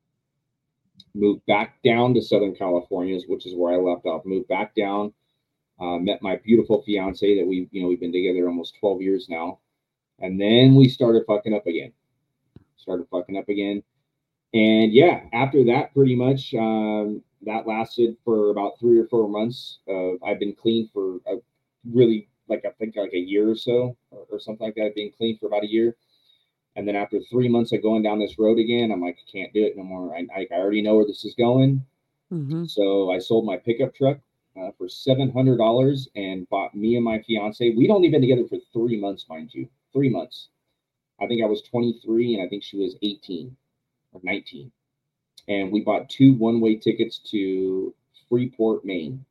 Moved 1.13 1.45
back 1.45 1.75
down 1.83 2.13
to 2.13 2.21
Southern 2.21 2.55
California, 2.55 3.19
which 3.27 3.45
is 3.45 3.53
where 3.53 3.73
I 3.73 3.77
left 3.77 4.05
off. 4.05 4.25
Moved 4.25 4.47
back 4.47 4.73
down, 4.75 5.13
uh, 5.79 5.97
met 5.97 6.21
my 6.21 6.37
beautiful 6.37 6.83
fiance 6.83 7.37
that 7.37 7.45
we 7.45 7.67
you 7.71 7.81
know 7.81 7.89
we've 7.89 7.99
been 7.99 8.13
together 8.13 8.47
almost 8.47 8.77
twelve 8.79 9.01
years 9.01 9.27
now, 9.27 9.59
and 10.19 10.39
then 10.39 10.73
we 10.73 10.87
started 10.87 11.23
fucking 11.27 11.53
up 11.53 11.67
again. 11.67 11.91
Started 12.77 13.07
fucking 13.11 13.37
up 13.37 13.49
again, 13.49 13.83
and 14.53 14.93
yeah, 14.93 15.19
after 15.33 15.65
that, 15.65 15.93
pretty 15.93 16.15
much 16.15 16.53
um, 16.53 17.21
that 17.41 17.67
lasted 17.67 18.15
for 18.23 18.51
about 18.51 18.79
three 18.79 18.97
or 18.97 19.07
four 19.07 19.27
months. 19.27 19.79
Uh, 19.85 20.13
I've 20.25 20.39
been 20.39 20.55
clean 20.55 20.89
for 20.93 21.17
a 21.27 21.41
really 21.91 22.29
like 22.47 22.63
I 22.65 22.69
think 22.71 22.95
like 22.95 23.13
a 23.13 23.17
year 23.19 23.49
or 23.49 23.55
so, 23.55 23.95
or, 24.11 24.25
or 24.31 24.39
something 24.39 24.65
like 24.65 24.75
that. 24.75 24.93
I've 24.97 25.17
clean 25.17 25.37
for 25.37 25.47
about 25.47 25.63
a 25.63 25.71
year, 25.71 25.95
and 26.75 26.87
then 26.87 26.95
after 26.95 27.19
three 27.21 27.47
months 27.49 27.71
of 27.71 27.81
going 27.81 28.03
down 28.03 28.19
this 28.19 28.37
road 28.39 28.59
again, 28.59 28.91
I'm 28.91 29.01
like, 29.01 29.17
I 29.17 29.31
can't 29.31 29.53
do 29.53 29.63
it 29.63 29.77
no 29.77 29.83
more. 29.83 30.15
I, 30.15 30.27
I 30.35 30.47
I 30.51 30.55
already 30.59 30.81
know 30.81 30.95
where 30.95 31.05
this 31.05 31.25
is 31.25 31.35
going, 31.35 31.85
Mhm. 32.31 32.69
so 32.69 33.11
I 33.11 33.19
sold 33.19 33.45
my 33.45 33.57
pickup 33.57 33.93
truck 33.95 34.19
uh, 34.57 34.71
for 34.77 34.87
seven 34.89 35.29
hundred 35.31 35.57
dollars 35.57 36.09
and 36.15 36.47
bought 36.49 36.75
me 36.75 36.95
and 36.95 37.03
my 37.05 37.21
fiance. 37.21 37.69
We'd 37.75 37.91
only 37.91 38.09
been 38.09 38.21
together 38.21 38.47
for 38.47 38.57
three 38.73 38.99
months, 38.99 39.27
mind 39.29 39.53
you, 39.53 39.67
three 39.93 40.09
months. 40.09 40.49
I 41.19 41.27
think 41.27 41.41
I 41.41 41.45
was 41.45 41.61
23 41.61 42.33
and 42.35 42.43
I 42.43 42.49
think 42.49 42.61
she 42.61 42.77
was 42.77 42.97
18 43.01 43.55
or 44.11 44.19
19. 44.23 44.69
And 45.47 45.71
we 45.71 45.81
bought 45.81 46.09
two 46.09 46.33
one-way 46.33 46.75
tickets 46.75 47.19
to 47.31 47.93
Freeport, 48.27 48.83
Maine. 48.83 49.23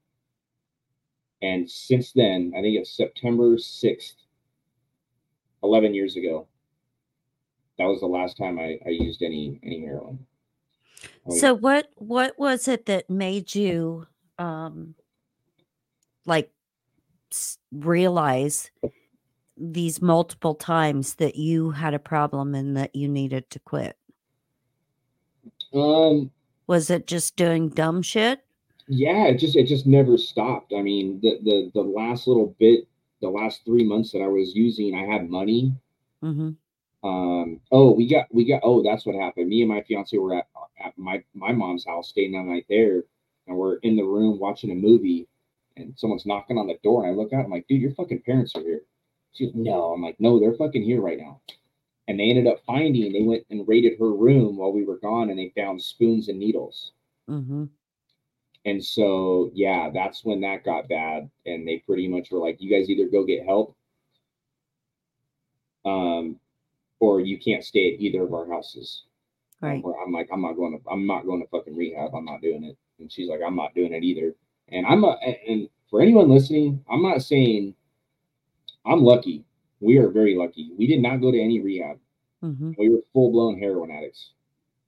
And 1.44 1.70
since 1.70 2.12
then, 2.12 2.54
I 2.56 2.62
think 2.62 2.78
it's 2.78 2.96
September 2.96 3.56
6th, 3.56 4.14
11 5.62 5.92
years 5.92 6.16
ago. 6.16 6.48
That 7.76 7.84
was 7.84 8.00
the 8.00 8.06
last 8.06 8.38
time 8.38 8.58
I, 8.58 8.78
I 8.86 8.90
used 8.90 9.22
any 9.22 9.60
any 9.62 9.80
heroin. 9.80 10.26
So 11.28 11.52
what 11.52 11.88
what 11.96 12.38
was 12.38 12.66
it 12.68 12.86
that 12.86 13.10
made 13.10 13.54
you 13.54 14.06
um 14.38 14.94
like 16.24 16.50
realize 17.72 18.70
these 19.56 20.00
multiple 20.00 20.54
times 20.54 21.16
that 21.16 21.34
you 21.36 21.72
had 21.72 21.94
a 21.94 21.98
problem 21.98 22.54
and 22.54 22.76
that 22.76 22.94
you 22.94 23.08
needed 23.08 23.50
to 23.50 23.58
quit? 23.58 23.98
um 25.74 26.30
Was 26.68 26.88
it 26.88 27.06
just 27.06 27.36
doing 27.36 27.68
dumb 27.68 28.00
shit? 28.02 28.40
Yeah 28.88 29.24
it 29.26 29.36
just 29.36 29.56
it 29.56 29.66
just 29.66 29.86
never 29.86 30.18
stopped. 30.18 30.72
I 30.76 30.82
mean 30.82 31.20
the 31.22 31.38
the 31.42 31.70
the 31.74 31.82
last 31.82 32.26
little 32.26 32.54
bit 32.58 32.86
the 33.20 33.28
last 33.28 33.64
three 33.64 33.84
months 33.84 34.12
that 34.12 34.20
i 34.20 34.26
was 34.26 34.54
using 34.54 34.94
i 34.94 35.04
had 35.10 35.30
money. 35.30 35.72
Mm-hmm. 36.22 36.50
um 37.08 37.60
oh 37.70 37.92
we 37.92 38.08
got 38.08 38.26
we 38.32 38.44
got 38.44 38.60
oh 38.62 38.82
that's 38.82 39.06
what 39.06 39.14
happened. 39.14 39.48
Me 39.48 39.62
and 39.62 39.70
my 39.70 39.82
fiance 39.82 40.16
were 40.16 40.34
at 40.34 40.46
at 40.84 40.96
my 40.98 41.22
my 41.34 41.52
mom's 41.52 41.86
house 41.86 42.08
staying 42.08 42.32
that 42.32 42.44
night 42.44 42.66
there 42.68 43.04
and 43.46 43.56
we're 43.56 43.76
in 43.76 43.96
the 43.96 44.02
room 44.02 44.38
watching 44.38 44.70
a 44.70 44.74
movie 44.74 45.26
and 45.76 45.94
someone's 45.96 46.26
knocking 46.26 46.58
on 46.58 46.66
the 46.66 46.78
door 46.82 47.04
and 47.04 47.12
i 47.12 47.14
look 47.14 47.32
out 47.32 47.44
i'm 47.44 47.50
like 47.50 47.66
dude 47.68 47.80
your 47.80 47.94
fucking 47.94 48.22
parents 48.22 48.54
are 48.56 48.60
here. 48.62 48.82
She 49.32 49.46
goes 49.46 49.54
no. 49.54 49.92
I'm 49.92 50.02
like 50.02 50.16
no 50.20 50.38
they're 50.38 50.54
fucking 50.54 50.82
here 50.82 51.00
right 51.00 51.18
now. 51.18 51.40
And 52.06 52.20
they 52.20 52.24
ended 52.24 52.46
up 52.46 52.62
finding 52.66 53.12
they 53.12 53.22
went 53.22 53.46
and 53.48 53.66
raided 53.66 53.98
her 53.98 54.12
room 54.12 54.58
while 54.58 54.72
we 54.72 54.84
were 54.84 54.98
gone 54.98 55.30
and 55.30 55.38
they 55.38 55.52
found 55.56 55.82
spoons 55.82 56.28
and 56.28 56.38
needles. 56.38 56.92
Hmm 57.26 57.64
and 58.64 58.82
so, 58.84 59.50
yeah, 59.54 59.90
that's 59.92 60.24
when 60.24 60.40
that 60.40 60.64
got 60.64 60.88
bad. 60.88 61.30
And 61.46 61.66
they 61.66 61.78
pretty 61.86 62.08
much 62.08 62.30
were 62.30 62.38
like, 62.38 62.56
you 62.60 62.70
guys 62.70 62.88
either 62.88 63.08
go 63.10 63.24
get 63.24 63.44
help, 63.44 63.76
um, 65.84 66.38
or 67.00 67.20
you 67.20 67.38
can't 67.38 67.64
stay 67.64 67.94
at 67.94 68.00
either 68.00 68.22
of 68.22 68.32
our 68.32 68.48
houses. 68.48 69.04
Right. 69.60 69.82
where 69.82 69.94
I'm 70.04 70.12
like, 70.12 70.28
I'm 70.30 70.42
not 70.42 70.54
going 70.54 70.78
to, 70.78 70.90
I'm 70.90 71.06
not 71.06 71.24
going 71.24 71.40
to 71.40 71.48
fucking 71.48 71.74
rehab. 71.74 72.14
I'm 72.14 72.24
not 72.26 72.42
doing 72.42 72.64
it. 72.64 72.76
And 72.98 73.10
she's 73.10 73.28
like, 73.30 73.40
I'm 73.46 73.56
not 73.56 73.74
doing 73.74 73.94
it 73.94 74.02
either. 74.02 74.34
And 74.68 74.84
I'm, 74.86 75.04
a, 75.04 75.16
and 75.48 75.68
for 75.88 76.02
anyone 76.02 76.28
listening, 76.28 76.84
I'm 76.90 77.02
not 77.02 77.22
saying 77.22 77.74
I'm 78.84 79.02
lucky. 79.02 79.44
We 79.80 79.98
are 79.98 80.08
very 80.08 80.36
lucky. 80.36 80.70
We 80.78 80.86
did 80.86 81.00
not 81.00 81.20
go 81.20 81.30
to 81.30 81.40
any 81.40 81.60
rehab. 81.60 81.98
hmm 82.40 82.72
We 82.78 82.90
were 82.90 83.00
full 83.12 83.30
blown 83.32 83.58
heroin 83.58 83.90
addicts. 83.90 84.32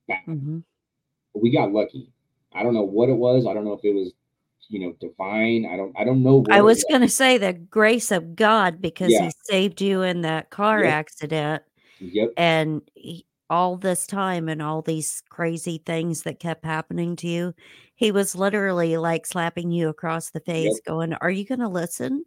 Bad. 0.07 0.23
hmm 0.25 0.59
we 1.33 1.51
got 1.51 1.71
lucky. 1.71 2.11
I 2.53 2.63
don't 2.63 2.73
know 2.73 2.83
what 2.83 3.09
it 3.09 3.17
was. 3.17 3.45
I 3.45 3.53
don't 3.53 3.65
know 3.65 3.73
if 3.73 3.83
it 3.83 3.93
was, 3.93 4.13
you 4.69 4.79
know, 4.79 4.93
divine. 4.99 5.65
I 5.65 5.77
don't. 5.77 5.93
I 5.97 6.03
don't 6.03 6.23
know. 6.23 6.35
What 6.37 6.51
I 6.53 6.59
it 6.59 6.63
was 6.63 6.83
going 6.89 7.01
to 7.01 7.09
say 7.09 7.37
the 7.37 7.53
grace 7.53 8.11
of 8.11 8.35
God 8.35 8.81
because 8.81 9.11
Yeah. 9.11 9.25
he 9.25 9.31
saved 9.43 9.81
you 9.81 10.01
in 10.01 10.21
that 10.21 10.49
car 10.49 10.83
Yep. 10.83 10.93
accident 10.93 11.63
Yep. 11.99 12.33
and 12.37 12.81
he, 12.93 13.25
all 13.49 13.77
this 13.77 14.05
time 14.05 14.49
and 14.49 14.61
all 14.61 14.81
these 14.81 15.23
crazy 15.29 15.81
things 15.85 16.23
that 16.23 16.39
kept 16.39 16.65
happening 16.65 17.15
to 17.15 17.27
you 17.27 17.53
he 17.95 18.11
was 18.11 18.35
literally 18.35 18.97
like 18.97 19.25
slapping 19.25 19.71
you 19.71 19.87
across 19.87 20.31
the 20.31 20.41
face 20.41 20.81
going 20.85 21.13
are 21.13 21.31
you 21.31 21.45
going 21.45 21.61
to 21.61 21.69
listen 21.69 22.23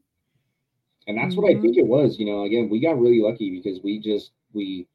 And 1.06 1.18
that's 1.18 1.36
what 1.36 1.50
I 1.50 1.54
Mhm. 1.54 1.62
think 1.62 1.76
it 1.76 1.86
was. 1.86 2.18
You 2.18 2.26
know, 2.26 2.44
again, 2.44 2.68
we 2.70 2.80
got 2.80 2.98
really 2.98 3.20
lucky 3.20 3.50
because 3.50 3.82
we 3.82 3.98
just 4.00 4.32
we, 4.52 4.86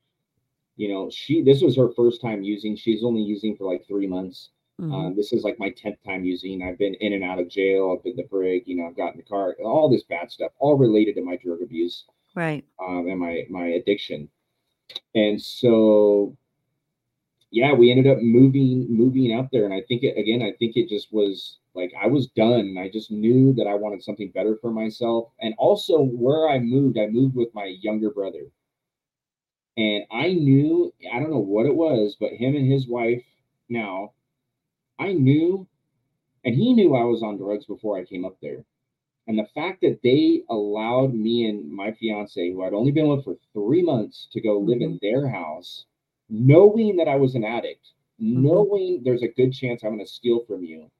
you 0.77 0.89
know, 0.89 1.09
she. 1.09 1.41
This 1.43 1.61
was 1.61 1.75
her 1.77 1.89
first 1.95 2.21
time 2.21 2.41
using. 2.43 2.75
She's 2.75 3.03
only 3.03 3.21
using 3.21 3.55
for 3.55 3.65
like 3.71 3.85
three 3.87 4.07
months. 4.07 4.49
Um, 4.91 5.15
this 5.15 5.31
is 5.31 5.43
like 5.43 5.57
my 5.59 5.69
tenth 5.69 5.97
time 6.05 6.25
using. 6.25 6.61
I've 6.61 6.77
been 6.77 6.95
in 6.95 7.13
and 7.13 7.23
out 7.23 7.39
of 7.39 7.49
jail. 7.49 7.95
I've 7.95 8.03
been 8.03 8.15
the 8.17 8.23
brig. 8.23 8.63
You 8.65 8.75
know, 8.77 8.87
I've 8.87 8.97
gotten 8.97 9.17
the 9.17 9.23
car. 9.23 9.55
All 9.63 9.89
this 9.89 10.03
bad 10.03 10.31
stuff, 10.31 10.51
all 10.59 10.77
related 10.77 11.15
to 11.15 11.23
my 11.23 11.37
drug 11.37 11.61
abuse. 11.61 12.05
right 12.35 12.65
um, 12.79 13.07
and 13.07 13.19
my 13.19 13.45
my 13.49 13.67
addiction. 13.67 14.29
And 15.15 15.41
so, 15.41 16.37
yeah, 17.51 17.73
we 17.73 17.91
ended 17.91 18.07
up 18.07 18.19
moving 18.21 18.85
moving 18.89 19.33
out 19.33 19.49
there, 19.51 19.65
and 19.65 19.73
I 19.73 19.81
think 19.87 20.03
it 20.03 20.17
again. 20.17 20.41
I 20.41 20.51
think 20.59 20.75
it 20.75 20.89
just 20.89 21.11
was 21.13 21.57
like 21.73 21.91
I 22.01 22.07
was 22.07 22.27
done. 22.27 22.77
I 22.79 22.89
just 22.89 23.11
knew 23.11 23.53
that 23.53 23.67
I 23.67 23.75
wanted 23.75 24.03
something 24.03 24.31
better 24.31 24.57
for 24.61 24.71
myself, 24.71 25.31
and 25.39 25.53
also 25.57 26.03
where 26.03 26.49
I 26.49 26.59
moved, 26.59 26.97
I 26.97 27.07
moved 27.07 27.35
with 27.35 27.53
my 27.53 27.65
younger 27.81 28.09
brother, 28.11 28.51
and 29.77 30.03
I 30.11 30.33
knew 30.33 30.93
I 31.13 31.19
don't 31.19 31.31
know 31.31 31.39
what 31.39 31.65
it 31.65 31.75
was, 31.75 32.17
but 32.19 32.31
him 32.33 32.55
and 32.55 32.69
his 32.71 32.87
wife 32.87 33.23
now, 33.69 34.13
I 34.99 35.13
knew, 35.13 35.67
and 36.43 36.55
he 36.55 36.73
knew 36.73 36.95
I 36.95 37.03
was 37.03 37.23
on 37.23 37.37
drugs 37.37 37.65
before 37.65 37.97
I 37.97 38.05
came 38.05 38.25
up 38.25 38.37
there. 38.41 38.65
And 39.27 39.39
the 39.39 39.47
fact 39.55 39.81
that 39.81 40.01
they 40.03 40.43
allowed 40.49 41.13
me 41.13 41.47
and 41.47 41.71
my 41.71 41.91
fiance, 41.93 42.51
who 42.51 42.63
I'd 42.63 42.73
only 42.73 42.91
been 42.91 43.07
with 43.07 43.23
for 43.23 43.37
three 43.53 43.81
months, 43.81 44.27
to 44.31 44.41
go 44.41 44.59
live 44.59 44.81
in 44.81 44.99
their 45.01 45.27
house, 45.27 45.85
knowing 46.29 46.97
that 46.97 47.07
I 47.07 47.15
was 47.15 47.35
an 47.35 47.43
addict, 47.43 47.87
knowing 48.19 49.01
there's 49.03 49.23
a 49.23 49.27
good 49.27 49.53
chance 49.53 49.83
I'm 49.83 49.95
going 49.95 50.05
to 50.05 50.11
steal 50.11 50.45
from 50.45 50.63
you, 50.63 50.91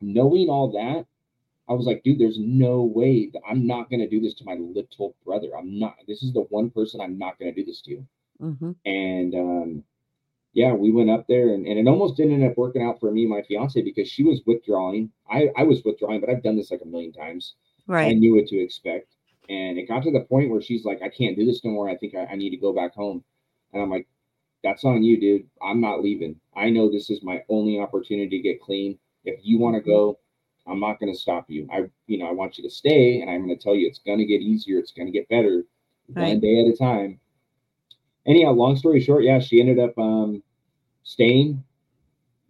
knowing 0.00 0.48
all 0.48 0.70
that, 0.72 1.06
I 1.68 1.74
was 1.74 1.86
like, 1.86 2.02
dude, 2.02 2.18
there's 2.18 2.38
no 2.38 2.82
way 2.82 3.30
that 3.32 3.40
I'm 3.48 3.66
not 3.66 3.88
going 3.88 4.00
to 4.00 4.08
do 4.08 4.20
this 4.20 4.34
to 4.34 4.44
my 4.44 4.54
little 4.54 5.14
brother. 5.24 5.56
I'm 5.56 5.78
not, 5.78 5.94
this 6.06 6.22
is 6.22 6.32
the 6.32 6.42
one 6.42 6.70
person 6.70 7.00
I'm 7.00 7.18
not 7.18 7.38
going 7.38 7.54
to 7.54 7.60
do 7.60 7.64
this 7.64 7.80
to 7.82 8.04
hmm 8.40 8.72
and 8.84 9.34
um, 9.34 9.84
yeah, 10.52 10.72
we 10.72 10.90
went 10.90 11.10
up 11.10 11.26
there, 11.28 11.54
and, 11.54 11.66
and 11.66 11.78
it 11.78 11.88
almost 11.88 12.16
didn't 12.16 12.34
end 12.34 12.44
up 12.44 12.58
working 12.58 12.82
out 12.82 13.00
for 13.00 13.10
me 13.10 13.26
my 13.26 13.42
fiance 13.42 13.80
because 13.80 14.08
she 14.08 14.22
was 14.22 14.42
withdrawing. 14.46 15.10
I 15.30 15.48
I 15.56 15.62
was 15.62 15.82
withdrawing, 15.84 16.20
but 16.20 16.30
I've 16.30 16.42
done 16.42 16.56
this 16.56 16.70
like 16.70 16.82
a 16.82 16.88
million 16.88 17.12
times. 17.12 17.54
Right. 17.86 18.10
I 18.10 18.12
knew 18.12 18.36
what 18.36 18.46
to 18.46 18.58
expect, 18.58 19.08
And 19.48 19.78
it 19.78 19.88
got 19.88 20.02
to 20.04 20.12
the 20.12 20.20
point 20.20 20.50
where 20.50 20.62
she's 20.62 20.84
like, 20.84 21.02
I 21.02 21.08
can't 21.08 21.36
do 21.36 21.44
this 21.44 21.64
no 21.64 21.70
more. 21.70 21.88
I 21.88 21.96
think 21.96 22.14
I, 22.14 22.26
I 22.26 22.36
need 22.36 22.50
to 22.50 22.56
go 22.56 22.72
back 22.72 22.94
home. 22.94 23.24
And 23.72 23.82
I'm 23.82 23.90
like, 23.90 24.06
that's 24.62 24.84
on 24.84 25.02
you, 25.02 25.18
dude. 25.18 25.48
I'm 25.60 25.80
not 25.80 26.02
leaving. 26.02 26.36
I 26.54 26.70
know 26.70 26.90
this 26.90 27.10
is 27.10 27.22
my 27.22 27.42
only 27.48 27.80
opportunity 27.80 28.36
to 28.36 28.42
get 28.42 28.60
clean. 28.60 28.98
If 29.24 29.40
you 29.42 29.58
want 29.58 29.74
to 29.74 29.80
mm-hmm. 29.80 29.90
go, 29.90 30.18
I'm 30.66 30.78
not 30.78 31.00
going 31.00 31.12
to 31.12 31.18
stop 31.18 31.46
you. 31.48 31.66
I, 31.72 31.90
you 32.06 32.18
know, 32.18 32.28
I 32.28 32.32
want 32.32 32.56
you 32.56 32.64
to 32.64 32.70
stay, 32.70 33.20
and 33.20 33.28
I'm 33.28 33.44
going 33.44 33.56
to 33.56 33.62
tell 33.62 33.74
you 33.74 33.88
it's 33.88 33.98
going 33.98 34.18
to 34.18 34.24
get 34.24 34.40
easier. 34.40 34.78
It's 34.78 34.92
going 34.92 35.06
to 35.06 35.12
get 35.12 35.28
better, 35.28 35.64
right. 36.10 36.28
one 36.28 36.40
day 36.40 36.60
at 36.60 36.72
a 36.72 36.76
time. 36.76 37.18
Anyhow, 38.26 38.52
long 38.52 38.76
story 38.76 39.00
short, 39.00 39.24
yeah, 39.24 39.40
she 39.40 39.60
ended 39.60 39.78
up 39.78 39.96
um, 39.98 40.42
staying, 41.02 41.62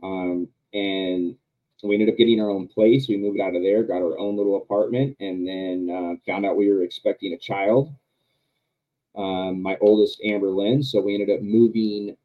um, 0.03 0.49
and 0.74 1.36
we 1.82 1.94
ended 1.94 2.11
up 2.11 2.16
getting 2.16 2.40
our 2.40 2.51
own 2.51 2.69
place. 2.69 3.09
We 3.09 3.16
moved 3.16 3.40
out 3.40 3.57
of 3.57 3.62
there, 3.62 3.82
got 3.82 4.03
our 4.03 4.19
own 4.19 4.36
little 4.36 4.57
apartment, 4.57 5.16
and 5.20 5.47
then 5.47 5.90
uh, 5.90 6.15
found 6.31 6.47
out 6.47 6.57
we 6.57 6.73
were 6.73 6.82
expecting 6.82 7.32
a 7.32 7.39
child. 7.39 7.93
Um, 9.16 9.61
my 9.62 9.77
oldest, 9.81 10.20
Amber 10.24 10.51
Lynn. 10.51 10.82
So 10.82 11.01
we 11.01 11.15
ended 11.15 11.31
up 11.31 11.43
moving 11.43 12.16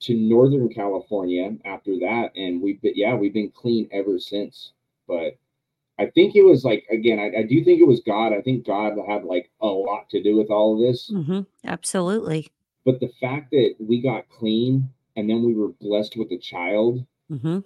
to 0.00 0.14
Northern 0.14 0.68
California 0.68 1.56
after 1.64 1.98
that, 2.00 2.32
and 2.36 2.60
we've 2.60 2.80
been 2.82 2.92
yeah 2.96 3.14
we've 3.14 3.32
been 3.32 3.50
clean 3.50 3.88
ever 3.92 4.18
since. 4.18 4.72
But 5.06 5.38
I 5.98 6.06
think 6.06 6.36
it 6.36 6.42
was 6.42 6.64
like 6.64 6.86
again, 6.90 7.18
I, 7.18 7.40
I 7.40 7.42
do 7.42 7.64
think 7.64 7.80
it 7.80 7.86
was 7.86 8.00
God. 8.00 8.32
I 8.32 8.40
think 8.42 8.66
God 8.66 8.94
had 9.08 9.24
like 9.24 9.50
a 9.60 9.66
lot 9.66 10.08
to 10.10 10.22
do 10.22 10.36
with 10.36 10.50
all 10.50 10.74
of 10.74 10.80
this. 10.80 11.10
Mm-hmm. 11.10 11.40
Absolutely. 11.64 12.48
But 12.84 13.00
the 13.00 13.10
fact 13.20 13.50
that 13.50 13.74
we 13.80 14.00
got 14.00 14.28
clean 14.28 14.88
and 15.16 15.28
then 15.28 15.44
we 15.44 15.54
were 15.54 15.68
blessed 15.80 16.16
with 16.16 16.30
a 16.30 16.38
child 16.38 17.04
mm-hmm. 17.30 17.60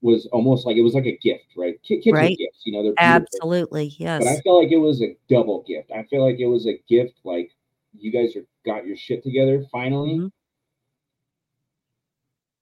was 0.00 0.26
almost 0.32 0.64
like 0.64 0.76
it 0.76 0.82
was 0.82 0.94
like 0.94 1.06
a 1.06 1.18
gift, 1.18 1.56
right? 1.56 1.82
Kids 1.82 2.06
right. 2.10 2.38
gifts, 2.38 2.62
you 2.64 2.72
know. 2.72 2.82
They're 2.82 2.94
absolutely 2.98 3.94
yes. 3.98 4.22
But 4.24 4.30
I 4.30 4.40
felt 4.40 4.62
like 4.62 4.72
it 4.72 4.78
was 4.78 5.02
a 5.02 5.16
double 5.28 5.64
gift. 5.66 5.90
I 5.90 6.04
feel 6.04 6.24
like 6.24 6.38
it 6.38 6.46
was 6.46 6.66
a 6.66 6.80
gift, 6.88 7.14
like 7.24 7.50
you 7.98 8.12
guys 8.12 8.36
are 8.36 8.44
got 8.64 8.86
your 8.86 8.96
shit 8.96 9.22
together 9.22 9.64
finally. 9.72 10.16
Mm-hmm 10.18 10.26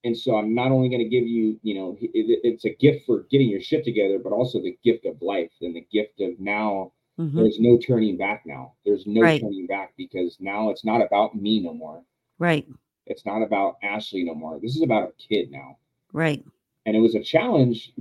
and 0.03 0.17
so 0.17 0.35
I'm 0.35 0.55
not 0.55 0.71
only 0.71 0.89
going 0.89 1.03
to 1.03 1.09
give 1.09 1.27
you, 1.27 1.59
you 1.61 1.75
know, 1.75 1.97
it, 2.01 2.09
it's 2.13 2.65
a 2.65 2.73
gift 2.73 3.05
for 3.05 3.25
getting 3.29 3.49
your 3.49 3.61
shit 3.61 3.83
together, 3.83 4.17
but 4.17 4.31
also 4.31 4.59
the 4.59 4.77
gift 4.83 5.05
of 5.05 5.21
life 5.21 5.51
and 5.61 5.75
the 5.75 5.85
gift 5.91 6.21
of 6.21 6.39
now. 6.39 6.91
Mm-hmm. 7.19 7.37
There's 7.37 7.59
no 7.59 7.77
turning 7.77 8.17
back 8.17 8.43
now. 8.45 8.73
There's 8.83 9.05
no 9.05 9.21
right. 9.21 9.39
turning 9.39 9.67
back 9.67 9.93
because 9.97 10.37
now 10.39 10.69
it's 10.69 10.83
not 10.83 11.01
about 11.01 11.35
me 11.35 11.59
no 11.59 11.73
more. 11.73 12.01
Right. 12.39 12.67
It's 13.05 13.25
not 13.25 13.43
about 13.43 13.77
Ashley 13.83 14.23
no 14.23 14.33
more. 14.33 14.59
This 14.59 14.75
is 14.75 14.81
about 14.81 15.09
a 15.09 15.27
kid 15.27 15.51
now. 15.51 15.77
Right. 16.13 16.43
And 16.85 16.95
it 16.95 16.99
was 16.99 17.13
a 17.13 17.21
challenge. 17.21 17.93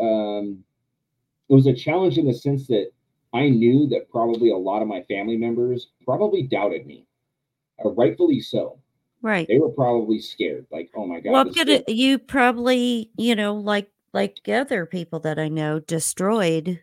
Um, 0.00 0.64
it 1.48 1.54
was 1.54 1.66
a 1.66 1.74
challenge 1.74 2.18
in 2.18 2.26
the 2.26 2.34
sense 2.34 2.66
that 2.68 2.90
I 3.32 3.50
knew 3.50 3.86
that 3.88 4.10
probably 4.10 4.50
a 4.50 4.56
lot 4.56 4.82
of 4.82 4.88
my 4.88 5.02
family 5.02 5.36
members 5.36 5.88
probably 6.04 6.42
doubted 6.42 6.86
me, 6.86 7.06
uh, 7.84 7.90
rightfully 7.90 8.40
so 8.40 8.80
Right. 9.22 9.46
They 9.48 9.58
were 9.58 9.68
probably 9.68 10.20
scared, 10.20 10.66
like, 10.70 10.90
oh 10.94 11.06
my 11.06 11.20
god. 11.20 11.32
Well, 11.32 11.44
gonna, 11.44 11.82
you 11.88 12.18
probably, 12.18 13.10
you 13.16 13.36
know, 13.36 13.54
like 13.54 13.90
like 14.12 14.38
other 14.48 14.86
people 14.86 15.20
that 15.20 15.38
I 15.38 15.48
know, 15.48 15.78
destroyed 15.80 16.80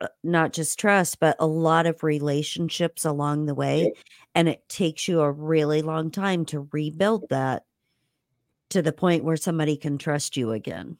uh, 0.00 0.08
not 0.24 0.52
just 0.52 0.78
trust, 0.78 1.20
but 1.20 1.36
a 1.38 1.46
lot 1.46 1.86
of 1.86 2.02
relationships 2.02 3.04
along 3.04 3.44
the 3.46 3.54
way, 3.54 3.82
yep. 3.82 3.92
and 4.34 4.48
it 4.48 4.66
takes 4.68 5.06
you 5.06 5.20
a 5.20 5.30
really 5.30 5.82
long 5.82 6.10
time 6.10 6.46
to 6.46 6.68
rebuild 6.72 7.28
that 7.28 7.64
to 8.70 8.80
the 8.80 8.92
point 8.92 9.24
where 9.24 9.36
somebody 9.36 9.76
can 9.76 9.98
trust 9.98 10.36
you 10.36 10.52
again. 10.52 10.96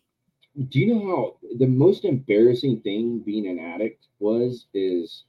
Do 0.69 0.81
you 0.81 0.95
know 0.95 1.07
how 1.07 1.37
the 1.59 1.67
most 1.67 2.05
embarrassing 2.05 2.81
thing 2.81 3.21
being 3.21 3.47
an 3.47 3.59
addict 3.59 4.09
was? 4.19 4.67
Is 4.75 5.25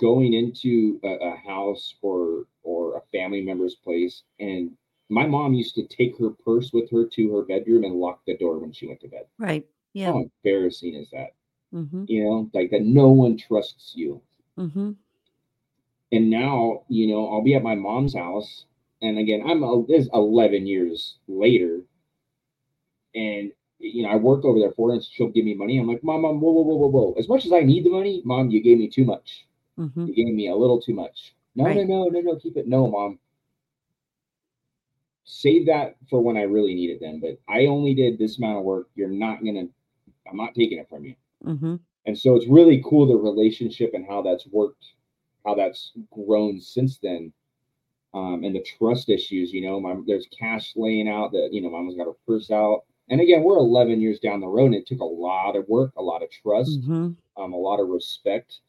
going 0.00 0.32
into 0.32 0.98
a, 1.04 1.08
a 1.08 1.36
house 1.46 1.94
or 2.00 2.46
or 2.66 2.96
a 2.96 3.00
family 3.12 3.40
member's 3.40 3.76
place 3.76 4.24
and 4.40 4.72
my 5.08 5.26
mom 5.26 5.54
used 5.54 5.74
to 5.76 5.86
take 5.86 6.18
her 6.18 6.30
purse 6.30 6.72
with 6.72 6.90
her 6.90 7.06
to 7.06 7.34
her 7.34 7.42
bedroom 7.42 7.84
and 7.84 7.94
lock 7.94 8.20
the 8.26 8.36
door 8.36 8.58
when 8.58 8.72
she 8.72 8.88
went 8.88 9.00
to 9.00 9.08
bed. 9.08 9.26
Right. 9.38 9.64
Yeah. 9.92 10.12
How 10.12 10.24
embarrassing 10.44 10.94
is 10.94 11.08
that? 11.12 11.30
Mm-hmm. 11.72 12.04
You 12.08 12.24
know, 12.24 12.50
like 12.52 12.70
that 12.70 12.82
no 12.82 13.08
one 13.08 13.36
trusts 13.36 13.92
you. 13.94 14.20
Mm-hmm. 14.58 14.92
And 16.12 16.30
now, 16.30 16.82
you 16.88 17.06
know, 17.08 17.28
I'll 17.28 17.42
be 17.42 17.54
at 17.54 17.62
my 17.62 17.74
mom's 17.74 18.14
house. 18.14 18.66
And 19.00 19.18
again, 19.18 19.42
I'm 19.46 19.62
a, 19.62 19.84
this 19.86 20.08
11 20.12 20.66
years 20.66 21.18
later. 21.28 21.82
And, 23.14 23.52
you 23.78 24.02
know, 24.02 24.08
I 24.08 24.16
work 24.16 24.44
over 24.44 24.58
there 24.58 24.72
for 24.72 24.88
her 24.88 24.94
and 24.94 25.04
she'll 25.04 25.28
give 25.28 25.44
me 25.44 25.54
money. 25.54 25.78
I'm 25.78 25.86
like, 25.86 26.02
Mom, 26.02 26.22
mom, 26.22 26.40
whoa, 26.40 26.50
whoa, 26.50 26.62
whoa, 26.62 26.76
whoa, 26.76 26.88
whoa. 26.88 27.14
As 27.18 27.28
much 27.28 27.46
as 27.46 27.52
I 27.52 27.60
need 27.60 27.84
the 27.84 27.90
money, 27.90 28.22
Mom, 28.24 28.50
you 28.50 28.62
gave 28.62 28.78
me 28.78 28.88
too 28.88 29.04
much. 29.04 29.46
Mm-hmm. 29.78 30.06
You 30.06 30.14
gave 30.14 30.34
me 30.34 30.48
a 30.48 30.56
little 30.56 30.80
too 30.80 30.94
much. 30.94 31.35
No, 31.56 31.64
right. 31.64 31.76
no, 31.76 31.82
no, 31.82 32.08
no, 32.08 32.20
no, 32.20 32.36
keep 32.36 32.56
it. 32.56 32.68
No, 32.68 32.86
mom. 32.86 33.18
Save 35.24 35.66
that 35.66 35.96
for 36.08 36.20
when 36.20 36.36
I 36.36 36.42
really 36.42 36.74
need 36.74 36.90
it 36.90 36.98
then. 37.00 37.18
But 37.18 37.40
I 37.48 37.66
only 37.66 37.94
did 37.94 38.18
this 38.18 38.38
amount 38.38 38.58
of 38.58 38.64
work. 38.64 38.88
You're 38.94 39.08
not 39.08 39.42
gonna, 39.42 39.64
I'm 40.30 40.36
not 40.36 40.54
taking 40.54 40.78
it 40.78 40.88
from 40.88 41.04
you. 41.04 41.14
Mm-hmm. 41.44 41.76
And 42.04 42.18
so 42.18 42.36
it's 42.36 42.46
really 42.46 42.84
cool 42.84 43.06
the 43.06 43.16
relationship 43.16 43.92
and 43.94 44.06
how 44.06 44.22
that's 44.22 44.46
worked, 44.46 44.84
how 45.44 45.54
that's 45.54 45.92
grown 46.12 46.60
since 46.60 46.98
then. 46.98 47.32
Um, 48.14 48.44
and 48.44 48.54
the 48.54 48.62
trust 48.78 49.08
issues, 49.08 49.52
you 49.52 49.62
know, 49.62 49.80
my, 49.80 49.96
there's 50.06 50.26
cash 50.38 50.74
laying 50.76 51.08
out 51.08 51.32
that, 51.32 51.48
you 51.52 51.60
know, 51.60 51.70
mama's 51.70 51.96
got 51.96 52.06
her 52.06 52.12
purse 52.26 52.50
out. 52.50 52.84
And 53.08 53.20
again, 53.20 53.42
we're 53.42 53.56
11 53.56 54.00
years 54.00 54.20
down 54.20 54.40
the 54.40 54.46
road 54.46 54.66
and 54.66 54.74
it 54.74 54.86
took 54.86 55.00
a 55.00 55.04
lot 55.04 55.56
of 55.56 55.68
work, 55.68 55.92
a 55.96 56.02
lot 56.02 56.22
of 56.22 56.30
trust, 56.30 56.80
mm-hmm. 56.82 57.10
um, 57.42 57.52
a 57.52 57.56
lot 57.56 57.80
of 57.80 57.88
respect 57.88 58.60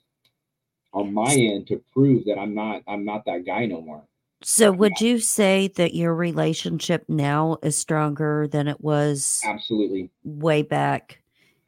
on 0.93 1.13
my 1.13 1.33
end 1.33 1.67
to 1.67 1.81
prove 1.93 2.25
that 2.25 2.37
I'm 2.37 2.53
not 2.53 2.83
I'm 2.87 3.05
not 3.05 3.25
that 3.25 3.45
guy 3.45 3.65
no 3.65 3.81
more. 3.81 4.03
So 4.43 4.71
would 4.71 5.01
you 5.01 5.19
say 5.19 5.69
that 5.75 5.95
your 5.95 6.13
relationship 6.13 7.03
now 7.07 7.57
is 7.63 7.75
stronger 7.75 8.47
than 8.47 8.67
it 8.67 8.81
was 8.81 9.41
absolutely 9.45 10.11
way 10.23 10.61
back 10.61 11.21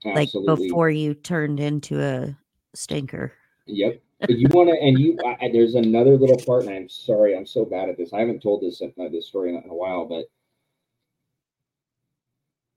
absolutely. 0.06 0.46
like 0.46 0.60
before 0.60 0.90
you 0.90 1.16
turned 1.16 1.60
into 1.60 2.02
a 2.02 2.36
stinker? 2.76 3.34
Yep. 3.66 4.02
you 4.30 4.48
want 4.52 4.70
to 4.70 4.76
and 4.80 5.00
you 5.00 5.18
I, 5.26 5.50
there's 5.52 5.76
another 5.76 6.16
little 6.16 6.38
part 6.38 6.66
and 6.66 6.76
I'm 6.76 6.90
sorry 6.90 7.36
I'm 7.36 7.48
so 7.48 7.66
bad 7.66 7.90
at 7.90 7.98
this. 7.98 8.14
I 8.14 8.20
haven't 8.20 8.42
told 8.42 8.62
this 8.62 8.82
uh, 8.82 9.10
this 9.12 9.28
story 9.28 9.50
in 9.50 9.56
a 9.56 9.74
while 9.74 10.06
but 10.06 10.26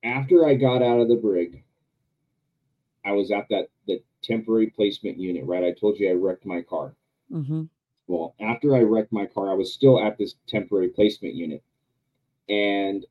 after 0.02 0.46
I 0.46 0.54
got 0.54 0.82
out 0.82 1.00
of 1.00 1.08
the 1.08 1.16
brig 1.16 1.64
I 3.04 3.12
was 3.12 3.30
at 3.30 3.46
that 3.50 3.68
temporary 4.22 4.68
placement 4.68 5.18
unit, 5.18 5.44
right? 5.44 5.64
I 5.64 5.72
told 5.72 5.98
you 5.98 6.10
I 6.10 6.14
wrecked 6.14 6.46
my 6.46 6.62
car. 6.62 6.94
Mm-hmm. 7.32 7.64
Well, 8.06 8.34
after 8.40 8.76
I 8.76 8.80
wrecked 8.80 9.12
my 9.12 9.26
car, 9.26 9.50
I 9.50 9.54
was 9.54 9.72
still 9.72 10.04
at 10.04 10.18
this 10.18 10.34
temporary 10.46 10.88
placement 10.88 11.34
unit. 11.34 11.62
And 12.48 13.06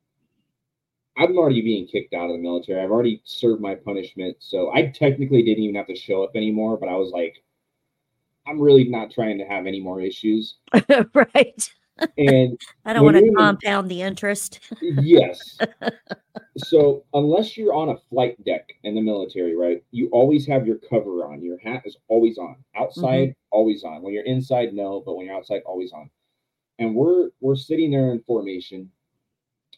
I'm 1.18 1.38
already 1.38 1.62
being 1.62 1.88
kicked 1.88 2.14
out 2.14 2.30
of 2.30 2.32
the 2.32 2.42
military. 2.42 2.82
I've 2.82 2.92
already 2.92 3.22
served 3.26 3.62
my 3.62 3.76
punishment. 3.76 4.38
So 4.40 4.72
I 4.74 4.88
technically 4.88 5.44
didn't 5.44 5.64
even 5.64 5.76
have 5.76 5.88
to 5.88 5.96
show 5.96 6.24
up 6.24 6.32
anymore, 6.36 6.78
but 6.78 6.90
I 6.90 6.96
was 6.96 7.12
like, 7.12 7.44
I'm 8.48 8.60
really 8.60 8.86
not 8.86 9.12
trying 9.12 9.38
to 9.38 9.46
have 9.46 9.68
any 9.68 9.80
more 9.80 10.02
issues. 10.02 10.56
right. 11.14 11.74
And 12.18 12.60
I 12.86 12.94
don't 12.94 13.04
want 13.04 13.18
to 13.18 13.32
compound 13.32 13.90
the 13.90 14.02
interest. 14.02 14.60
yes. 14.82 15.58
So 16.58 17.06
unless 17.14 17.58
you're 17.58 17.74
on 17.74 17.90
a 17.90 17.98
flight 18.10 18.44
deck 18.44 18.74
in 18.84 18.94
the 18.94 19.02
military, 19.02 19.56
right, 19.56 19.84
you 19.92 20.10
always 20.10 20.46
have 20.48 20.68
your 20.68 20.78
cover 20.90 21.26
on. 21.26 21.42
Your 21.42 21.58
hat 21.60 21.84
is 21.86 21.98
always 22.10 22.38
on. 22.38 22.58
Outside, 22.76 23.30
mm-hmm. 23.30 23.48
always 23.52 23.84
on. 23.84 24.02
When 24.02 24.14
you're 24.14 24.26
inside, 24.26 24.74
no, 24.74 25.02
but 25.06 25.16
when 25.16 25.26
you're 25.26 25.36
outside, 25.36 25.62
always 25.66 25.92
on. 25.94 26.10
And 26.80 26.94
we're 26.94 27.30
we're 27.40 27.56
sitting 27.56 27.92
there 27.92 28.12
in 28.12 28.22
formation, 28.24 28.92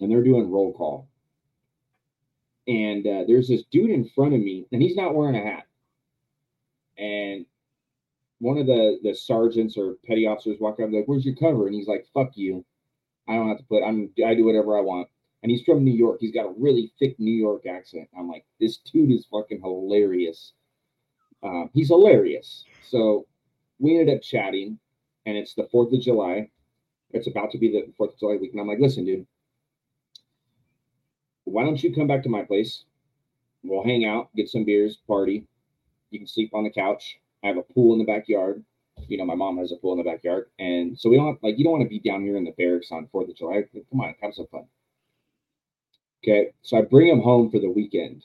and 0.02 0.12
they're 0.12 0.24
doing 0.24 0.50
roll 0.50 0.74
call. 0.74 1.08
And 2.68 3.06
uh, 3.06 3.24
there's 3.28 3.48
this 3.48 3.64
dude 3.72 3.92
in 3.92 4.10
front 4.10 4.34
of 4.34 4.40
me, 4.40 4.66
and 4.72 4.82
he's 4.82 4.96
not 4.96 5.14
wearing 5.14 5.36
a 5.36 5.44
hat. 5.44 5.68
And 6.98 7.46
one 8.44 8.58
of 8.58 8.68
the 8.68 9.00
the 9.04 9.16
sergeants 9.16 9.78
or 9.78 9.96
petty 10.06 10.28
officers 10.28 10.60
walk 10.60 10.80
up 10.82 10.92
like, 10.92 11.06
"Where's 11.06 11.26
your 11.26 11.36
cover?" 11.36 11.66
And 11.66 11.74
he's 11.74 11.88
like, 11.88 12.06
"Fuck 12.14 12.36
you, 12.36 12.66
I 13.28 13.36
don't 13.36 13.48
have 13.48 13.58
to 13.58 13.64
put. 13.64 13.84
I'm 13.84 14.12
I 14.26 14.36
do 14.36 14.44
whatever 14.44 14.78
I 14.78 14.82
want." 14.82 15.08
And 15.42 15.50
he's 15.50 15.64
from 15.64 15.84
New 15.84 15.94
York. 15.94 16.18
He's 16.20 16.34
got 16.34 16.48
a 16.48 16.54
really 16.58 16.92
thick 17.00 17.18
New 17.20 17.34
York 17.34 17.66
accent. 17.66 18.10
I'm 18.18 18.30
like, 18.30 18.46
this 18.62 18.78
dude 18.78 19.12
is 19.12 19.26
fucking 19.32 19.62
hilarious. 19.62 20.54
Um, 21.42 21.70
he's 21.74 21.90
hilarious. 21.90 22.64
So 22.82 23.28
we 23.80 23.98
ended 23.98 24.16
up 24.16 24.22
chatting, 24.22 24.78
and 25.26 25.38
it's 25.38 25.54
the 25.54 25.68
Fourth 25.72 25.94
of 25.94 26.02
July. 26.02 26.50
It's 27.12 27.28
about 27.28 27.52
to 27.52 27.58
be 27.58 27.72
the 27.72 27.92
Fourth 27.98 28.14
of 28.14 28.20
July 28.20 28.38
week, 28.38 28.52
and 28.52 28.62
I'm 28.62 28.68
like, 28.68 28.80
listen, 28.80 29.06
dude, 29.06 29.26
why 31.46 31.64
don't 31.64 31.82
you 31.82 31.94
come 31.94 32.08
back 32.08 32.24
to 32.24 32.30
my 32.30 32.44
place? 32.44 32.84
We'll 33.64 33.84
hang 33.84 34.06
out, 34.06 34.34
get 34.36 34.50
some 34.50 34.66
beers, 34.66 34.98
party. 35.08 35.46
You 36.10 36.20
can 36.20 36.28
sleep 36.28 36.54
on 36.54 36.64
the 36.64 36.72
couch. 36.72 37.20
I 37.44 37.48
have 37.48 37.58
a 37.58 37.64
pool 37.64 37.94
in 37.94 38.00
the 38.00 38.06
backyard. 38.06 38.64
You 39.08 39.18
know, 39.18 39.26
my 39.26 39.36
mom 39.36 39.58
has 39.58 39.72
a 39.72 39.76
pool 39.78 39.92
in 39.94 39.98
the 39.98 40.04
backyard. 40.10 40.50
And 40.60 40.98
so 40.98 41.10
we 41.10 41.18
don't 41.18 41.28
have, 41.28 41.38
like, 41.44 41.58
you 41.58 41.64
don't 41.64 41.74
want 41.74 41.84
to 41.84 41.90
be 41.90 42.00
down 42.00 42.22
here 42.24 42.38
in 42.38 42.44
the 42.46 42.52
barracks 42.58 42.92
on 42.92 43.08
4th 43.14 43.30
of 43.30 43.36
July. 43.36 43.64
Come 43.90 44.02
on, 44.02 44.16
have 44.22 44.34
some 44.34 44.48
fun. 44.48 44.66
Okay. 46.24 46.52
So 46.62 46.78
I 46.78 46.82
bring 46.84 47.08
him 47.10 47.20
home 47.22 47.50
for 47.52 47.60
the 47.60 47.70
weekend. 47.70 48.24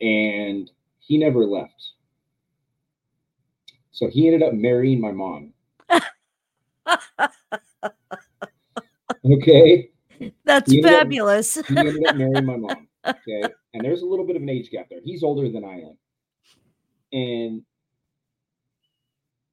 And 0.00 0.70
he 1.00 1.18
never 1.18 1.44
left. 1.44 1.90
So 3.90 4.08
he 4.08 4.26
ended 4.26 4.42
up 4.42 4.54
marrying 4.54 5.00
my 5.00 5.12
mom. 5.12 5.52
okay. 9.24 9.90
That's 10.44 10.70
He 10.70 10.78
ended 10.78 10.92
up- 10.92 11.00
fabulous. 11.00 11.54
He 11.66 11.76
ended 11.76 12.06
up 12.06 12.16
marrying 12.16 12.46
my 12.46 12.56
mom. 12.56 12.88
Okay. 13.04 13.42
And 13.74 13.84
there's 13.84 14.02
a 14.02 14.06
little 14.06 14.24
bit 14.24 14.36
of 14.36 14.42
an 14.42 14.48
age 14.48 14.70
gap 14.70 14.86
there. 14.88 15.00
He's 15.04 15.24
older 15.24 15.48
than 15.50 15.64
I 15.64 15.80
am. 15.80 15.98
And 17.12 17.62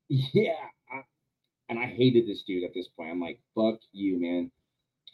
yeah, 0.07 0.53
I, 0.91 1.02
and 1.69 1.80
I 1.80 1.86
hated 1.86 2.27
this 2.27 2.44
dude 2.44 2.64
at 2.64 2.73
this 2.73 2.88
point. 2.88 3.11
I'm 3.11 3.19
like, 3.22 3.40
fuck 3.56 3.80
you, 3.91 4.19
man. 4.19 4.52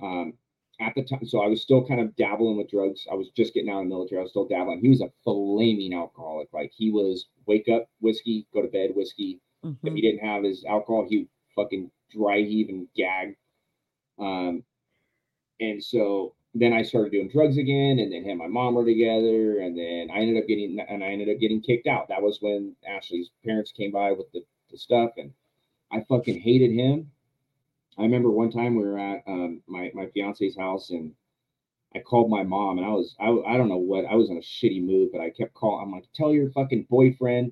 Um, 0.01 0.33
at 0.79 0.93
the 0.95 1.03
time, 1.03 1.25
so 1.25 1.41
I 1.41 1.47
was 1.47 1.61
still 1.61 1.85
kind 1.85 2.01
of 2.01 2.15
dabbling 2.17 2.57
with 2.57 2.69
drugs. 2.69 3.07
I 3.09 3.15
was 3.15 3.29
just 3.29 3.53
getting 3.53 3.69
out 3.69 3.79
of 3.79 3.85
the 3.85 3.89
military. 3.89 4.19
I 4.19 4.23
was 4.23 4.31
still 4.31 4.47
dabbling. 4.47 4.81
He 4.81 4.89
was 4.89 5.01
a 5.01 5.11
flaming 5.23 5.93
alcoholic. 5.93 6.49
Like 6.53 6.71
he 6.75 6.91
was 6.91 7.27
wake 7.45 7.69
up 7.69 7.87
whiskey, 8.01 8.45
go 8.53 8.61
to 8.61 8.67
bed 8.67 8.91
whiskey. 8.93 9.39
If 9.63 9.69
Mhm. 9.81 9.95
he 9.95 10.01
didn't 10.01 10.25
have 10.25 10.43
his 10.43 10.65
alcohol, 10.65 11.05
he 11.09 11.19
would 11.19 11.29
fucking 11.55 11.91
dry 12.11 12.41
heave 12.41 12.69
and 12.69 12.87
gag. 12.93 13.37
Um, 14.19 14.63
and 15.59 15.83
so 15.83 16.34
then 16.55 16.71
I 16.71 16.83
started 16.83 17.11
doing 17.11 17.27
drugs 17.27 17.57
again, 17.57 17.99
and 17.99 18.11
then 18.11 18.23
him 18.23 18.39
and 18.39 18.39
my 18.39 18.47
mom 18.47 18.75
were 18.75 18.85
together, 18.85 19.59
and 19.59 19.77
then 19.77 20.09
I 20.09 20.19
ended 20.19 20.41
up 20.41 20.47
getting 20.47 20.79
and 20.79 21.03
I 21.03 21.07
ended 21.07 21.29
up 21.29 21.39
getting 21.39 21.61
kicked 21.61 21.85
out. 21.85 22.07
That 22.07 22.21
was 22.21 22.41
when 22.41 22.75
Ashley's 22.87 23.29
parents 23.43 23.73
came 23.73 23.91
by 23.91 24.13
with 24.13 24.31
the, 24.31 24.41
the 24.71 24.77
stuff, 24.77 25.11
and 25.17 25.33
I 25.91 26.05
fucking 26.07 26.39
hated 26.39 26.71
him. 26.71 27.11
I 27.97 28.03
remember 28.03 28.31
one 28.31 28.51
time 28.51 28.75
we 28.75 28.85
were 28.85 28.97
at 28.97 29.23
um, 29.27 29.61
my 29.67 29.91
my 29.93 30.07
fiance's 30.07 30.57
house, 30.57 30.91
and 30.91 31.13
I 31.93 31.99
called 31.99 32.29
my 32.29 32.43
mom, 32.43 32.77
and 32.77 32.87
I 32.87 32.91
was 32.91 33.15
I, 33.19 33.27
I 33.29 33.57
don't 33.57 33.69
know 33.69 33.77
what 33.77 34.05
I 34.05 34.15
was 34.15 34.29
in 34.29 34.37
a 34.37 34.41
shitty 34.41 34.81
mood, 34.81 35.09
but 35.11 35.19
I 35.19 35.31
kept 35.31 35.53
calling. 35.53 35.83
I'm 35.83 35.91
like, 35.91 36.05
tell 36.15 36.33
your 36.33 36.51
fucking 36.51 36.87
boyfriend 36.89 37.51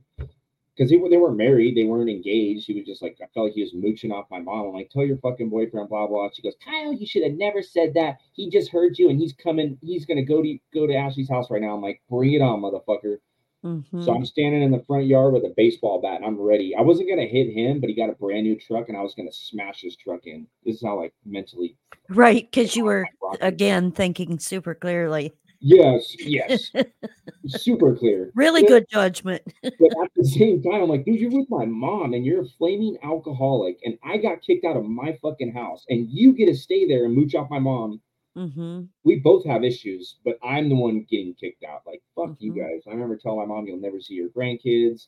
because 0.76 0.90
they, 0.90 0.98
were- 0.98 1.10
they 1.10 1.18
weren't 1.18 1.38
married, 1.38 1.76
they 1.78 1.84
weren't 1.84 2.10
engaged. 2.10 2.66
He 2.68 2.74
was 2.76 2.86
just 2.86 3.02
like, 3.02 3.18
I 3.22 3.28
felt 3.34 3.48
like 3.48 3.54
he 3.54 3.62
was 3.62 3.74
mooching 3.74 4.12
off 4.12 4.26
my 4.32 4.40
mom. 4.40 4.68
I'm 4.68 4.74
like, 4.74 4.90
tell 4.90 5.06
your 5.06 5.18
fucking 5.18 5.50
boyfriend, 5.50 5.90
blah 5.90 6.08
blah. 6.08 6.30
She 6.34 6.42
goes, 6.42 6.56
Kyle, 6.64 6.94
you 6.94 7.06
should 7.06 7.24
have 7.24 7.34
never 7.34 7.62
said 7.62 7.94
that. 7.96 8.18
He 8.34 8.50
just 8.50 8.72
heard 8.72 8.98
you, 8.98 9.10
and 9.10 9.20
he's 9.20 9.34
coming. 9.34 9.78
He's 9.82 10.06
gonna 10.06 10.24
go 10.26 10.42
to 10.42 10.58
go 10.74 10.88
to 10.88 10.96
Ashley's 10.96 11.30
house 11.30 11.50
right 11.52 11.62
now. 11.62 11.76
I'm 11.76 11.82
like, 11.82 12.02
bring 12.10 12.34
it 12.34 12.42
on, 12.42 12.62
motherfucker. 12.62 13.18
Mhm. 13.64 14.04
So 14.04 14.14
I'm 14.14 14.26
standing 14.26 14.62
in 14.62 14.72
the 14.72 14.84
front 14.84 15.06
yard 15.06 15.34
with 15.34 15.46
a 15.46 15.54
baseball 15.56 16.02
bat, 16.02 16.18
and 16.18 16.26
I'm 16.26 16.38
ready. 16.38 16.76
I 16.76 16.82
wasn't 16.82 17.08
gonna 17.08 17.26
hit 17.26 17.50
him, 17.50 17.80
but 17.80 17.90
he 17.90 17.96
got 17.96 18.10
a 18.10 18.14
brand 18.14 18.44
new 18.44 18.58
truck, 18.58 18.90
and 18.90 18.98
I 18.98 19.02
was 19.02 19.14
gonna 19.16 19.32
smash 19.32 19.82
his 19.82 19.96
truck 19.96 20.26
in. 20.28 20.48
This 20.66 20.76
is 20.76 20.84
how 20.84 20.98
like 21.00 21.14
mentally. 21.26 21.78
Right, 22.10 22.46
because 22.52 22.76
you 22.76 22.84
were 22.84 23.08
again 23.40 23.92
thinking 23.94 24.38
super 24.40 24.76
clearly. 24.76 25.32
Yes, 25.66 26.14
yes, 26.20 26.72
super 27.48 27.96
clear. 27.96 28.32
Really 28.36 28.64
But- 28.64 28.68
good 28.68 28.86
judgment. 28.90 29.42
but 29.64 29.72
at 30.04 30.12
the 30.14 30.26
same 30.26 30.62
time, 30.62 30.84
I'm 30.84 30.90
like, 30.90 31.06
dude, 31.06 31.20
you're 31.22 31.32
with 31.32 31.50
my 31.50 31.66
mom 31.66 32.14
and 32.14 32.26
you're 32.26 32.42
a 32.42 32.48
flaming 32.58 32.98
alcoholic, 33.02 33.80
and 33.86 33.98
I 34.04 34.18
got 34.18 34.42
kicked 34.42 34.66
out 34.66 34.76
of 34.76 34.84
my 34.84 35.18
fucking 35.22 35.54
house, 35.54 35.86
and 35.88 36.10
you 36.10 36.34
get 36.34 36.48
to 36.48 36.56
stay 36.56 36.86
there 36.86 37.06
and 37.06 37.16
mooch 37.16 37.34
off 37.34 37.50
my 37.50 37.60
mom. 37.60 38.02
Mm-hmm. 38.38 38.82
We 39.06 39.20
both 39.20 39.46
have 39.46 39.64
issues, 39.64 40.18
but 40.26 40.38
I'm 40.44 40.68
the 40.68 40.76
one 40.76 41.06
getting 41.10 41.34
kicked 41.36 41.64
out. 41.64 41.84
Like, 41.88 42.02
fuck 42.14 42.36
you 42.40 42.52
Mhm. 42.52 42.58
guys. 42.58 42.82
I 42.86 42.92
remember 42.92 43.16
telling 43.16 43.40
my 43.40 43.46
mom, 43.46 43.66
you'll 43.66 43.80
never 43.80 44.02
see 44.02 44.16
your 44.16 44.30
grandkids. 44.30 45.08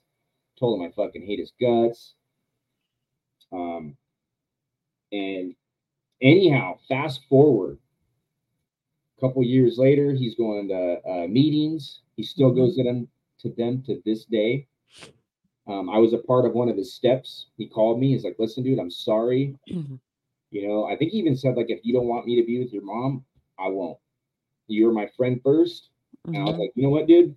Told 0.57 0.79
him 0.79 0.87
I 0.87 0.91
fucking 0.91 1.25
hate 1.25 1.39
his 1.39 1.51
guts. 1.59 2.13
Um, 3.51 3.97
and 5.11 5.53
anyhow, 6.21 6.77
fast 6.87 7.21
forward. 7.27 7.77
A 9.17 9.21
couple 9.21 9.43
years 9.43 9.77
later, 9.77 10.11
he's 10.13 10.35
going 10.35 10.67
to 10.69 11.01
uh, 11.09 11.27
meetings. 11.27 12.01
He 12.17 12.23
still 12.23 12.51
Mhm. 12.51 12.55
goes 12.57 12.75
to 12.75 12.83
them 12.83 13.07
to 13.39 13.49
them 13.49 13.81
to 13.83 14.01
this 14.05 14.25
day. 14.25 14.67
Um, 15.67 15.89
I 15.89 15.97
was 15.99 16.13
a 16.13 16.17
part 16.17 16.45
of 16.45 16.53
one 16.53 16.69
of 16.69 16.77
his 16.77 16.93
steps. 16.93 17.47
He 17.57 17.67
called 17.67 17.99
me. 17.99 18.11
He's 18.13 18.23
like, 18.23 18.37
"Listen, 18.39 18.63
dude, 18.63 18.79
I'm 18.79 18.91
sorry. 18.91 19.57
Mhm. 19.69 19.99
You 20.51 20.67
know, 20.67 20.85
I 20.85 20.95
think 20.95 21.11
he 21.11 21.17
even 21.19 21.35
said 21.35 21.55
like, 21.57 21.69
if 21.69 21.83
you 21.83 21.93
don't 21.93 22.07
want 22.07 22.25
me 22.25 22.35
to 22.39 22.45
be 22.45 22.59
with 22.59 22.71
your 22.73 22.83
mom, 22.83 23.25
I 23.57 23.67
won't. 23.69 23.97
You're 24.67 24.91
my 24.93 25.07
friend 25.07 25.41
first. 25.43 25.89
And 26.25 26.37
I 26.37 26.43
was 26.43 26.55
Mhm. 26.55 26.59
like, 26.59 26.71
you 26.75 26.83
know 26.83 26.89
what, 26.89 27.07
dude? 27.07 27.35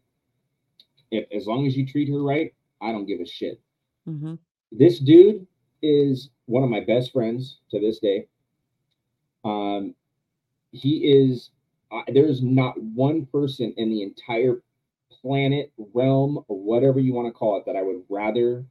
If 1.10 1.30
as 1.32 1.46
long 1.46 1.66
as 1.66 1.76
you 1.76 1.86
treat 1.86 2.08
her 2.10 2.22
right, 2.22 2.54
I 2.80 2.92
don't 2.92 3.06
give 3.06 3.20
a 3.20 3.26
shit. 3.26 3.60
Mhm. 4.06 4.38
This 4.72 4.98
dude 5.00 5.46
is 5.82 6.30
one 6.46 6.62
of 6.62 6.70
my 6.70 6.80
best 6.80 7.12
friends 7.12 7.60
to 7.70 7.80
this 7.80 7.98
day. 7.98 8.28
Um, 9.44 9.94
he 10.72 11.10
is. 11.10 11.50
Uh, 11.90 12.02
there's 12.12 12.42
not 12.42 12.80
one 12.82 13.26
person 13.26 13.72
in 13.76 13.88
the 13.90 14.02
entire 14.02 14.62
planet, 15.22 15.72
realm, 15.94 16.44
or 16.48 16.58
whatever 16.58 17.00
you 17.00 17.12
want 17.14 17.26
to 17.26 17.32
call 17.32 17.56
it, 17.58 17.64
that 17.66 17.76
I 17.76 17.82
would 17.82 18.02
rather 18.08 18.64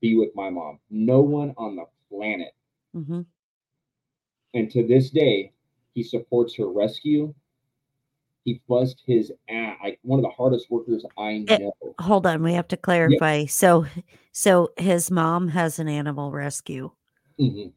be 0.00 0.16
with 0.16 0.30
my 0.34 0.50
mom. 0.50 0.78
No 0.90 1.20
one 1.20 1.54
on 1.56 1.76
the 1.76 1.84
planet. 2.10 2.54
Mhm. 2.94 3.26
And 4.54 4.70
to 4.72 4.86
this 4.86 5.10
day, 5.10 5.52
he 5.94 6.02
supports 6.02 6.54
her 6.56 6.68
rescue. 6.70 7.34
He 8.44 8.62
buzzed 8.68 9.02
his 9.06 9.32
ass, 9.48 9.76
like 9.82 9.98
one 10.02 10.18
of 10.18 10.22
the 10.22 10.30
hardest 10.30 10.70
workers 10.70 11.04
I 11.18 11.44
Eh, 11.48 11.58
know. 11.58 11.72
Hold 12.00 12.26
on, 12.26 12.42
we 12.42 12.54
have 12.54 12.68
to 12.68 12.76
clarify. 12.76 13.44
So, 13.46 13.86
so 14.32 14.70
his 14.78 15.10
mom 15.10 15.48
has 15.48 15.78
an 15.78 15.88
animal 15.88 16.30
rescue. 16.32 16.90
Mhm. 17.40 17.72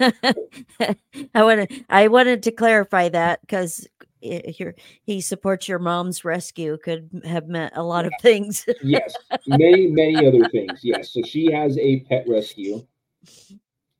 I 1.34 1.42
wanted 1.42 1.84
I 1.88 2.08
wanted 2.08 2.42
to 2.44 2.52
clarify 2.52 3.08
that 3.08 3.40
because 3.40 3.86
he 4.20 5.20
supports 5.20 5.66
your 5.66 5.78
mom's 5.78 6.24
rescue 6.24 6.76
could 6.76 7.08
have 7.24 7.48
meant 7.48 7.72
a 7.74 7.82
lot 7.82 8.04
of 8.04 8.12
things. 8.20 8.66
Yes, 8.82 9.14
many, 9.46 9.86
many 9.86 10.26
other 10.26 10.46
things. 10.50 10.80
Yes, 10.82 11.14
so 11.14 11.22
she 11.22 11.50
has 11.50 11.78
a 11.78 12.00
pet 12.00 12.26
rescue. 12.28 12.86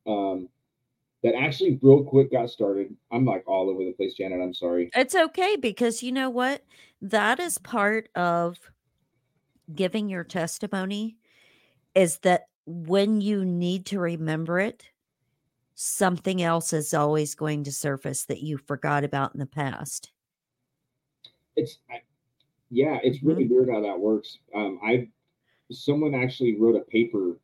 Um, 0.06 0.48
that 1.22 1.34
actually 1.34 1.78
real 1.82 2.04
quick 2.04 2.32
got 2.32 2.50
started. 2.50 2.94
I'm 3.10 3.24
like 3.24 3.44
all 3.46 3.70
over 3.70 3.84
the 3.84 3.92
place, 3.92 4.14
Janet. 4.14 4.40
I'm 4.40 4.54
sorry. 4.54 4.90
It's 4.94 5.14
okay 5.14 5.56
because 5.56 6.02
you 6.02 6.12
know 6.12 6.30
what? 6.30 6.62
That 7.00 7.40
is 7.40 7.58
part 7.58 8.08
of 8.14 8.58
giving 9.74 10.08
your 10.08 10.24
testimony 10.24 11.16
is 11.94 12.18
that 12.18 12.49
when 12.70 13.20
you 13.20 13.44
need 13.44 13.86
to 13.86 14.00
remember 14.00 14.58
it, 14.60 14.90
something 15.74 16.42
else 16.42 16.72
is 16.72 16.94
always 16.94 17.34
going 17.34 17.64
to 17.64 17.72
surface 17.72 18.24
that 18.26 18.42
you 18.42 18.58
forgot 18.58 19.04
about 19.04 19.34
in 19.34 19.40
the 19.40 19.46
past. 19.46 20.12
It's 21.56 21.78
I, 21.90 22.02
yeah, 22.70 22.98
it's 23.04 23.22
really 23.22 23.46
weird 23.46 23.70
how 23.70 23.80
that 23.82 24.00
works. 24.00 24.38
Um, 24.54 24.80
I 24.84 25.10
someone 25.72 26.14
actually 26.14 26.58
wrote 26.60 26.76
a 26.76 26.80
paper. 26.84 27.38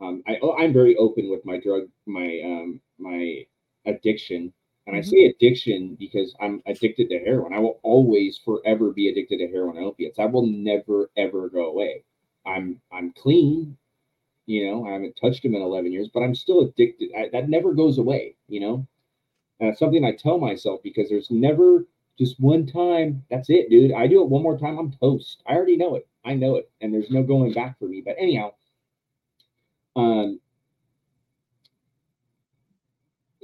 Um, 0.00 0.22
I 0.26 0.38
oh, 0.42 0.56
I'm 0.58 0.72
very 0.72 0.96
open 0.96 1.30
with 1.30 1.44
my 1.46 1.58
drug, 1.60 1.90
my 2.06 2.40
um, 2.44 2.82
my 2.98 3.46
addiction, 3.86 4.54
and 4.86 4.96
I 4.96 5.00
Mhm. 5.00 5.02
say 5.02 5.26
addiction 5.26 5.96
because 5.96 6.34
I'm 6.40 6.62
addicted 6.66 7.10
to 7.10 7.20
heroin. 7.20 7.54
I 7.54 7.60
will 7.60 7.80
always, 7.82 8.38
forever 8.38 8.92
be 8.92 9.08
addicted 9.08 9.38
to 9.38 9.48
heroin 9.48 9.78
and 9.78 9.86
opiates. 9.86 10.18
I 10.18 10.26
will 10.26 10.46
never 10.46 11.10
ever 11.16 11.48
go 11.50 11.68
away. 11.70 12.04
I'm 12.46 12.82
I'm 12.92 13.12
clean, 13.12 13.78
you 14.46 14.66
know. 14.70 14.86
I 14.86 14.92
haven't 14.92 15.18
touched 15.20 15.42
them 15.42 15.54
in 15.54 15.62
11 15.62 15.92
years, 15.92 16.08
but 16.12 16.22
I'm 16.22 16.34
still 16.34 16.60
addicted. 16.60 17.10
I, 17.16 17.28
that 17.32 17.48
never 17.48 17.74
goes 17.74 17.98
away, 17.98 18.36
you 18.48 18.60
know. 18.60 18.86
And 19.60 19.70
it's 19.70 19.78
something 19.78 20.04
I 20.04 20.12
tell 20.12 20.38
myself 20.38 20.82
because 20.82 21.08
there's 21.08 21.30
never 21.30 21.86
just 22.18 22.38
one 22.40 22.66
time. 22.66 23.24
That's 23.30 23.50
it, 23.50 23.70
dude. 23.70 23.92
I 23.92 24.06
do 24.06 24.22
it 24.22 24.28
one 24.28 24.42
more 24.42 24.58
time, 24.58 24.78
I'm 24.78 24.92
toast. 24.92 25.42
I 25.46 25.54
already 25.54 25.76
know 25.76 25.96
it. 25.96 26.08
I 26.24 26.34
know 26.34 26.56
it, 26.56 26.70
and 26.80 26.92
there's 26.92 27.10
no 27.10 27.22
going 27.22 27.52
back 27.52 27.78
for 27.78 27.86
me. 27.86 28.02
But 28.04 28.16
anyhow, 28.18 28.52
um, 29.96 30.40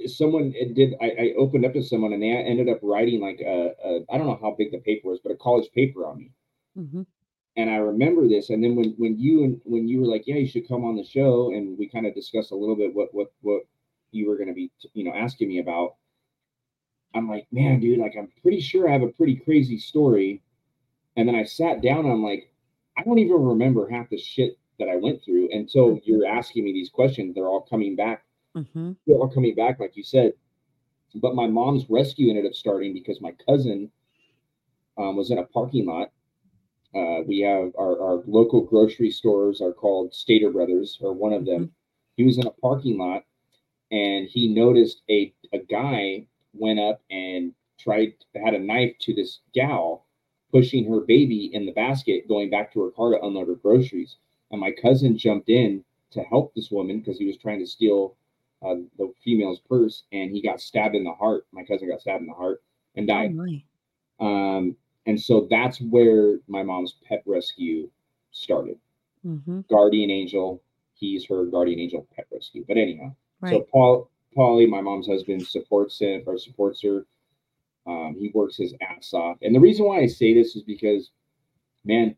someone 0.07 0.51
did. 0.73 0.95
I, 1.01 1.05
I 1.09 1.33
opened 1.37 1.65
up 1.65 1.73
to 1.73 1.83
someone, 1.83 2.13
and 2.13 2.21
they 2.21 2.29
ended 2.31 2.69
up 2.69 2.79
writing 2.81 3.21
like 3.21 3.39
a, 3.41 3.71
a 3.83 3.99
I 4.11 4.17
don't 4.17 4.27
know 4.27 4.39
how 4.41 4.55
big 4.57 4.71
the 4.71 4.79
paper 4.79 5.09
was, 5.09 5.19
but 5.23 5.31
a 5.31 5.35
college 5.37 5.69
paper 5.73 6.05
on 6.05 6.17
me. 6.17 6.31
Mhm. 6.77 7.05
And 7.57 7.69
I 7.69 7.75
remember 7.75 8.27
this. 8.27 8.49
And 8.49 8.63
then 8.63 8.75
when 8.75 8.91
when 8.97 9.19
you 9.19 9.43
and 9.43 9.61
when 9.65 9.87
you 9.87 9.99
were 10.01 10.07
like, 10.07 10.25
yeah, 10.25 10.35
you 10.35 10.47
should 10.47 10.67
come 10.67 10.85
on 10.85 10.95
the 10.95 11.03
show, 11.03 11.51
and 11.51 11.77
we 11.77 11.87
kind 11.87 12.05
of 12.05 12.15
discussed 12.15 12.51
a 12.51 12.55
little 12.55 12.75
bit 12.75 12.93
what 12.93 13.13
what 13.13 13.31
what 13.41 13.63
you 14.11 14.27
were 14.29 14.35
going 14.37 14.47
to 14.47 14.53
be, 14.53 14.71
you 14.93 15.03
know, 15.03 15.13
asking 15.13 15.49
me 15.49 15.59
about. 15.59 15.95
I'm 17.13 17.27
like, 17.29 17.45
man, 17.51 17.81
dude, 17.81 17.99
like 17.99 18.15
I'm 18.17 18.29
pretty 18.41 18.61
sure 18.61 18.87
I 18.87 18.93
have 18.93 19.01
a 19.01 19.07
pretty 19.09 19.35
crazy 19.35 19.77
story. 19.77 20.41
And 21.17 21.27
then 21.27 21.35
I 21.35 21.43
sat 21.43 21.81
down 21.81 22.05
and 22.05 22.11
I'm 22.13 22.23
like, 22.23 22.49
I 22.97 23.03
don't 23.03 23.19
even 23.19 23.41
remember 23.41 23.89
half 23.89 24.09
the 24.09 24.17
shit 24.17 24.57
that 24.79 24.87
I 24.87 24.95
went 24.95 25.21
through 25.21 25.49
until 25.51 25.97
Mhm. 25.97 26.01
you're 26.05 26.25
asking 26.25 26.63
me 26.63 26.71
these 26.71 26.89
questions. 26.89 27.35
They're 27.35 27.49
all 27.49 27.61
coming 27.61 27.95
back. 27.97 28.23
Mhm. 28.55 28.95
They're 29.05 29.17
all 29.17 29.27
coming 29.27 29.55
back, 29.55 29.79
like 29.79 29.97
you 29.97 30.03
said. 30.03 30.33
But 31.15 31.35
my 31.35 31.47
mom's 31.47 31.89
rescue 31.89 32.29
ended 32.29 32.45
up 32.45 32.53
starting 32.53 32.93
because 32.93 33.19
my 33.19 33.33
cousin 33.45 33.91
um, 34.97 35.15
was 35.17 35.31
in 35.31 35.37
a 35.37 35.43
parking 35.43 35.85
lot. 35.85 36.11
Uh, 36.93 37.21
we 37.25 37.39
have 37.39 37.71
our, 37.77 38.01
our 38.01 38.23
local 38.27 38.61
grocery 38.61 39.09
stores 39.11 39.61
are 39.61 39.71
called 39.71 40.13
Stater 40.13 40.49
Brothers, 40.51 40.97
or 41.01 41.13
one 41.13 41.33
of 41.33 41.45
them. 41.45 41.71
He 42.17 42.23
was 42.23 42.37
in 42.37 42.47
a 42.47 42.51
parking 42.51 42.97
lot 42.97 43.23
and 43.91 44.27
he 44.27 44.47
noticed 44.53 45.01
a, 45.09 45.33
a 45.53 45.59
guy 45.59 46.25
went 46.53 46.79
up 46.79 47.01
and 47.09 47.53
tried 47.79 48.13
had 48.35 48.53
a 48.53 48.59
knife 48.59 48.93
to 48.99 49.13
this 49.13 49.39
gal 49.53 50.05
pushing 50.51 50.85
her 50.91 50.99
baby 51.01 51.49
in 51.53 51.65
the 51.65 51.71
basket 51.71 52.27
going 52.27 52.49
back 52.49 52.71
to 52.73 52.81
her 52.81 52.91
car 52.91 53.11
to 53.11 53.21
unload 53.25 53.47
her 53.47 53.55
groceries 53.55 54.17
and 54.51 54.59
my 54.59 54.71
cousin 54.71 55.17
jumped 55.17 55.49
in 55.49 55.83
to 56.11 56.21
help 56.23 56.53
this 56.53 56.69
woman 56.71 56.99
because 56.99 57.17
he 57.17 57.25
was 57.25 57.37
trying 57.37 57.59
to 57.59 57.65
steal 57.65 58.15
uh, 58.63 58.75
the 58.97 59.11
female's 59.23 59.59
purse, 59.59 60.03
and 60.11 60.31
he 60.31 60.41
got 60.41 60.61
stabbed 60.61 60.95
in 60.95 61.03
the 61.03 61.13
heart. 61.13 61.47
My 61.51 61.63
cousin 61.63 61.89
got 61.89 62.01
stabbed 62.01 62.21
in 62.21 62.27
the 62.27 62.33
heart 62.33 62.61
and 62.95 63.09
Oh, 63.09 63.13
died. 63.13 63.35
my. 63.35 63.63
Um, 64.19 64.75
and 65.05 65.19
so 65.19 65.47
that's 65.49 65.81
where 65.81 66.39
my 66.47 66.63
mom's 66.63 66.95
pet 67.07 67.23
rescue 67.25 67.89
started. 68.31 68.79
Mhm. 69.25 69.67
Guardian 69.67 70.09
Angel, 70.09 70.61
he's 70.93 71.25
her 71.25 71.45
guardian 71.45 71.79
angel 71.79 72.07
pet 72.15 72.27
rescue. 72.31 72.63
But 72.67 72.77
anyhow, 72.77 73.15
so 73.49 73.61
Paul, 73.71 74.09
Paulie, 74.35 74.69
my 74.69 74.81
mom's 74.81 75.07
husband, 75.07 75.45
supports 75.45 75.99
him 75.99 76.23
or 76.25 76.37
supports 76.37 76.81
her. 76.83 77.05
Um, 77.87 78.15
he 78.17 78.29
works 78.29 78.57
his 78.57 78.75
ass 78.81 79.13
off, 79.13 79.37
and 79.41 79.55
the 79.55 79.59
reason 79.59 79.85
why 79.85 79.99
I 80.01 80.05
say 80.07 80.33
this 80.35 80.55
is 80.55 80.61
because, 80.61 81.09
man, 81.83 82.15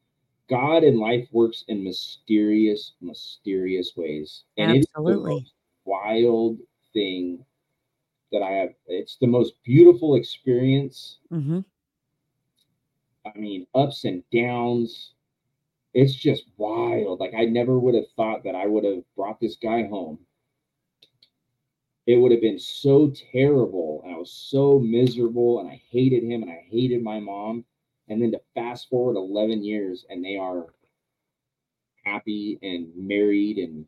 God 0.50 0.84
in 0.84 1.00
life 1.00 1.26
works 1.32 1.64
in 1.70 1.82
mysterious, 1.84 2.94
mysterious 3.00 3.96
ways, 3.96 4.44
and 4.58 4.72
it 4.72 4.80
is 4.80 4.86
the 4.94 5.00
Absolutely. 5.00 5.36
most 5.36 5.54
wild 5.86 6.60
thing 6.92 7.46
that 8.34 8.42
I 8.42 8.52
have. 8.52 8.76
It's 8.88 9.16
the 9.18 9.28
most 9.28 9.54
beautiful 9.64 10.16
experience. 10.16 11.20
Mhm. 11.32 11.64
I 13.36 13.40
mean, 13.40 13.68
ups 13.74 14.04
and 14.06 14.24
downs. 14.32 15.14
It's 15.94 16.16
just 16.16 16.46
wild. 16.58 17.20
Like 17.20 17.34
I 17.38 17.46
never 17.46 17.80
would 17.80 17.96
have 17.96 18.10
thought 18.16 18.44
that 18.44 18.56
I 18.56 18.66
would 18.66 18.84
have 18.84 19.04
brought 19.16 19.40
this 19.40 19.56
guy 19.56 19.88
home. 19.88 20.20
It 22.06 22.18
would 22.18 22.32
have 22.32 22.42
been 22.42 22.60
so 22.60 23.14
terrible, 23.32 24.02
and 24.04 24.14
I 24.14 24.18
was 24.18 24.32
so 24.32 24.78
miserable, 24.80 25.60
and 25.60 25.70
I 25.70 25.82
hated 25.90 26.24
him, 26.24 26.44
and 26.44 26.52
I 26.52 26.66
hated 26.70 27.02
my 27.02 27.20
mom. 27.20 27.64
And 28.10 28.22
then 28.22 28.32
to 28.32 28.42
fast 28.54 28.90
forward 28.90 29.16
11 29.16 29.64
years, 29.64 30.06
and 30.10 30.24
they 30.24 30.36
are 30.36 30.66
happy 32.04 32.60
and 32.62 32.90
married, 32.96 33.58
and 33.58 33.86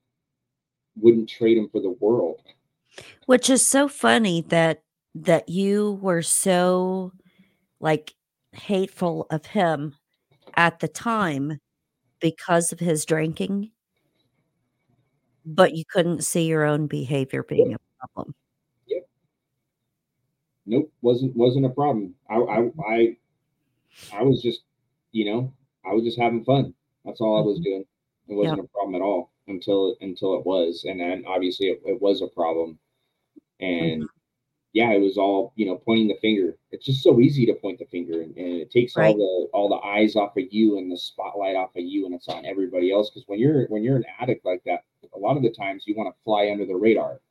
wouldn't 0.95 1.27
trade 1.27 1.57
him 1.57 1.67
for 1.69 1.81
the 1.81 1.97
world. 1.99 2.41
Which 3.25 3.49
is 3.49 3.65
so 3.65 3.89
funny 3.89 4.41
that 4.47 4.83
that 5.15 5.49
you 5.49 5.93
were 6.01 6.21
so, 6.21 7.11
like, 7.79 8.13
hateful 8.55 9.27
of 9.31 9.45
him 9.47 9.95
at 10.55 10.79
the 10.79 10.87
time 10.89 11.59
because 12.21 12.73
of 12.73 12.79
his 12.79 13.05
drinking 13.05 13.71
but 15.45 15.75
you 15.75 15.83
couldn't 15.91 16.23
see 16.23 16.45
your 16.47 16.63
own 16.63 16.87
behavior 16.87 17.43
being 17.43 17.73
a 17.73 17.77
problem. 17.99 18.33
Nope, 20.65 20.91
wasn't 21.01 21.35
wasn't 21.35 21.65
a 21.65 21.69
problem. 21.69 22.15
I 22.29 22.35
I 22.37 22.71
I, 22.87 23.17
I 24.11 24.23
was 24.23 24.41
just, 24.41 24.63
you 25.11 25.25
know, 25.25 25.53
I 25.85 25.93
was 25.93 26.03
just 26.03 26.19
having 26.19 26.43
fun. 26.45 26.75
That's 27.05 27.21
all 27.21 27.37
I 27.37 27.41
was 27.41 27.59
Mhm. 27.59 27.63
doing. 27.63 27.85
It 28.27 28.35
wasn't 28.35 28.61
a 28.61 28.67
problem 28.69 28.95
at 28.95 29.01
all 29.03 29.31
until 29.47 29.95
until 30.01 30.35
it 30.39 30.45
was, 30.45 30.85
and 30.85 30.99
then 30.99 31.25
obviously 31.27 31.67
it, 31.69 31.81
it 31.85 32.01
was 32.01 32.21
a 32.21 32.27
problem. 32.27 32.79
And 33.59 34.03
Mhm. 34.03 34.14
Yeah, 34.75 34.91
it 34.91 34.99
was 34.99 35.17
all 35.17 35.53
you 35.55 35.65
know, 35.65 35.77
pointing 35.77 36.09
the 36.09 36.17
finger. 36.21 36.57
It's 36.71 36.85
just 36.85 37.01
so 37.01 37.21
easy 37.21 37.45
to 37.45 37.53
point 37.53 37.79
the 37.79 37.85
finger, 37.85 38.21
and, 38.21 38.35
and 38.35 38.61
it 38.61 38.69
takes 38.69 38.97
Right. 38.97 39.15
all 39.15 39.17
the 39.17 39.57
all 39.57 39.69
the 39.69 39.87
eyes 39.87 40.17
off 40.17 40.35
of 40.35 40.43
you 40.51 40.77
and 40.77 40.91
the 40.91 40.97
spotlight 40.97 41.55
off 41.55 41.69
of 41.77 41.83
you, 41.85 42.05
and 42.05 42.13
it's 42.13 42.27
on 42.27 42.45
everybody 42.45 42.91
else. 42.91 43.09
Because 43.09 43.23
when 43.27 43.39
you're 43.39 43.67
when 43.67 43.83
you're 43.83 43.95
an 43.95 44.03
addict 44.19 44.45
like 44.45 44.61
that, 44.65 44.81
a 45.15 45.17
lot 45.17 45.37
of 45.37 45.43
the 45.43 45.49
times 45.49 45.85
you 45.87 45.95
want 45.95 46.13
to 46.13 46.23
fly 46.25 46.49
under 46.51 46.65
the 46.65 46.75
radar. 46.75 47.21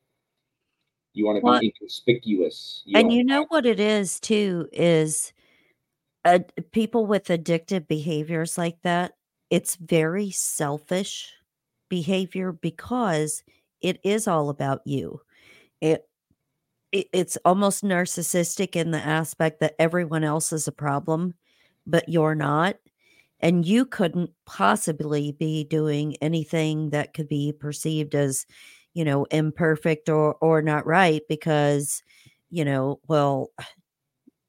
You 1.13 1.27
want 1.27 1.37
to 1.37 1.45
Well 1.45 1.59
be 1.59 1.67
inconspicuous. 1.67 2.81
You 2.85 2.99
and 2.99 3.13
you 3.13 3.23
know 3.23 3.45
what 3.49 3.67
it 3.67 3.79
is 3.79 4.19
too 4.19 4.67
is, 4.73 5.31
uh, 6.25 6.39
people 6.71 7.05
with 7.05 7.25
addictive 7.25 7.87
behaviors 7.87 8.57
like 8.57 8.81
that, 8.81 9.13
it's 9.51 9.75
very 9.75 10.31
selfish 10.31 11.31
behavior 11.89 12.51
because 12.51 13.43
it 13.81 13.99
is 14.03 14.27
all 14.27 14.49
about 14.49 14.81
you. 14.85 15.21
It 15.79 15.91
it 15.91 16.09
it's 17.13 17.37
almost 17.45 17.83
narcissistic 17.83 18.75
in 18.75 18.91
the 18.91 18.99
aspect 18.99 19.59
that 19.59 19.75
everyone 19.79 20.23
else 20.23 20.53
is 20.53 20.67
a 20.67 20.71
problem, 20.71 21.33
but 21.87 22.09
you're 22.09 22.35
not, 22.35 22.77
and 23.39 23.65
you 23.65 23.85
couldn't 23.85 24.31
possibly 24.45 25.33
be 25.33 25.63
doing 25.65 26.15
anything 26.21 26.91
that 26.91 27.13
could 27.13 27.27
be 27.27 27.53
perceived 27.53 28.15
as, 28.15 28.45
you 28.93 29.05
know, 29.05 29.25
imperfect 29.31 30.09
or 30.09 30.35
or 30.41 30.61
not 30.61 30.85
right 30.85 31.21
because, 31.29 32.03
you 32.49 32.65
know, 32.65 32.99
well, 33.07 33.51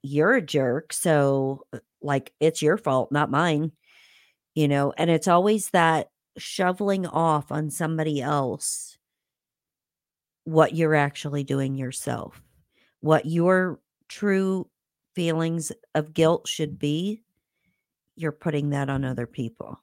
you're 0.03 0.35
a 0.35 0.43
jerk, 0.43 0.93
so, 0.93 1.65
uh, 1.73 1.79
like, 2.03 2.33
it's 2.41 2.63
your 2.63 2.77
fault, 2.79 3.11
not 3.13 3.31
mine, 3.31 3.73
you 4.55 4.69
know, 4.69 4.93
and 4.99 5.11
it's 5.11 5.29
always 5.29 5.71
that 5.71 6.11
shoveling 6.39 7.07
off 7.07 7.53
on 7.53 7.71
somebody 7.71 8.23
else 8.23 8.96
what 10.47 10.75
you're 10.75 10.95
actually 10.95 11.45
doing 11.45 11.75
yourself. 11.77 12.41
What 13.01 13.27
your 13.27 13.81
true 14.09 14.69
feelings 15.15 15.73
of 15.95 16.15
guilt 16.15 16.47
should 16.49 16.79
be, 16.79 17.23
you're 18.15 18.33
putting 18.33 18.71
that 18.71 18.89
on 18.89 19.05
other 19.05 19.27
people. 19.27 19.81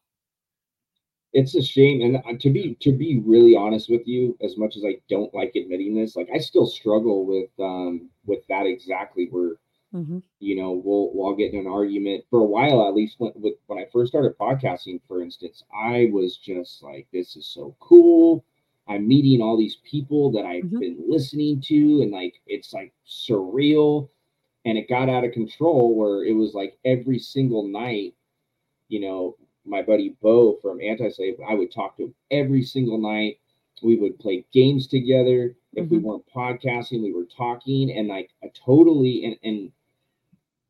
it's 1.34 1.56
a 1.56 1.62
shame 1.64 2.02
and 2.02 2.18
uh, 2.18 2.38
to 2.40 2.50
be 2.52 2.76
to 2.80 2.92
be 2.92 3.20
really 3.26 3.56
honest 3.56 3.90
with 3.90 4.06
you 4.08 4.38
as 4.44 4.56
much 4.56 4.78
as 4.78 4.84
i 4.86 4.94
don't 5.10 5.34
like 5.34 5.52
admitting 5.56 5.96
this 5.96 6.16
like 6.16 6.30
i 6.32 6.38
still 6.38 6.68
struggle 6.68 7.26
with 7.26 7.50
um 7.60 8.08
with 8.26 8.46
that 8.50 8.66
exactly 8.68 9.28
where 9.32 9.54
Mhm. 9.96 10.22
you 10.40 10.56
know 10.56 10.72
we'll 10.86 11.10
we'll 11.14 11.36
get 11.36 11.54
in 11.54 11.60
an 11.62 11.68
argument 11.68 12.24
for 12.30 12.40
a 12.42 12.52
while 12.56 12.88
at 12.88 12.94
least 12.94 13.16
when 13.20 13.32
with 13.36 13.56
when 13.68 13.80
i 13.80 13.86
first 13.92 14.12
started 14.12 14.38
podcasting 14.38 15.00
for 15.08 15.24
instance 15.24 15.64
i 15.76 16.10
was 16.14 16.38
just 16.38 16.84
like 16.84 17.08
this 17.12 17.36
is 17.36 17.48
so 17.48 17.76
cool 17.80 18.46
i'm 18.88 19.08
meeting 19.08 19.42
all 19.42 19.58
these 19.58 19.78
people 19.90 20.32
that 20.32 20.46
i've 20.46 20.64
Mhm. 20.66 20.80
been 20.80 21.04
listening 21.08 21.62
to 21.62 22.02
and 22.02 22.12
like 22.12 22.36
it's 22.48 22.74
like 22.74 22.94
surreal 23.08 24.10
and 24.66 24.78
it 24.78 24.88
got 24.90 25.10
out 25.10 25.24
of 25.24 25.32
control 25.32 25.96
where 25.96 26.24
it 26.26 26.34
was 26.34 26.54
like 26.54 26.78
every 26.86 27.20
single 27.20 27.68
night 27.68 28.14
you 28.90 29.00
know 29.00 29.36
my 29.66 29.82
buddy 29.82 30.10
Bo 30.22 30.58
from 30.62 30.82
Anti-Slave, 30.82 31.40
I 31.48 31.56
would 31.56 31.72
talk 31.72 31.96
to 31.96 32.04
him 32.04 32.16
every 32.32 32.64
single 32.64 32.98
night. 32.98 33.40
We 33.82 33.96
would 33.96 34.20
play 34.20 34.44
games 34.52 34.88
together. 34.88 35.56
If 35.74 35.90
we 35.90 36.00
Mhm. 36.00 36.02
weren't 36.04 36.26
podcasting, 36.28 37.02
we 37.02 37.14
were 37.14 37.24
talking, 37.26 37.90
and 37.92 38.08
like 38.10 38.32
I 38.44 38.50
totally 38.54 39.24
and 39.24 39.38
and 39.44 39.72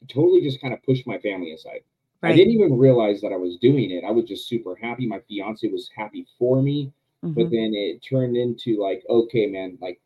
totally 0.07 0.41
just 0.41 0.61
kind 0.61 0.73
of 0.73 0.83
pushed 0.83 1.07
my 1.07 1.17
family 1.19 1.53
aside. 1.53 1.81
I 2.21 2.35
didn't 2.35 2.53
even 2.53 2.77
realize 2.77 3.19
that 3.21 3.33
I 3.33 3.37
was 3.37 3.57
doing 3.57 3.91
it. 3.91 4.03
I 4.03 4.11
was 4.11 4.25
just 4.25 4.47
super 4.47 4.75
happy. 4.75 5.05
My 5.07 5.19
fiance 5.27 5.67
was 5.67 5.89
happy 5.95 6.25
for 6.37 6.61
me, 6.61 6.91
but 7.35 7.45
Mhm. 7.45 7.51
then 7.51 7.73
it 7.73 8.01
turned 8.03 8.35
into 8.37 8.81
like, 8.81 9.03
okay, 9.09 9.47
man, 9.47 9.77
like 9.81 10.01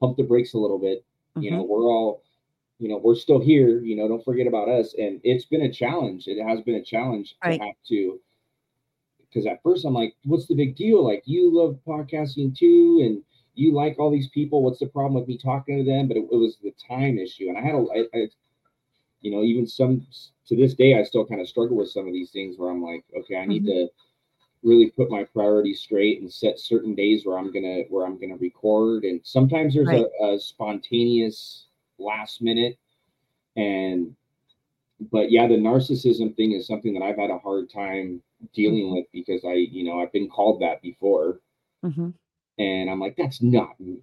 pump 0.00 0.16
the 0.16 0.22
brakes 0.22 0.54
a 0.54 0.58
little 0.58 0.78
bit. 0.78 1.04
You 1.40 1.50
know, 1.50 1.62
we're 1.62 1.84
all 1.84 2.22
you 2.78 2.88
know, 2.88 2.96
we're 2.98 3.14
still 3.14 3.38
here, 3.40 3.80
you 3.80 3.94
know, 3.94 4.08
don't 4.08 4.24
forget 4.24 4.46
about 4.46 4.68
us. 4.68 4.94
And 4.98 5.20
it's 5.22 5.44
been 5.44 5.62
a 5.62 5.72
challenge. 5.72 6.26
It 6.28 6.42
has 6.42 6.60
been 6.62 6.76
a 6.76 6.82
challenge 6.82 7.36
Right. 7.44 7.60
to 7.60 7.66
have 7.66 7.74
to 7.88 8.20
because 9.28 9.46
at 9.46 9.62
first 9.62 9.84
I'm 9.84 9.94
like, 9.94 10.14
what's 10.24 10.46
the 10.46 10.54
big 10.54 10.76
deal? 10.76 11.04
Like 11.04 11.22
you 11.26 11.50
love 11.54 11.78
podcasting 11.86 12.56
too, 12.56 13.00
and 13.04 13.22
you 13.54 13.72
like 13.72 13.98
all 13.98 14.10
these 14.10 14.28
people. 14.28 14.62
What's 14.62 14.78
the 14.80 14.86
problem 14.86 15.14
with 15.14 15.28
me 15.28 15.36
talking 15.38 15.78
to 15.78 15.84
them? 15.84 16.08
But 16.08 16.16
it, 16.16 16.24
it 16.30 16.36
was 16.36 16.56
the 16.62 16.72
time 16.86 17.18
issue, 17.18 17.48
and 17.48 17.56
I 17.58 17.60
had 17.60 17.74
a, 17.74 17.84
I, 17.94 18.04
I, 18.18 18.28
you 19.20 19.30
know, 19.30 19.42
even 19.42 19.66
some 19.66 20.06
to 20.46 20.56
this 20.56 20.74
day, 20.74 20.98
I 20.98 21.02
still 21.04 21.26
kind 21.26 21.40
of 21.40 21.48
struggle 21.48 21.76
with 21.76 21.90
some 21.90 22.06
of 22.06 22.12
these 22.12 22.30
things 22.30 22.58
where 22.58 22.70
I'm 22.70 22.82
like, 22.82 23.04
okay, 23.18 23.36
I 23.36 23.46
need 23.46 23.64
Mhm. 23.64 23.66
to 23.66 23.88
really 24.62 24.90
put 24.90 25.10
my 25.10 25.24
priorities 25.24 25.80
straight 25.80 26.20
and 26.20 26.32
set 26.32 26.58
certain 26.58 26.94
days 26.94 27.24
where 27.26 27.38
I'm 27.38 27.52
gonna 27.52 27.82
where 27.88 28.06
I'm 28.06 28.18
gonna 28.20 28.36
record. 28.36 29.04
And 29.04 29.20
sometimes 29.24 29.74
there's 29.74 29.88
Right. 29.88 30.06
a, 30.20 30.34
a 30.34 30.38
spontaneous 30.40 31.66
last 31.98 32.42
minute, 32.42 32.78
and 33.56 34.14
but 35.12 35.30
yeah, 35.30 35.46
the 35.46 35.56
narcissism 35.56 36.36
thing 36.36 36.52
is 36.52 36.66
something 36.66 36.92
that 36.94 37.02
I've 37.02 37.18
had 37.18 37.30
a 37.30 37.38
hard 37.38 37.70
time 37.70 38.22
dealing 38.54 38.90
Mhm. 38.90 38.92
with 38.92 39.06
because 39.12 39.44
I, 39.44 39.54
you 39.54 39.84
know, 39.84 40.00
I've 40.00 40.12
been 40.12 40.28
called 40.28 40.60
that 40.62 40.82
before, 40.82 41.40
Mhm. 41.82 42.14
and 42.58 42.90
I'm 42.90 43.00
like, 43.00 43.16
that's 43.16 43.42
not 43.42 43.78
me. 43.80 43.98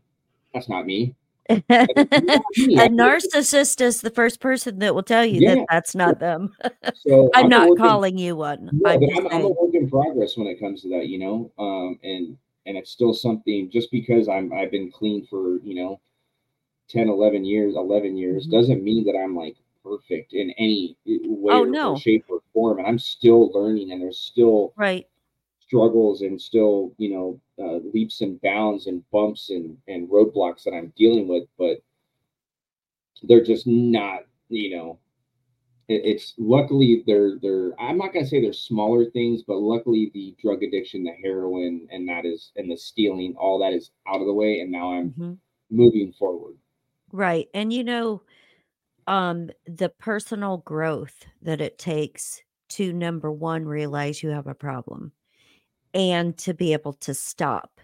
That's 0.54 0.70
not 0.70 0.86
me. 0.86 1.16
A 1.49 1.64
That's 1.69 2.07
not 2.28 2.44
me. 2.57 2.80
I- 2.80 2.88
narcissist 2.90 3.82
is 3.82 4.02
the 4.02 4.10
first 4.10 4.40
person 4.40 4.80
that 4.80 4.94
will 4.95 5.03
tell 5.03 5.26
you 5.26 5.41
Yeah. 5.41 5.56
that 5.56 5.65
that's 5.69 5.95
not 5.95 6.19
them. 6.19 6.53
So 6.95 7.30
I'm 7.36 7.45
a 7.45 7.49
not 7.49 7.68
in- 7.69 7.78
calling 7.78 8.18
you 8.18 8.36
one. 8.36 8.69
No, 8.74 8.90
I'm 8.91 8.99
I'm, 9.18 9.28
I'm 9.28 9.41
a 9.45 9.49
work 9.49 9.74
in 9.74 9.90
progress 9.90 10.36
when 10.38 10.48
it 10.48 10.60
comes 10.60 10.82
to 10.82 10.90
that, 10.90 11.07
you 11.07 11.19
know. 11.19 11.52
Um, 11.60 11.99
and 12.03 12.38
and 12.65 12.78
it's 12.78 12.91
still 12.91 13.14
something 13.14 13.69
just 13.69 13.91
because 13.91 14.28
I'm 14.28 14.52
I've 14.53 14.72
been 14.72 14.91
clean 14.91 15.26
for 15.26 15.60
you 15.61 15.76
know 15.76 15.99
10, 16.90 17.10
11 17.10 17.45
years, 17.45 17.76
11 17.76 18.18
years 18.18 18.48
Mhm. 18.48 18.52
doesn't 18.52 18.84
mean 18.84 19.06
that 19.06 19.15
I'm 19.18 19.36
like 19.36 19.56
perfect 19.84 20.34
in 20.34 20.52
any 20.57 20.98
way 21.06 21.53
Oh, 21.53 21.61
or, 21.64 21.68
no. 21.68 21.91
or 21.94 21.99
shape 21.99 22.26
or 22.30 22.41
form. 22.53 22.80
And 22.80 22.88
I'm 22.88 22.99
still 22.99 23.52
learning, 23.53 23.91
and 23.91 24.02
there's 24.02 24.18
still 24.19 24.74
Right. 24.76 25.07
struggles 25.61 26.22
and 26.22 26.41
still 26.41 26.91
you 26.98 27.10
know 27.11 27.40
uh, 27.60 27.80
leaps 27.94 28.22
and 28.22 28.42
bounds 28.42 28.88
and 28.88 29.04
bumps 29.12 29.50
and 29.50 29.78
and 29.88 30.10
roadblocks 30.10 30.64
that 30.64 30.74
I'm 30.74 30.94
dealing 30.98 31.28
with, 31.28 31.48
but 31.58 31.80
they're 33.24 33.44
just 33.44 33.68
not 33.68 34.22
you 34.50 34.76
know 34.76 35.00
it, 35.90 36.02
it's 36.06 36.36
luckily 36.38 37.04
they're 37.08 37.40
they're 37.42 37.80
I'm 37.82 37.98
not 37.98 38.14
gonna 38.14 38.28
say 38.28 38.42
they're 38.42 38.54
smaller 38.54 39.10
things, 39.12 39.44
but 39.44 39.58
luckily 39.58 40.12
the 40.14 40.36
drug 40.42 40.64
addiction, 40.64 41.04
the 41.06 41.14
heroin, 41.24 41.88
and 41.92 42.08
that 42.10 42.26
is 42.26 42.52
and 42.58 42.72
the 42.72 42.78
stealing, 42.78 43.36
all 43.38 43.60
that 43.60 43.74
is 43.74 43.92
out 44.08 44.22
of 44.22 44.28
the 44.28 44.34
way, 44.34 44.60
and 44.62 44.72
now 44.72 44.94
I'm 44.94 45.16
Mhm. 45.18 45.40
moving 45.70 46.14
forward. 46.14 46.58
Right. 47.12 47.48
And 47.54 47.72
you 47.72 47.84
know, 47.84 48.22
um, 49.08 49.50
the 49.66 49.90
personal 49.90 50.58
growth 50.60 51.26
that 51.42 51.62
it 51.62 51.78
takes 51.80 52.42
to 52.70 52.94
number 52.94 53.32
one, 53.32 53.66
realize 53.66 54.24
you 54.24 54.30
have 54.30 54.48
a 54.48 54.56
problem 54.56 55.14
and 55.98 56.38
to 56.40 56.56
be 56.56 56.74
able 56.74 56.94
to 56.94 57.14
stop 57.15 57.82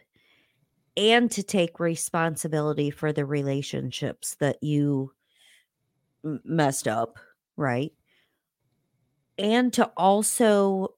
and 0.96 1.32
to 1.32 1.42
take 1.44 1.80
responsibility 1.80 2.92
for 2.92 3.12
the 3.12 3.26
relationships 3.26 4.36
that 4.36 4.62
you 4.62 5.12
messed 6.44 6.88
up, 6.88 7.18
right? 7.58 7.92
And 9.38 9.74
to 9.74 9.92
also 9.98 10.96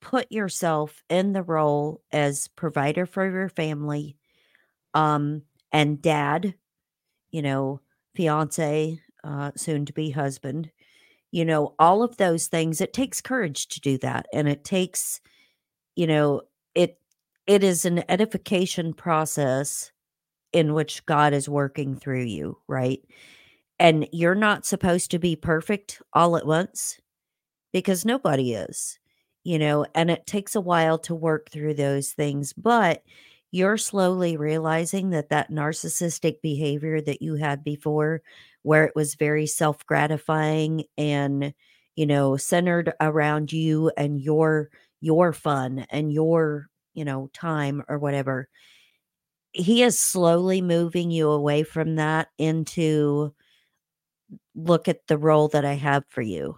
put 0.00 0.30
yourself 0.30 1.02
in 1.08 1.32
the 1.32 1.42
role 1.42 2.02
as 2.12 2.48
provider 2.48 3.06
for 3.06 3.28
your 3.30 3.48
family 3.48 4.16
um 4.94 5.42
and 5.72 6.02
dad, 6.02 6.54
you 7.30 7.42
know, 7.42 7.80
fiance, 8.14 9.00
uh 9.24 9.52
soon 9.56 9.86
to 9.86 9.92
be 9.94 10.10
husband, 10.10 10.70
you 11.32 11.44
know, 11.44 11.74
all 11.78 12.02
of 12.02 12.16
those 12.18 12.48
things 12.48 12.80
it 12.80 12.92
takes 12.94 13.20
courage 13.22 13.68
to 13.68 13.80
do 13.80 13.98
that 13.98 14.26
and 14.32 14.48
it 14.48 14.64
takes, 14.64 15.20
you 15.96 16.06
know, 16.06 16.42
it 16.76 17.00
it 17.48 17.64
is 17.64 17.86
an 17.86 18.04
edification 18.10 18.94
process 18.94 19.92
in 20.52 20.74
which 20.74 21.06
God 21.06 21.34
is 21.34 21.48
working 21.48 21.96
through 21.96 22.24
you, 22.24 22.58
right? 22.68 23.00
And 23.78 24.08
you're 24.12 24.34
not 24.34 24.66
supposed 24.66 25.10
to 25.12 25.18
be 25.18 25.36
perfect 25.36 26.02
all 26.12 26.36
at 26.36 26.46
once 26.46 26.98
because 27.72 28.04
nobody 28.04 28.54
is, 28.54 28.98
you 29.44 29.58
know, 29.58 29.86
and 29.94 30.10
it 30.10 30.26
takes 30.26 30.54
a 30.54 30.60
while 30.60 30.98
to 31.00 31.14
work 31.14 31.50
through 31.50 31.74
those 31.74 32.12
things, 32.12 32.52
but 32.52 33.02
you're 33.52 33.76
slowly 33.78 34.36
realizing 34.36 35.10
that 35.10 35.28
that 35.30 35.50
narcissistic 35.50 36.40
behavior 36.42 37.00
that 37.00 37.22
you 37.22 37.34
had 37.36 37.62
before, 37.64 38.22
where 38.62 38.84
it 38.84 38.92
was 38.96 39.14
very 39.14 39.46
self 39.46 39.84
gratifying 39.86 40.84
and, 40.98 41.54
you 41.96 42.06
know, 42.06 42.36
centered 42.36 42.92
around 43.00 43.52
you 43.52 43.90
and 43.96 44.20
your 44.20 44.70
your 45.06 45.32
fun 45.32 45.86
and 45.90 46.12
your 46.12 46.68
you 46.94 47.04
know 47.04 47.30
time 47.32 47.82
or 47.88 47.98
whatever 47.98 48.48
he 49.56 49.82
is 49.82 49.98
slowly 49.98 50.60
moving 50.60 51.10
you 51.10 51.30
away 51.30 51.62
from 51.62 51.96
that 51.96 52.28
into 52.36 53.32
look 54.54 54.86
at 54.86 55.06
the 55.06 55.16
role 55.16 55.48
that 55.48 55.64
I 55.64 55.74
have 55.74 56.04
for 56.08 56.20
you. 56.20 56.56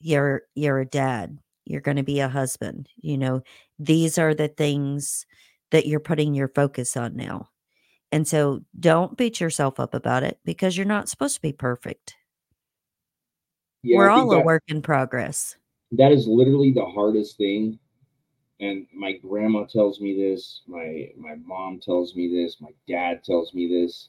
You're 0.00 0.42
you're 0.54 0.80
a 0.80 0.86
dad. 0.86 1.38
You're 1.64 1.80
going 1.80 1.96
to 1.96 2.02
be 2.02 2.20
a 2.20 2.28
husband. 2.28 2.88
You 2.96 3.18
know, 3.18 3.42
these 3.78 4.18
are 4.18 4.34
the 4.34 4.48
things 4.48 5.26
that 5.70 5.86
you're 5.86 6.00
putting 6.00 6.34
your 6.34 6.48
focus 6.48 6.96
on 6.96 7.16
now. 7.16 7.48
And 8.12 8.26
so 8.26 8.62
don't 8.78 9.16
beat 9.16 9.40
yourself 9.40 9.78
up 9.80 9.94
about 9.94 10.22
it 10.22 10.38
because 10.44 10.76
you're 10.76 10.86
not 10.86 11.08
supposed 11.08 11.34
to 11.36 11.42
be 11.42 11.52
perfect. 11.52 12.14
Yeah, 13.82 13.98
We're 13.98 14.10
all 14.10 14.32
a 14.32 14.40
work 14.40 14.64
in 14.68 14.82
progress. 14.82 15.56
That 15.92 16.12
is 16.12 16.26
literally 16.26 16.72
the 16.72 16.84
hardest 16.84 17.36
thing. 17.36 17.78
And 18.60 18.86
my 18.94 19.12
grandma 19.12 19.64
tells 19.64 20.00
me 20.00 20.16
this, 20.16 20.62
my 20.66 21.10
my 21.18 21.36
mom 21.36 21.80
tells 21.80 22.14
me 22.16 22.28
this, 22.28 22.60
my 22.60 22.70
dad 22.88 23.24
tells 23.24 23.54
me 23.54 23.68
this. 23.68 24.08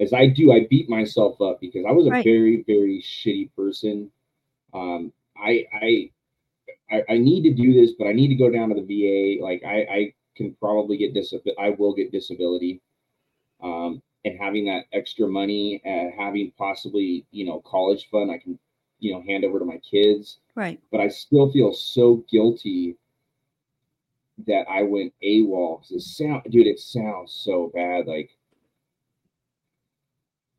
As 0.00 0.12
I 0.12 0.26
do, 0.28 0.52
I 0.52 0.66
beat 0.68 0.88
myself 0.88 1.40
up 1.40 1.60
because 1.60 1.84
I 1.86 1.92
was 1.92 2.06
a 2.06 2.12
Right. 2.12 2.24
very, 2.24 2.62
very 2.66 3.02
shitty 3.02 3.50
person. 3.56 4.10
Um, 4.74 5.12
I 5.36 5.66
I 5.72 6.10
I, 6.90 7.04
I 7.10 7.18
need 7.18 7.42
to 7.44 7.54
do 7.54 7.72
this, 7.74 7.92
but 7.98 8.06
I 8.06 8.12
need 8.12 8.28
to 8.28 8.34
go 8.34 8.50
down 8.50 8.68
to 8.70 8.74
the 8.74 8.82
VA. 8.82 9.42
Like 9.42 9.62
I, 9.64 9.76
I 9.90 10.14
can 10.36 10.54
probably 10.60 10.96
get 10.98 11.14
disability. 11.14 11.58
I 11.60 11.70
will 11.70 11.94
get 11.94 12.12
disability. 12.12 12.80
Um, 13.62 14.02
and 14.24 14.38
having 14.38 14.66
that 14.66 14.86
extra 14.92 15.28
money, 15.28 15.80
uh, 15.86 16.16
having 16.20 16.52
possibly 16.58 17.26
you 17.30 17.46
know 17.46 17.60
college 17.60 18.08
fund, 18.10 18.30
I 18.30 18.38
can 18.38 18.58
you 19.06 19.12
know 19.14 19.22
hand 19.22 19.44
over 19.44 19.58
to 19.58 19.64
my 19.64 19.78
kids. 19.78 20.38
Right. 20.54 20.80
But 20.90 21.00
I 21.00 21.08
still 21.08 21.50
feel 21.52 21.72
so 21.72 22.24
guilty 22.30 22.96
that 24.46 24.66
I 24.68 24.82
went 24.82 25.12
AWOL. 25.22 25.78
'cause 25.78 25.92
It 25.92 26.00
sound, 26.00 26.42
dude, 26.50 26.66
it 26.66 26.78
sounds 26.78 27.32
so 27.32 27.70
bad. 27.74 28.06
Like 28.06 28.30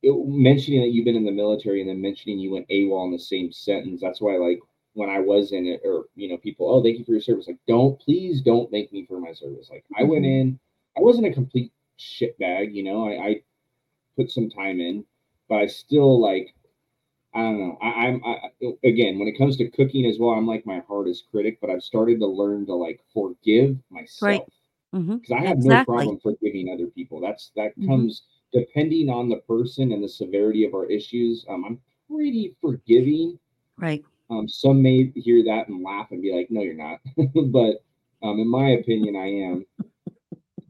it, 0.04 0.14
mentioning 0.28 0.82
that 0.82 0.90
you've 0.90 1.06
been 1.06 1.16
in 1.16 1.26
the 1.26 1.32
military 1.32 1.82
and 1.82 1.90
then 1.90 2.02
mentioning 2.02 2.40
you 2.40 2.52
went 2.52 2.68
AWOL 2.70 3.06
in 3.06 3.12
the 3.12 3.20
same 3.20 3.52
sentence. 3.52 4.00
That's 4.02 4.22
why, 4.22 4.38
like, 4.38 4.60
when 4.94 5.10
I 5.10 5.20
was 5.20 5.52
in 5.52 5.66
it, 5.68 5.82
or 5.84 6.06
you 6.16 6.30
know, 6.30 6.38
people, 6.38 6.70
oh, 6.70 6.82
thank 6.82 6.98
you 6.98 7.06
for 7.06 7.12
your 7.12 7.22
service. 7.22 7.48
Like, 7.48 7.60
don't 7.68 8.00
please 8.00 8.42
don't 8.42 8.70
thank 8.72 8.92
me 8.92 9.06
for 9.06 9.20
my 9.20 9.34
service. 9.34 9.70
Like, 9.70 9.86
I 9.98 10.04
went 10.04 10.26
Mhm. 10.26 10.40
in, 10.42 10.60
I 10.98 11.02
wasn't 11.02 11.28
a 11.28 11.34
complete 11.34 11.72
shit 11.98 12.38
bag 12.38 12.76
you 12.76 12.84
know. 12.84 13.06
I, 13.08 13.28
I 13.28 13.44
put 14.16 14.32
some 14.32 14.50
time 14.50 14.80
in, 14.80 15.06
but 15.50 15.56
I 15.60 15.68
still 15.68 16.20
like, 16.20 16.54
I 17.34 17.40
don't 17.42 17.60
know. 17.60 17.78
I, 17.82 17.88
I'm 17.88 18.22
I, 18.26 18.38
again 18.84 19.20
when 19.20 19.28
it 19.28 19.38
comes 19.38 19.58
to 19.58 19.70
cooking 19.70 20.06
as 20.06 20.18
well. 20.20 20.32
I'm 20.32 20.48
like 20.48 20.66
my 20.66 20.82
hardest 20.88 21.26
critic, 21.30 21.60
but 21.62 21.70
I've 21.70 21.84
started 21.84 22.20
to 22.20 22.28
learn 22.28 22.66
to 22.68 22.74
like 22.74 23.02
forgive 23.14 23.78
myself 23.90 24.48
because 24.92 25.32
I 25.32 25.46
have 25.46 25.58
no 25.60 25.84
problem 25.84 26.20
forgiving 26.20 26.72
other 26.74 26.88
people. 26.88 27.20
That's 27.20 27.52
that 27.56 27.78
Mhm. 27.78 27.88
comes 27.88 28.24
depending 28.54 29.10
on 29.10 29.30
the 29.30 29.38
person 29.38 29.92
and 29.92 30.04
the 30.04 30.10
severity 30.10 30.64
of 30.64 30.74
our 30.74 30.86
issues. 30.86 31.46
Um, 31.50 31.66
I'm 31.66 31.82
pretty 32.10 32.56
forgiving. 32.62 33.38
Right. 33.78 34.04
Um, 34.30 34.48
some 34.48 34.82
may 34.82 35.12
hear 35.16 35.44
that 35.44 35.68
and 35.68 35.84
laugh 35.84 36.12
and 36.12 36.22
be 36.22 36.34
like, 36.34 36.50
"No, 36.50 36.62
you're 36.62 36.74
not," 36.74 37.00
but 37.52 37.84
um, 38.24 38.40
in 38.40 38.48
my 38.48 38.70
opinion, 38.70 39.16
I 39.16 39.28
am. 39.28 39.66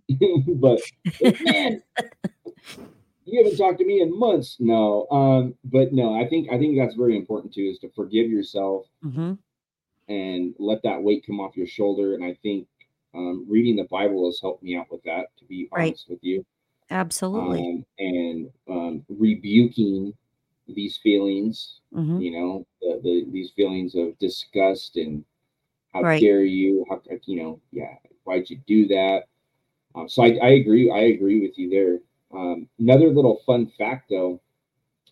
but 0.60 0.82
man, 1.42 1.82
you 3.28 3.44
haven't 3.44 3.58
talked 3.58 3.80
to 3.80 3.86
me 3.86 4.02
in 4.02 4.18
months. 4.18 4.58
No, 4.60 5.08
um, 5.12 5.56
but 5.66 5.94
no, 5.94 6.16
I 6.20 6.28
think 6.28 6.50
I 6.52 6.58
think 6.58 6.78
that's 6.78 6.96
very 6.96 7.18
important 7.18 7.54
too, 7.54 7.64
is 7.64 7.80
to 7.80 7.90
forgive 7.90 8.30
yourself 8.30 8.88
Mhm. 9.04 9.38
and 10.08 10.56
let 10.60 10.82
that 10.84 11.04
weight 11.04 11.26
come 11.26 11.40
off 11.40 11.58
your 11.58 11.68
shoulder. 11.68 12.14
And 12.16 12.24
I 12.24 12.34
think 12.36 12.68
um, 13.14 13.46
reading 13.50 13.76
the 13.76 13.86
Bible 13.86 14.26
has 14.26 14.40
helped 14.40 14.64
me 14.64 14.76
out 14.76 14.90
with 14.92 15.04
that. 15.04 15.28
To 15.38 15.46
be 15.46 15.68
Right. 15.72 15.90
honest 15.90 16.10
with 16.10 16.24
you, 16.24 16.46
Absolutely. 16.90 17.60
um, 17.60 17.86
and 18.00 18.52
um, 18.70 19.06
rebuking 19.10 20.14
these 20.68 20.98
feelings, 20.98 21.80
Mhm. 21.94 22.22
you 22.22 22.32
know, 22.32 22.66
the, 22.82 23.00
the 23.04 23.26
these 23.32 23.52
feelings 23.52 23.96
of 23.96 24.18
disgust 24.20 24.98
and 24.98 25.24
how 25.94 26.02
Right. 26.02 26.22
dare 26.22 26.44
you, 26.46 26.86
how 26.90 27.02
you 27.26 27.38
know, 27.42 27.62
yeah, 27.72 27.98
why'd 28.24 28.50
you 28.50 28.58
do 28.68 28.88
that? 28.88 29.28
Um, 29.96 30.08
so 30.10 30.24
I, 30.24 30.38
I 30.42 30.50
agree, 30.50 30.92
I 30.92 31.00
agree 31.16 31.40
with 31.42 31.58
you 31.58 31.70
there. 31.70 32.00
Um, 32.34 32.68
another 32.80 33.08
little 33.10 33.42
fun 33.46 33.72
fact 33.78 34.10
though, 34.10 34.42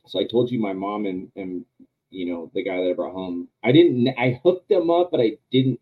so 0.06 0.20
I 0.20 0.26
told 0.26 0.52
you 0.52 0.60
my 0.60 0.74
mom 0.74 1.06
and 1.06 1.32
and 1.36 1.66
you 2.10 2.26
know 2.26 2.52
the 2.54 2.64
guy 2.64 2.78
that 2.78 2.90
I 2.90 2.94
brought 2.94 3.14
home, 3.14 3.48
I 3.64 3.72
didn't, 3.72 4.08
I 4.18 4.40
hooked 4.44 4.70
them 4.70 4.90
up, 4.90 5.12
but 5.12 5.22
I 5.22 5.38
didn't 5.52 5.80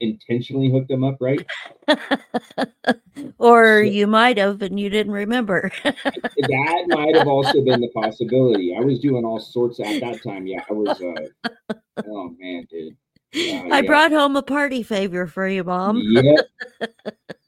intentionally 0.00 0.70
hook 0.70 0.88
them 0.88 1.04
up, 1.04 1.16
right? 1.20 1.46
or 3.38 3.84
So 3.84 3.90
you 3.90 4.06
might 4.06 4.38
have 4.38 4.60
and 4.62 4.78
you 4.78 4.90
didn't 4.90 5.12
remember. 5.12 5.70
that 5.84 6.84
might 6.88 7.14
have 7.14 7.26
also 7.26 7.64
been 7.64 7.80
the 7.80 7.90
possibility. 7.94 8.74
I 8.76 8.80
was 8.80 9.00
doing 9.00 9.24
all 9.24 9.40
sorts 9.40 9.80
at 9.80 10.00
that 10.00 10.22
time. 10.22 10.46
Yeah, 10.46 10.60
I 10.68 10.72
was. 10.72 11.00
Uh, 11.00 11.74
oh 12.06 12.34
man, 12.38 12.66
dude. 12.70 12.96
Uh, 13.36 13.68
I 13.70 13.80
yeah. 13.80 13.86
brought 13.86 14.12
home 14.12 14.36
a 14.36 14.42
party 14.42 14.82
favor 14.82 15.26
for 15.26 15.48
you, 15.48 15.64
Mom. 15.64 16.02
Yep. 16.04 16.50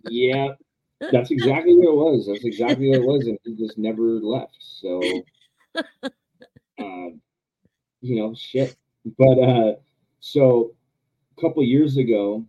Yep. 0.08 0.58
That's 1.00 1.30
exactly 1.30 1.74
what 1.74 1.88
it 1.88 1.94
was. 1.94 2.26
That's 2.26 2.44
exactly 2.44 2.88
what 2.88 2.98
it 2.98 3.04
was, 3.04 3.26
and 3.26 3.38
he 3.44 3.54
just 3.54 3.76
never 3.76 4.02
left. 4.02 4.56
So, 4.60 5.02
uh, 5.76 5.82
you 8.00 8.16
know, 8.16 8.34
shit. 8.34 8.76
But 9.18 9.38
uh, 9.38 9.72
so 10.20 10.74
a 11.36 11.40
couple 11.40 11.62
years 11.62 11.96
ago, 11.96 12.44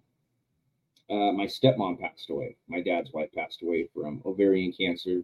uh, 1.10 1.32
my 1.32 1.46
stepmom 1.46 2.00
passed 2.00 2.30
away. 2.30 2.56
My 2.68 2.82
dad's 2.82 3.12
wife 3.14 3.30
passed 3.36 3.62
away 3.62 3.90
from 3.94 4.22
ovarian 4.26 4.72
cancer, 4.72 5.24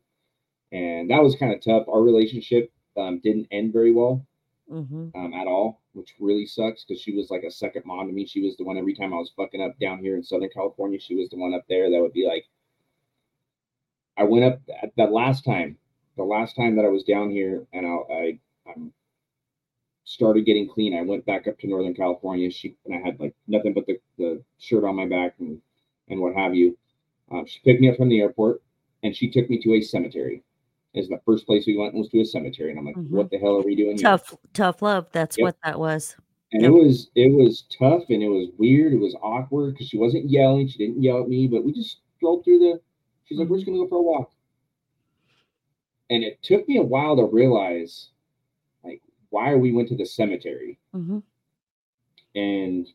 and 0.72 1.10
that 1.10 1.24
was 1.24 1.36
kind 1.36 1.54
of 1.54 1.64
tough. 1.64 1.88
Our 1.88 2.02
relationship 2.02 2.72
um, 2.98 3.20
didn't 3.24 3.48
end 3.52 3.74
very 3.74 3.92
well 3.92 4.26
mm-hmm. 4.72 5.10
um, 5.16 5.34
at 5.34 5.48
all, 5.48 5.82
which 5.94 6.16
really 6.20 6.46
sucks 6.46 6.84
because 6.84 7.02
she 7.02 7.16
was 7.16 7.30
like 7.30 7.44
a 7.44 7.52
second 7.52 7.84
mom 7.86 8.08
to 8.08 8.14
me. 8.14 8.26
She 8.26 8.42
was 8.42 8.58
the 8.58 8.64
one 8.64 8.78
every 8.78 8.96
time 8.96 9.14
I 9.14 9.18
was 9.18 9.32
fucking 9.36 9.62
up 9.62 9.78
down 9.80 10.00
here 10.00 10.16
in 10.16 10.24
Southern 10.24 10.50
California. 10.54 11.00
She 11.00 11.16
was 11.16 11.30
the 11.30 11.38
one 11.38 11.54
up 11.54 11.66
there 11.68 11.90
that 11.90 12.02
would 12.02 12.14
be 12.14 12.28
like, 12.28 12.46
I 14.18 14.24
went 14.24 14.46
up 14.46 14.62
that, 14.68 14.92
that 14.98 15.12
last 15.12 15.44
time, 15.44 15.78
the 16.18 16.24
last 16.24 16.56
time 16.56 16.76
that 16.76 16.86
I 16.86 16.90
was 16.90 17.04
down 17.04 17.30
here, 17.32 17.66
and 17.74 17.86
I, 17.86 18.14
I 18.14 18.40
um, 18.70 18.94
started 20.04 20.46
getting 20.46 20.70
clean. 20.70 20.96
I 20.98 21.02
went 21.02 21.26
back 21.26 21.48
up 21.48 21.58
to 21.60 21.68
Northern 21.68 21.94
California. 21.96 22.52
She 22.52 22.76
and 22.86 22.96
I 22.96 23.00
had 23.06 23.20
like 23.20 23.34
nothing 23.48 23.74
but 23.74 23.86
the, 23.88 24.00
the 24.18 24.44
shirt 24.60 24.84
on 24.84 24.96
my 24.96 25.08
back 25.08 25.36
and 25.40 25.60
and 26.10 26.20
what 26.20 26.36
have 26.36 26.54
you. 26.54 26.78
Um, 27.32 27.46
she 27.46 27.60
picked 27.64 27.82
me 27.82 27.90
up 27.90 27.98
from 27.98 28.10
the 28.10 28.20
airport 28.20 28.62
and 29.02 29.16
she 29.16 29.30
took 29.32 29.50
me 29.50 29.62
to 29.64 29.74
a 29.76 29.82
cemetery. 29.82 30.44
Is 30.94 31.10
the 31.10 31.20
first 31.26 31.48
place 31.48 31.66
we 31.66 31.76
went 31.76 31.96
was 31.96 32.10
to 32.10 32.22
a 32.22 32.26
cemetery, 32.26 32.70
and 32.70 32.78
I'm 32.78 32.86
like, 32.86 32.96
Mhm. 32.96 33.10
"What 33.10 33.32
the 33.32 33.40
hell 33.40 33.58
are 33.58 33.64
we 33.64 33.76
doing 33.76 33.98
here?" 33.98 34.04
Tough, 34.04 34.36
tough 34.54 34.82
love. 34.84 35.08
That's 35.12 35.38
Yep. 35.40 35.44
what 35.44 35.58
that 35.64 35.80
was. 35.80 36.16
And 36.52 36.62
Yep. 36.62 36.70
it 36.70 36.74
was 36.76 37.10
it 37.16 37.34
was 37.34 37.64
tough 37.76 38.04
and 38.10 38.22
it 38.22 38.30
was 38.30 38.50
weird. 38.60 38.94
It 38.94 39.00
was 39.00 39.16
awkward 39.24 39.74
because 39.74 39.88
she 39.88 39.98
wasn't 39.98 40.30
yelling. 40.30 40.68
She 40.68 40.78
didn't 40.78 41.02
yell 41.02 41.24
at 41.24 41.28
me, 41.30 41.48
but 41.48 41.64
we 41.64 41.72
just 41.74 41.98
strolled 42.18 42.44
through 42.46 42.60
the. 42.60 42.82
She's 43.26 43.38
like, 43.40 43.48
"We're 43.50 43.58
just 43.58 43.66
gonna 43.66 43.80
go 43.80 43.88
for 43.88 43.98
a 43.98 44.02
walk." 44.02 44.32
And 46.10 46.24
it 46.24 46.42
took 46.44 46.68
me 46.68 46.78
a 46.78 46.84
while 46.84 47.16
to 47.18 47.26
realize, 47.26 48.10
like, 48.84 49.02
why 49.30 49.56
we 49.56 49.72
went 49.72 49.90
to 49.90 49.96
the 49.98 50.06
cemetery. 50.06 50.80
hmm 50.92 51.20
And 52.36 52.88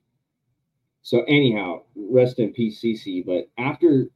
so, 1.02 1.22
anyhow, 1.24 1.82
rest 1.96 2.38
in 2.38 2.52
peace, 2.52 2.80
Cece. 2.80 3.24
But 3.24 3.48
after 3.56 4.10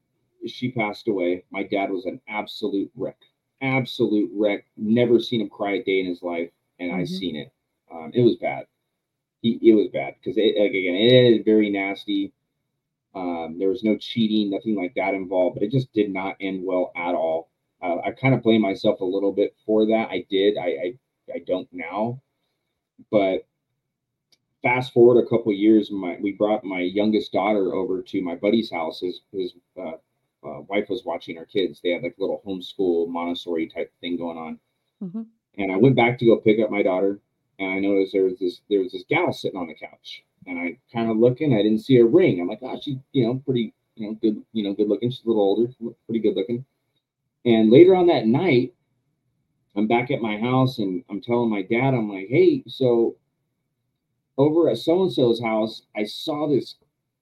she 0.46 0.70
passed 0.72 1.08
away, 1.08 1.44
my 1.50 1.62
dad 1.62 1.90
was 1.90 2.04
an 2.06 2.20
absolute 2.28 2.90
wreck. 2.96 3.18
Absolute 3.62 4.30
wreck. 4.34 4.66
Never 4.76 5.20
seen 5.20 5.40
him 5.40 5.48
cry 5.48 5.72
a 5.74 5.82
day 5.82 6.00
in 6.00 6.06
his 6.06 6.22
life, 6.22 6.50
and 6.78 6.92
I 6.92 7.02
Mhm. 7.02 7.08
seen 7.08 7.36
it. 7.36 7.52
Um, 7.90 8.10
it 8.14 8.22
was 8.22 8.36
bad. 8.36 8.66
He, 9.42 9.58
it 9.62 9.74
was 9.74 9.88
bad 9.88 10.16
because 10.16 10.36
it 10.38 10.56
like, 10.58 10.70
again, 10.72 10.94
it 10.94 11.38
is 11.40 11.44
very 11.44 11.70
nasty. 11.70 12.32
Um, 13.14 13.56
there 13.58 13.68
was 13.68 13.84
no 13.84 13.96
cheating, 13.96 14.50
nothing 14.50 14.76
like 14.76 14.94
that 14.96 15.14
involved, 15.14 15.54
but 15.56 15.62
it 15.62 15.70
just 15.70 15.92
did 15.92 16.12
not 16.12 16.36
end 16.40 16.64
well 16.64 16.92
at 16.96 17.14
all. 17.14 17.50
Uh, 17.82 17.98
I 18.04 18.12
kind 18.12 18.34
of 18.34 18.42
blame 18.42 18.62
myself 18.62 19.00
a 19.00 19.04
little 19.04 19.32
bit 19.32 19.54
for 19.66 19.86
that. 19.86 20.08
I 20.10 20.24
did. 20.30 20.56
I 20.58 20.66
I, 20.66 20.98
I 21.34 21.38
don't 21.46 21.68
now, 21.72 22.22
but 23.10 23.46
fast 24.62 24.92
forward 24.92 25.22
a 25.22 25.28
couple 25.28 25.52
years, 25.52 25.90
my 25.90 26.16
we 26.20 26.32
brought 26.32 26.64
my 26.64 26.80
youngest 26.80 27.32
daughter 27.32 27.74
over 27.74 28.02
to 28.02 28.22
my 28.22 28.34
buddy's 28.34 28.70
house. 28.70 29.00
His 29.00 29.20
his 29.32 29.54
uh, 29.78 29.92
uh, 30.44 30.60
wife 30.68 30.88
was 30.88 31.04
watching 31.04 31.38
our 31.38 31.44
kids. 31.46 31.80
They 31.82 31.90
had 31.90 32.02
like 32.02 32.16
a 32.18 32.20
little 32.20 32.42
homeschool 32.46 33.08
Montessori 33.08 33.68
type 33.68 33.92
thing 34.00 34.16
going 34.16 34.38
on. 34.38 34.58
hmm 35.00 35.22
And 35.58 35.72
I 35.72 35.76
went 35.76 35.96
back 35.96 36.18
to 36.18 36.26
go 36.26 36.36
pick 36.38 36.60
up 36.60 36.70
my 36.70 36.82
daughter, 36.82 37.20
and 37.58 37.70
I 37.72 37.78
noticed 37.80 38.12
there 38.12 38.24
was 38.24 38.38
this 38.38 38.60
there 38.70 38.80
was 38.80 38.92
this 38.92 39.04
gal 39.08 39.32
sitting 39.32 39.60
on 39.60 39.68
the 39.68 39.74
couch, 39.74 40.24
and 40.46 40.58
I 40.58 40.78
kind 40.92 41.10
of 41.10 41.16
looking, 41.16 41.54
I 41.54 41.62
didn't 41.62 41.80
see 41.80 41.98
a 41.98 42.04
ring. 42.04 42.40
I'm 42.40 42.48
like, 42.48 42.60
oh, 42.62 42.78
she 42.82 42.98
you 43.12 43.26
know 43.26 43.42
pretty 43.44 43.74
you 43.96 44.08
know 44.08 44.14
good 44.20 44.42
you 44.52 44.64
know 44.64 44.74
good 44.74 44.88
looking. 44.88 45.10
She's 45.10 45.24
a 45.24 45.28
little 45.28 45.42
older, 45.42 45.72
pretty 46.06 46.20
good 46.20 46.36
looking. 46.36 46.64
And 47.44 47.70
later 47.70 47.94
on 47.96 48.06
that 48.06 48.26
night, 48.26 48.72
I'm 49.76 49.86
back 49.88 50.10
at 50.10 50.20
my 50.20 50.38
house, 50.38 50.78
and 50.78 51.04
I'm 51.10 51.20
telling 51.20 51.50
my 51.50 51.62
dad, 51.62 51.94
I'm 51.94 52.10
like, 52.10 52.28
hey, 52.28 52.62
so 52.66 53.16
over 54.38 54.68
at 54.70 54.78
so 54.78 55.02
and 55.02 55.12
so's 55.12 55.40
house, 55.40 55.82
I 55.96 56.04
saw 56.04 56.48
this 56.48 56.76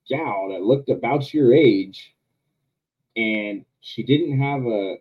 gal 0.07 0.49
that 0.49 0.61
looked 0.61 0.89
about 0.89 1.33
your 1.33 1.53
age, 1.53 2.13
and 3.15 3.65
she 3.81 4.03
didn't 4.03 4.39
have 4.39 4.65
a, 4.65 4.97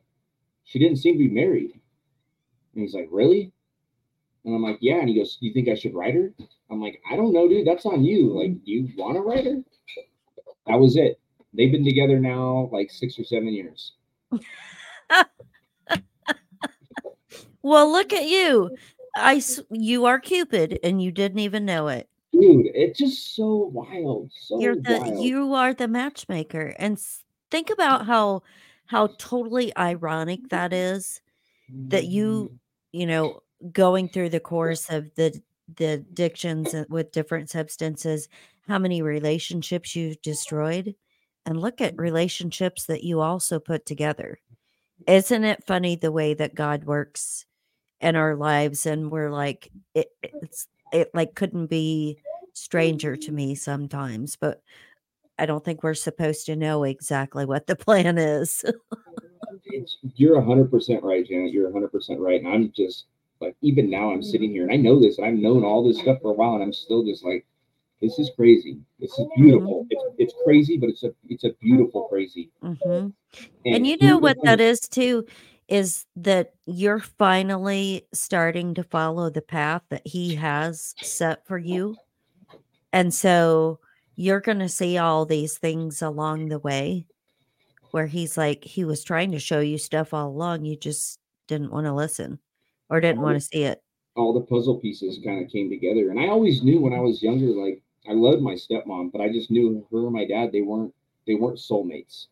she 0.64 0.78
didn't 0.78 0.98
seem 0.98 1.14
to 1.14 1.18
be 1.18 1.28
married. 1.28 1.72
And 2.74 2.82
he's 2.82 2.94
like, 2.94 3.08
really? 3.10 3.52
And 4.44 4.54
I'm 4.54 4.62
like, 4.62 4.78
yeah. 4.80 5.00
And 5.00 5.08
he 5.08 5.16
goes, 5.16 5.36
you 5.40 5.52
think 5.52 5.68
I 5.68 5.74
should 5.74 5.94
write 5.94 6.14
her? 6.14 6.32
I'm 6.70 6.80
like, 6.80 7.00
I 7.10 7.16
don't 7.16 7.32
know, 7.32 7.48
dude. 7.48 7.66
That's 7.66 7.86
on 7.86 8.04
you. 8.04 8.38
Like, 8.38 8.64
do 8.64 8.70
you 8.70 8.88
want 8.96 9.16
a 9.16 9.20
writer? 9.20 9.62
That 10.66 10.76
was 10.76 10.96
it. 10.96 11.18
They've 11.52 11.72
been 11.72 11.84
together 11.84 12.20
now 12.20 12.68
like 12.72 12.90
six 12.90 13.18
or 13.18 13.24
seven 13.24 13.48
years. 13.48 13.92
Well, 17.62 17.90
look 17.90 18.12
at 18.12 18.26
you. 18.26 18.76
I 19.16 19.42
you 19.70 20.06
are 20.06 20.20
Cupid, 20.20 20.78
and 20.82 21.02
you 21.02 21.10
didn't 21.10 21.40
even 21.40 21.64
know 21.64 21.88
it. 21.88 22.08
Dude, 22.32 22.66
it's 22.74 22.98
just 22.98 23.34
so 23.34 23.70
wild. 23.72 24.30
So 24.34 24.60
You're 24.60 24.76
the 24.76 24.98
wild. 24.98 25.24
you 25.24 25.52
are 25.54 25.74
the 25.74 25.88
matchmaker, 25.88 26.74
and 26.78 26.98
think 27.50 27.70
about 27.70 28.06
how 28.06 28.42
how 28.86 29.08
totally 29.18 29.76
ironic 29.76 30.48
that 30.50 30.72
is. 30.72 31.20
that 31.88 32.06
you 32.06 32.50
mm. 32.52 32.58
you 32.92 33.06
know 33.06 33.42
going 33.72 34.08
through 34.08 34.30
the 34.30 34.40
course 34.40 34.88
of 34.88 35.14
the 35.16 35.40
the 35.76 35.86
addictions 35.86 36.74
uh, 36.74 36.84
with 36.88 37.12
different 37.12 37.50
substances 37.50 38.28
how 38.68 38.78
many 38.78 39.02
relationships 39.02 39.96
you've 39.96 40.20
destroyed 40.22 40.94
and 41.46 41.60
look 41.60 41.80
at 41.80 41.96
relationships 41.96 42.86
that 42.86 43.04
you 43.04 43.20
also 43.20 43.58
put 43.58 43.86
together 43.86 44.38
isn't 45.06 45.44
it 45.44 45.64
funny 45.64 45.96
the 45.96 46.12
way 46.12 46.34
that 46.34 46.54
god 46.54 46.84
works 46.84 47.46
in 48.00 48.16
our 48.16 48.36
lives 48.36 48.86
and 48.86 49.10
we're 49.10 49.30
like 49.30 49.70
it, 49.94 50.08
it's 50.22 50.66
it 50.92 51.10
like 51.14 51.34
couldn't 51.34 51.66
be 51.66 52.18
stranger 52.52 53.16
to 53.16 53.32
me 53.32 53.54
sometimes 53.54 54.36
but 54.36 54.62
i 55.38 55.46
don't 55.46 55.64
think 55.64 55.82
we're 55.82 55.94
supposed 55.94 56.46
to 56.46 56.56
know 56.56 56.84
exactly 56.84 57.44
what 57.44 57.66
the 57.66 57.76
plan 57.76 58.18
is 58.18 58.64
you're 60.16 60.40
100% 60.40 61.02
right, 61.02 61.26
Janet. 61.26 61.52
You're 61.52 61.70
100% 61.70 62.18
right. 62.18 62.40
And 62.40 62.48
I'm 62.48 62.72
just 62.74 63.06
like, 63.40 63.56
even 63.62 63.90
now, 63.90 64.12
I'm 64.12 64.22
sitting 64.22 64.50
here 64.50 64.64
and 64.64 64.72
I 64.72 64.76
know 64.76 65.00
this. 65.00 65.18
and 65.18 65.26
I've 65.26 65.34
known 65.34 65.64
all 65.64 65.86
this 65.86 65.98
stuff 66.00 66.18
for 66.22 66.30
a 66.30 66.34
while, 66.34 66.54
and 66.54 66.62
I'm 66.62 66.72
still 66.72 67.04
just 67.04 67.24
like, 67.24 67.46
this 68.00 68.18
is 68.18 68.30
crazy. 68.34 68.78
This 68.98 69.10
is 69.18 69.26
beautiful. 69.36 69.86
It's, 69.90 70.04
it's 70.18 70.34
crazy, 70.44 70.78
but 70.78 70.88
it's 70.88 71.02
a 71.04 71.12
it's 71.28 71.44
a 71.44 71.52
beautiful 71.60 72.04
crazy. 72.04 72.50
hmm 72.62 73.08
And 73.66 73.86
you 73.86 73.96
know 73.98 74.18
what 74.18 74.38
that 74.44 74.60
is 74.60 74.80
too 74.80 75.26
is 75.68 76.04
that 76.16 76.52
you're 76.66 76.98
finally 77.00 78.06
starting 78.12 78.74
to 78.74 78.82
follow 78.82 79.30
the 79.30 79.42
path 79.42 79.82
that 79.90 80.02
he 80.04 80.34
has 80.34 80.96
set 81.00 81.46
for 81.46 81.58
you. 81.58 81.96
And 82.92 83.14
so 83.14 83.78
you're 84.16 84.40
going 84.40 84.58
to 84.58 84.68
see 84.68 84.98
all 84.98 85.24
these 85.24 85.58
things 85.58 86.02
along 86.02 86.48
the 86.48 86.58
way 86.58 87.06
where 87.92 88.06
he's 88.06 88.36
like, 88.36 88.64
he 88.64 88.84
was 88.84 89.04
trying 89.04 89.32
to 89.32 89.38
show 89.38 89.60
you 89.60 89.78
stuff 89.78 90.12
all 90.12 90.28
along. 90.28 90.64
You 90.64 90.76
just 90.76 91.20
didn't 91.46 91.70
want 91.70 91.86
to 91.86 91.92
listen 91.92 92.40
or 92.90 93.00
didn't 93.00 93.22
want 93.22 93.36
to 93.36 93.40
see 93.40 93.64
it. 93.64 93.82
all 94.16 94.32
the 94.32 94.40
puzzle 94.42 94.78
pieces 94.78 95.18
kind 95.24 95.44
of 95.44 95.50
came 95.50 95.70
together. 95.70 96.10
And 96.10 96.20
I 96.20 96.28
always 96.28 96.62
knew 96.62 96.80
when 96.80 96.92
I 96.92 97.00
was 97.00 97.22
younger, 97.22 97.46
like 97.48 97.82
I 98.08 98.12
loved 98.12 98.42
my 98.42 98.54
stepmom, 98.54 99.12
but 99.12 99.20
I 99.20 99.30
just 99.32 99.50
knew 99.50 99.86
her 99.92 100.04
and 100.04 100.12
my 100.12 100.26
dad, 100.26 100.52
they 100.52 100.62
weren't 100.62 100.94
they 101.26 101.34
weren't 101.34 101.58
soulmates. 101.58 102.28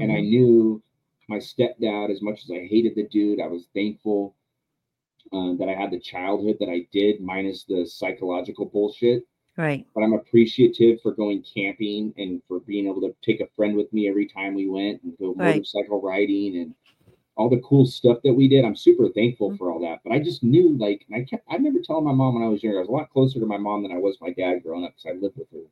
And 0.00 0.12
I 0.12 0.16
Mhm. 0.16 0.28
knew 0.30 0.82
my 1.28 1.38
stepdad, 1.38 2.10
as 2.10 2.22
much 2.22 2.44
as 2.44 2.50
I 2.50 2.66
hated 2.66 2.94
the 2.96 3.08
dude, 3.08 3.40
I 3.40 3.48
was 3.48 3.68
thankful 3.74 4.34
um, 5.32 5.58
that 5.58 5.68
I 5.68 5.74
had 5.74 5.90
the 5.90 5.98
childhood 6.00 6.56
that 6.60 6.68
I 6.68 6.86
did, 6.92 7.20
minus 7.20 7.64
the 7.64 7.86
psychological 7.86 8.66
bullshit. 8.66 9.24
Right. 9.56 9.86
But 9.94 10.02
I'm 10.04 10.14
appreciative 10.14 11.00
for 11.02 11.12
going 11.12 11.42
camping 11.42 12.14
and 12.16 12.42
for 12.48 12.60
being 12.60 12.86
able 12.86 13.00
to 13.02 13.14
take 13.22 13.40
a 13.40 13.48
friend 13.56 13.76
with 13.76 13.92
me 13.92 14.08
every 14.08 14.26
time 14.26 14.54
we 14.54 14.68
went 14.68 15.02
and 15.02 15.16
go 15.18 15.34
Right. 15.34 15.56
motorcycle 15.56 16.00
riding 16.02 16.58
and 16.58 16.74
all 17.36 17.48
the 17.50 17.60
cool 17.60 17.86
stuff 17.86 18.18
that 18.24 18.34
we 18.34 18.48
did. 18.48 18.64
I'm 18.64 18.76
super 18.76 19.08
thankful 19.10 19.52
Mhm. 19.52 19.58
for 19.58 19.70
all 19.70 19.80
that. 19.80 20.00
But 20.04 20.12
I 20.12 20.18
just 20.20 20.42
knew, 20.42 20.76
like, 20.78 21.04
and 21.08 21.16
I 21.16 21.24
kept, 21.24 21.44
I 21.50 21.54
remember 21.56 21.80
telling 21.82 22.04
my 22.04 22.12
mom 22.12 22.34
when 22.34 22.42
I 22.42 22.48
was 22.48 22.62
younger, 22.62 22.78
I 22.78 22.82
was 22.82 22.88
a 22.88 22.92
lot 22.92 23.10
closer 23.10 23.40
to 23.40 23.46
my 23.46 23.58
mom 23.58 23.82
than 23.82 23.92
I 23.92 23.98
was 23.98 24.20
my 24.20 24.30
dad 24.32 24.62
growing 24.62 24.84
up 24.84 24.92
because 24.96 25.06
I 25.16 25.20
lived 25.20 25.36
with 25.36 25.50
her. 25.52 25.64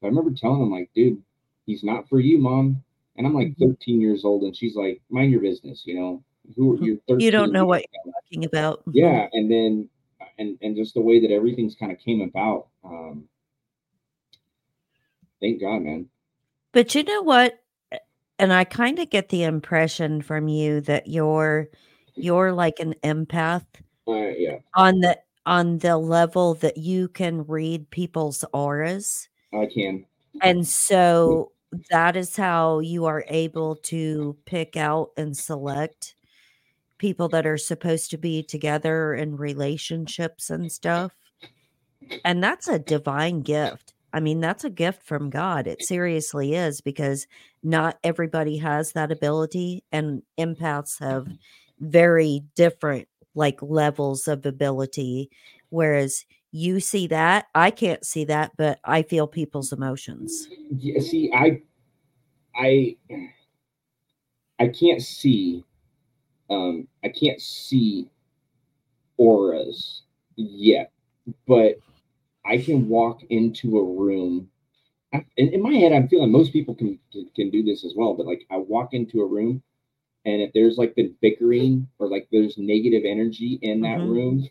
But 0.00 0.08
I 0.08 0.10
remember 0.10 0.32
telling 0.32 0.62
him, 0.62 0.70
like, 0.70 0.90
dude, 0.94 1.22
he's 1.66 1.82
not 1.84 2.08
for 2.08 2.20
you, 2.20 2.38
mom. 2.38 2.82
And 3.16 3.26
I'm 3.26 3.34
like 3.34 3.56
Mhm. 3.56 3.58
13 3.70 4.00
years 4.00 4.24
old, 4.24 4.42
and 4.44 4.56
she's 4.56 4.76
like, 4.76 5.00
mind 5.10 5.32
your 5.32 5.40
business, 5.40 5.84
you 5.86 5.94
know. 5.94 6.22
Who 6.56 6.78
you're 6.84 6.98
13. 7.08 7.20
You 7.20 7.30
don't 7.30 7.52
know 7.52 7.64
what 7.66 7.84
you're 7.92 8.12
talking 8.14 8.44
about. 8.44 8.84
Mhm. 8.86 8.92
yeah 8.94 9.28
and 9.32 9.50
then 9.50 9.88
and 10.38 10.58
and 10.62 10.76
just 10.76 10.94
the 10.94 11.00
way 11.00 11.20
that 11.20 11.30
everything's 11.32 11.74
kind 11.74 11.90
of 11.92 11.98
came 11.98 12.20
about 12.20 12.68
um 12.84 13.28
thank 15.40 15.60
god 15.60 15.80
man 15.82 16.08
But 16.72 16.94
you 16.94 17.02
know 17.04 17.22
what? 17.22 17.58
And 18.38 18.52
I 18.52 18.64
kind 18.64 18.98
of 18.98 19.10
get 19.10 19.28
the 19.28 19.44
impression 19.44 20.22
from 20.22 20.48
you 20.48 20.80
that 20.82 21.06
you're 21.08 21.68
you're 22.16 22.52
like 22.52 22.78
an 22.80 22.94
empath 23.04 23.66
uh, 24.08 24.12
yeah 24.36 24.58
on 24.76 25.00
the 25.00 25.18
on 25.46 25.78
the 25.78 25.98
level 25.98 26.54
that 26.54 26.76
you 26.78 27.08
can 27.08 27.44
read 27.46 27.90
people's 27.90 28.44
auras. 28.52 29.28
i 29.52 29.66
can 29.66 30.04
And 30.42 30.66
so 30.66 31.52
that 31.90 32.16
is 32.16 32.36
how 32.36 32.80
you 32.80 33.04
are 33.06 33.24
able 33.28 33.76
to 33.76 34.36
pick 34.46 34.76
out 34.76 35.10
and 35.16 35.36
select 35.36 36.16
people 36.98 37.28
that 37.30 37.46
are 37.46 37.58
supposed 37.58 38.10
to 38.10 38.18
be 38.18 38.42
together 38.42 39.14
in 39.14 39.36
relationships 39.36 40.50
and 40.50 40.70
stuff. 40.72 41.12
And 42.24 42.42
that's 42.42 42.68
a 42.68 42.78
divine 42.78 43.40
gift. 43.42 43.93
I 44.14 44.20
mean, 44.20 44.40
that's 44.40 44.62
a 44.62 44.70
gift 44.70 45.02
from 45.02 45.28
God. 45.28 45.66
It 45.66 45.82
seriously 45.82 46.54
is 46.54 46.80
because 46.80 47.26
not 47.64 47.98
everybody 48.04 48.58
has 48.58 48.92
that 48.92 49.10
ability, 49.10 49.82
and 49.90 50.22
empaths 50.38 51.00
have 51.00 51.26
very 51.80 52.44
different 52.54 53.08
like 53.34 53.60
levels 53.60 54.28
of 54.28 54.46
ability. 54.46 55.30
Whereas 55.70 56.24
you 56.52 56.78
see 56.78 57.08
that, 57.08 57.46
I 57.56 57.72
can't 57.72 58.06
see 58.06 58.24
that, 58.26 58.52
but 58.56 58.78
I 58.84 59.02
feel 59.02 59.26
people's 59.26 59.72
emotions. 59.72 60.46
yeah, 60.70 61.00
see 61.00 61.32
i 61.34 61.60
i 62.56 62.96
i 64.60 64.68
can't 64.68 65.02
see 65.02 65.64
um 66.50 66.86
i 67.02 67.08
can't 67.08 67.40
see 67.40 68.08
auras 69.16 70.02
yet 70.36 70.92
but 71.48 71.78
i 72.44 72.56
can 72.58 72.88
walk 72.88 73.22
into 73.30 73.78
a 73.78 73.84
room 73.84 74.48
I- 75.12 75.24
in, 75.36 75.48
in 75.54 75.62
my 75.62 75.74
head 75.74 75.92
i'm 75.92 76.08
feeling 76.08 76.30
most 76.32 76.52
people 76.52 76.74
can 76.74 76.98
can- 77.36 77.50
do 77.50 77.62
this 77.62 77.84
as 77.84 77.94
well 77.96 78.14
but 78.14 78.26
like 78.26 78.46
i 78.50 78.56
walk 78.56 78.94
into 78.94 79.20
a 79.22 79.26
room 79.26 79.62
and 80.24 80.40
if 80.42 80.52
there's 80.52 80.78
like 80.78 80.94
been 80.94 81.14
bickering 81.20 81.86
or 81.98 82.08
like 82.08 82.28
there's 82.32 82.56
negative 82.58 83.02
energy 83.04 83.58
in 83.62 83.80
that 83.82 83.98
Mhm. 84.00 84.10
room 84.10 84.48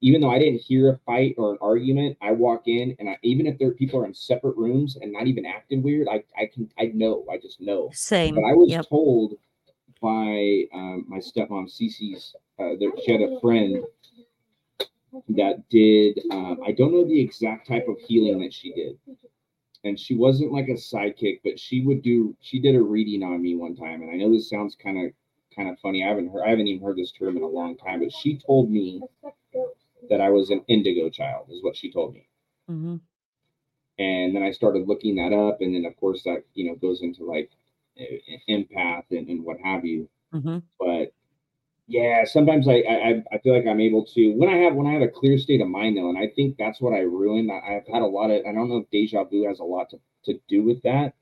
even 0.00 0.20
though 0.20 0.30
I 0.30 0.38
didn't 0.38 0.60
hear 0.60 0.90
a 0.90 0.98
fight 1.06 1.34
or 1.38 1.52
an 1.52 1.58
argument, 1.62 2.18
I 2.20 2.30
walk 2.32 2.68
in 2.68 2.94
and 2.98 3.08
I, 3.08 3.16
even 3.22 3.46
if 3.46 3.58
there 3.58 3.70
people 3.70 4.00
are 4.00 4.04
in 4.06 4.12
separate 4.12 4.54
rooms 4.56 4.96
and 5.00 5.10
not 5.10 5.26
even 5.26 5.46
acting 5.46 5.82
weird, 5.82 6.08
I, 6.10 6.22
I 6.38 6.44
can 6.46 6.70
I 6.78 6.92
know 6.94 7.24
I 7.32 7.38
just 7.38 7.58
know. 7.60 7.88
Same. 7.94 8.34
But 8.34 8.44
I 8.44 8.52
was 8.52 8.68
Yep. 8.70 8.86
told 8.88 9.34
by 10.02 10.64
um, 10.74 11.06
my 11.08 11.18
stepmom 11.18 11.70
Cece's 11.70 12.34
uh, 12.58 12.76
that 12.78 13.02
she 13.02 13.12
had 13.12 13.22
a 13.22 13.40
friend 13.40 13.82
that 15.30 15.68
did 15.68 16.20
um, 16.30 16.58
I 16.66 16.72
don't 16.72 16.92
know 16.92 17.04
the 17.04 17.20
exact 17.20 17.68
type 17.68 17.86
of 17.88 17.98
healing 18.00 18.40
that 18.40 18.52
she 18.52 18.72
did. 18.72 18.98
And 19.84 20.00
she 20.00 20.14
wasn't 20.14 20.52
like 20.52 20.68
a 20.68 20.72
sidekick, 20.72 21.40
but 21.44 21.60
she 21.60 21.82
would 21.82 22.02
do 22.02 22.36
she 22.40 22.58
did 22.58 22.74
a 22.74 22.82
reading 22.82 23.22
on 23.22 23.42
me 23.42 23.54
one 23.54 23.76
time. 23.76 24.02
And 24.02 24.10
I 24.10 24.16
know 24.16 24.32
this 24.32 24.48
sounds 24.48 24.76
kind 24.82 25.06
of 25.06 25.12
kind 25.54 25.68
of 25.68 25.78
funny. 25.80 26.04
I 26.04 26.08
haven't 26.08 26.32
heard 26.32 26.44
I 26.44 26.50
haven't 26.50 26.68
even 26.68 26.84
heard 26.84 26.96
this 26.96 27.12
term 27.12 27.36
in 27.36 27.42
a 27.42 27.48
long 27.48 27.76
time, 27.76 28.00
but 28.00 28.12
she 28.12 28.38
told 28.38 28.70
me 28.70 29.02
that 30.08 30.20
I 30.20 30.30
was 30.30 30.50
an 30.50 30.64
indigo 30.68 31.10
child, 31.10 31.48
is 31.50 31.62
what 31.62 31.76
she 31.76 31.92
told 31.92 32.14
me. 32.14 32.26
Mm-hmm. 32.70 32.96
And 33.98 34.34
then 34.34 34.42
I 34.42 34.50
started 34.50 34.88
looking 34.88 35.16
that 35.16 35.32
up, 35.32 35.60
and 35.60 35.74
then 35.74 35.84
of 35.84 35.96
course 35.96 36.22
that 36.24 36.44
you 36.54 36.66
know 36.66 36.74
goes 36.76 37.02
into 37.02 37.24
like 37.24 37.50
empath 38.48 39.04
and, 39.10 39.28
and 39.28 39.44
what 39.44 39.58
have 39.62 39.84
you. 39.84 40.08
hmm 40.32 40.58
But 40.78 41.12
yeah, 41.86 42.24
sometimes 42.24 42.68
I, 42.68 42.76
I 42.88 43.22
I- 43.32 43.38
feel 43.38 43.54
like 43.54 43.66
I'm 43.66 43.80
able 43.80 44.04
to 44.06 44.30
when 44.36 44.48
I 44.48 44.56
have 44.58 44.74
when 44.74 44.86
I 44.86 44.92
have 44.94 45.02
a 45.02 45.08
clear 45.08 45.38
state 45.38 45.60
of 45.60 45.68
mind 45.68 45.96
though, 45.96 46.08
and 46.08 46.18
I 46.18 46.28
think 46.28 46.56
that's 46.56 46.80
what 46.80 46.94
I 46.94 47.00
ruined. 47.00 47.50
I, 47.50 47.76
I've 47.76 47.86
had 47.86 48.02
a 48.02 48.06
lot 48.06 48.30
of 48.30 48.42
I 48.46 48.52
don't 48.52 48.68
know 48.68 48.78
if 48.78 48.90
deja 48.90 49.24
vu 49.24 49.44
has 49.46 49.60
a 49.60 49.64
lot 49.64 49.90
to, 49.90 50.00
to 50.26 50.40
do 50.48 50.62
with 50.62 50.82
that. 50.82 51.14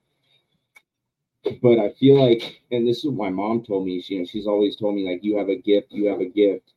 But 1.63 1.79
I 1.79 1.91
feel 1.93 2.21
like, 2.21 2.63
and 2.71 2.87
this 2.87 2.99
is 2.99 3.07
what 3.07 3.15
my 3.17 3.31
mom 3.31 3.63
told 3.65 3.87
me. 3.87 4.01
She, 4.01 4.15
you 4.15 4.21
know, 4.21 4.27
she's 4.27 4.47
always 4.47 4.77
told 4.77 4.95
me 4.95 5.09
like, 5.09 5.25
you 5.25 5.37
have 5.39 5.49
a 5.49 5.57
gift, 5.57 5.93
you 5.93 6.07
have 6.07 6.21
a 6.21 6.27
gift, 6.27 6.73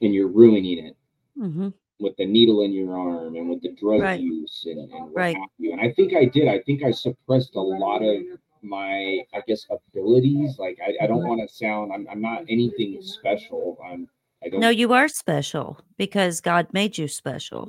and 0.00 0.14
you're 0.14 0.28
ruining 0.28 0.78
it 0.86 0.96
hmm 1.36 1.68
with 2.00 2.16
the 2.16 2.26
needle 2.26 2.62
in 2.62 2.72
your 2.72 2.96
arm 2.96 3.36
and 3.36 3.48
with 3.48 3.62
the 3.62 3.72
drug 3.72 4.00
Right. 4.00 4.20
use 4.20 4.64
and, 4.66 4.90
and 4.92 5.10
what 5.12 5.24
Right. 5.24 5.34
have 5.34 5.48
you. 5.58 5.72
And 5.72 5.80
I 5.80 5.92
think 5.92 6.14
I 6.14 6.24
did. 6.24 6.48
I 6.48 6.58
think 6.60 6.82
I 6.82 6.90
suppressed 6.90 7.54
a 7.54 7.60
lot 7.60 8.02
of 8.02 8.22
my, 8.62 9.20
I 9.34 9.40
guess, 9.46 9.66
abilities. 9.70 10.58
Like 10.58 10.78
I, 10.84 11.04
I 11.04 11.06
don't 11.06 11.20
Mhm. 11.22 11.28
want 11.28 11.48
to 11.48 11.54
sound. 11.54 11.92
I'm, 11.92 12.06
I'm 12.10 12.20
not 12.20 12.44
anything 12.48 12.98
special. 13.02 13.78
I'm. 13.84 14.08
I 14.44 14.48
don't. 14.48 14.60
No, 14.60 14.68
you 14.70 14.92
are 14.92 15.08
special 15.08 15.78
because 15.98 16.40
God 16.40 16.66
made 16.72 16.98
you 16.98 17.08
special. 17.08 17.68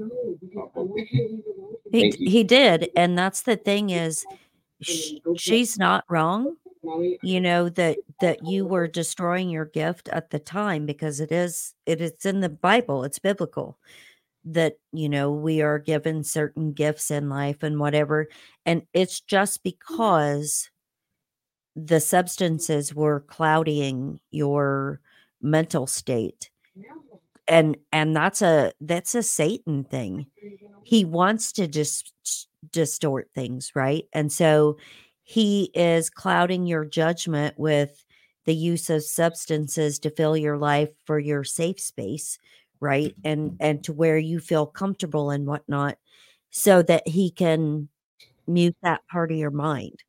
He 1.92 2.06
you. 2.18 2.30
he 2.30 2.44
did, 2.44 2.90
and 2.96 3.18
that's 3.18 3.42
the 3.44 3.56
thing 3.56 3.90
is, 3.92 4.26
sh- 4.82 5.14
she's 5.38 5.78
not 5.78 6.04
wrong. 6.10 6.56
You 7.22 7.40
know 7.40 7.70
that 7.70 7.98
that 8.20 8.46
you 8.46 8.66
were 8.66 8.88
destroying 8.88 9.50
your 9.50 9.66
gift 9.66 10.10
at 10.10 10.30
the 10.32 10.40
time 10.40 10.86
because 10.86 11.20
it 11.20 11.32
is 11.32 11.74
it 11.86 12.02
is 12.02 12.26
in 12.26 12.42
the 12.42 12.50
Bible. 12.50 13.04
It's 13.04 13.20
biblical 13.20 13.78
that 14.46 14.78
you 14.92 15.08
know 15.08 15.32
we 15.32 15.62
are 15.62 15.80
given 15.80 16.24
certain 16.24 16.74
gifts 16.74 17.12
in 17.12 17.30
life 17.30 17.64
and 17.64 17.80
whatever, 17.80 18.28
and 18.66 18.84
it's 18.94 19.22
just 19.22 19.64
because 19.64 20.70
the 21.76 22.00
substances 22.00 22.94
were 22.94 23.22
clouding 23.22 24.20
your 24.32 25.00
mental 25.42 25.88
state. 25.88 26.50
And 27.48 27.76
and 27.92 28.16
that's 28.16 28.42
a 28.42 28.72
that's 28.80 29.16
a 29.16 29.24
satan 29.24 29.84
thing. 29.84 30.28
He 30.84 31.04
wants 31.04 31.52
to 31.54 31.68
just 31.68 32.14
distort 32.72 33.30
things 33.36 33.72
right? 33.76 34.06
And 34.14 34.32
so 34.32 34.78
he 35.24 35.72
is 35.74 36.10
clouding 36.10 36.66
your 36.66 36.86
judgment 36.86 37.58
with 37.58 38.06
the 38.46 38.56
use 38.56 38.90
of 38.90 39.04
substances 39.04 40.00
to 40.00 40.10
fill 40.10 40.38
your 40.38 40.58
life 40.58 40.90
for 41.06 41.20
your 41.20 41.44
safe 41.44 41.80
space 41.80 42.38
right? 42.84 43.16
And 43.24 43.52
mm-hmm. 43.52 43.66
and 43.66 43.84
to 43.86 43.94
where 43.94 44.18
you 44.18 44.40
feel 44.40 44.66
comfortable 44.66 45.32
and 45.32 45.48
whatnot 45.48 45.98
so 46.52 46.82
that 46.84 47.08
he 47.08 47.32
can 47.32 47.88
mute 48.46 48.76
that 48.84 49.08
part 49.08 49.32
of 49.32 49.38
your 49.38 49.52
mind 49.52 50.04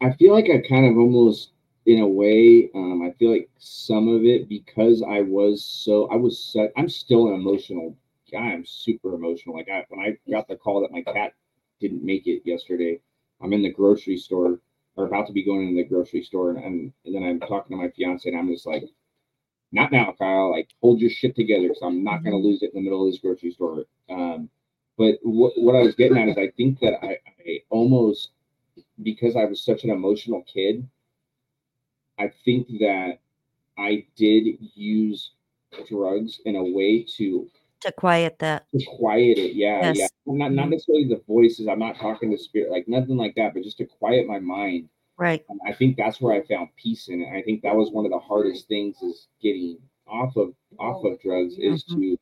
I 0.00 0.12
feel 0.12 0.32
like 0.32 0.50
I 0.50 0.58
kind 0.68 0.86
of 0.86 0.96
almost, 0.96 1.52
in 1.86 2.00
a 2.00 2.06
way, 2.06 2.70
um, 2.74 3.02
I 3.02 3.12
feel 3.18 3.30
like 3.32 3.48
some 3.58 4.08
of 4.08 4.24
it 4.24 4.48
because 4.48 5.02
I 5.02 5.22
was 5.22 5.64
so, 5.64 6.08
I 6.08 6.16
was, 6.16 6.38
so, 6.38 6.68
I'm 6.76 6.88
still 6.88 7.28
an 7.28 7.34
emotional 7.34 7.96
guy. 8.30 8.52
I'm 8.52 8.66
super 8.66 9.14
emotional. 9.14 9.56
Like 9.56 9.68
I, 9.70 9.84
when 9.88 10.00
I 10.00 10.16
got 10.30 10.48
the 10.48 10.56
call 10.56 10.82
that 10.82 10.92
my 10.92 11.02
cat 11.02 11.32
didn't 11.80 12.04
make 12.04 12.26
it 12.26 12.42
yesterday, 12.44 13.00
I'm 13.40 13.52
in 13.52 13.62
the 13.62 13.72
grocery 13.72 14.16
store 14.16 14.60
or 14.96 15.04
about 15.06 15.26
to 15.28 15.32
be 15.32 15.44
going 15.44 15.68
into 15.68 15.82
the 15.82 15.88
grocery 15.88 16.22
store, 16.24 16.50
and, 16.50 16.58
and, 16.58 16.92
and 17.04 17.14
then 17.14 17.22
I'm 17.22 17.38
talking 17.38 17.76
to 17.76 17.82
my 17.82 17.88
fiance, 17.90 18.28
and 18.28 18.36
I'm 18.36 18.48
just 18.48 18.66
like, 18.66 18.82
not 19.70 19.92
now, 19.92 20.12
Kyle. 20.18 20.50
Like, 20.50 20.70
hold 20.82 21.00
your 21.00 21.10
shit 21.10 21.36
together, 21.36 21.68
because 21.68 21.82
I'm 21.82 22.02
not 22.02 22.24
going 22.24 22.32
to 22.32 22.48
lose 22.48 22.62
it 22.62 22.72
in 22.74 22.82
the 22.82 22.82
middle 22.82 23.06
of 23.06 23.12
this 23.12 23.20
grocery 23.20 23.52
store. 23.52 23.84
Um, 24.10 24.50
but 24.96 25.18
what 25.22 25.52
what 25.56 25.76
I 25.76 25.82
was 25.82 25.94
getting 25.94 26.18
at 26.18 26.28
is, 26.28 26.36
I 26.36 26.50
think 26.56 26.80
that 26.80 26.94
I, 27.00 27.18
I 27.46 27.60
almost 27.70 28.30
because 29.02 29.36
I 29.36 29.44
was 29.44 29.62
such 29.62 29.84
an 29.84 29.90
emotional 29.90 30.42
kid, 30.42 30.86
I 32.18 32.32
think 32.44 32.66
that 32.80 33.18
I 33.78 34.06
did 34.16 34.58
use 34.74 35.30
drugs 35.88 36.40
in 36.44 36.56
a 36.56 36.64
way 36.64 37.02
to, 37.16 37.48
to 37.80 37.92
quiet 37.92 38.38
that 38.40 38.66
to 38.76 38.84
quiet 38.96 39.38
it. 39.38 39.54
Yeah, 39.54 39.92
Yes. 39.92 39.96
yeah. 39.98 40.06
Not 40.26 40.52
not 40.52 40.68
necessarily 40.70 41.04
the 41.08 41.22
voices. 41.28 41.68
I'm 41.68 41.78
not 41.78 41.96
talking 41.96 42.30
to 42.30 42.38
spirit, 42.38 42.70
like 42.70 42.88
nothing 42.88 43.16
like 43.16 43.34
that, 43.36 43.54
but 43.54 43.62
just 43.62 43.78
to 43.78 43.86
quiet 43.86 44.26
my 44.26 44.38
mind. 44.40 44.88
right 45.16 45.44
And 45.48 45.60
I 45.66 45.72
think 45.72 45.96
that's 45.96 46.20
where 46.20 46.34
I 46.34 46.42
found 46.46 46.68
peace 46.76 47.08
in 47.08 47.22
it. 47.22 47.28
I 47.36 47.42
think 47.42 47.62
that 47.62 47.74
was 47.76 47.90
one 47.90 48.04
of 48.04 48.10
the 48.10 48.18
hardest 48.18 48.66
things 48.68 49.00
is 49.02 49.28
getting 49.40 49.78
off 50.06 50.36
of 50.36 50.54
off 50.78 51.04
of 51.04 51.20
drugs 51.20 51.56
is 51.58 51.84
Mhm. 51.84 52.00
to 52.00 52.18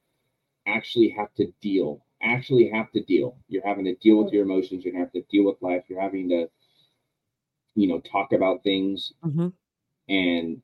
actually 0.66 1.08
have 1.10 1.32
to 1.34 1.46
deal. 1.62 2.02
Actually 2.22 2.68
have 2.68 2.90
to 2.92 3.02
deal. 3.04 3.36
You're 3.48 3.66
having 3.66 3.84
to 3.86 3.94
deal 3.96 4.22
with 4.22 4.32
your 4.32 4.42
emotions. 4.44 4.84
You're 4.84 4.92
gonna 4.92 5.04
have 5.04 5.12
to 5.12 5.22
deal 5.30 5.44
with 5.44 5.60
life. 5.62 5.84
You're 5.88 6.00
having 6.00 6.28
to, 6.30 6.50
you 7.76 7.86
know, 7.88 8.00
talk 8.00 8.32
about 8.32 8.62
things 8.64 9.12
hmm 9.22 9.48
and 10.08 10.62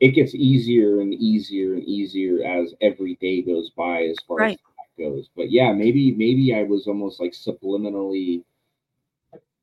it 0.00 0.10
gets 0.12 0.34
easier 0.34 1.00
and 1.00 1.14
easier 1.14 1.74
and 1.74 1.84
easier 1.84 2.44
as 2.44 2.74
every 2.80 3.16
day 3.16 3.42
goes 3.42 3.70
by 3.70 4.04
as 4.04 4.16
far 4.28 4.40
Right. 4.40 4.52
as 4.52 4.58
that 4.98 5.04
goes. 5.04 5.28
But 5.36 5.50
yeah, 5.50 5.72
maybe 5.72 6.12
maybe 6.12 6.54
I 6.54 6.64
was 6.64 6.86
almost 6.88 7.20
like 7.20 7.32
subliminally, 7.32 8.44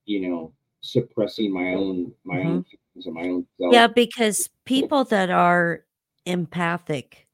you 0.05 0.21
know, 0.29 0.53
suppressing 0.81 1.51
my 1.53 1.73
own 1.73 2.13
my 2.23 2.41
own 2.43 2.63
feelings 2.63 3.05
and 3.05 3.15
my 3.15 3.23
own 3.29 3.47
self. 3.59 3.73
Yeah, 3.73 3.87
because 3.87 4.49
people 4.65 5.03
that 5.05 5.29
are 5.29 5.85
empathic, 6.25 7.27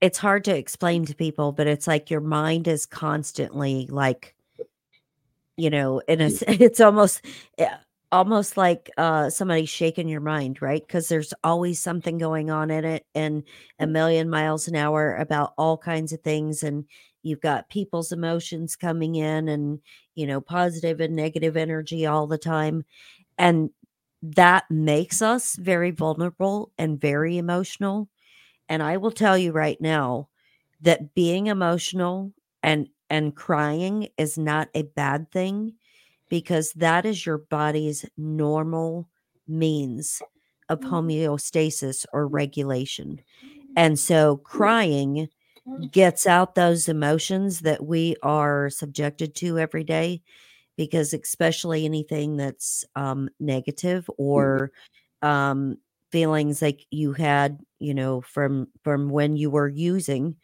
it's 0.00 0.18
hard 0.18 0.44
to 0.44 0.56
explain 0.56 1.04
to 1.06 1.14
people, 1.14 1.52
but 1.52 1.66
it's 1.66 1.86
like 1.86 2.10
your 2.10 2.20
mind 2.20 2.68
is 2.68 2.86
constantly 2.86 3.86
like, 3.90 4.34
you 5.58 5.70
know, 5.70 6.02
and 6.08 6.22
a, 6.22 6.26
s- 6.26 6.44
it's 6.48 6.80
almost, 6.80 7.26
eh, 7.58 7.68
almost 8.12 8.56
like 8.58 8.90
uh 8.98 9.30
somebody 9.30 9.66
shaking 9.66 10.08
your 10.08 10.22
mind, 10.22 10.62
right? 10.62 10.82
Because 10.86 11.08
there's 11.10 11.34
always 11.44 11.80
something 11.80 12.18
going 12.18 12.50
on 12.50 12.70
in 12.70 12.86
it 12.86 13.06
and 13.14 13.44
a 13.80 13.86
million 13.88 14.30
miles 14.30 14.68
an 14.68 14.76
hour 14.76 15.16
about 15.16 15.54
all 15.58 15.78
kinds 15.78 16.12
of 16.14 16.22
things. 16.22 16.62
And 16.64 16.86
you've 17.22 17.42
got 17.42 17.70
people's 17.70 18.12
emotions 18.12 18.76
coming 18.76 19.16
in 19.16 19.48
and, 19.48 19.80
you 20.16 20.26
know, 20.26 20.40
positive 20.40 21.00
and 21.00 21.16
negative 21.16 21.56
energy 21.58 22.06
all 22.06 22.26
the 22.28 22.38
time. 22.38 22.84
And 23.38 23.70
that 24.22 24.64
makes 24.70 25.22
us 25.22 25.56
very 25.56 25.90
vulnerable 25.92 26.72
and 26.78 27.00
very 27.00 27.38
emotional. 27.38 28.10
And 28.68 28.82
I 28.82 28.96
will 28.96 29.10
tell 29.10 29.38
you 29.38 29.52
right 29.52 29.80
now 29.80 30.28
that 30.80 31.14
being 31.14 31.46
emotional 31.48 32.32
and 32.62 32.88
and 33.10 33.34
crying 33.34 34.08
is 34.18 34.36
not 34.38 34.68
a 34.74 34.82
bad 34.82 35.30
thing 35.30 35.74
because 36.28 36.72
that 36.72 37.06
is 37.06 37.24
your 37.24 37.38
body's 37.38 38.04
normal 38.16 39.08
means 39.46 40.20
of 40.68 40.80
mm-hmm. 40.80 40.94
homeostasis 40.94 42.04
or 42.12 42.26
mm-hmm. 42.26 42.34
regulation. 42.34 43.20
Mm-hmm. 43.44 43.72
And 43.76 43.98
so 43.98 44.36
crying 44.38 45.28
gets 45.90 46.26
out 46.26 46.54
those 46.54 46.88
emotions 46.88 47.60
that 47.60 47.84
we 47.84 48.16
are 48.22 48.70
subjected 48.70 49.34
to 49.36 49.58
every 49.58 49.84
day 49.84 50.22
because 50.76 51.12
especially 51.12 51.84
anything 51.84 52.36
that's 52.36 52.84
um, 52.96 53.28
negative 53.38 54.08
or 54.16 54.70
um, 55.22 55.76
feelings 56.10 56.62
like 56.62 56.86
you 56.90 57.12
had 57.12 57.60
you 57.78 57.92
know 57.92 58.20
from 58.22 58.68
from 58.82 59.10
when 59.10 59.36
you 59.36 59.50
were 59.50 59.68
using 59.68 60.36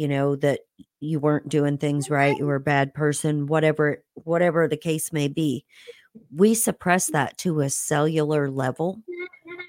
you 0.00 0.08
know 0.08 0.34
that 0.36 0.60
you 1.00 1.20
weren't 1.20 1.48
doing 1.48 1.76
things 1.76 2.08
right 2.08 2.38
you 2.38 2.46
were 2.46 2.54
a 2.56 2.60
bad 2.60 2.94
person 2.94 3.46
whatever 3.46 4.02
whatever 4.24 4.66
the 4.66 4.76
case 4.76 5.12
may 5.12 5.28
be 5.28 5.64
we 6.34 6.54
suppress 6.54 7.08
that 7.10 7.36
to 7.38 7.60
a 7.60 7.68
cellular 7.68 8.50
level 8.50 8.98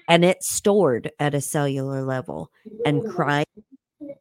and 0.08 0.24
it's 0.24 0.48
stored 0.48 1.10
at 1.18 1.34
a 1.34 1.40
cellular 1.40 2.02
level 2.02 2.50
and 2.86 3.04
crying 3.06 3.44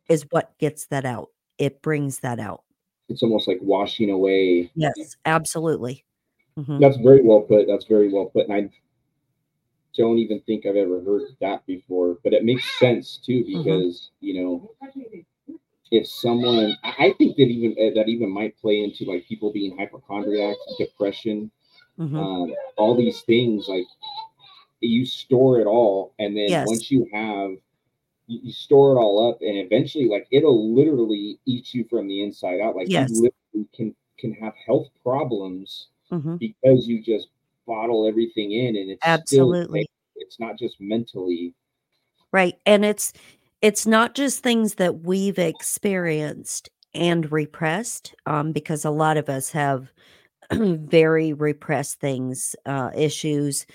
is 0.09 0.25
what 0.31 0.57
gets 0.59 0.87
that 0.87 1.05
out 1.05 1.29
it 1.57 1.81
brings 1.81 2.19
that 2.19 2.39
out 2.39 2.63
It's 3.09 3.23
almost 3.23 3.47
like 3.47 3.59
washing 3.61 4.09
away 4.09 4.69
yes 4.75 5.15
absolutely 5.25 6.03
Mhm. 6.59 6.79
That's 6.81 6.97
very 6.97 7.21
well 7.23 7.41
put. 7.41 7.65
That's 7.65 7.85
very 7.85 8.11
well 8.11 8.25
put. 8.25 8.49
And 8.49 8.53
I 8.53 8.69
don't 9.97 10.17
even 10.17 10.41
think 10.41 10.65
I've 10.65 10.75
ever 10.75 11.01
heard 11.01 11.23
that 11.39 11.65
before, 11.65 12.17
but 12.23 12.33
it 12.33 12.43
makes 12.43 12.65
sense 12.79 13.17
too 13.25 13.43
Mm-hmm. 13.43 13.63
because 13.63 14.11
you 14.19 14.33
know 14.43 14.71
if 15.91 16.07
someone 16.07 16.75
I 16.83 17.13
think 17.17 17.35
that 17.37 17.43
even 17.43 17.71
uh, 17.73 17.93
that 17.95 18.09
even 18.09 18.29
might 18.29 18.57
play 18.59 18.83
into 18.83 19.05
like 19.05 19.27
people 19.27 19.51
being 19.51 19.77
hypochondriac, 19.77 20.55
depression, 20.79 21.51
Mhm. 21.99 22.19
um, 22.19 22.55
all 22.77 22.95
these 22.95 23.21
things 23.23 23.67
like 23.67 23.85
you 24.81 25.05
store 25.05 25.59
it 25.61 25.67
all 25.67 26.13
and 26.19 26.35
then 26.35 26.49
Yes. 26.49 26.67
once 26.67 26.91
you 26.91 27.07
have 27.13 27.51
you, 28.27 28.51
store 28.51 28.93
it 28.97 28.99
all 28.99 29.29
up 29.29 29.39
and 29.41 29.57
eventually 29.57 30.07
like 30.09 30.27
it'll 30.31 30.73
literally 30.73 31.39
eat 31.45 31.73
you 31.73 31.83
from 31.89 32.07
the 32.07 32.23
inside 32.23 32.59
out 32.61 32.75
like 32.75 32.89
Yes. 32.89 33.09
you 33.11 33.31
literally 33.53 33.67
can 33.75 33.95
can 34.17 34.33
have 34.33 34.53
health 34.65 34.87
problems 35.03 35.89
Mhm. 36.11 36.37
because 36.39 36.87
you 36.87 37.01
just 37.01 37.29
bottle 37.67 38.07
everything 38.07 38.53
in 38.53 38.75
and 38.77 38.89
it's 38.91 39.05
Absolutely. 39.05 39.81
still 39.81 39.87
it's 40.17 40.39
not 40.39 40.57
just 40.57 40.79
mentally 40.81 41.53
Right. 42.31 42.57
And 42.65 42.85
it's 42.85 43.13
it's 43.61 43.85
not 43.85 44.15
just 44.15 44.41
things 44.41 44.75
that 44.75 45.01
we've 45.03 45.39
experienced 45.39 46.69
and 46.93 47.31
repressed, 47.31 48.15
um, 48.25 48.51
because 48.51 48.85
a 48.85 48.89
lot 48.91 49.17
of 49.17 49.29
us 49.29 49.51
have 49.51 49.91
very 50.53 51.33
repressed 51.33 51.99
things, 51.99 52.55
uh, 52.65 52.91
issues, 52.95 53.65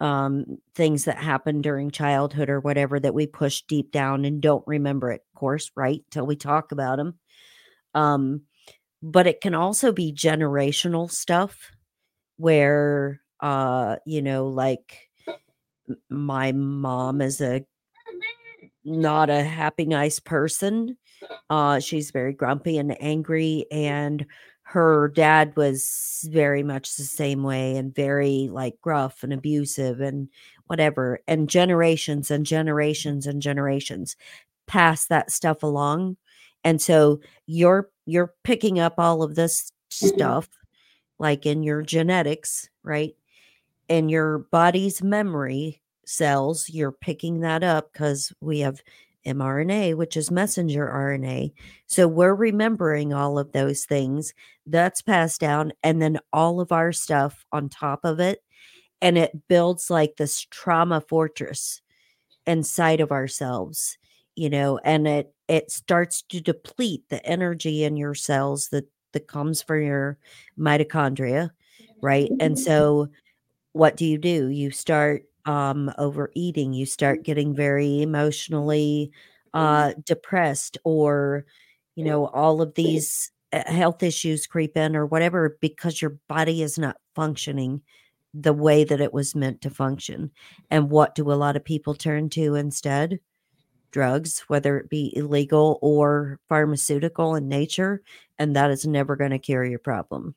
um, 0.00 0.58
things 0.74 1.04
that 1.04 1.18
happened 1.18 1.62
during 1.62 1.90
childhood 1.90 2.50
or 2.50 2.60
whatever 2.60 2.98
that 3.00 3.14
we 3.14 3.26
push 3.26 3.62
deep 3.62 3.92
down 3.92 4.24
and 4.24 4.40
don't 4.40 4.64
remember 4.66 5.12
it, 5.12 5.22
of 5.34 5.38
course, 5.38 5.70
right? 5.76 6.02
Till 6.10 6.26
we 6.26 6.36
talk 6.36 6.72
about 6.72 6.96
them. 6.96 7.18
Um, 7.94 8.42
but 9.02 9.26
it 9.26 9.40
can 9.40 9.54
also 9.54 9.92
be 9.92 10.12
generational 10.12 11.10
stuff 11.10 11.70
where, 12.36 13.20
uh, 13.40 13.96
you 14.06 14.22
know, 14.22 14.48
like 14.48 15.10
my 16.08 16.52
mom 16.52 17.20
is 17.20 17.40
a 17.40 17.64
not 18.84 19.30
a 19.30 19.42
happy, 19.42 19.84
nice 19.84 20.18
person. 20.18 20.96
Uh, 21.50 21.78
she's 21.78 22.10
very 22.10 22.32
grumpy 22.32 22.78
and 22.78 22.96
angry, 23.00 23.66
and 23.70 24.26
her 24.62 25.08
dad 25.14 25.54
was 25.56 26.26
very 26.30 26.62
much 26.62 26.96
the 26.96 27.02
same 27.02 27.42
way 27.42 27.76
and 27.76 27.94
very 27.94 28.48
like 28.50 28.80
gruff 28.80 29.22
and 29.22 29.32
abusive 29.32 30.00
and 30.00 30.28
whatever. 30.66 31.20
And 31.28 31.48
generations 31.48 32.30
and 32.30 32.46
generations 32.46 33.26
and 33.26 33.42
generations 33.42 34.16
pass 34.66 35.06
that 35.08 35.30
stuff 35.30 35.62
along. 35.62 36.16
And 36.64 36.80
so 36.80 37.20
you're 37.46 37.90
you're 38.06 38.32
picking 38.44 38.78
up 38.80 38.94
all 38.98 39.22
of 39.22 39.34
this 39.34 39.70
stuff 39.90 40.48
like 41.18 41.44
in 41.44 41.62
your 41.62 41.82
genetics, 41.82 42.70
right? 42.82 43.14
In 43.88 44.08
your 44.08 44.38
body's 44.38 45.02
memory 45.02 45.81
cells, 46.04 46.68
you're 46.68 46.92
picking 46.92 47.40
that 47.40 47.62
up 47.62 47.92
because 47.92 48.32
we 48.40 48.60
have 48.60 48.82
mRNA, 49.26 49.96
which 49.96 50.16
is 50.16 50.30
messenger 50.30 50.86
RNA. 50.86 51.52
So 51.86 52.08
we're 52.08 52.34
remembering 52.34 53.12
all 53.12 53.38
of 53.38 53.52
those 53.52 53.84
things. 53.84 54.34
That's 54.66 55.02
passed 55.02 55.40
down, 55.40 55.72
and 55.82 56.00
then 56.02 56.18
all 56.32 56.60
of 56.60 56.72
our 56.72 56.92
stuff 56.92 57.44
on 57.52 57.68
top 57.68 58.04
of 58.04 58.20
it. 58.20 58.42
And 59.00 59.18
it 59.18 59.48
builds 59.48 59.90
like 59.90 60.16
this 60.16 60.46
trauma 60.50 61.00
fortress 61.00 61.80
inside 62.46 63.00
of 63.00 63.12
ourselves, 63.12 63.98
you 64.36 64.50
know, 64.50 64.78
and 64.84 65.06
it 65.06 65.34
it 65.48 65.70
starts 65.70 66.22
to 66.22 66.40
deplete 66.40 67.08
the 67.08 67.24
energy 67.26 67.84
in 67.84 67.96
your 67.96 68.14
cells 68.14 68.68
that 68.68 68.86
that 69.12 69.26
comes 69.26 69.60
from 69.62 69.82
your 69.82 70.18
mitochondria, 70.58 71.50
right? 72.00 72.30
And 72.40 72.56
mm-hmm. 72.56 72.62
so 72.62 73.08
what 73.72 73.96
do 73.96 74.04
you 74.04 74.18
do? 74.18 74.48
You 74.48 74.70
start 74.70 75.24
um 75.46 75.92
overeating, 75.98 76.72
you 76.72 76.86
start 76.86 77.24
getting 77.24 77.54
very 77.54 78.02
emotionally 78.02 79.10
uh 79.54 79.92
depressed 80.04 80.78
or 80.84 81.44
you 81.96 82.04
know 82.04 82.26
all 82.28 82.62
of 82.62 82.74
these 82.74 83.30
uh, 83.52 83.62
health 83.70 84.02
issues 84.02 84.46
creep 84.46 84.76
in 84.76 84.96
or 84.96 85.06
whatever 85.06 85.58
because 85.60 86.00
your 86.00 86.16
body 86.28 86.62
is 86.62 86.78
not 86.78 86.96
functioning 87.14 87.82
the 88.34 88.52
way 88.52 88.82
that 88.84 89.00
it 89.00 89.12
was 89.12 89.34
meant 89.34 89.60
to 89.60 89.70
function. 89.70 90.30
And 90.70 90.90
what 90.90 91.14
do 91.14 91.30
a 91.30 91.34
lot 91.34 91.56
of 91.56 91.64
people 91.64 91.94
turn 91.94 92.30
to 92.30 92.54
instead? 92.54 93.20
Drugs, 93.90 94.40
whether 94.48 94.78
it 94.78 94.88
be 94.88 95.14
illegal 95.14 95.78
or 95.82 96.40
pharmaceutical 96.48 97.34
in 97.34 97.46
nature, 97.46 98.00
and 98.38 98.56
that 98.56 98.70
is 98.70 98.86
never 98.86 99.16
going 99.16 99.32
to 99.32 99.38
cure 99.38 99.66
your 99.66 99.78
problem. 99.78 100.34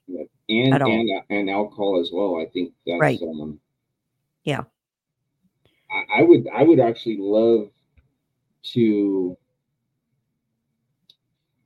and 0.50 0.74
and 0.84 1.10
and 1.30 1.50
alcohol 1.50 2.00
as 2.02 2.10
well. 2.12 2.38
I 2.38 2.48
think 2.48 2.74
that's 2.86 3.00
Right. 3.00 3.22
um 3.22 3.60
Yeah. 4.44 4.64
I, 5.96 6.20
I 6.20 6.24
would 6.24 6.48
I 6.54 6.64
would 6.64 6.80
actually 6.80 7.18
love 7.20 7.70
to 8.74 9.38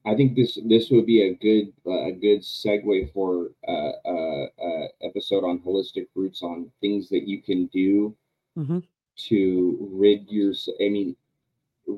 I 0.06 0.16
think 0.16 0.36
this 0.36 0.58
this 0.66 0.90
would 0.92 1.06
be 1.06 1.22
a 1.24 1.34
good 1.36 1.74
uh, 1.86 2.06
a 2.08 2.12
good 2.12 2.42
segue 2.42 3.12
for 3.14 3.52
uh, 3.68 3.92
uh, 4.06 4.46
uh, 4.64 4.88
episode 5.02 5.44
on 5.44 5.60
holistic 5.60 6.08
roots 6.16 6.42
on 6.42 6.72
things 6.82 7.10
that 7.10 7.28
you 7.28 7.42
can 7.42 7.68
do 7.68 8.16
Mhm. 8.58 8.84
to 9.30 9.78
rid 9.92 10.30
your 10.30 10.54
I 10.82 10.90
mean 10.90 11.16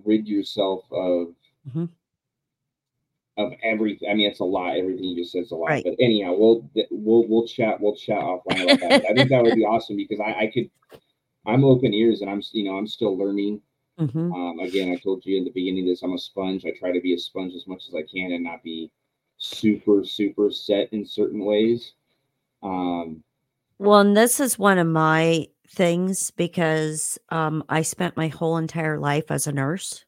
rid 0.05 0.27
yourself 0.27 0.85
of 0.91 1.35
Mhm. 1.69 1.89
of 3.37 3.53
everything. 3.63 4.09
I 4.09 4.13
mean, 4.13 4.29
it's 4.29 4.39
a 4.39 4.43
lot. 4.45 4.75
Everything 4.75 5.03
you 5.05 5.15
just 5.15 5.31
said 5.31 5.43
is 5.43 5.51
a 5.51 5.55
lot. 5.55 5.69
Right. 5.69 5.83
But 5.83 5.95
anyhow, 5.99 6.35
we'll 6.37 6.69
we'll 6.91 7.25
we'll 7.27 7.47
chat 7.47 7.79
we'll 7.79 7.95
chat 7.95 8.19
offline 8.19 8.63
about 8.63 8.79
that. 8.79 9.05
I 9.09 9.13
think 9.13 9.29
that 9.29 9.43
would 9.43 9.55
be 9.55 9.65
awesome 9.73 9.95
because 9.95 10.19
I, 10.19 10.33
I 10.33 10.47
could. 10.47 10.69
I'm 11.45 11.63
open 11.65 11.93
ears 11.93 12.21
and 12.21 12.29
I'm 12.29 12.41
you 12.53 12.63
know 12.65 12.77
I'm 12.77 12.87
still 12.87 13.17
learning. 13.17 13.61
Mhm. 13.99 14.33
Um, 14.35 14.59
again, 14.59 14.91
I 14.91 14.97
told 14.97 15.25
you 15.25 15.37
in 15.37 15.45
the 15.45 15.51
beginning 15.51 15.85
this, 15.85 16.03
I'm 16.03 16.13
a 16.13 16.17
sponge. 16.19 16.65
I 16.65 16.71
try 16.79 16.91
to 16.91 17.01
be 17.01 17.13
a 17.13 17.19
sponge 17.19 17.53
as 17.55 17.67
much 17.67 17.87
as 17.87 17.95
I 17.95 18.03
can 18.03 18.31
and 18.33 18.43
not 18.43 18.63
be 18.63 18.91
super 19.37 20.03
super 20.03 20.51
set 20.51 20.91
in 20.93 21.05
certain 21.05 21.43
ways. 21.45 21.93
Um, 22.63 23.23
Well, 23.79 23.99
and 23.99 24.15
this 24.17 24.39
is 24.39 24.59
one 24.59 24.77
of 24.79 24.87
my 24.87 25.47
things 25.69 26.31
because 26.31 27.17
um, 27.29 27.63
I 27.69 27.81
spent 27.81 28.17
my 28.17 28.27
whole 28.27 28.57
entire 28.57 28.99
life 28.99 29.31
as 29.31 29.47
a 29.47 29.51
nurse 29.51 30.05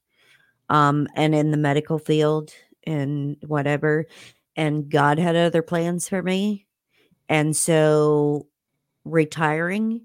um, 0.69 1.07
and 1.15 1.35
in 1.35 1.51
the 1.51 1.57
medical 1.57 1.99
field 1.99 2.53
and 2.85 3.38
whatever. 3.47 4.05
And 4.55 4.89
God 4.89 5.19
had 5.19 5.35
other 5.35 5.61
plans 5.61 6.10
for 6.10 6.22
me. 6.23 6.68
And 7.30 7.55
so 7.55 8.47
retiring 9.05 10.03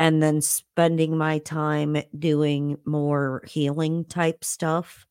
and 0.00 0.20
then 0.22 0.40
spending 0.40 1.16
my 1.16 1.38
time 1.38 1.96
doing 2.18 2.76
more 2.84 3.42
healing 3.46 4.04
type 4.06 4.42
stuff 4.42 5.06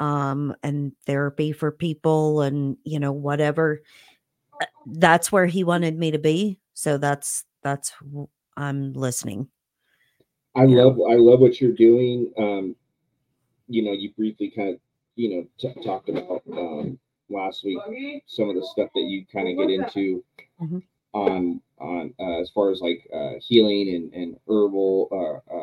um, 0.00 0.54
and 0.62 0.92
therapy 1.06 1.52
for 1.52 1.70
people 1.70 2.42
and, 2.42 2.76
you 2.84 2.98
know, 3.00 3.12
whatever 3.12 3.80
uh, 4.60 4.66
that's 4.86 5.32
where 5.32 5.46
he 5.46 5.64
wanted 5.64 5.98
me 5.98 6.10
to 6.10 6.18
be 6.18 6.58
so 6.74 6.98
that's 6.98 7.44
that's 7.62 7.92
i'm 8.56 8.92
listening 8.92 9.48
I 10.56 10.64
love 10.64 10.98
I 11.10 11.14
love 11.16 11.40
what 11.40 11.60
you're 11.60 11.72
doing. 11.72 12.32
Um, 12.38 12.76
you 13.68 13.82
know, 13.82 13.92
you 13.92 14.12
briefly 14.16 14.52
kind 14.54 14.74
of 14.74 14.80
you 15.16 15.30
know 15.30 15.46
t- 15.58 15.82
talked 15.82 16.08
about 16.08 16.42
um, 16.52 16.98
last 17.28 17.64
week 17.64 17.78
some 18.26 18.50
of 18.50 18.56
the 18.56 18.66
stuff 18.72 18.90
that 18.94 19.00
you 19.00 19.24
kind 19.32 19.48
of 19.48 19.56
get 19.58 19.74
into 19.74 20.24
Mhm. 20.60 20.82
On 21.14 21.62
on 21.80 22.14
uh, 22.20 22.40
as 22.40 22.50
far 22.50 22.70
as 22.72 22.80
like 22.82 23.08
uh, 23.14 23.34
healing 23.40 23.94
and 23.96 24.14
and 24.14 24.38
herbal 24.48 25.08
uh, 25.12 25.54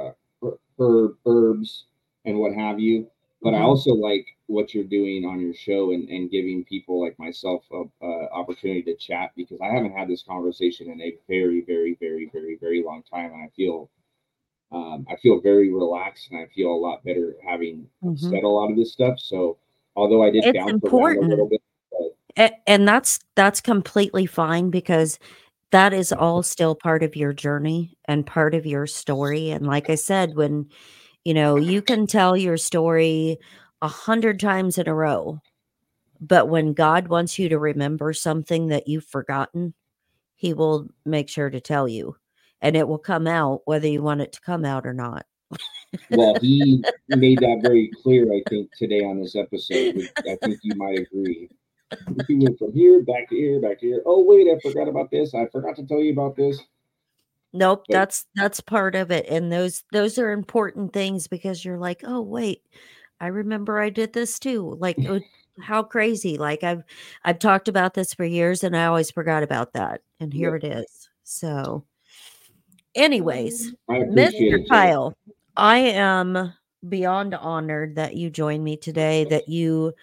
uh, 0.48 0.52
herb 0.80 1.18
herbs 1.28 1.86
and 2.26 2.40
what 2.40 2.54
have 2.56 2.80
you. 2.80 3.08
But 3.44 3.56
I 3.56 3.62
Mhm. 3.62 3.64
also 3.64 3.92
like 3.94 4.28
what 4.48 4.74
you're 4.76 4.84
doing 4.86 5.26
on 5.26 5.42
your 5.42 5.54
show 5.56 5.92
and, 5.94 6.10
and 6.10 6.32
giving 6.32 6.64
people 6.66 7.02
like 7.04 7.18
myself 7.20 7.64
a 7.74 7.84
uh, 8.06 8.28
opportunity 8.34 8.84
to 8.84 8.96
chat 8.96 9.32
because 9.36 9.60
I 9.62 9.68
haven't 9.74 9.94
had 9.98 10.10
this 10.10 10.24
conversation 10.24 10.92
in 10.92 11.02
a 11.02 11.16
very, 11.28 11.62
very, 11.62 11.96
very, 12.00 12.30
very, 12.34 12.58
very 12.62 12.84
long 12.84 13.04
time, 13.04 13.34
and 13.34 13.44
I 13.44 13.50
feel 13.56 13.90
um, 14.72 15.06
I 15.10 15.16
feel 15.18 15.42
very 15.42 15.74
relaxed 15.74 16.30
and 16.32 16.40
I 16.40 16.48
feel 16.56 16.70
a 16.72 16.76
lot 16.78 17.04
better 17.04 17.36
having 17.46 17.88
Mhm. 18.02 18.16
said 18.16 18.44
a 18.44 18.48
lot 18.48 18.72
of 18.72 18.78
this 18.78 18.94
stuff. 18.94 19.20
So 19.20 19.58
although 19.96 20.24
I 20.24 20.30
did 20.32 20.46
It's 20.46 20.84
around 20.84 21.18
a 21.18 21.22
little 21.22 21.48
bit, 21.48 21.61
And 22.38 22.88
that's 22.88 23.20
that's 23.36 23.62
completely 23.62 24.26
fine 24.26 24.70
because 24.70 25.20
that 25.72 25.94
is 25.94 26.12
all 26.12 26.44
still 26.44 26.76
part 26.76 27.02
of 27.02 27.16
your 27.16 27.34
journey 27.34 27.98
and 28.06 28.26
part 28.26 28.54
of 28.54 28.66
your 28.66 28.86
story 28.86 29.50
and 29.50 29.66
like 29.66 29.90
i 29.90 29.96
said 29.96 30.36
when 30.36 30.68
you 31.24 31.34
know 31.34 31.56
you 31.56 31.82
can 31.82 32.06
tell 32.06 32.38
your 32.38 32.58
story 32.58 33.38
a 33.82 33.88
hundred 33.88 34.40
times 34.40 34.78
in 34.78 34.88
a 34.88 34.94
row 34.94 35.40
but 36.20 36.50
when 36.50 36.74
god 36.74 37.08
wants 37.08 37.40
you 37.40 37.50
to 37.50 37.58
remember 37.58 38.14
something 38.14 38.68
that 38.68 38.88
you've 38.88 39.06
forgotten 39.06 39.74
he 40.36 40.54
will 40.54 40.88
make 41.06 41.30
sure 41.30 41.50
to 41.50 41.62
tell 41.62 41.88
you 41.88 42.16
and 42.62 42.76
it 42.76 42.88
will 42.88 43.00
come 43.00 43.28
out 43.28 43.62
whether 43.66 43.88
you 43.88 44.02
want 44.02 44.22
it 44.22 44.32
to 44.32 44.42
come 44.42 44.66
out 44.66 44.86
or 44.86 44.94
not 44.94 45.26
well, 46.10 46.36
he 46.40 46.82
made 47.10 47.40
that 47.40 47.60
very 47.62 47.92
clear, 48.02 48.32
I 48.32 48.42
think, 48.50 48.70
today 48.78 49.04
on 49.04 49.20
this 49.20 49.36
episode. 49.36 50.10
I 50.20 50.38
think 50.42 50.58
you 50.64 50.74
might 50.76 51.00
agree. 51.00 51.50
He 52.28 52.36
went 52.36 52.58
from 52.58 52.74
here 52.74 53.02
back 53.04 53.30
to 53.30 53.36
here, 53.36 53.60
back 53.60 53.80
to 53.80 53.86
here. 53.86 54.02
Oh, 54.06 54.24
wait, 54.24 54.48
I 54.48 54.60
forgot 54.60 54.88
about 54.88 55.12
this. 55.12 55.34
I 55.34 55.48
forgot 55.48 55.76
to 55.76 55.86
tell 55.86 56.00
you 56.00 56.14
about 56.14 56.36
this. 56.36 56.60
Nope, 57.54 57.84
that's 57.90 58.26
that's 58.36 58.62
part 58.62 58.96
of 58.96 59.12
it, 59.12 59.28
and 59.28 59.52
those 59.52 59.84
those 59.92 60.18
are 60.18 60.32
important 60.32 60.94
things 60.94 61.28
because 61.28 61.66
you're 61.66 61.78
like, 61.78 62.02
"Oh, 62.06 62.22
wait, 62.22 62.64
I 63.20 63.28
remember 63.28 63.82
I 63.82 63.90
did 63.90 64.14
this 64.14 64.40
too." 64.40 64.78
Like, 64.80 64.96
uh, 65.06 65.20
how 65.62 65.84
crazy, 65.84 66.38
like, 66.38 66.64
I've 66.64 66.84
I've 67.26 67.40
talked 67.40 67.68
about 67.68 67.94
this 67.94 68.14
for 68.14 68.24
years, 68.24 68.64
and 68.64 68.76
I 68.76 68.86
always 68.86 69.12
forgot 69.12 69.44
about 69.44 69.74
that, 69.74 70.00
and 70.22 70.34
here 70.34 70.56
it 70.56 70.64
is. 70.64 71.10
So 71.26 71.84
anyways, 72.96 73.74
Mr. 73.90 74.66
Kyle, 74.70 75.14
I 75.58 75.80
am 75.80 76.54
beyond 76.88 77.36
honored 77.36 77.96
that 77.96 78.16
you 78.16 78.30
joined 78.30 78.64
me 78.64 78.78
today, 78.78 79.26
that 79.26 79.50
you 79.50 79.94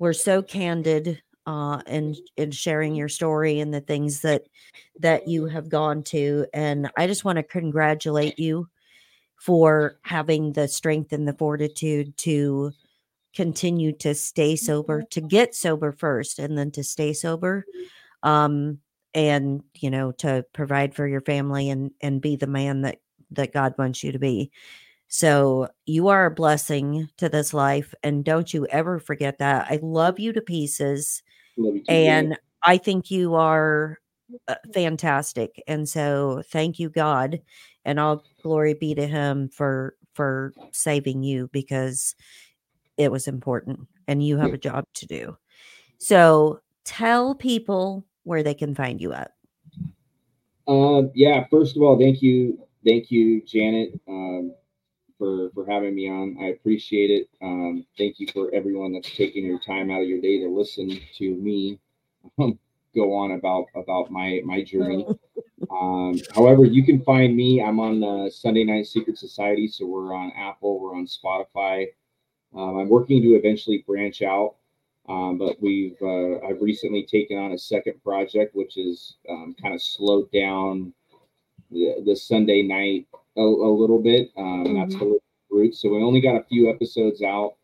were 0.00 0.12
so 0.12 0.42
candid 0.42 1.22
uh, 1.46 1.80
and 1.86 2.16
in 2.36 2.50
sharing 2.50 2.94
your 2.94 3.08
story 3.08 3.60
and 3.60 3.72
the 3.72 3.80
things 3.80 4.20
that 4.22 4.42
that 4.98 5.28
you 5.28 5.46
have 5.46 5.68
gone 5.68 6.02
to. 6.02 6.46
And 6.52 6.90
I 6.96 7.06
just 7.06 7.24
want 7.24 7.36
to 7.36 7.42
congratulate 7.42 8.38
you 8.38 8.68
for 9.36 9.98
having 10.02 10.52
the 10.52 10.66
strength 10.66 11.12
and 11.12 11.28
the 11.28 11.34
fortitude 11.34 12.16
to 12.18 12.72
continue 13.34 13.92
to 13.92 14.14
stay 14.14 14.56
sober, 14.56 15.02
to 15.10 15.20
get 15.20 15.54
sober 15.54 15.92
first, 15.92 16.38
and 16.38 16.56
then 16.56 16.70
to 16.72 16.82
stay 16.82 17.12
sober. 17.12 17.64
Um, 18.22 18.78
and 19.14 19.62
you 19.74 19.90
know 19.90 20.12
to 20.12 20.44
provide 20.52 20.94
for 20.94 21.08
your 21.08 21.22
family 21.22 21.70
and 21.70 21.90
and 22.02 22.20
be 22.20 22.36
the 22.36 22.46
man 22.46 22.82
that 22.82 22.98
that 23.30 23.52
God 23.52 23.74
wants 23.78 24.04
you 24.04 24.12
to 24.12 24.18
be. 24.18 24.52
So 25.08 25.68
you 25.86 26.08
are 26.08 26.26
a 26.26 26.30
blessing 26.30 27.08
to 27.16 27.28
this 27.28 27.54
life 27.54 27.94
and 28.02 28.24
don't 28.24 28.52
you 28.52 28.66
ever 28.66 28.98
forget 28.98 29.38
that. 29.38 29.66
I 29.70 29.78
love 29.82 30.18
you 30.20 30.32
to 30.32 30.40
pieces 30.40 31.22
and 31.88 32.38
I 32.62 32.78
think 32.78 33.10
you 33.10 33.34
are 33.34 33.98
uh, 34.48 34.54
fantastic. 34.74 35.62
And 35.66 35.88
so 35.88 36.42
thank 36.50 36.78
you 36.78 36.90
God 36.90 37.40
and 37.84 38.00
all 38.00 38.24
glory 38.42 38.74
be 38.74 38.94
to 38.94 39.06
him 39.06 39.48
for 39.48 39.96
for 40.14 40.52
saving 40.72 41.22
you 41.22 41.48
because 41.52 42.14
it 42.96 43.12
was 43.12 43.28
important 43.28 43.80
and 44.08 44.26
you 44.26 44.38
have 44.38 44.54
a 44.54 44.58
job 44.58 44.86
to 44.94 45.06
do. 45.06 45.36
So 45.98 46.60
tell 46.84 47.34
people 47.34 48.06
where 48.24 48.42
they 48.42 48.54
can 48.54 48.74
find 48.74 49.00
you 49.00 49.12
at. 49.12 49.32
Um, 50.66 51.10
yeah, 51.14 51.44
first 51.50 51.76
of 51.76 51.82
all, 51.82 51.98
thank 51.98 52.22
you, 52.22 52.58
thank 52.84 53.10
you, 53.10 53.42
Janet, 53.42 54.00
um, 54.08 54.52
for 55.18 55.50
for 55.50 55.66
having 55.66 55.94
me 55.94 56.08
on. 56.08 56.36
I 56.40 56.46
appreciate 56.46 57.10
it. 57.10 57.28
Um, 57.42 57.84
thank 57.96 58.18
you 58.18 58.26
for 58.32 58.50
everyone 58.54 58.92
that's 58.92 59.14
taking 59.14 59.44
your 59.44 59.58
time 59.58 59.90
out 59.90 60.02
of 60.02 60.08
your 60.08 60.20
day 60.20 60.40
to 60.40 60.48
listen 60.48 60.98
to 61.18 61.34
me 61.34 61.78
um, 62.38 62.58
go 62.94 63.14
on 63.14 63.32
about 63.32 63.66
about 63.74 64.10
my 64.10 64.40
my 64.44 64.62
journey. 64.62 65.06
Um, 65.70 66.20
however, 66.34 66.64
you 66.64 66.84
can 66.84 67.00
find 67.02 67.34
me. 67.34 67.62
I'm 67.62 67.80
on 67.80 68.04
uh, 68.04 68.30
Sunday 68.30 68.62
Night 68.62 68.86
Secret 68.86 69.18
Society, 69.18 69.66
so 69.66 69.86
we're 69.86 70.14
on 70.14 70.30
Apple, 70.36 70.78
we're 70.78 70.94
on 70.94 71.06
Spotify. 71.06 71.86
Um, 72.54 72.78
I'm 72.78 72.88
working 72.88 73.22
to 73.22 73.34
eventually 73.34 73.82
branch 73.86 74.22
out, 74.22 74.56
um, 75.08 75.38
but 75.38 75.60
we've 75.60 75.96
uh, 76.02 76.46
I've 76.46 76.60
recently 76.60 77.04
taken 77.04 77.38
on 77.38 77.52
a 77.52 77.58
second 77.58 78.02
project, 78.04 78.54
which 78.54 78.76
is 78.76 79.16
um, 79.28 79.56
kind 79.60 79.74
of 79.74 79.82
slowed 79.82 80.30
down 80.30 80.92
the, 81.70 82.02
the 82.04 82.14
Sunday 82.14 82.62
night 82.62 83.06
a, 83.36 83.40
a 83.40 83.72
little 83.72 84.00
bit. 84.00 84.30
Um, 84.36 84.64
mm-hmm. 84.64 84.78
That's 84.78 84.94
the 84.94 85.18
root. 85.50 85.74
So 85.74 85.88
we 85.90 86.02
only 86.02 86.20
got 86.20 86.36
a 86.36 86.44
few 86.44 86.70
episodes 86.70 87.22
out. 87.22 87.54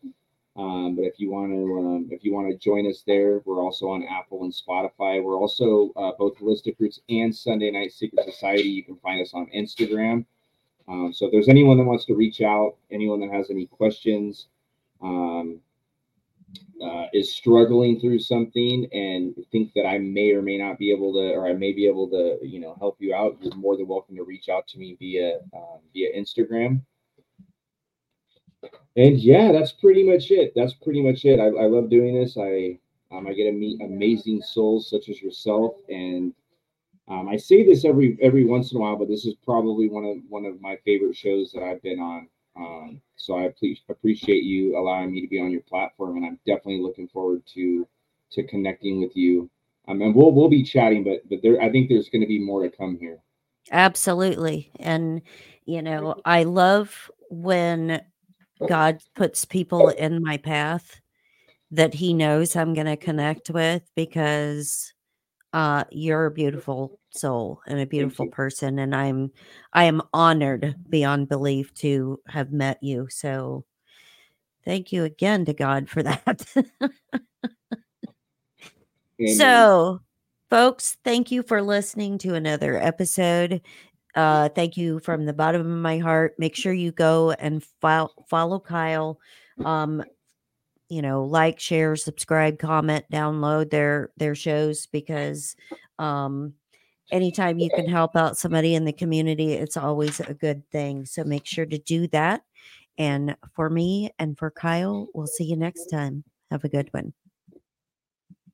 Um, 0.55 0.95
but 0.95 1.03
if 1.05 1.19
you 1.19 1.31
want 1.31 1.51
to, 1.51 1.79
um, 1.79 2.07
if 2.11 2.23
you 2.23 2.31
want 2.31 2.49
to 2.51 2.57
join 2.57 2.87
us 2.87 3.03
there, 3.07 3.41
we're 3.45 3.63
also 3.63 3.89
on 3.89 4.03
Apple 4.03 4.43
and 4.43 4.53
Spotify. 4.53 5.23
We're 5.23 5.37
also 5.37 5.91
uh, 5.95 6.11
both 6.17 6.37
Holistic 6.37 6.75
Roots 6.79 6.99
and 7.09 7.35
Sunday 7.35 7.71
Night 7.71 7.91
Secret 7.91 8.25
Society. 8.25 8.69
You 8.69 8.83
can 8.83 8.97
find 8.97 9.19
us 9.19 9.33
on 9.33 9.47
Instagram. 9.55 10.25
Um, 10.87 11.11
so 11.13 11.25
if 11.25 11.31
there's 11.31 11.49
anyone 11.49 11.77
that 11.77 11.85
wants 11.85 12.05
to 12.05 12.13
reach 12.13 12.41
out, 12.41 12.75
anyone 12.91 13.19
that 13.21 13.31
has 13.31 13.49
any 13.49 13.65
questions, 13.65 14.47
um, 15.01 15.59
uh, 16.83 17.05
is 17.13 17.33
struggling 17.33 17.99
through 17.99 18.19
something 18.19 18.87
and 18.91 19.33
think 19.51 19.71
that 19.75 19.85
I 19.85 19.97
may 19.97 20.31
or 20.31 20.41
may 20.41 20.57
not 20.57 20.77
be 20.77 20.91
able 20.91 21.13
to, 21.13 21.33
or 21.33 21.47
I 21.47 21.53
may 21.53 21.71
be 21.71 21.87
able 21.87 22.09
to, 22.09 22.37
you 22.41 22.59
know, 22.59 22.75
help 22.79 22.97
you 22.99 23.13
out, 23.13 23.37
you're 23.41 23.55
more 23.55 23.77
than 23.77 23.87
welcome 23.87 24.15
to 24.17 24.23
reach 24.23 24.49
out 24.49 24.67
to 24.69 24.77
me 24.77 24.95
via 24.99 25.37
uh, 25.53 25.77
via 25.93 26.13
Instagram 26.15 26.81
and 28.95 29.19
yeah, 29.19 29.51
that's 29.51 29.71
pretty 29.71 30.03
much 30.03 30.29
it. 30.31 30.53
That's 30.55 30.73
pretty 30.73 31.01
much 31.01 31.25
it. 31.25 31.39
I, 31.39 31.47
I 31.47 31.67
love 31.67 31.89
doing 31.89 32.19
this. 32.19 32.37
I 32.37 32.77
um, 33.11 33.27
I 33.27 33.33
get 33.33 33.45
to 33.45 33.51
meet 33.51 33.81
amazing 33.81 34.41
souls 34.41 34.89
such 34.89 35.09
as 35.09 35.21
yourself, 35.21 35.75
and 35.89 36.33
um, 37.07 37.27
I 37.27 37.37
say 37.37 37.65
this 37.65 37.85
every 37.85 38.17
every 38.21 38.45
once 38.45 38.71
in 38.71 38.77
a 38.77 38.81
while, 38.81 38.95
but 38.95 39.07
this 39.07 39.25
is 39.25 39.35
probably 39.43 39.89
one 39.89 40.05
of 40.05 40.17
one 40.29 40.45
of 40.45 40.61
my 40.61 40.77
favorite 40.85 41.15
shows 41.15 41.51
that 41.51 41.63
I've 41.63 41.81
been 41.81 41.99
on. 41.99 42.27
Um, 42.55 43.01
so 43.15 43.37
I 43.37 43.51
appreciate 43.89 44.43
you 44.43 44.77
allowing 44.77 45.11
me 45.11 45.21
to 45.21 45.27
be 45.27 45.39
on 45.39 45.51
your 45.51 45.61
platform, 45.61 46.17
and 46.17 46.25
I'm 46.25 46.39
definitely 46.45 46.81
looking 46.81 47.07
forward 47.07 47.43
to 47.53 47.87
to 48.31 48.43
connecting 48.43 48.99
with 49.01 49.15
you. 49.15 49.49
Um, 49.87 50.01
and 50.01 50.15
we'll 50.15 50.31
we'll 50.31 50.49
be 50.49 50.63
chatting, 50.63 51.03
but 51.03 51.27
but 51.29 51.41
there 51.41 51.59
I 51.61 51.71
think 51.71 51.89
there's 51.89 52.09
going 52.09 52.21
to 52.21 52.27
be 52.27 52.39
more 52.39 52.63
to 52.63 52.75
come 52.75 52.97
here. 52.99 53.19
Absolutely, 53.71 54.71
and 54.79 55.21
you 55.65 55.81
know 55.81 56.15
I 56.25 56.43
love 56.43 57.09
when 57.29 58.01
God 58.67 58.99
puts 59.15 59.45
people 59.45 59.89
in 59.89 60.21
my 60.21 60.37
path 60.37 61.01
that 61.71 61.95
he 61.95 62.13
knows 62.13 62.55
I'm 62.55 62.75
going 62.75 62.85
to 62.85 62.97
connect 62.97 63.49
with 63.49 63.81
because 63.95 64.92
uh, 65.53 65.83
you're 65.91 66.25
a 66.25 66.31
beautiful 66.31 66.99
soul 67.11 67.61
and 67.67 67.79
a 67.79 67.85
beautiful 67.85 68.27
person 68.27 68.79
and 68.79 68.95
I'm 68.95 69.31
I 69.71 69.85
am 69.85 70.01
honored 70.11 70.75
beyond 70.89 71.29
belief 71.29 71.73
to 71.75 72.19
have 72.27 72.51
met 72.51 72.79
you. 72.81 73.07
So 73.09 73.63
thank 74.65 74.91
you 74.91 75.03
again 75.03 75.45
to 75.45 75.53
God 75.53 75.87
for 75.89 76.01
that. 76.03 76.43
so 79.35 80.01
folks, 80.49 80.97
thank 81.03 81.31
you 81.31 81.43
for 81.43 81.61
listening 81.61 82.17
to 82.19 82.33
another 82.33 82.81
episode. 82.81 83.61
Uh, 84.15 84.49
thank 84.49 84.75
you 84.75 84.99
from 84.99 85.25
the 85.25 85.33
bottom 85.33 85.61
of 85.61 85.67
my 85.67 85.99
heart. 85.99 86.33
Make 86.37 86.55
sure 86.55 86.73
you 86.73 86.91
go 86.91 87.31
and 87.31 87.63
fo- 87.81 88.13
follow 88.27 88.59
Kyle. 88.59 89.19
Um, 89.63 90.03
you 90.89 91.01
know, 91.01 91.23
like, 91.23 91.59
share, 91.59 91.95
subscribe, 91.95 92.59
comment, 92.59 93.05
download 93.11 93.69
their 93.69 94.11
their 94.17 94.35
shows 94.35 94.85
because 94.87 95.55
um, 95.99 96.53
anytime 97.11 97.59
you 97.59 97.69
can 97.69 97.87
help 97.87 98.15
out 98.15 98.37
somebody 98.37 98.75
in 98.75 98.85
the 98.85 98.93
community, 98.93 99.53
it's 99.53 99.77
always 99.77 100.19
a 100.19 100.33
good 100.33 100.69
thing. 100.71 101.05
So 101.05 101.23
make 101.23 101.45
sure 101.45 101.65
to 101.65 101.77
do 101.77 102.07
that. 102.09 102.43
And 102.97 103.35
for 103.55 103.69
me 103.69 104.11
and 104.19 104.37
for 104.37 104.51
Kyle, 104.51 105.07
we'll 105.13 105.27
see 105.27 105.45
you 105.45 105.55
next 105.55 105.87
time. 105.87 106.23
Have 106.51 106.63
a 106.63 106.69
good 106.69 106.89
one. 106.91 107.13